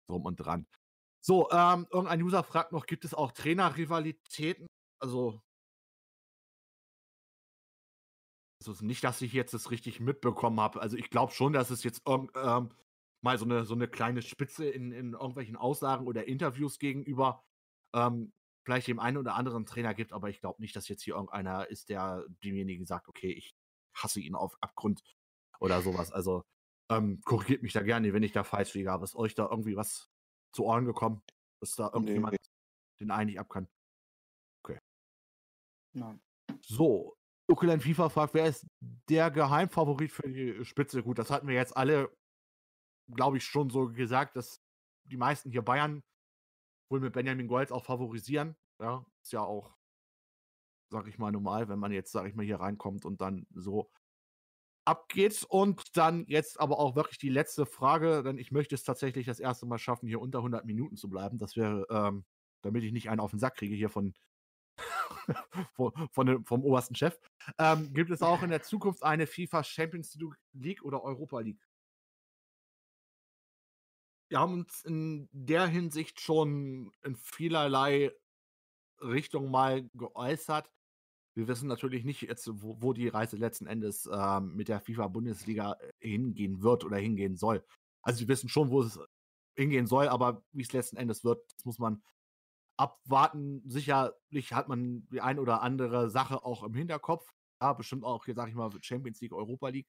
drum 0.09 0.25
und 0.25 0.37
dran. 0.37 0.67
So, 1.23 1.51
ähm, 1.51 1.87
irgendein 1.91 2.23
User 2.23 2.43
fragt 2.43 2.73
noch, 2.73 2.87
gibt 2.87 3.05
es 3.05 3.15
auch 3.15 3.33
Trainerrivalitäten? 3.33 4.67
Also 4.99 5.43
Also 8.65 8.85
nicht, 8.85 9.03
dass 9.05 9.23
ich 9.23 9.33
jetzt 9.33 9.55
das 9.55 9.71
richtig 9.71 10.01
mitbekommen 10.01 10.61
habe. 10.61 10.81
Also 10.81 10.97
ich 10.97 11.11
glaube 11.11 11.33
schon, 11.33 11.53
dass 11.53 11.71
es 11.71 11.83
jetzt 11.83 12.03
ähm, 12.07 12.29
mal 13.23 13.39
so 13.39 13.45
eine, 13.45 13.65
so 13.65 13.75
eine 13.75 13.89
kleine 13.89 14.23
Spitze 14.23 14.69
in, 14.69 14.93
in 14.93 15.13
irgendwelchen 15.15 15.57
Aussagen 15.57 16.07
oder 16.07 16.29
Interviews 16.29 16.79
gegenüber 16.79 17.43
ähm, 17.95 18.33
vielleicht 18.65 18.89
dem 18.89 19.01
einen 19.01 19.17
oder 19.17 19.35
anderen 19.35 19.67
Trainer 19.67 19.95
gibt, 19.95 20.13
aber 20.13 20.29
ich 20.29 20.41
glaube 20.41 20.61
nicht, 20.61 20.77
dass 20.77 20.89
jetzt 20.89 21.03
hier 21.03 21.15
irgendeiner 21.15 21.69
ist, 21.69 21.89
der 21.89 22.25
demjenigen 22.45 22.87
sagt, 22.87 23.09
okay, 23.09 23.33
ich 23.33 23.55
hasse 23.95 24.21
ihn 24.21 24.35
auf 24.35 24.57
Abgrund 24.61 25.03
oder 25.59 25.83
sowas. 25.83 26.13
Also 26.13 26.45
ähm, 26.91 27.21
korrigiert 27.23 27.63
mich 27.63 27.73
da 27.73 27.83
gerne, 27.83 28.13
wenn 28.13 28.23
ich 28.23 28.33
da 28.33 28.45
falsch 28.45 28.75
liege. 28.75 28.93
Aber 28.93 29.05
ist 29.05 29.17
euch 29.17 29.35
da 29.35 29.49
irgendwie 29.49 29.77
was 29.77 30.11
zu 30.53 30.65
Ohren 30.65 30.85
gekommen, 30.85 31.23
dass 31.61 31.75
da 31.77 31.91
irgendjemand 31.93 32.33
nee. 32.33 32.39
den 33.01 33.11
einen 33.11 33.31
nicht 33.31 33.41
ab 33.41 33.49
kann? 33.49 33.69
Okay. 34.63 34.79
Nein. 35.95 36.21
So, 36.63 37.17
Ukulele 37.51 37.81
FIFA 37.81 38.09
fragt, 38.09 38.35
wer 38.35 38.47
ist 38.47 38.67
der 39.09 39.31
Geheimfavorit 39.31 40.13
für 40.13 40.29
die 40.29 40.65
Spitze? 40.65 41.03
Gut, 41.03 41.19
das 41.19 41.31
hatten 41.31 41.49
wir 41.49 41.55
jetzt 41.55 41.77
alle, 41.77 42.11
glaube 43.11 43.39
ich, 43.39 43.45
schon 43.45 43.71
so 43.71 43.89
gesagt, 43.89 44.37
dass 44.37 44.63
die 45.05 45.17
meisten 45.17 45.51
hier 45.51 45.63
Bayern 45.63 46.03
wohl 46.91 47.01
mit 47.01 47.13
Benjamin 47.13 47.49
Golds 47.49 47.73
auch 47.73 47.85
favorisieren. 47.85 48.57
Ja, 48.81 49.05
ist 49.23 49.33
ja 49.33 49.43
auch, 49.43 49.77
sag 50.91 51.09
ich 51.09 51.19
mal, 51.19 51.33
normal, 51.33 51.69
wenn 51.69 51.79
man 51.79 51.93
jetzt, 51.93 52.13
sag 52.13 52.27
ich 52.27 52.35
mal, 52.35 52.45
hier 52.45 52.61
reinkommt 52.61 53.05
und 53.05 53.21
dann 53.21 53.47
so 53.55 53.91
abgeht. 54.85 55.45
Und 55.49 55.97
dann 55.97 56.25
jetzt 56.27 56.61
aber 56.61 56.79
auch 56.79 56.97
wirklich 56.97 57.19
die 57.19 57.29
letzte 57.29 57.67
Frage, 57.67 58.23
denn 58.23 58.39
ich 58.39 58.53
möchte 58.53 58.75
es 58.75 58.85
tatsächlich 58.85 59.27
das 59.27 59.41
erste 59.41 59.67
Mal 59.67 59.79
schaffen, 59.79 60.09
hier 60.09 60.21
unter 60.21 60.39
100 60.39 60.65
Minuten 60.65 60.97
zu 60.97 61.09
bleiben. 61.09 61.39
Das 61.39 61.57
wäre, 61.57 61.87
ähm, 61.91 62.25
damit 62.63 62.85
ich 62.85 62.93
nicht 62.93 63.11
einen 63.11 63.21
auf 63.21 63.31
den 63.31 63.41
Sack 63.41 63.57
kriege 63.57 63.75
hier 63.75 63.91
von 63.91 64.15
von, 65.75 65.93
von, 66.13 66.45
vom 66.45 66.65
obersten 66.65 66.95
Chef. 66.95 67.19
Ähm, 67.59 67.93
gibt 67.93 68.11
es 68.11 68.23
auch 68.23 68.43
in 68.43 68.51
der 68.51 68.63
Zukunft 68.63 69.03
eine 69.03 69.27
FIFA 69.27 69.65
Champions 69.65 70.19
League 70.53 70.83
oder 70.83 71.03
Europa 71.03 71.41
League? 71.41 71.67
Wir 74.29 74.39
haben 74.39 74.55
uns 74.55 74.85
in 74.85 75.29
der 75.33 75.67
Hinsicht 75.67 76.21
schon 76.21 76.93
in 77.03 77.17
vielerlei 77.17 78.13
Richtung 79.01 79.51
mal 79.51 79.89
geäußert. 79.95 80.71
Wir 81.35 81.49
wissen 81.49 81.69
natürlich 81.69 82.05
nicht 82.05 82.23
jetzt, 82.23 82.49
wo, 82.63 82.77
wo 82.81 82.93
die 82.93 83.09
Reise 83.09 83.37
letzten 83.37 83.67
Endes 83.67 84.09
ähm, 84.13 84.55
mit 84.55 84.69
der 84.69 84.81
FIFA-Bundesliga 84.81 85.73
äh, 85.73 86.09
hingehen 86.09 86.63
wird 86.63 86.85
oder 86.85 86.97
hingehen 86.97 87.37
soll. 87.37 87.65
Also 88.03 88.21
wir 88.21 88.29
wissen 88.29 88.49
schon, 88.49 88.71
wo 88.71 88.83
es 88.83 88.99
hingehen 89.57 89.87
soll, 89.87 90.09
aber 90.09 90.43
wie 90.53 90.63
es 90.63 90.73
letzten 90.73 90.97
Endes 90.97 91.25
wird, 91.25 91.43
das 91.57 91.65
muss 91.65 91.79
man 91.79 92.03
abwarten. 92.81 93.63
Sicherlich 93.67 94.53
hat 94.53 94.69
man 94.69 95.07
die 95.13 95.21
ein 95.21 95.39
oder 95.39 95.61
andere 95.61 96.09
Sache 96.09 96.45
auch 96.45 96.63
im 96.63 96.75
Hinterkopf. 96.75 97.31
Ja, 97.61 97.75
bestimmt 97.75 98.05
auch, 98.05 98.25
hier 98.25 98.35
sag 98.35 98.49
ich 98.49 98.55
mal, 98.55 98.71
Champions 98.81 99.21
League, 99.21 99.35
Europa 99.35 99.69
League. 99.69 99.89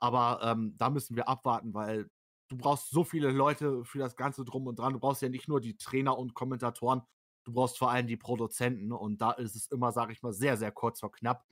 Aber 0.00 0.40
ähm, 0.42 0.74
da 0.78 0.88
müssen 0.88 1.16
wir 1.16 1.28
abwarten, 1.28 1.74
weil 1.74 2.10
du 2.48 2.56
brauchst 2.56 2.90
so 2.90 3.04
viele 3.04 3.30
Leute 3.30 3.84
für 3.84 3.98
das 3.98 4.16
Ganze 4.16 4.44
drum 4.44 4.66
und 4.66 4.78
dran. 4.78 4.94
Du 4.94 5.00
brauchst 5.00 5.20
ja 5.20 5.28
nicht 5.28 5.48
nur 5.48 5.60
die 5.60 5.76
Trainer 5.76 6.18
und 6.18 6.34
Kommentatoren, 6.34 7.02
du 7.44 7.52
brauchst 7.52 7.78
vor 7.78 7.90
allem 7.90 8.06
die 8.06 8.16
Produzenten. 8.16 8.90
Und 8.92 9.20
da 9.20 9.32
ist 9.32 9.54
es 9.54 9.66
immer, 9.70 9.92
sag 9.92 10.10
ich 10.10 10.22
mal, 10.22 10.32
sehr, 10.32 10.56
sehr 10.56 10.72
kurz 10.72 11.00
vor 11.00 11.12
knapp. 11.12 11.44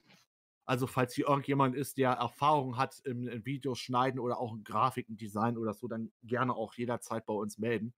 Also, 0.65 0.87
falls 0.87 1.13
hier 1.13 1.27
irgendjemand 1.27 1.75
ist, 1.75 1.97
der 1.97 2.11
Erfahrung 2.13 2.77
hat 2.77 2.99
im, 3.05 3.27
im 3.27 3.45
Videos 3.45 3.79
schneiden 3.79 4.19
oder 4.19 4.39
auch 4.39 4.55
in 4.55 4.63
Grafiken 4.63 5.17
design 5.17 5.57
oder 5.57 5.73
so, 5.73 5.87
dann 5.87 6.11
gerne 6.23 6.55
auch 6.55 6.73
jederzeit 6.73 7.25
bei 7.27 7.33
uns 7.33 7.59
melden. 7.59 7.93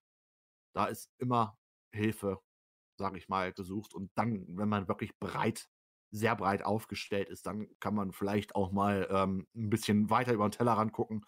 Da 0.74 0.88
ist 0.88 1.10
immer 1.20 1.58
Hilfe 1.92 2.42
sage 2.98 3.18
ich 3.18 3.30
mal, 3.30 3.54
gesucht. 3.54 3.94
Und 3.94 4.12
dann, 4.16 4.46
wenn 4.58 4.70
man 4.70 4.88
wirklich 4.88 5.18
breit, 5.20 5.70
sehr 6.12 6.36
breit 6.36 6.64
aufgestellt 6.64 7.30
ist, 7.30 7.46
dann 7.46 7.68
kann 7.80 7.96
man 7.96 8.14
vielleicht 8.14 8.56
auch 8.56 8.72
mal 8.72 9.08
ähm, 9.12 9.48
ein 9.56 9.70
bisschen 9.70 10.10
weiter 10.10 10.34
über 10.34 10.48
den 10.48 10.52
Tellerrand 10.52 10.94
gucken. 10.94 11.26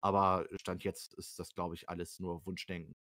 Aber 0.00 0.46
Stand 0.60 0.84
jetzt 0.84 1.14
ist 1.14 1.38
das, 1.38 1.54
glaube 1.54 1.74
ich, 1.74 1.88
alles 1.88 2.18
nur 2.20 2.44
Wunschdenken. 2.46 2.94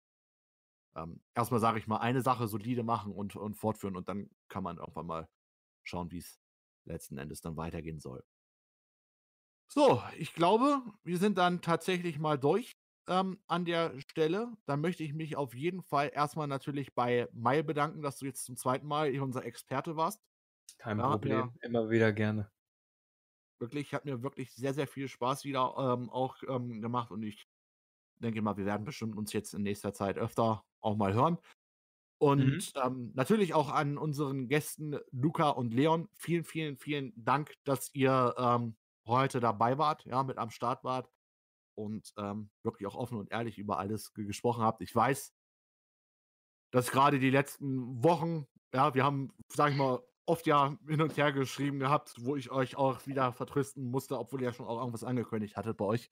Ähm, 0.97 1.23
erstmal 1.35 1.61
sage 1.61 1.79
ich 1.79 1.87
mal, 1.87 1.99
eine 1.99 2.23
Sache 2.23 2.49
solide 2.49 2.83
machen 2.83 3.13
und, 3.13 3.37
und 3.37 3.55
fortführen 3.55 3.97
und 3.97 4.09
dann 4.09 4.31
kann 4.49 4.65
man 4.65 4.79
irgendwann 4.79 5.07
mal 5.07 5.29
schauen, 5.85 6.11
wie 6.11 6.19
es 6.19 6.41
letzten 6.85 7.19
Endes 7.19 7.41
dann 7.41 7.57
weitergehen 7.57 8.01
soll. 8.01 8.25
So, 9.69 10.03
ich 10.19 10.35
glaube, 10.35 10.83
wir 11.05 11.19
sind 11.19 11.39
dann 11.39 11.63
tatsächlich 11.63 12.19
mal 12.19 12.39
durch 12.39 12.77
ähm, 13.09 13.39
an 13.47 13.65
der 13.65 13.99
Stelle. 14.01 14.57
Dann 14.67 14.81
möchte 14.81 15.05
ich 15.05 15.13
mich 15.15 15.37
auf 15.37 15.55
jeden 15.55 15.83
Fall 15.83 16.11
erstmal 16.15 16.47
natürlich 16.49 16.95
bei 16.95 17.29
Mai 17.33 17.63
bedanken, 17.63 18.03
dass 18.03 18.19
du 18.19 18.27
jetzt 18.27 18.45
zum 18.45 18.57
zweiten 18.57 18.87
Mal 18.87 19.11
hier 19.11 19.23
unser 19.23 19.45
Experte 19.45 19.97
warst. 19.97 20.23
Kein 20.79 20.99
Ja, 20.99 21.05
Problem, 21.05 21.53
ja. 21.53 21.55
immer 21.63 21.91
wieder 21.91 22.13
gerne. 22.13 22.51
Wirklich, 23.61 23.93
hat 23.93 24.07
mir 24.07 24.23
wirklich 24.23 24.53
sehr, 24.55 24.73
sehr 24.73 24.87
viel 24.87 25.07
Spaß 25.09 25.45
wieder 25.45 25.75
ähm, 25.79 26.09
auch 26.09 26.37
ähm, 26.49 26.81
gemacht 26.81 27.11
und 27.11 27.23
ich 27.23 27.47
denke 28.19 28.43
mal, 28.43 28.57
wir 28.57 28.67
werden 28.67 28.85
bestimmt 28.85 29.17
uns 29.17 29.33
jetzt 29.33 29.55
in 29.55 29.63
nächster 29.63 29.95
Zeit 29.95 30.19
öfter 30.19 30.65
auch 30.81 30.97
mal 30.97 31.15
hören. 31.15 31.39
Und 32.19 32.73
ähm, 32.83 33.13
natürlich 33.15 33.55
auch 33.55 33.71
an 33.71 33.99
unseren 33.99 34.49
Gästen 34.49 34.99
Luca 35.13 35.51
und 35.51 35.75
Leon. 35.75 36.09
Vielen, 36.15 36.45
vielen, 36.45 36.77
vielen 36.79 37.13
Dank, 37.17 37.55
dass 37.65 37.95
ihr 37.95 38.35
ähm, 38.39 38.77
heute 39.07 39.41
dabei 39.41 39.79
wart, 39.79 40.05
ja, 40.07 40.23
mit 40.25 40.39
am 40.39 40.51
Start 40.51 40.85
wart 40.85 41.11
und 41.75 42.13
ähm, 42.17 42.51
wirklich 42.63 42.87
auch 42.87 42.97
offen 42.97 43.19
und 43.19 43.31
ehrlich 43.31 43.59
über 43.59 43.79
alles 43.79 44.13
ge- 44.13 44.27
gesprochen 44.27 44.63
habt. 44.63 44.83
Ich 44.83 44.95
weiß, 44.95 45.35
dass 46.73 46.91
gerade 46.91 47.19
die 47.19 47.31
letzten 47.31 48.03
Wochen, 48.05 48.47
ja, 48.73 48.95
wir 48.95 49.05
haben, 49.05 49.33
sag 49.49 49.73
ich 49.73 49.77
mal, 49.77 50.03
oft 50.27 50.47
ja 50.47 50.77
hin 50.87 51.03
und 51.03 51.17
her 51.17 51.33
geschrieben 51.33 51.81
gehabt, 51.81 52.15
wo 52.21 52.37
ich 52.37 52.51
euch 52.51 52.77
auch 52.77 53.07
wieder 53.07 53.33
vertrösten 53.33 53.91
musste, 53.91 54.19
obwohl 54.19 54.41
ihr 54.41 54.49
ja 54.49 54.53
schon 54.53 54.67
auch 54.67 54.79
irgendwas 54.79 55.03
angekündigt 55.03 55.57
hattet 55.57 55.77
bei 55.77 55.85
euch. 55.85 56.11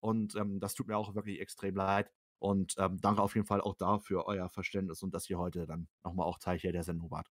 Und 0.00 0.36
ähm, 0.36 0.60
das 0.60 0.74
tut 0.74 0.86
mir 0.86 0.96
auch 0.96 1.14
wirklich 1.14 1.40
extrem 1.40 1.74
leid. 1.74 2.12
Und 2.38 2.74
ähm, 2.78 3.00
danke 3.00 3.22
auf 3.22 3.34
jeden 3.34 3.46
Fall 3.46 3.60
auch 3.60 3.74
dafür 3.74 4.26
euer 4.26 4.48
Verständnis 4.50 5.02
und 5.02 5.14
dass 5.14 5.28
ihr 5.30 5.38
heute 5.38 5.66
dann 5.66 5.88
nochmal 6.04 6.26
auch 6.26 6.38
Teil 6.38 6.58
hier 6.58 6.70
der 6.70 6.84
Sendung 6.84 7.10
wart. 7.10 7.28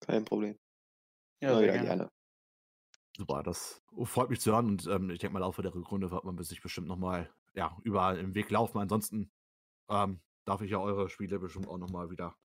Kein 0.00 0.24
Problem. 0.24 0.58
Ja, 1.40 1.50
sehr 1.54 1.62
wieder 1.62 1.72
gerne. 1.74 1.86
gerne. 1.86 2.08
Super, 3.18 3.42
das 3.42 3.82
freut 4.04 4.30
mich 4.30 4.40
zu 4.40 4.52
hören 4.52 4.66
und 4.66 4.86
ähm, 4.86 5.10
ich 5.10 5.18
denke 5.18 5.32
mal, 5.32 5.40
im 5.40 5.46
Laufe 5.46 5.60
der 5.60 5.74
Rückrunde 5.74 6.12
wird 6.12 6.22
man 6.22 6.40
sich 6.40 6.62
bestimmt 6.62 6.86
nochmal 6.86 7.28
ja, 7.52 7.76
überall 7.82 8.16
im 8.16 8.36
Weg 8.36 8.48
laufen. 8.48 8.78
Ansonsten 8.78 9.32
ähm, 9.88 10.20
darf 10.44 10.60
ich 10.60 10.70
ja 10.70 10.78
eure 10.78 11.08
Spiele 11.08 11.40
bestimmt 11.40 11.66
auch 11.66 11.78
nochmal 11.78 12.10
wieder 12.10 12.36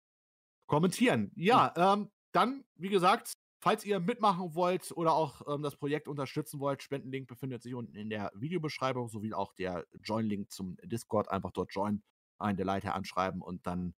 kommentieren. 0.66 1.32
Ja, 1.36 1.72
ähm, 1.78 2.10
dann, 2.32 2.66
wie 2.74 2.90
gesagt, 2.90 3.34
falls 3.60 3.86
ihr 3.86 4.00
mitmachen 4.00 4.56
wollt 4.56 4.92
oder 4.94 5.14
auch 5.14 5.42
ähm, 5.48 5.62
das 5.62 5.76
Projekt 5.76 6.08
unterstützen 6.08 6.60
wollt, 6.60 6.82
Spendenlink 6.82 7.28
befindet 7.28 7.62
sich 7.62 7.76
unten 7.76 7.96
in 7.96 8.10
der 8.10 8.32
Videobeschreibung, 8.34 9.10
sowie 9.10 9.36
auch 9.36 9.54
der 9.54 9.86
Join-Link 10.02 10.52
zum 10.52 10.78
Discord. 10.82 11.30
Einfach 11.30 11.52
dort 11.52 11.72
join, 11.72 12.02
einen 12.40 12.58
der 12.58 12.66
Leiter 12.66 12.96
anschreiben 12.96 13.44
und 13.44 13.68
dann 13.68 13.94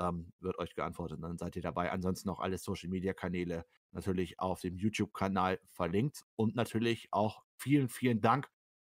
ähm, 0.00 0.32
wird 0.40 0.58
euch 0.58 0.74
geantwortet 0.74 1.18
und 1.18 1.22
dann 1.22 1.38
seid 1.38 1.54
ihr 1.56 1.62
dabei. 1.62 1.92
Ansonsten 1.92 2.28
auch 2.30 2.40
alle 2.40 2.58
Social-Media-Kanäle 2.58 3.66
natürlich 3.92 4.40
auf 4.40 4.60
dem 4.60 4.76
YouTube-Kanal 4.76 5.60
verlinkt 5.66 6.24
und 6.36 6.56
natürlich 6.56 7.08
auch 7.12 7.44
vielen, 7.56 7.88
vielen 7.88 8.20
Dank 8.20 8.48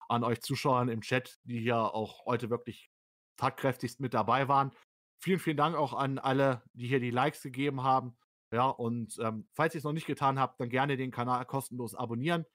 an 0.10 0.24
euch 0.24 0.42
Zuschauern 0.42 0.90
im 0.90 1.02
Chat, 1.02 1.40
die 1.44 1.60
hier 1.60 1.78
auch 1.78 2.26
heute 2.26 2.50
wirklich 2.50 2.92
tatkräftigst 3.38 4.00
mit 4.00 4.14
dabei 4.14 4.48
waren. 4.48 4.72
Vielen, 5.20 5.40
vielen 5.40 5.58
Dank 5.58 5.76
auch 5.76 5.94
an 5.94 6.20
alle, 6.20 6.64
die 6.74 6.88
hier 6.88 7.00
die 7.00 7.12
Likes 7.12 7.42
gegeben 7.42 7.84
haben. 7.84 8.18
Ja, 8.52 8.68
und 8.68 9.18
ähm, 9.20 9.48
falls 9.54 9.76
ihr 9.76 9.80
es 9.80 9.84
noch 9.84 9.94
nicht 9.94 10.08
getan 10.08 10.40
habt, 10.40 10.60
dann 10.60 10.70
gerne 10.70 10.98
den 10.98 11.12
Kanal 11.12 11.46
kostenlos 11.46 11.96
abonnieren 11.96 12.46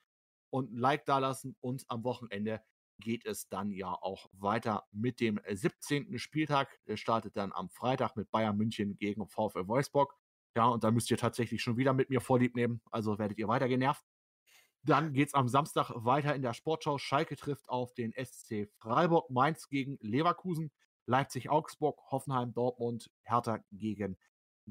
und 0.49 0.71
ein 0.71 0.77
Like 0.77 1.05
dalassen. 1.05 1.55
Und 1.59 1.83
am 1.89 2.03
Wochenende 2.03 2.61
geht 3.01 3.25
es 3.25 3.49
dann 3.49 3.71
ja 3.71 3.91
auch 3.91 4.29
weiter 4.31 4.85
mit 4.91 5.19
dem 5.19 5.41
17. 5.45 6.17
Spieltag. 6.17 6.79
Der 6.87 6.95
startet 6.95 7.35
dann 7.35 7.51
am 7.51 7.69
Freitag 7.69 8.15
mit 8.15 8.31
Bayern 8.31 8.55
München 8.55 8.97
gegen 8.97 9.27
VfL 9.27 9.67
Wolfsburg. 9.67 10.15
Ja, 10.55 10.67
und 10.67 10.85
da 10.85 10.91
müsst 10.91 11.11
ihr 11.11 11.17
tatsächlich 11.17 11.61
schon 11.61 11.75
wieder 11.75 11.93
mit 11.93 12.09
mir 12.09 12.21
Vorlieb 12.21 12.55
nehmen. 12.55 12.81
Also 12.89 13.19
werdet 13.19 13.37
ihr 13.37 13.49
weiter 13.49 13.67
genervt. 13.67 14.05
Dann 14.83 15.13
geht 15.13 15.27
es 15.27 15.33
am 15.33 15.47
Samstag 15.47 15.91
weiter 15.95 16.33
in 16.33 16.41
der 16.41 16.53
Sportschau. 16.53 16.97
Schalke 16.97 17.35
trifft 17.35 17.69
auf 17.69 17.93
den 17.93 18.13
SC 18.13 18.67
Freiburg, 18.79 19.29
Mainz 19.29 19.67
gegen 19.67 19.97
Leverkusen, 20.01 20.71
Leipzig, 21.05 21.49
Augsburg, 21.49 21.99
Hoffenheim, 22.09 22.53
Dortmund, 22.53 23.11
Hertha 23.23 23.59
gegen 23.71 24.17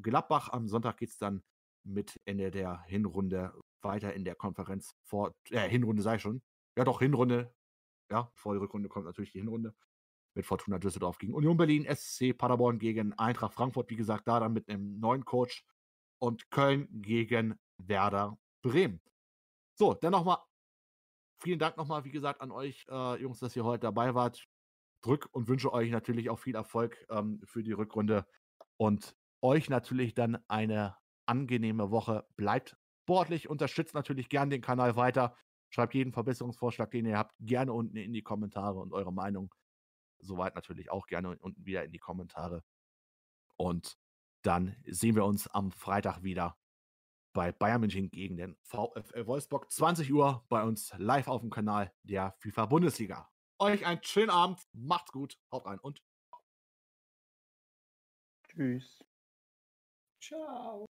Gladbach. 0.00 0.48
Am 0.48 0.66
Sonntag 0.66 0.96
geht 0.96 1.10
es 1.10 1.18
dann 1.18 1.42
mit 1.84 2.20
Ende 2.24 2.50
der 2.50 2.82
Hinrunde 2.86 3.52
weiter 3.82 4.12
in 4.12 4.24
der 4.24 4.34
Konferenz 4.34 4.94
vor, 5.04 5.34
äh, 5.50 5.68
Hinrunde 5.68 6.02
sei 6.02 6.18
schon. 6.18 6.42
Ja, 6.76 6.84
doch, 6.84 7.00
Hinrunde. 7.00 7.54
Ja, 8.10 8.30
vor 8.34 8.54
die 8.54 8.60
Rückrunde 8.60 8.88
kommt 8.88 9.06
natürlich 9.06 9.32
die 9.32 9.40
Hinrunde. 9.40 9.74
Mit 10.34 10.46
Fortuna 10.46 10.78
Düsseldorf 10.78 11.18
gegen 11.18 11.34
Union 11.34 11.56
Berlin, 11.56 11.84
SC 11.92 12.36
Paderborn 12.36 12.78
gegen 12.78 13.12
Eintracht 13.14 13.52
Frankfurt, 13.54 13.90
wie 13.90 13.96
gesagt, 13.96 14.28
da 14.28 14.38
dann 14.38 14.52
mit 14.52 14.68
einem 14.68 15.00
neuen 15.00 15.24
Coach 15.24 15.64
und 16.20 16.50
Köln 16.50 16.88
gegen 17.02 17.58
Werder 17.78 18.38
Bremen. 18.62 19.00
So, 19.76 19.94
dann 19.94 20.12
nochmal 20.12 20.38
vielen 21.40 21.58
Dank 21.58 21.76
nochmal, 21.76 22.04
wie 22.04 22.10
gesagt, 22.10 22.40
an 22.40 22.50
euch, 22.50 22.86
äh, 22.88 23.20
Jungs, 23.20 23.40
dass 23.40 23.56
ihr 23.56 23.64
heute 23.64 23.82
dabei 23.82 24.14
wart. 24.14 24.46
Drück 25.02 25.28
und 25.32 25.48
wünsche 25.48 25.72
euch 25.72 25.90
natürlich 25.90 26.28
auch 26.28 26.38
viel 26.38 26.54
Erfolg 26.54 27.06
ähm, 27.08 27.40
für 27.44 27.62
die 27.62 27.72
Rückrunde 27.72 28.26
und 28.76 29.16
euch 29.40 29.70
natürlich 29.70 30.14
dann 30.14 30.38
eine 30.46 30.96
angenehme 31.26 31.90
Woche. 31.90 32.26
Bleibt 32.36 32.76
sportlich, 33.04 33.48
unterstützt 33.48 33.94
natürlich 33.94 34.28
gern 34.28 34.50
den 34.50 34.60
Kanal 34.60 34.96
weiter. 34.96 35.34
Schreibt 35.70 35.94
jeden 35.94 36.12
Verbesserungsvorschlag, 36.12 36.90
den 36.90 37.06
ihr 37.06 37.16
habt, 37.16 37.34
gerne 37.40 37.72
unten 37.72 37.96
in 37.96 38.12
die 38.12 38.22
Kommentare 38.22 38.78
und 38.78 38.92
eure 38.92 39.12
Meinung 39.12 39.54
soweit 40.22 40.54
natürlich 40.54 40.90
auch 40.90 41.06
gerne 41.06 41.38
unten 41.38 41.64
wieder 41.64 41.84
in 41.84 41.92
die 41.92 41.98
Kommentare. 41.98 42.62
Und 43.56 43.98
dann 44.42 44.76
sehen 44.86 45.14
wir 45.14 45.24
uns 45.24 45.46
am 45.48 45.70
Freitag 45.70 46.22
wieder 46.22 46.58
bei 47.32 47.52
Bayern 47.52 47.80
München 47.80 48.10
gegen 48.10 48.36
den 48.36 48.56
VfL 48.62 49.26
Wolfsburg. 49.26 49.70
20 49.70 50.12
Uhr 50.12 50.44
bei 50.48 50.62
uns 50.62 50.92
live 50.98 51.28
auf 51.28 51.42
dem 51.42 51.50
Kanal 51.50 51.92
der 52.02 52.34
FIFA 52.40 52.66
Bundesliga. 52.66 53.30
Euch 53.58 53.86
einen 53.86 54.02
schönen 54.02 54.30
Abend, 54.30 54.66
macht's 54.72 55.12
gut, 55.12 55.38
haut 55.52 55.66
rein 55.66 55.78
und 55.78 56.02
Tschüss. 58.48 59.04
Ciao. 60.20 60.86